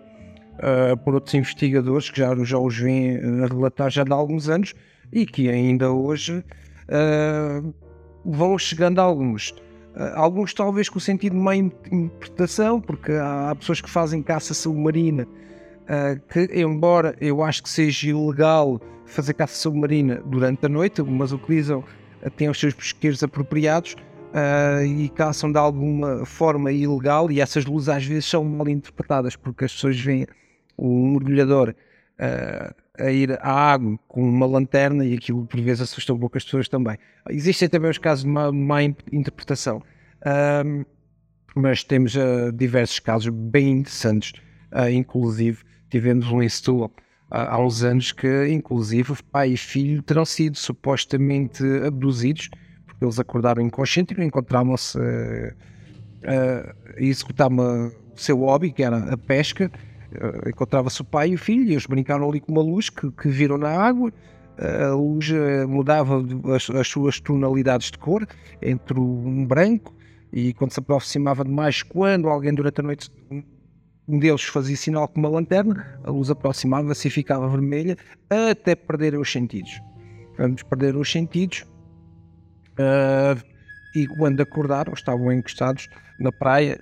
por 1.03 1.14
outros 1.15 1.34
investigadores 1.34 2.10
que 2.10 2.19
já, 2.19 2.35
já 2.43 2.57
os 2.57 2.77
vêm 2.77 3.18
a 3.18 3.47
relatar 3.47 3.89
já 3.89 4.03
há 4.07 4.14
alguns 4.14 4.49
anos 4.49 4.73
e 5.11 5.26
que 5.26 5.49
ainda 5.49 5.91
hoje 5.91 6.43
uh, 6.89 7.73
vão 8.26 8.57
chegando 8.57 8.99
alguns. 8.99 9.51
Uh, 9.95 10.10
alguns 10.15 10.53
talvez 10.53 10.89
com 10.89 10.99
sentido 10.99 11.34
de 11.34 11.39
má 11.39 11.55
interpretação, 11.55 12.81
porque 12.81 13.11
há, 13.11 13.51
há, 13.51 13.55
pessoas 13.55 13.80
que 13.80 13.89
fazem 13.89 14.23
caça 14.23 14.53
submarina 14.53 15.23
uh, 15.23 16.19
que, 16.30 16.49
embora 16.60 17.15
eu 17.22 17.43
acho 17.43 17.61
que 17.61 17.69
seja 17.69 18.10
ilegal 18.10 18.81
fazer 19.05 19.34
caça 19.34 19.55
submarina 19.55 20.22
durante 20.26 20.65
a 20.65 20.69
noite, 20.69 21.03
mas 21.03 21.31
utilizam, 21.31 21.80
uh, 21.80 21.84
têm 22.32 22.50
os 22.50 22.60
seus 22.60 22.74
pesqueiros 22.74 23.24
apropriados 23.24 23.94
uh, 23.94 24.86
e 24.86 25.10
caçam 25.10 25.52
de 25.52 25.58
alguma 25.58 26.26
forma 26.26 26.72
ilegal 26.72 27.32
e 27.32 27.40
essas 27.40 27.66
luzes 27.66 27.90
às 27.90 28.06
vezes 28.06 28.26
são 28.26 28.44
mal 28.44 28.68
interpretadas 28.68 29.36
porque 29.36 29.66
as 29.66 29.74
pessoas 29.74 30.00
veem 30.00 30.26
o 30.78 31.12
mergulhador 31.12 31.76
a 32.98 33.12
ir 33.12 33.38
à 33.41 33.52
água 33.52 34.00
com 34.08 34.22
uma 34.22 34.45
lanterna 34.45 35.06
e 35.06 35.16
aquilo 35.16 35.45
por 35.45 35.60
vezes 35.60 35.82
assusta 35.82 36.14
um 36.14 36.20
pouco 36.20 36.38
as 36.38 36.44
pessoas 36.44 36.70
também. 36.70 36.98
Existem 37.30 37.68
também 37.68 37.91
os 37.91 37.98
casos 37.98 38.24
de 38.24 38.30
má, 38.30 38.52
má 38.52 38.82
interpretação, 38.84 39.82
mas 41.56 41.84
temos 41.84 42.16
diversos 42.54 43.00
casos 43.00 43.30
bem 43.30 43.80
interessantes, 43.80 44.34
inclusive 44.91 45.64
tivemos 45.90 46.32
um 46.32 46.41
em 46.41 46.48
Setúbal 46.48 46.91
há 47.30 47.60
uns 47.60 47.84
anos 47.84 48.12
que, 48.12 48.48
inclusive, 48.48 49.14
pai 49.32 49.52
e 49.52 49.58
filho 49.58 50.02
terão 50.04 50.26
sido 50.26 50.58
supostamente 50.58 51.64
abduzidos, 51.86 52.50
porque 52.86 53.04
eles 53.04 53.20
acordaram 53.20 53.62
inconscientes 53.62 54.18
e 54.18 54.24
encontravam-se 54.24 54.98
uh, 54.98 55.02
uh, 55.02 56.76
a 56.95 57.02
executar 57.02 57.48
uma, 57.48 57.88
o 57.88 58.20
seu 58.20 58.38
hobby, 58.40 58.72
que 58.72 58.84
era 58.84 58.98
a 58.98 59.18
pesca. 59.18 59.72
Uh, 60.12 60.50
Encontrava-se 60.50 61.02
o 61.02 61.06
pai 61.06 61.30
e 61.30 61.36
o 61.36 61.38
filho, 61.38 61.64
e 61.64 61.72
eles 61.72 61.88
brincaram 61.88 62.30
ali 62.30 62.40
com 62.40 62.52
uma 62.52 62.62
luz 62.62 62.90
que, 62.90 63.10
que 63.12 63.30
viram 63.30 63.58
na 63.58 63.70
água. 63.70 64.12
A 64.56 64.94
luz 64.94 65.32
mudava 65.68 66.24
as, 66.56 66.70
as, 66.70 66.88
suas 66.88 67.20
tonalidades 67.20 67.90
de 67.90 67.98
cor 67.98 68.24
entre 68.62 69.00
um 69.00 69.44
branco 69.44 69.95
e 70.32 70.54
quando 70.54 70.72
se 70.72 70.80
aproximava 70.80 71.44
demais, 71.44 71.82
quando 71.82 72.30
alguém 72.30 72.54
durante 72.54 72.80
a 72.80 72.84
noite 72.84 73.12
um 74.07 74.19
deles 74.19 74.43
fazia 74.43 74.75
sinal 74.75 75.07
com 75.07 75.19
uma 75.19 75.30
lanterna, 75.30 75.99
a 76.03 76.11
luz 76.11 76.30
aproximava-se 76.30 77.07
e 77.07 77.11
ficava 77.11 77.47
vermelha, 77.47 77.97
até 78.30 78.75
perderem 78.75 79.19
os 79.19 79.31
sentidos. 79.31 79.81
Vamos 80.38 80.63
perder 80.63 80.95
os 80.95 81.11
sentidos 81.11 81.65
uh, 82.73 83.41
e 83.95 84.07
quando 84.07 84.41
acordaram, 84.41 84.93
estavam 84.93 85.31
encostados 85.31 85.88
na 86.19 86.31
praia, 86.31 86.80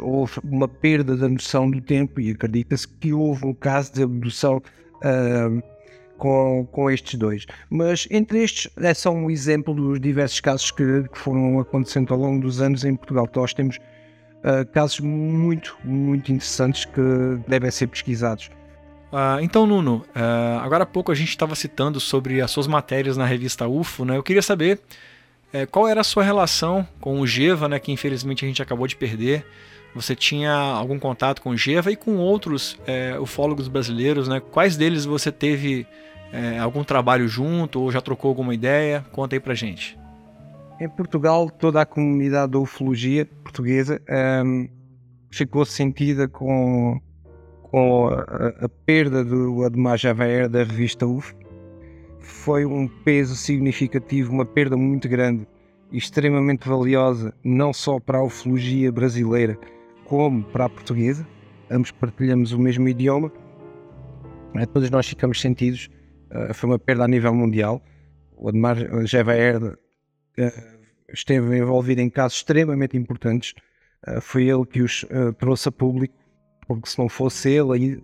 houve 0.00 0.34
uma 0.44 0.68
perda 0.68 1.16
da 1.16 1.28
noção 1.28 1.70
do 1.70 1.80
tempo 1.80 2.20
e 2.20 2.30
acredita-se 2.30 2.86
que 2.86 3.12
houve 3.12 3.46
um 3.46 3.54
caso 3.54 3.92
de 3.94 4.02
abdução 4.02 4.58
uh, 4.58 5.62
com, 6.18 6.68
com 6.70 6.90
estes 6.90 7.18
dois. 7.18 7.46
Mas 7.68 8.06
entre 8.10 8.44
estes 8.44 8.70
é 8.76 8.94
só 8.94 9.10
um 9.10 9.30
exemplo 9.30 9.74
dos 9.74 9.98
diversos 9.98 10.40
casos 10.40 10.70
que, 10.70 11.02
que 11.08 11.18
foram 11.18 11.58
acontecendo 11.58 12.12
ao 12.14 12.20
longo 12.20 12.42
dos 12.42 12.60
anos 12.60 12.84
em 12.84 12.94
Portugal. 12.94 13.28
Nós 13.34 13.54
temos 13.54 13.78
uh, 14.44 14.66
casos 14.72 15.00
muito, 15.00 15.76
muito 15.84 16.32
interessantes 16.32 16.84
que 16.84 17.00
devem 17.46 17.70
ser 17.70 17.86
pesquisados. 17.86 18.50
Uh, 19.12 19.40
então, 19.42 19.66
Nuno, 19.66 20.04
uh, 20.16 20.58
agora 20.60 20.84
há 20.84 20.86
pouco 20.86 21.12
a 21.12 21.14
gente 21.14 21.28
estava 21.28 21.54
citando 21.54 22.00
sobre 22.00 22.40
as 22.40 22.50
suas 22.50 22.66
matérias 22.66 23.16
na 23.16 23.26
revista 23.26 23.68
UFO, 23.68 24.04
né? 24.04 24.16
Eu 24.16 24.22
queria 24.22 24.42
saber 24.42 24.80
uh, 25.52 25.66
qual 25.70 25.86
era 25.86 26.00
a 26.00 26.04
sua 26.04 26.22
relação 26.22 26.86
com 27.00 27.20
o 27.20 27.26
Geva, 27.26 27.68
né? 27.68 27.78
Que 27.78 27.92
infelizmente 27.92 28.44
a 28.44 28.48
gente 28.48 28.62
acabou 28.62 28.86
de 28.86 28.96
perder. 28.96 29.44
Você 29.94 30.16
tinha 30.16 30.52
algum 30.52 30.98
contato 30.98 31.42
com 31.42 31.50
o 31.50 31.56
Geva 31.56 31.92
e 31.92 31.96
com 31.96 32.16
outros 32.16 32.78
eh, 32.86 33.18
ufólogos 33.20 33.68
brasileiros, 33.68 34.26
né? 34.26 34.40
Quais 34.40 34.76
deles 34.76 35.04
você 35.04 35.30
teve 35.30 35.86
eh, 36.32 36.58
algum 36.58 36.82
trabalho 36.82 37.28
junto 37.28 37.78
ou 37.78 37.92
já 37.92 38.00
trocou 38.00 38.30
alguma 38.30 38.54
ideia? 38.54 39.04
Conta 39.12 39.36
aí 39.36 39.40
pra 39.40 39.54
gente. 39.54 39.98
Em 40.82 40.88
Portugal, 40.88 41.48
toda 41.48 41.80
a 41.80 41.86
comunidade 41.86 42.50
da 42.50 42.58
ufologia 42.58 43.24
portuguesa 43.44 44.02
um, 44.44 44.68
ficou 45.30 45.64
sentida 45.64 46.26
com, 46.26 47.00
com 47.62 48.08
a, 48.08 48.64
a, 48.64 48.68
perda 48.84 49.24
do 49.24 49.62
Ademar 49.62 49.96
Javaer 49.96 50.48
da 50.48 50.64
revista 50.64 51.06
UF. 51.06 51.36
Foi 52.18 52.66
um 52.66 52.88
peso 52.88 53.36
significativo, 53.36 54.32
uma 54.32 54.44
perda 54.44 54.76
muito 54.76 55.08
grande 55.08 55.46
e 55.92 55.98
extremamente 55.98 56.68
valiosa, 56.68 57.32
não 57.44 57.72
só 57.72 58.00
para 58.00 58.18
a 58.18 58.24
ufologia 58.24 58.90
brasileira, 58.90 59.56
como 60.04 60.42
para 60.42 60.64
a 60.64 60.68
portuguesa. 60.68 61.24
Ambos 61.70 61.92
partilhamos 61.92 62.50
o 62.50 62.58
mesmo 62.58 62.88
idioma. 62.88 63.30
É, 64.56 64.66
todos 64.66 64.90
nós 64.90 65.06
ficamos 65.06 65.40
sentidos. 65.40 65.88
Uh, 66.28 66.52
foi 66.52 66.70
uma 66.70 66.78
perda 66.80 67.04
a 67.04 67.08
nível 67.08 67.32
mundial. 67.32 67.80
O 68.36 68.48
Ademar 68.48 68.76
Javaer 69.06 69.62
uh, 69.62 70.71
esteve 71.12 71.58
envolvido 71.58 72.00
em 72.00 72.10
casos 72.10 72.38
extremamente 72.38 72.96
importantes. 72.96 73.54
Uh, 74.06 74.20
foi 74.20 74.48
ele 74.48 74.64
que 74.64 74.82
os 74.82 75.04
uh, 75.04 75.32
trouxe 75.38 75.68
a 75.68 75.72
público, 75.72 76.14
porque 76.66 76.88
se 76.88 76.98
não 76.98 77.08
fosse 77.08 77.50
ele, 77.50 78.02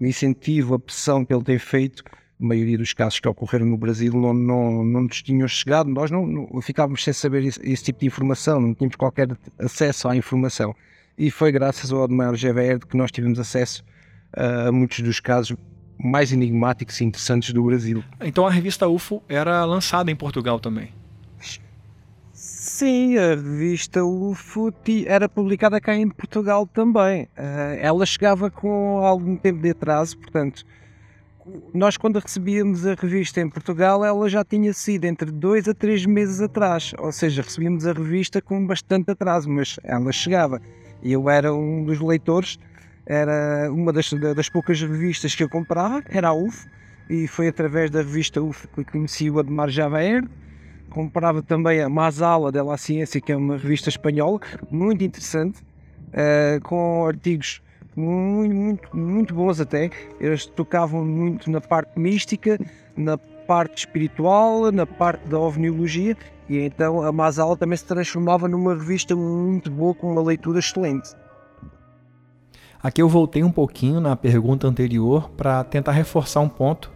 o 0.00 0.04
incentivo, 0.04 0.74
a 0.74 0.78
pressão 0.78 1.24
que 1.24 1.32
ele 1.32 1.44
tem 1.44 1.58
feito, 1.58 2.02
a 2.40 2.44
maioria 2.44 2.76
dos 2.76 2.92
casos 2.92 3.18
que 3.18 3.28
ocorreram 3.28 3.66
no 3.66 3.78
Brasil 3.78 4.12
não, 4.12 4.34
não, 4.34 4.84
não 4.84 5.00
nos 5.02 5.22
tinham 5.22 5.48
chegado, 5.48 5.88
nós 5.88 6.10
não, 6.10 6.26
não 6.26 6.60
ficávamos 6.60 7.02
sem 7.02 7.12
saber 7.12 7.44
esse, 7.44 7.60
esse, 7.62 7.84
tipo 7.84 8.00
de 8.00 8.06
informação, 8.06 8.60
não 8.60 8.74
tínhamos 8.74 8.96
qualquer 8.96 9.28
acesso 9.58 10.08
à 10.08 10.16
informação. 10.16 10.74
E 11.16 11.30
foi 11.30 11.50
graças 11.50 11.90
ao 11.92 12.04
Ademar 12.04 12.34
GVR 12.34 12.78
que 12.86 12.96
nós 12.96 13.10
tivemos 13.10 13.38
acesso 13.38 13.82
uh, 14.36 14.68
a 14.68 14.72
muitos 14.72 15.00
dos 15.00 15.18
casos 15.18 15.56
mais 15.98 16.30
enigmáticos 16.30 17.00
e 17.00 17.04
interessantes 17.04 17.54
do 17.54 17.62
Brasil. 17.64 18.04
Então 18.20 18.46
a 18.46 18.50
revista 18.50 18.86
UFO 18.86 19.22
era 19.28 19.64
lançada 19.64 20.10
em 20.10 20.16
Portugal 20.16 20.60
também? 20.60 20.92
Sim, 22.78 23.16
a 23.16 23.28
revista 23.28 24.04
UFO 24.04 24.70
era 25.06 25.30
publicada 25.30 25.80
cá 25.80 25.96
em 25.96 26.10
Portugal 26.10 26.66
também. 26.66 27.22
Uh, 27.22 27.78
ela 27.80 28.04
chegava 28.04 28.50
com 28.50 28.98
algum 28.98 29.34
tempo 29.34 29.62
de 29.62 29.70
atraso, 29.70 30.18
portanto, 30.18 30.62
nós 31.72 31.96
quando 31.96 32.18
recebíamos 32.18 32.86
a 32.86 32.92
revista 32.92 33.40
em 33.40 33.48
Portugal, 33.48 34.04
ela 34.04 34.28
já 34.28 34.44
tinha 34.44 34.74
sido 34.74 35.06
entre 35.06 35.30
dois 35.30 35.66
a 35.66 35.72
três 35.72 36.04
meses 36.04 36.42
atrás, 36.42 36.92
ou 36.98 37.10
seja, 37.10 37.40
recebíamos 37.40 37.86
a 37.86 37.94
revista 37.94 38.42
com 38.42 38.66
bastante 38.66 39.10
atraso, 39.10 39.48
mas 39.48 39.80
ela 39.82 40.12
chegava. 40.12 40.60
E 41.02 41.14
eu 41.14 41.30
era 41.30 41.54
um 41.54 41.82
dos 41.82 41.98
leitores, 41.98 42.58
era 43.06 43.72
uma 43.72 43.90
das, 43.90 44.12
das 44.12 44.50
poucas 44.50 44.78
revistas 44.82 45.34
que 45.34 45.42
eu 45.42 45.48
comprava, 45.48 46.04
era 46.10 46.28
a 46.28 46.34
UFO, 46.34 46.68
e 47.08 47.26
foi 47.26 47.48
através 47.48 47.90
da 47.90 48.00
revista 48.00 48.42
UFO 48.42 48.68
que 48.68 48.84
conheci 48.84 49.30
o 49.30 49.38
Ademar 49.38 49.70
Javaer, 49.70 50.28
comprava 50.96 51.42
também 51.42 51.82
a 51.82 51.90
Masala 51.90 52.50
de 52.50 52.62
la 52.62 52.78
Ciência, 52.78 53.20
que 53.20 53.30
é 53.30 53.36
uma 53.36 53.58
revista 53.58 53.90
espanhola, 53.90 54.40
muito 54.70 55.04
interessante, 55.04 55.60
uh, 56.08 56.58
com 56.62 57.04
artigos 57.06 57.60
muito, 57.94 58.54
muito, 58.54 58.96
muito 58.96 59.34
bons 59.34 59.60
até. 59.60 59.90
Eles 60.18 60.46
tocavam 60.46 61.04
muito 61.04 61.50
na 61.50 61.60
parte 61.60 61.98
mística, 61.98 62.58
na 62.96 63.18
parte 63.18 63.80
espiritual, 63.80 64.72
na 64.72 64.86
parte 64.86 65.28
da 65.28 65.38
ovniologia, 65.38 66.16
e 66.48 66.60
então 66.60 67.02
a 67.02 67.12
Masala 67.12 67.58
também 67.58 67.76
se 67.76 67.84
transformava 67.84 68.48
numa 68.48 68.72
revista 68.72 69.14
muito 69.14 69.70
boa, 69.70 69.94
com 69.94 70.12
uma 70.12 70.22
leitura 70.22 70.60
excelente. 70.60 71.14
Aqui 72.82 73.02
eu 73.02 73.08
voltei 73.08 73.44
um 73.44 73.52
pouquinho 73.52 74.00
na 74.00 74.16
pergunta 74.16 74.66
anterior 74.66 75.28
para 75.36 75.62
tentar 75.62 75.92
reforçar 75.92 76.40
um 76.40 76.48
ponto 76.48 76.90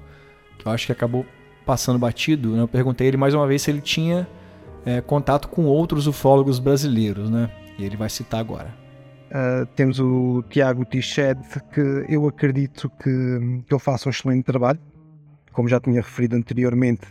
que 0.58 0.66
eu 0.66 0.72
acho 0.72 0.86
que 0.86 0.92
acabou 0.92 1.26
passando 1.70 2.00
batido, 2.00 2.56
né? 2.56 2.62
eu 2.62 2.66
perguntei 2.66 3.06
ele 3.06 3.16
mais 3.16 3.32
uma 3.32 3.46
vez 3.46 3.62
se 3.62 3.70
ele 3.70 3.80
tinha 3.80 4.26
é, 4.84 5.00
contato 5.00 5.46
com 5.46 5.66
outros 5.66 6.08
ufólogos 6.08 6.58
brasileiros, 6.58 7.30
né? 7.30 7.48
E 7.78 7.84
ele 7.84 7.96
vai 7.96 8.10
citar 8.10 8.40
agora. 8.40 8.74
Uh, 9.30 9.64
temos 9.76 10.00
o 10.00 10.42
Tiago 10.50 10.84
Tiched, 10.84 11.38
que 11.72 12.06
eu 12.08 12.26
acredito 12.26 12.90
que, 12.98 13.04
que 13.04 13.72
ele 13.72 13.78
faça 13.78 14.08
um 14.08 14.10
excelente 14.10 14.42
trabalho. 14.42 14.80
Como 15.52 15.68
já 15.68 15.78
tinha 15.78 16.02
referido 16.02 16.34
anteriormente, 16.34 17.06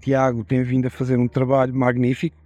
Tiago 0.00 0.44
tem 0.44 0.62
vindo 0.62 0.86
a 0.86 0.90
fazer 0.90 1.18
um 1.18 1.26
trabalho 1.26 1.74
magnífico. 1.74 2.36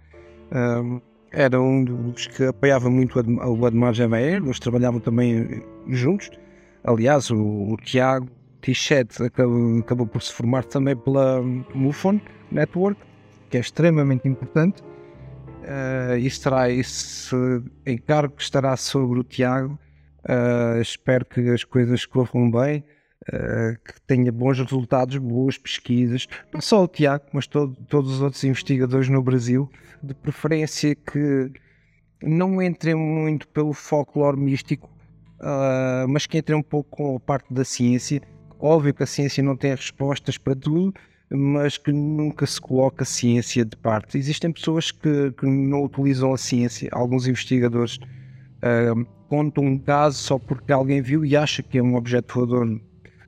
Uh, 0.51 0.99
era 1.31 1.61
um 1.61 1.83
dos 1.83 2.25
que 2.25 2.43
apoiava 2.43 2.89
muito 2.89 3.19
o 3.19 3.65
Ademar 3.67 3.93
Javaer, 3.93 4.43
nós 4.43 4.57
trabalhávamos 4.57 5.03
também 5.03 5.63
juntos. 5.89 6.31
Aliás, 6.83 7.29
o, 7.29 7.37
o 7.37 7.77
Tiago 7.77 8.27
T-Shed 8.61 9.23
acabou, 9.23 9.79
acabou, 9.79 10.07
por 10.07 10.21
se 10.21 10.31
formar 10.31 10.63
também 10.63 10.95
pela 10.95 11.41
MUFON 11.41 12.21
Network, 12.51 13.01
que 13.49 13.57
é 13.57 13.59
extremamente 13.59 14.27
importante. 14.27 14.81
Uh, 15.61 16.17
e 16.17 16.25
estará 16.25 16.69
esse 16.69 17.35
encargo 17.85 18.35
que 18.35 18.41
estará 18.41 18.75
sobre 18.77 19.19
o 19.19 19.23
Tiago. 19.23 19.77
Uh, 20.23 20.81
espero 20.81 21.25
que 21.25 21.39
as 21.49 21.63
coisas 21.63 22.05
corram 22.05 22.49
bem, 22.49 22.83
uh, 23.27 23.77
que 23.83 24.01
tenha 24.07 24.31
bons 24.31 24.59
resultados, 24.59 25.17
boas 25.17 25.57
pesquisas. 25.57 26.27
Não 26.53 26.61
só 26.61 26.83
o 26.83 26.87
Tiago, 26.87 27.25
mas 27.33 27.45
todo, 27.47 27.75
todos 27.87 28.13
os 28.13 28.21
outros 28.21 28.43
investigadores 28.43 29.09
no 29.09 29.21
Brasil, 29.21 29.69
de 30.01 30.13
preferência 30.13 30.95
que 30.95 31.51
não 32.23 32.61
entrem 32.61 32.95
muito 32.95 33.47
pelo 33.47 33.73
folclore 33.73 34.39
místico, 34.39 34.89
mas 36.07 36.27
que 36.27 36.37
entrem 36.37 36.55
um 36.55 36.61
pouco 36.61 36.95
com 36.95 37.15
a 37.15 37.19
parte 37.19 37.51
da 37.51 37.65
ciência 37.65 38.21
Óbvio 38.61 38.93
que 38.93 39.01
a 39.01 39.07
ciência 39.07 39.41
não 39.43 39.57
tem 39.57 39.71
respostas 39.71 40.37
para 40.37 40.55
tudo, 40.55 40.93
mas 41.31 41.79
que 41.79 41.91
nunca 41.91 42.45
se 42.45 42.61
coloca 42.61 43.01
a 43.01 43.05
ciência 43.05 43.65
de 43.65 43.75
parte. 43.75 44.19
Existem 44.19 44.51
pessoas 44.51 44.91
que, 44.91 45.31
que 45.31 45.47
não 45.47 45.83
utilizam 45.83 46.31
a 46.31 46.37
ciência, 46.37 46.87
alguns 46.91 47.27
investigadores 47.27 47.95
uh, 47.97 49.03
contam 49.27 49.63
um 49.63 49.79
caso 49.79 50.17
só 50.17 50.37
porque 50.37 50.71
alguém 50.71 51.01
viu 51.01 51.25
e 51.25 51.35
acha 51.35 51.63
que 51.63 51.79
é 51.79 51.81
um 51.81 51.95
objeto 51.95 52.35
voador 52.35 52.79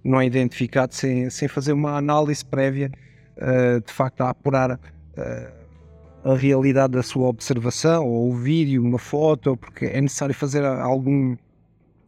não 0.04 0.22
identificado 0.22 0.94
sem, 0.94 1.30
sem 1.32 1.48
fazer 1.48 1.74
uma 1.74 1.98
análise 1.98 2.46
prévia 2.46 2.92
uh, 3.38 3.82
de 3.82 3.92
facto 3.92 4.22
a 4.22 4.30
apurar 4.30 4.72
uh, 4.72 6.30
a 6.30 6.36
realidade 6.36 6.94
da 6.94 7.02
sua 7.02 7.28
observação 7.28 8.06
ou 8.06 8.32
o 8.32 8.36
vídeo, 8.36 8.84
uma 8.84 9.00
foto, 9.00 9.58
porque 9.58 9.86
é 9.86 10.00
necessário 10.00 10.36
fazer 10.36 10.64
algum, 10.64 11.36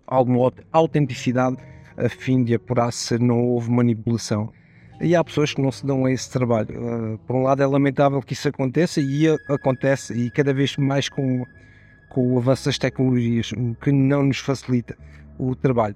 alguma 0.05 0.53
autenticidade 0.71 1.57
a 1.97 2.09
fim 2.09 2.43
de 2.43 2.55
apurar 2.55 2.91
se 2.91 3.17
não 3.17 3.41
houve 3.43 3.71
manipulação. 3.71 4.51
E 5.01 5.15
há 5.15 5.23
pessoas 5.23 5.53
que 5.53 5.61
não 5.61 5.71
se 5.71 5.85
dão 5.85 6.05
a 6.05 6.11
esse 6.11 6.29
trabalho. 6.29 6.69
Uh, 6.79 7.17
por 7.19 7.35
um 7.35 7.43
lado, 7.43 7.61
é 7.61 7.65
lamentável 7.65 8.21
que 8.21 8.33
isso 8.33 8.47
aconteça 8.47 9.01
e 9.01 9.27
acontece, 9.49 10.13
e 10.13 10.29
cada 10.31 10.53
vez 10.53 10.77
mais 10.77 11.09
com, 11.09 11.45
com 12.09 12.33
o 12.33 12.37
avanço 12.37 12.65
das 12.65 12.77
tecnologias, 12.77 13.51
o 13.51 13.75
que 13.75 13.91
não 13.91 14.23
nos 14.23 14.37
facilita 14.37 14.97
o 15.37 15.53
trabalho. 15.55 15.95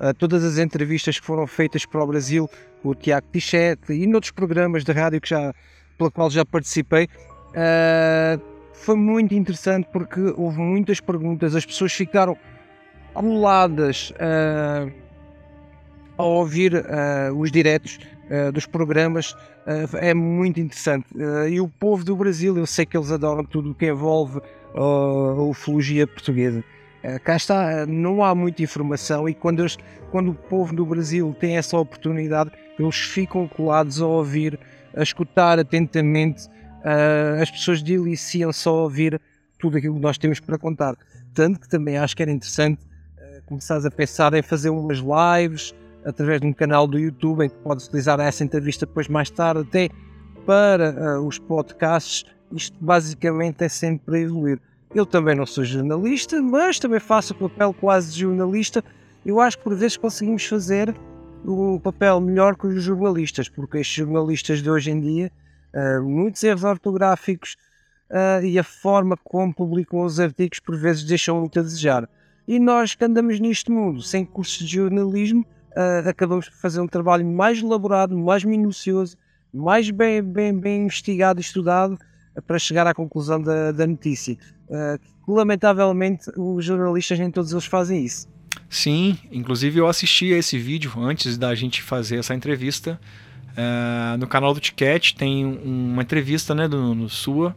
Uh, 0.00 0.12
todas 0.14 0.42
as 0.44 0.58
entrevistas 0.58 1.20
que 1.20 1.26
foram 1.26 1.46
feitas 1.46 1.86
para 1.86 2.02
o 2.02 2.06
Brasil, 2.06 2.50
o 2.82 2.94
Tiago 2.94 3.26
Tichete 3.32 3.92
e 3.92 4.06
noutros 4.06 4.32
programas 4.32 4.82
de 4.82 4.92
rádio 4.92 5.20
que 5.20 5.28
já, 5.28 5.54
pela 5.96 6.10
qual 6.10 6.30
já 6.30 6.44
participei, 6.44 7.08
foi 8.72 8.96
muito 8.96 9.34
interessante 9.34 9.86
porque 9.92 10.20
houve 10.36 10.58
muitas 10.58 11.00
perguntas, 11.00 11.54
as 11.54 11.66
pessoas 11.66 11.92
ficaram 11.92 12.36
coladas 13.12 14.12
uh, 14.12 14.90
a 16.20 16.26
ouvir 16.26 16.72
os 17.36 17.50
diretos 17.50 17.98
uh, 18.30 18.52
dos 18.52 18.64
programas 18.64 19.32
uh, 19.32 19.96
é 19.96 20.14
muito 20.14 20.60
interessante. 20.60 21.06
Uh, 21.14 21.48
e 21.48 21.60
o 21.60 21.68
povo 21.68 22.04
do 22.04 22.16
Brasil, 22.16 22.56
eu 22.56 22.66
sei 22.66 22.86
que 22.86 22.96
eles 22.96 23.10
adoram 23.10 23.44
tudo 23.44 23.72
o 23.72 23.74
que 23.74 23.86
envolve 23.86 24.40
a 24.72 25.42
ufologia 25.42 26.06
portuguesa. 26.06 26.62
cá 27.24 27.34
está, 27.34 27.84
não 27.86 28.22
há 28.22 28.32
muita 28.36 28.62
informação 28.62 29.28
e 29.28 29.34
quando, 29.34 29.60
eles, 29.60 29.76
quando 30.12 30.30
o 30.30 30.34
povo 30.34 30.72
do 30.72 30.86
Brasil 30.86 31.34
tem 31.40 31.56
essa 31.56 31.76
oportunidade, 31.76 32.52
eles 32.78 32.94
ficam 32.94 33.48
colados 33.48 34.00
a 34.00 34.06
ouvir, 34.06 34.56
a 34.94 35.02
escutar 35.02 35.58
atentamente. 35.58 36.48
as 37.42 37.50
pessoas 37.50 37.82
deliciam-se 37.82 38.68
a 38.68 38.70
ouvir 38.70 39.20
tudo 39.58 39.76
aquilo 39.76 39.96
que 39.96 40.00
nós 40.00 40.16
temos 40.18 40.38
para 40.38 40.56
contar. 40.56 40.94
Tanto 41.34 41.58
que 41.58 41.68
também 41.68 41.98
acho 41.98 42.16
que 42.16 42.22
era 42.22 42.30
interessante 42.30 42.80
começares 43.50 43.84
a 43.84 43.90
pensar 43.90 44.32
em 44.34 44.42
fazer 44.42 44.70
umas 44.70 44.98
lives, 44.98 45.74
através 46.04 46.40
de 46.40 46.46
um 46.46 46.52
canal 46.52 46.86
do 46.86 46.98
YouTube 46.98 47.44
em 47.44 47.48
que 47.48 47.56
podes 47.56 47.86
utilizar 47.86 48.18
essa 48.20 48.42
entrevista 48.44 48.86
depois 48.86 49.08
mais 49.08 49.30
tarde 49.30 49.62
até 49.68 49.88
para 50.46 51.18
uh, 51.18 51.26
os 51.26 51.38
podcasts. 51.38 52.24
Isto 52.52 52.76
basicamente 52.80 53.64
é 53.64 53.68
sempre 53.68 54.04
para 54.06 54.18
evoluir. 54.18 54.60
Eu 54.94 55.06
também 55.06 55.36
não 55.36 55.46
sou 55.46 55.64
jornalista, 55.64 56.42
mas 56.42 56.78
também 56.78 56.98
faço 56.98 57.32
o 57.32 57.36
papel 57.36 57.72
quase 57.72 58.12
de 58.12 58.20
jornalista. 58.20 58.82
Eu 59.24 59.38
acho 59.38 59.58
que 59.58 59.64
por 59.64 59.74
vezes 59.74 59.96
conseguimos 59.96 60.44
fazer 60.44 60.94
um 61.44 61.78
papel 61.78 62.20
melhor 62.20 62.56
que 62.56 62.66
os 62.66 62.82
jornalistas, 62.82 63.48
porque 63.48 63.78
estes 63.78 63.96
jornalistas 63.96 64.62
de 64.62 64.70
hoje 64.70 64.90
em 64.90 65.00
dia, 65.00 65.32
uh, 65.74 66.02
muitos 66.02 66.42
erros 66.42 66.64
ortográficos 66.64 67.56
uh, 68.10 68.44
e 68.44 68.58
a 68.58 68.64
forma 68.64 69.16
como 69.16 69.54
publicam 69.54 70.00
os 70.00 70.18
artigos 70.18 70.58
por 70.58 70.76
vezes 70.76 71.04
deixam 71.04 71.38
muito 71.40 71.58
a 71.58 71.62
desejar. 71.62 72.08
E 72.46 72.58
nós 72.58 72.94
que 72.94 73.04
andamos 73.04 73.38
neste 73.38 73.70
mundo 73.70 74.02
sem 74.02 74.24
cursos 74.24 74.66
de 74.66 74.74
jornalismo, 74.74 75.46
uh, 75.76 76.08
acabamos 76.08 76.48
por 76.48 76.56
fazer 76.56 76.80
um 76.80 76.86
trabalho 76.86 77.26
mais 77.26 77.58
elaborado, 77.58 78.16
mais 78.16 78.44
minucioso, 78.44 79.16
mais 79.52 79.90
bem, 79.90 80.22
bem, 80.22 80.56
bem 80.56 80.82
investigado 80.84 81.40
e 81.40 81.42
estudado 81.42 81.98
para 82.46 82.58
chegar 82.58 82.86
à 82.86 82.94
conclusão 82.94 83.40
da, 83.40 83.72
da 83.72 83.86
notícia. 83.86 84.36
Uh, 84.68 85.32
lamentavelmente, 85.32 86.30
os 86.36 86.64
jornalistas 86.64 87.18
nem 87.18 87.30
todos 87.30 87.52
eles 87.52 87.64
fazem 87.64 88.04
isso. 88.04 88.28
Sim, 88.68 89.18
inclusive 89.30 89.78
eu 89.78 89.88
assisti 89.88 90.32
a 90.32 90.38
esse 90.38 90.58
vídeo 90.58 90.92
antes 90.96 91.36
da 91.36 91.54
gente 91.54 91.82
fazer 91.82 92.18
essa 92.18 92.34
entrevista. 92.34 93.00
Uh, 93.50 94.16
no 94.18 94.28
canal 94.28 94.54
do 94.54 94.60
Ticket 94.60 95.12
tem 95.14 95.44
uma 95.44 96.02
entrevista 96.02 96.54
né, 96.54 96.68
do, 96.68 96.94
no 96.94 97.08
sua, 97.08 97.56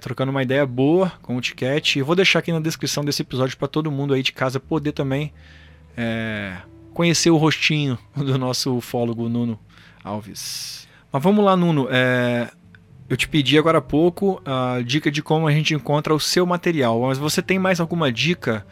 trocando 0.00 0.30
uma 0.30 0.42
ideia 0.42 0.64
boa 0.64 1.12
com 1.20 1.36
o 1.36 1.40
Ticket. 1.42 1.96
E 1.96 2.02
vou 2.02 2.16
deixar 2.16 2.38
aqui 2.38 2.50
na 2.50 2.60
descrição 2.60 3.04
desse 3.04 3.20
episódio 3.20 3.58
para 3.58 3.68
todo 3.68 3.90
mundo 3.90 4.14
aí 4.14 4.22
de 4.22 4.32
casa 4.32 4.58
poder 4.58 4.92
também 4.92 5.30
uh, 5.98 6.77
conhecer 6.98 7.30
o 7.30 7.36
rostinho 7.36 7.96
do 8.16 8.36
nosso 8.36 8.76
ufólogo 8.76 9.28
Nuno 9.28 9.56
Alves. 10.02 10.88
Mas 11.12 11.22
vamos 11.22 11.44
lá, 11.44 11.56
Nuno. 11.56 11.86
É, 11.92 12.50
eu 13.08 13.16
te 13.16 13.28
pedi 13.28 13.56
agora 13.56 13.78
há 13.78 13.80
pouco 13.80 14.42
a 14.44 14.82
dica 14.84 15.08
de 15.08 15.22
como 15.22 15.46
a 15.46 15.52
gente 15.52 15.72
encontra 15.72 16.12
o 16.12 16.18
seu 16.18 16.44
material, 16.44 17.00
mas 17.02 17.16
você 17.16 17.40
tem 17.40 17.56
mais 17.56 17.78
alguma 17.78 18.10
dica 18.10 18.66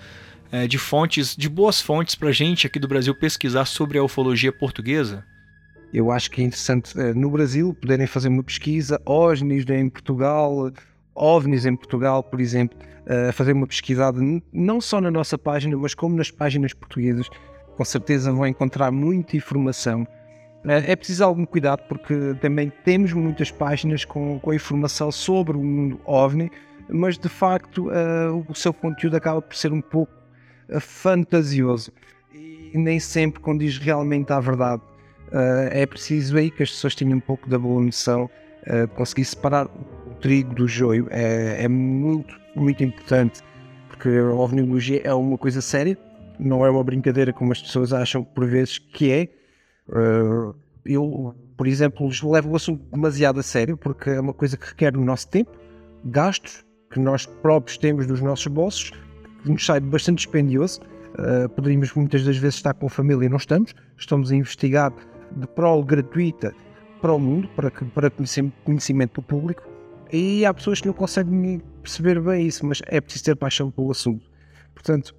é, 0.51 0.67
de 0.67 0.77
fontes, 0.77 1.37
de 1.37 1.49
boas 1.49 1.81
fontes 1.81 2.17
para 2.17 2.33
gente 2.33 2.67
aqui 2.67 2.81
do 2.81 2.89
Brasil 2.89 3.15
pesquisar 3.15 3.65
sobre 3.65 3.97
a 3.97 4.03
ufologia 4.03 4.51
portuguesa? 4.51 5.25
Eu 5.95 6.11
acho 6.11 6.29
que 6.29 6.43
é 6.43 6.45
interessante 6.45 6.99
é, 6.99 7.15
no 7.15 7.31
Brasil 7.31 7.73
poderem 7.81 8.09
fazer 8.09 8.29
uma 8.29 8.43
pesquisa, 8.43 9.01
OVNIs 9.07 9.65
em 9.71 9.89
Portugal, 9.89 10.73
OVNIs 11.15 11.65
em 11.65 11.77
Portugal, 11.77 12.25
por 12.25 12.41
exemplo, 12.41 12.77
é, 13.07 13.31
fazer 13.31 13.53
uma 13.53 13.69
pesquisada 13.69 14.19
não 14.53 14.81
só 14.81 15.01
na 15.01 15.13
nossa 15.13 15.39
página, 15.39 15.77
mas 15.77 15.95
como 15.95 16.17
nas 16.17 16.33
páginas 16.33 16.75
portuguesas 16.75 17.31
com 17.77 17.85
certeza 17.85 18.33
vão 18.33 18.47
encontrar 18.47 18.91
muita 18.91 19.37
informação. 19.37 20.07
Eh, 20.67 20.93
é 20.93 20.97
preciso 20.97 21.25
algum 21.25 21.45
cuidado 21.45 21.83
porque 21.89 22.35
também 22.41 22.73
temos 22.85 23.13
muitas 23.13 23.51
páginas 23.51 24.05
com, 24.05 24.39
com 24.41 24.53
informação 24.53 25.13
sobre 25.13 25.57
o 25.57 25.63
mundo 25.63 26.01
OVNI, 26.05 26.51
mas 26.89 27.19
de 27.19 27.29
facto 27.29 27.89
uh, 27.89 28.45
o 28.49 28.55
seu 28.55 28.73
conteúdo 28.73 29.17
acaba 29.17 29.43
por 29.43 29.55
ser 29.55 29.73
um 29.73 29.81
pouco 29.81 30.13
uh, 30.69 30.81
fantasioso 30.81 31.93
e 32.33 32.73
nem 32.75 32.99
sempre 32.99 33.41
condiz 33.41 33.79
realmente 33.79 34.33
à 34.33 34.41
verdade. 34.41 34.83
Uh, 35.29 35.69
é 35.71 35.85
preciso 35.85 36.37
aí 36.37 36.51
que 36.51 36.63
as 36.63 36.71
pessoas 36.71 36.95
tenham 36.95 37.17
um 37.17 37.21
pouco 37.21 37.49
da 37.49 37.59
boa 37.59 37.83
noção, 37.83 38.31
conseguir 38.97 39.25
separar 39.25 39.67
o 39.67 40.15
trigo 40.21 40.53
do 40.53 40.67
joio 40.67 41.07
é, 41.09 41.63
é 41.63 41.69
muito, 41.69 42.35
muito 42.57 42.83
importante 42.83 43.41
porque 43.87 44.09
a 44.09 44.35
ovniologia 44.35 45.01
é 45.05 45.15
uma 45.15 45.39
coisa 45.39 45.61
séria 45.61 45.97
não 46.39 46.65
é 46.65 46.71
uma 46.71 46.83
brincadeira 46.85 47.33
como 47.33 47.53
as 47.53 47.61
pessoas 47.61 47.93
acham 47.93 48.23
por 48.23 48.47
vezes 48.47 48.79
que 48.79 49.11
é. 49.11 49.29
Uh, 49.89 50.55
eu, 50.85 51.35
por 51.57 51.67
exemplo, 51.67 52.09
levo 52.25 52.51
o 52.51 52.57
assunto 52.57 52.85
demasiado 52.93 53.41
a 53.41 53.43
sério 53.43 53.77
porque 53.77 54.11
é 54.11 54.21
uma 54.21 54.33
coisa 54.33 54.57
que 54.57 54.67
requer 54.67 54.97
o 54.97 55.05
nosso 55.05 55.29
tempo, 55.29 55.51
gastos 56.05 56.65
que 56.91 57.01
nós 57.01 57.27
próprios 57.27 57.77
temos 57.79 58.07
dos 58.07 58.21
nossos 58.21 58.47
bolsos, 58.47 58.93
que 59.43 59.51
nos 59.51 59.65
sai 59.65 59.81
bastante 59.81 60.19
dispendioso. 60.19 60.81
Uh, 61.19 61.49
poderíamos 61.49 61.93
muitas 61.95 62.25
das 62.25 62.37
vezes 62.37 62.57
estar 62.57 62.75
com 62.75 62.87
a 62.87 62.91
família 62.91 63.27
e 63.27 63.29
não 63.29 63.39
estamos. 63.39 63.75
Estamos 63.97 64.31
a 64.31 64.37
investigar 64.37 64.93
de 65.35 65.47
prol 65.49 65.83
gratuita 65.83 66.55
para 67.01 67.13
o 67.13 67.19
mundo, 67.19 67.49
para, 67.57 67.71
para 67.71 68.11
conhecimento 68.65 69.21
do 69.21 69.23
público. 69.23 69.63
E 70.13 70.45
há 70.45 70.55
pessoas 70.55 70.81
que 70.81 70.87
não 70.87 70.95
conseguem 70.95 71.61
perceber 71.83 72.21
bem 72.21 72.47
isso, 72.47 72.65
mas 72.65 72.81
é 72.87 73.01
preciso 73.01 73.25
ter 73.25 73.37
paixão 73.37 73.71
pelo 73.71 73.91
assunto. 73.91 74.25
Portanto, 74.75 75.15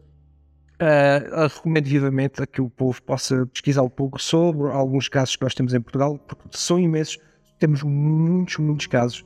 Uh, 0.80 1.48
recomendo 1.48 1.86
vivamente 1.86 2.44
a 2.44 2.46
que 2.46 2.62
o 2.62 2.70
povo 2.70 3.02
possa 3.02 3.48
pesquisar 3.48 3.82
um 3.82 3.90
pouco 3.90 4.22
sobre 4.22 4.70
alguns 4.70 5.10
casos 5.10 5.36
que 5.36 5.44
nós 5.44 5.56
temos 5.56 5.74
em 5.74 5.82
Portugal, 5.82 6.20
porque 6.20 6.50
são 6.52 6.80
imensos, 6.80 7.18
temos 7.58 7.82
muitos, 7.82 8.58
muitos 8.58 8.86
casos. 8.86 9.24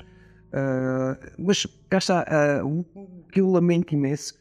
Uh, 0.54 1.18
mas 1.38 1.66
cá 1.90 1.98
está, 1.98 2.26
uh, 2.64 2.66
o 2.66 2.86
que 3.32 3.42
eu 3.42 3.50
lamento 3.50 3.94
imenso 3.94 4.34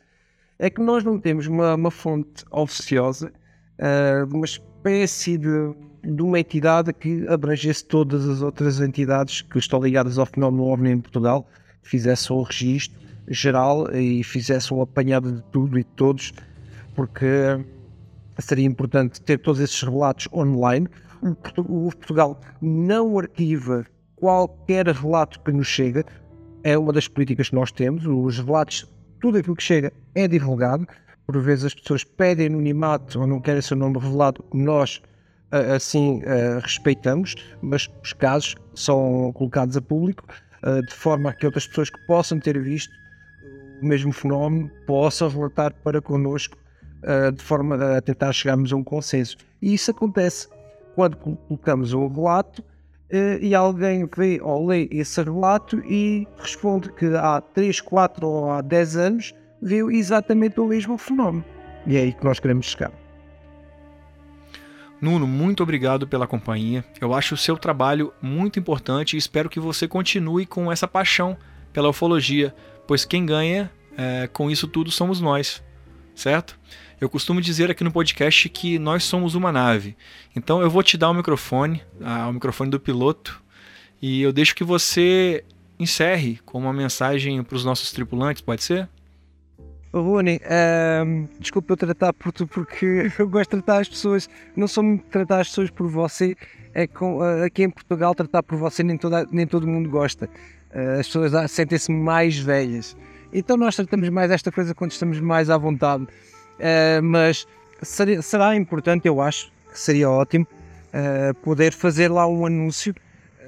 é 0.57 0.71
que 0.71 0.81
nós 0.81 1.03
não 1.03 1.19
temos 1.19 1.49
uma, 1.49 1.75
uma 1.75 1.91
fonte 1.91 2.45
oficiosa, 2.53 3.33
uh, 3.81 4.33
uma 4.33 4.45
espécie 4.45 5.37
de, 5.37 5.75
de 6.05 6.23
uma 6.23 6.39
entidade 6.39 6.93
que 6.93 7.27
abrangesse 7.27 7.85
todas 7.85 8.29
as 8.29 8.41
outras 8.41 8.81
entidades 8.81 9.43
que 9.43 9.59
estão 9.59 9.81
ligadas 9.81 10.17
ao 10.17 10.27
fenómeno 10.27 10.65
OVNI 10.65 10.91
em 10.91 11.01
Portugal, 11.01 11.49
fizesse 11.83 12.33
um 12.33 12.43
registro 12.43 13.01
geral 13.27 13.93
e 13.93 14.23
fizesse 14.23 14.73
um 14.73 14.81
apanhado 14.81 15.33
de 15.33 15.43
tudo 15.51 15.79
e 15.79 15.83
de 15.83 15.91
todos 15.91 16.33
porque 17.01 17.65
seria 18.41 18.67
importante 18.67 19.23
ter 19.23 19.39
todos 19.39 19.59
esses 19.59 19.83
relatos 19.83 20.29
online. 20.35 20.87
O 21.23 21.91
Portugal 21.91 22.39
não 22.61 23.19
arquiva 23.19 23.87
qualquer 24.17 24.87
relato 24.89 25.41
que 25.41 25.51
nos 25.51 25.67
chega, 25.67 26.05
é 26.63 26.77
uma 26.77 26.93
das 26.93 27.09
políticas 27.09 27.49
que 27.49 27.55
nós 27.55 27.73
temos. 27.73 28.05
Os 28.05 28.39
relatos, 28.39 28.87
tudo 29.19 29.39
aquilo 29.39 29.57
que 29.57 29.63
chega 29.63 29.91
é 30.15 30.29
divulgado. 30.29 30.87
Por 31.27 31.41
vezes 31.41 31.65
as 31.65 31.75
pessoas 31.75 32.05
pedem 32.05 32.49
anonimato 32.49 33.19
ou 33.19 33.27
não 33.27 33.41
querem 33.41 33.63
seu 33.63 33.79
nome 33.79 33.99
revelado, 33.99 34.45
nós 34.53 35.01
assim 35.75 36.21
respeitamos, 36.61 37.35
mas 37.63 37.89
os 38.05 38.13
casos 38.13 38.57
são 38.75 39.33
colocados 39.33 39.75
a 39.75 39.81
público 39.81 40.23
de 40.87 40.95
forma 40.95 41.31
a 41.31 41.33
que 41.33 41.47
outras 41.47 41.67
pessoas 41.67 41.89
que 41.89 41.99
possam 42.07 42.39
ter 42.39 42.63
visto 42.63 42.93
o 43.81 43.87
mesmo 43.87 44.13
fenómeno 44.13 44.71
possam 44.87 45.31
relatar 45.31 45.73
para 45.83 46.03
connosco 46.03 46.60
uh, 47.03 47.33
de 47.33 47.43
forma 47.43 47.97
a 47.97 48.01
tentar 48.01 48.33
chegarmos 48.33 48.73
a 48.73 48.77
um 48.77 48.85
consenso. 48.85 49.37
E 49.61 49.75
isso 49.75 49.91
acontece 49.91 50.49
quando 50.95 51.17
colocamos 51.17 51.93
um 51.93 52.09
relato 52.09 52.61
uh, 52.61 53.39
e 53.41 53.55
alguém 53.55 54.09
vê 54.17 54.41
ou 54.43 54.67
lê 54.67 54.89
esse 54.91 55.23
relato 55.23 55.79
e 55.85 56.27
responde 56.39 56.93
que 56.93 57.07
há 57.17 57.41
3, 57.41 57.81
4 57.81 58.27
ou 58.27 58.51
há 58.51 58.61
10 58.61 58.97
anos 58.97 59.35
viu 59.63 59.91
exatamente 59.91 60.59
o 60.61 60.67
mesmo 60.67 60.97
fenómeno. 60.97 61.45
E 61.87 61.97
é 61.97 62.01
aí 62.01 62.13
que 62.13 62.25
nós 62.25 62.41
queremos 62.41 62.67
chegar. 62.67 62.93
Nuno, 65.01 65.27
muito 65.27 65.63
obrigado 65.63 66.07
pela 66.07 66.27
companhia. 66.27 66.85
Eu 67.01 67.15
acho 67.15 67.35
o 67.35 67.39
seu 67.39 67.57
trabalho 67.57 68.13
muito 68.21 68.59
importante 68.59 69.15
e 69.15 69.19
espero 69.19 69.49
que 69.49 69.59
você 69.59 69.89
continue 69.89 70.45
com 70.45 70.71
essa 70.71 70.87
paixão 70.87 71.39
pela 71.73 71.89
ufologia, 71.89 72.55
pois 72.87 73.07
quem 73.07 73.25
ganha 73.25 73.71
é, 73.97 74.27
com 74.27 74.51
isso 74.51 74.69
tudo 74.69 74.91
somos 74.91 75.21
nós, 75.21 75.63
certo? 76.15 76.59
Eu 77.01 77.09
costumo 77.09 77.41
dizer 77.41 77.71
aqui 77.71 77.83
no 77.83 77.91
podcast 77.91 78.47
que 78.51 78.79
nós 78.79 79.05
somos 79.05 79.35
uma 79.35 79.51
nave. 79.51 79.97
Então 80.37 80.61
eu 80.61 80.69
vou 80.69 80.83
te 80.83 80.99
dar 80.99 81.09
o 81.09 81.15
microfone, 81.15 81.83
o 82.29 82.33
microfone 82.33 82.71
do 82.71 82.79
piloto, 82.79 83.43
e 84.03 84.21
eu 84.21 84.31
deixo 84.35 84.55
que 84.55 84.63
você 84.63 85.43
encerre 85.79 86.39
com 86.45 86.59
uma 86.59 86.75
mensagem 86.75 87.43
para 87.43 87.57
os 87.57 87.65
nossos 87.65 87.91
tripulantes, 87.91 88.43
pode 88.43 88.63
ser? 88.63 88.87
Rony, 89.95 90.41
um, 91.07 91.27
desculpa 91.39 91.73
eu 91.73 91.77
tratar 91.79 92.13
por 92.13 92.33
tu 92.33 92.47
porque 92.47 93.11
eu 93.19 93.27
gosto 93.27 93.57
de 93.57 93.63
tratar 93.63 93.81
as 93.81 93.89
pessoas, 93.89 94.29
não 94.55 94.69
sou 94.69 94.85
muito 94.85 95.05
tratar 95.07 95.41
as 95.41 95.49
pessoas 95.49 95.71
por 95.71 95.89
você, 95.89 96.37
é 96.75 96.87
com, 96.87 97.19
uh, 97.19 97.45
aqui 97.45 97.63
em 97.63 97.71
Portugal 97.71 98.15
tratar 98.15 98.43
por 98.43 98.59
você 98.59 98.83
nem, 98.83 98.99
toda, 98.99 99.27
nem 99.33 99.47
todo 99.47 99.67
mundo 99.67 99.89
gosta. 99.89 100.29
Uh, 100.71 101.01
as 101.01 101.07
pessoas 101.07 101.51
sentem-se 101.51 101.91
mais 101.91 102.39
velhas. 102.39 102.95
Então 103.33 103.57
nós 103.57 103.75
tratamos 103.75 104.09
mais 104.11 104.31
esta 104.31 104.53
coisa 104.53 104.75
quando 104.75 104.93
estamos 104.93 105.19
mais 105.19 105.49
à 105.49 105.57
vontade. 105.57 106.07
Uh, 106.61 107.03
mas 107.03 107.47
será 107.83 108.55
importante, 108.55 109.09
eu 109.09 109.21
acho, 109.21 109.51
que 109.73 109.79
seria 109.79 110.11
ótimo, 110.11 110.47
poder 111.43 111.73
fazer 111.73 112.09
lá 112.09 112.27
um 112.27 112.45
anúncio 112.45 112.93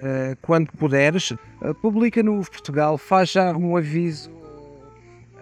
uh, 0.03 0.37
quando 0.43 0.71
puderes, 0.73 1.31
uh, 1.31 1.75
publica 1.81 2.23
no 2.23 2.41
Portugal, 2.45 2.99
faz 2.99 3.31
já 3.31 3.57
um 3.57 3.77
aviso 3.77 4.31
uh, 4.31 5.37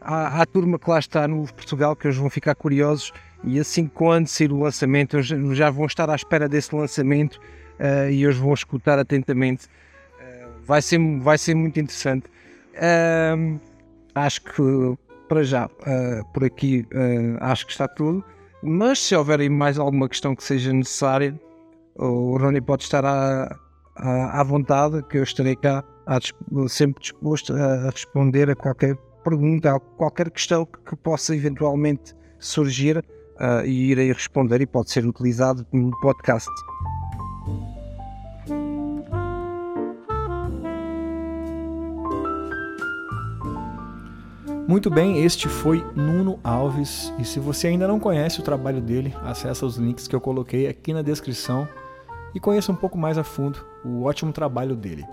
à, 0.00 0.42
à, 0.42 0.46
turma 0.46 0.78
que 0.78 0.88
lá 0.88 0.98
está 0.98 1.26
no 1.26 1.44
Portugal, 1.52 1.96
que 1.96 2.06
eles 2.06 2.16
vão 2.16 2.28
ficar 2.28 2.54
curiosos 2.54 3.12
e 3.42 3.58
assim 3.58 3.86
quando 3.86 4.28
sair 4.28 4.52
o 4.52 4.60
lançamento, 4.60 5.16
eles 5.16 5.28
já 5.56 5.70
vão 5.70 5.86
estar 5.86 6.08
à 6.08 6.14
espera 6.14 6.48
desse 6.48 6.74
lançamento 6.74 7.38
e 8.10 8.24
eles 8.24 8.38
vão 8.38 8.54
escutar 8.54 8.98
atentamente. 8.98 9.66
vai, 10.64 10.80
ser, 10.80 10.98
vai 11.20 11.36
ser 11.36 11.54
muito 11.54 11.78
interessante. 11.78 12.24
acho 14.14 14.40
que 14.40 14.96
para 15.28 15.42
já, 15.42 15.68
por 16.32 16.44
aqui, 16.44 16.86
acho 17.40 17.66
que 17.66 17.72
está 17.72 17.88
tudo. 17.88 18.24
Mas 18.62 18.98
se 18.98 19.14
houver 19.14 19.48
mais 19.50 19.78
alguma 19.78 20.08
questão 20.08 20.34
que 20.34 20.42
seja 20.42 20.72
necessária, 20.72 21.38
o 21.96 22.36
Rony 22.38 22.60
pode 22.60 22.82
estar 22.84 23.04
a, 23.04 23.54
à, 23.96 24.42
vontade, 24.42 25.02
que 25.04 25.18
eu 25.18 25.22
estarei 25.22 25.54
cá 25.54 25.84
sempre 26.68 27.00
disposto 27.02 27.54
a, 27.54 27.90
responder 27.90 28.50
a 28.50 28.56
qualquer 28.56 28.96
pergunta, 29.22 29.74
a 29.74 29.80
qualquer 29.80 30.30
questão 30.30 30.66
que, 30.66 30.96
possa 30.96 31.34
eventualmente 31.34 32.14
surgir 32.38 32.98
uh, 32.98 33.64
e 33.64 33.90
irei 33.90 34.12
responder 34.12 34.60
e 34.60 34.66
pode 34.66 34.90
ser 34.90 35.06
utilizado 35.06 35.66
no 35.72 35.90
podcast. 36.00 36.50
Muito 44.74 44.90
bem, 44.90 45.22
este 45.22 45.48
foi 45.48 45.86
Nuno 45.94 46.40
Alves 46.42 47.14
e 47.16 47.24
se 47.24 47.38
você 47.38 47.68
ainda 47.68 47.86
não 47.86 48.00
conhece 48.00 48.40
o 48.40 48.42
trabalho 48.42 48.80
dele, 48.80 49.14
acesse 49.22 49.64
os 49.64 49.76
links 49.76 50.08
que 50.08 50.16
eu 50.16 50.20
coloquei 50.20 50.66
aqui 50.66 50.92
na 50.92 51.00
descrição 51.00 51.68
e 52.34 52.40
conheça 52.40 52.72
um 52.72 52.74
pouco 52.74 52.98
mais 52.98 53.16
a 53.16 53.22
fundo 53.22 53.64
o 53.84 54.02
ótimo 54.02 54.32
trabalho 54.32 54.74
dele. 54.74 55.06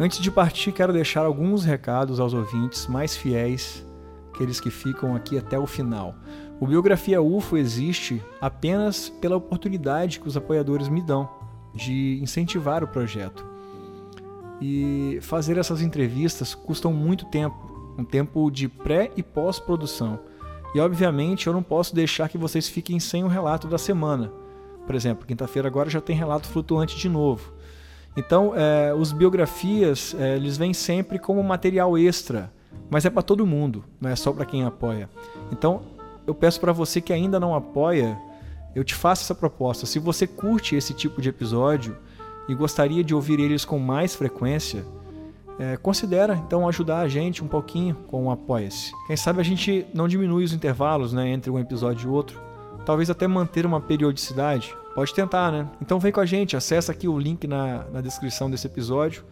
Antes 0.00 0.20
de 0.20 0.30
partir, 0.30 0.72
quero 0.72 0.90
deixar 0.90 1.26
alguns 1.26 1.66
recados 1.66 2.18
aos 2.18 2.32
ouvintes 2.32 2.86
mais 2.86 3.14
fiéis, 3.14 3.86
aqueles 4.32 4.58
que 4.58 4.70
ficam 4.70 5.14
aqui 5.14 5.36
até 5.36 5.58
o 5.58 5.66
final. 5.66 6.14
O 6.58 6.66
Biografia 6.66 7.20
UFO 7.20 7.58
existe 7.58 8.22
apenas 8.40 9.10
pela 9.10 9.36
oportunidade 9.36 10.18
que 10.18 10.28
os 10.28 10.34
apoiadores 10.34 10.88
me 10.88 11.02
dão 11.02 11.28
de 11.74 12.18
incentivar 12.22 12.82
o 12.82 12.88
projeto. 12.88 13.44
E 14.62 15.18
fazer 15.20 15.58
essas 15.58 15.82
entrevistas 15.82 16.54
custam 16.54 16.90
muito 16.90 17.26
tempo, 17.26 17.73
um 17.98 18.04
tempo 18.04 18.50
de 18.50 18.68
pré 18.68 19.10
e 19.16 19.22
pós-produção. 19.22 20.18
E 20.74 20.80
obviamente 20.80 21.46
eu 21.46 21.52
não 21.52 21.62
posso 21.62 21.94
deixar 21.94 22.28
que 22.28 22.38
vocês 22.38 22.68
fiquem 22.68 22.98
sem 22.98 23.22
o 23.22 23.28
relato 23.28 23.68
da 23.68 23.78
semana 23.78 24.32
por 24.86 24.94
exemplo, 24.94 25.26
quinta-feira 25.26 25.68
agora 25.68 25.88
já 25.88 26.00
tem 26.00 26.14
relato 26.14 26.46
flutuante 26.46 26.96
de 26.96 27.08
novo. 27.08 27.52
Então, 28.16 28.52
é, 28.54 28.94
os 28.94 29.12
biografias, 29.12 30.14
é, 30.18 30.36
eles 30.36 30.56
vêm 30.56 30.72
sempre 30.72 31.18
como 31.18 31.42
material 31.42 31.98
extra, 31.98 32.52
mas 32.88 33.04
é 33.04 33.10
para 33.10 33.22
todo 33.22 33.46
mundo, 33.46 33.84
não 34.00 34.10
é 34.10 34.16
só 34.16 34.32
para 34.32 34.44
quem 34.44 34.64
apoia. 34.64 35.08
Então, 35.50 35.82
eu 36.26 36.34
peço 36.34 36.60
para 36.60 36.72
você 36.72 37.00
que 37.00 37.12
ainda 37.12 37.40
não 37.40 37.54
apoia, 37.54 38.16
eu 38.74 38.84
te 38.84 38.94
faço 38.94 39.24
essa 39.24 39.34
proposta. 39.34 39.86
Se 39.86 39.98
você 39.98 40.26
curte 40.26 40.76
esse 40.76 40.94
tipo 40.94 41.20
de 41.20 41.28
episódio 41.28 41.96
e 42.48 42.54
gostaria 42.54 43.02
de 43.02 43.14
ouvir 43.14 43.40
eles 43.40 43.64
com 43.64 43.78
mais 43.78 44.14
frequência, 44.14 44.84
é, 45.58 45.76
considera 45.76 46.34
então 46.34 46.68
ajudar 46.68 47.00
a 47.00 47.08
gente 47.08 47.42
um 47.42 47.48
pouquinho 47.48 47.94
com 48.08 48.26
o 48.26 48.30
Apoia-se. 48.30 48.92
Quem 49.06 49.16
sabe 49.16 49.40
a 49.40 49.44
gente 49.44 49.86
não 49.94 50.08
diminui 50.08 50.44
os 50.44 50.52
intervalos 50.52 51.12
né, 51.12 51.28
entre 51.28 51.50
um 51.50 51.58
episódio 51.58 52.08
e 52.08 52.12
outro 52.12 52.44
talvez 52.84 53.10
até 53.10 53.26
manter 53.26 53.66
uma 53.66 53.80
periodicidade. 53.80 54.76
Pode 54.94 55.12
tentar, 55.12 55.50
né? 55.50 55.68
Então 55.80 55.98
vem 55.98 56.12
com 56.12 56.20
a 56.20 56.26
gente, 56.26 56.56
acessa 56.56 56.92
aqui 56.92 57.08
o 57.08 57.18
link 57.18 57.46
na, 57.46 57.84
na 57.92 58.00
descrição 58.00 58.50
desse 58.50 58.66
episódio. 58.66 59.24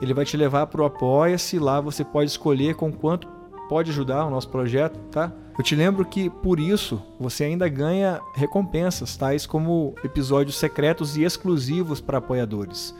Ele 0.00 0.12
vai 0.12 0.24
te 0.24 0.36
levar 0.36 0.66
para 0.66 0.82
o 0.82 0.84
Apoia-se, 0.84 1.58
lá 1.58 1.80
você 1.80 2.04
pode 2.04 2.30
escolher 2.30 2.74
com 2.74 2.92
quanto 2.92 3.28
pode 3.68 3.90
ajudar 3.90 4.26
o 4.26 4.30
nosso 4.30 4.48
projeto, 4.48 4.98
tá? 5.10 5.32
Eu 5.56 5.62
te 5.62 5.76
lembro 5.76 6.04
que 6.04 6.28
por 6.28 6.58
isso 6.58 7.00
você 7.18 7.44
ainda 7.44 7.68
ganha 7.68 8.20
recompensas, 8.34 9.16
tais 9.16 9.46
como 9.46 9.94
episódios 10.02 10.56
secretos 10.56 11.16
e 11.16 11.22
exclusivos 11.22 12.00
para 12.00 12.18
apoiadores. 12.18 12.92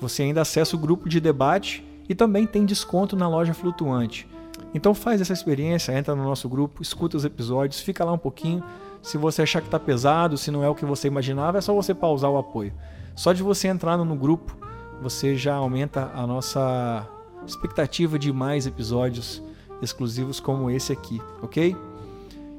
Você 0.00 0.22
ainda 0.22 0.42
acessa 0.42 0.76
o 0.76 0.78
grupo 0.78 1.08
de 1.08 1.18
debate 1.18 1.82
e 2.08 2.14
também 2.14 2.46
tem 2.46 2.64
desconto 2.64 3.16
na 3.16 3.28
loja 3.28 3.54
flutuante. 3.54 4.28
Então 4.74 4.94
faz 4.94 5.20
essa 5.20 5.32
experiência, 5.32 5.96
entra 5.96 6.14
no 6.14 6.24
nosso 6.24 6.48
grupo, 6.48 6.82
escuta 6.82 7.16
os 7.16 7.24
episódios, 7.24 7.80
fica 7.80 8.04
lá 8.04 8.12
um 8.12 8.18
pouquinho 8.18 8.62
se 9.04 9.18
você 9.18 9.42
achar 9.42 9.60
que 9.60 9.68
está 9.68 9.78
pesado, 9.78 10.38
se 10.38 10.50
não 10.50 10.64
é 10.64 10.68
o 10.68 10.74
que 10.74 10.86
você 10.86 11.08
imaginava, 11.08 11.58
é 11.58 11.60
só 11.60 11.74
você 11.74 11.92
pausar 11.92 12.30
o 12.30 12.38
apoio. 12.38 12.72
Só 13.14 13.34
de 13.34 13.42
você 13.42 13.68
entrar 13.68 13.98
no 13.98 14.16
grupo, 14.16 14.56
você 15.02 15.36
já 15.36 15.56
aumenta 15.56 16.10
a 16.14 16.26
nossa 16.26 17.06
expectativa 17.46 18.18
de 18.18 18.32
mais 18.32 18.66
episódios 18.66 19.42
exclusivos 19.82 20.40
como 20.40 20.70
esse 20.70 20.90
aqui, 20.90 21.20
ok? 21.42 21.76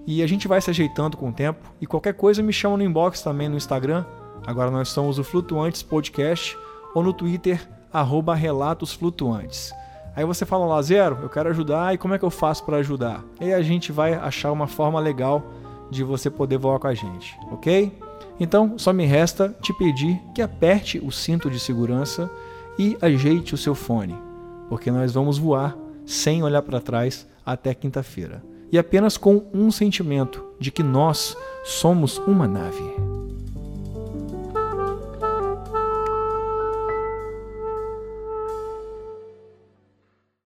E 0.05 0.21
a 0.21 0.27
gente 0.27 0.47
vai 0.47 0.61
se 0.61 0.69
ajeitando 0.69 1.17
com 1.17 1.29
o 1.29 1.33
tempo. 1.33 1.67
E 1.81 1.87
qualquer 1.87 2.13
coisa 2.13 2.43
me 2.43 2.53
chama 2.53 2.77
no 2.77 2.83
inbox 2.83 3.23
também 3.23 3.49
no 3.49 3.57
Instagram. 3.57 4.05
Agora 4.45 4.69
nós 4.69 4.89
somos 4.89 5.17
o 5.17 5.23
Flutuantes 5.23 5.81
Podcast 5.81 6.55
ou 6.93 7.01
no 7.01 7.11
Twitter, 7.11 7.67
arroba 7.99 8.35
Relatos 8.35 8.93
Flutuantes. 8.93 9.73
Aí 10.15 10.23
você 10.23 10.45
fala 10.45 10.65
lá, 10.65 10.81
Zero, 10.81 11.19
eu 11.21 11.29
quero 11.29 11.49
ajudar 11.49 11.93
e 11.93 11.97
como 11.97 12.13
é 12.13 12.19
que 12.19 12.23
eu 12.23 12.29
faço 12.29 12.63
para 12.63 12.77
ajudar? 12.77 13.23
E 13.39 13.51
a 13.51 13.61
gente 13.61 13.91
vai 13.91 14.13
achar 14.13 14.51
uma 14.51 14.67
forma 14.67 14.99
legal 14.99 15.43
de 15.89 16.03
você 16.03 16.29
poder 16.29 16.57
voar 16.57 16.79
com 16.79 16.87
a 16.87 16.93
gente, 16.93 17.37
ok? 17.51 17.91
Então 18.39 18.77
só 18.77 18.93
me 18.93 19.05
resta 19.05 19.55
te 19.61 19.73
pedir 19.73 20.21
que 20.33 20.41
aperte 20.41 20.99
o 20.99 21.11
cinto 21.11 21.49
de 21.49 21.59
segurança 21.59 22.29
e 22.77 22.97
ajeite 23.01 23.53
o 23.53 23.57
seu 23.57 23.75
fone, 23.75 24.15
porque 24.69 24.91
nós 24.91 25.13
vamos 25.13 25.37
voar 25.37 25.77
sem 26.05 26.43
olhar 26.43 26.61
para 26.61 26.81
trás 26.81 27.27
até 27.45 27.73
quinta-feira 27.73 28.43
e 28.71 28.77
apenas 28.77 29.17
com 29.17 29.43
um 29.53 29.71
sentimento 29.71 30.43
de 30.59 30.71
que 30.71 30.83
nós 30.83 31.37
somos 31.63 32.17
uma 32.19 32.47
nave. 32.47 33.14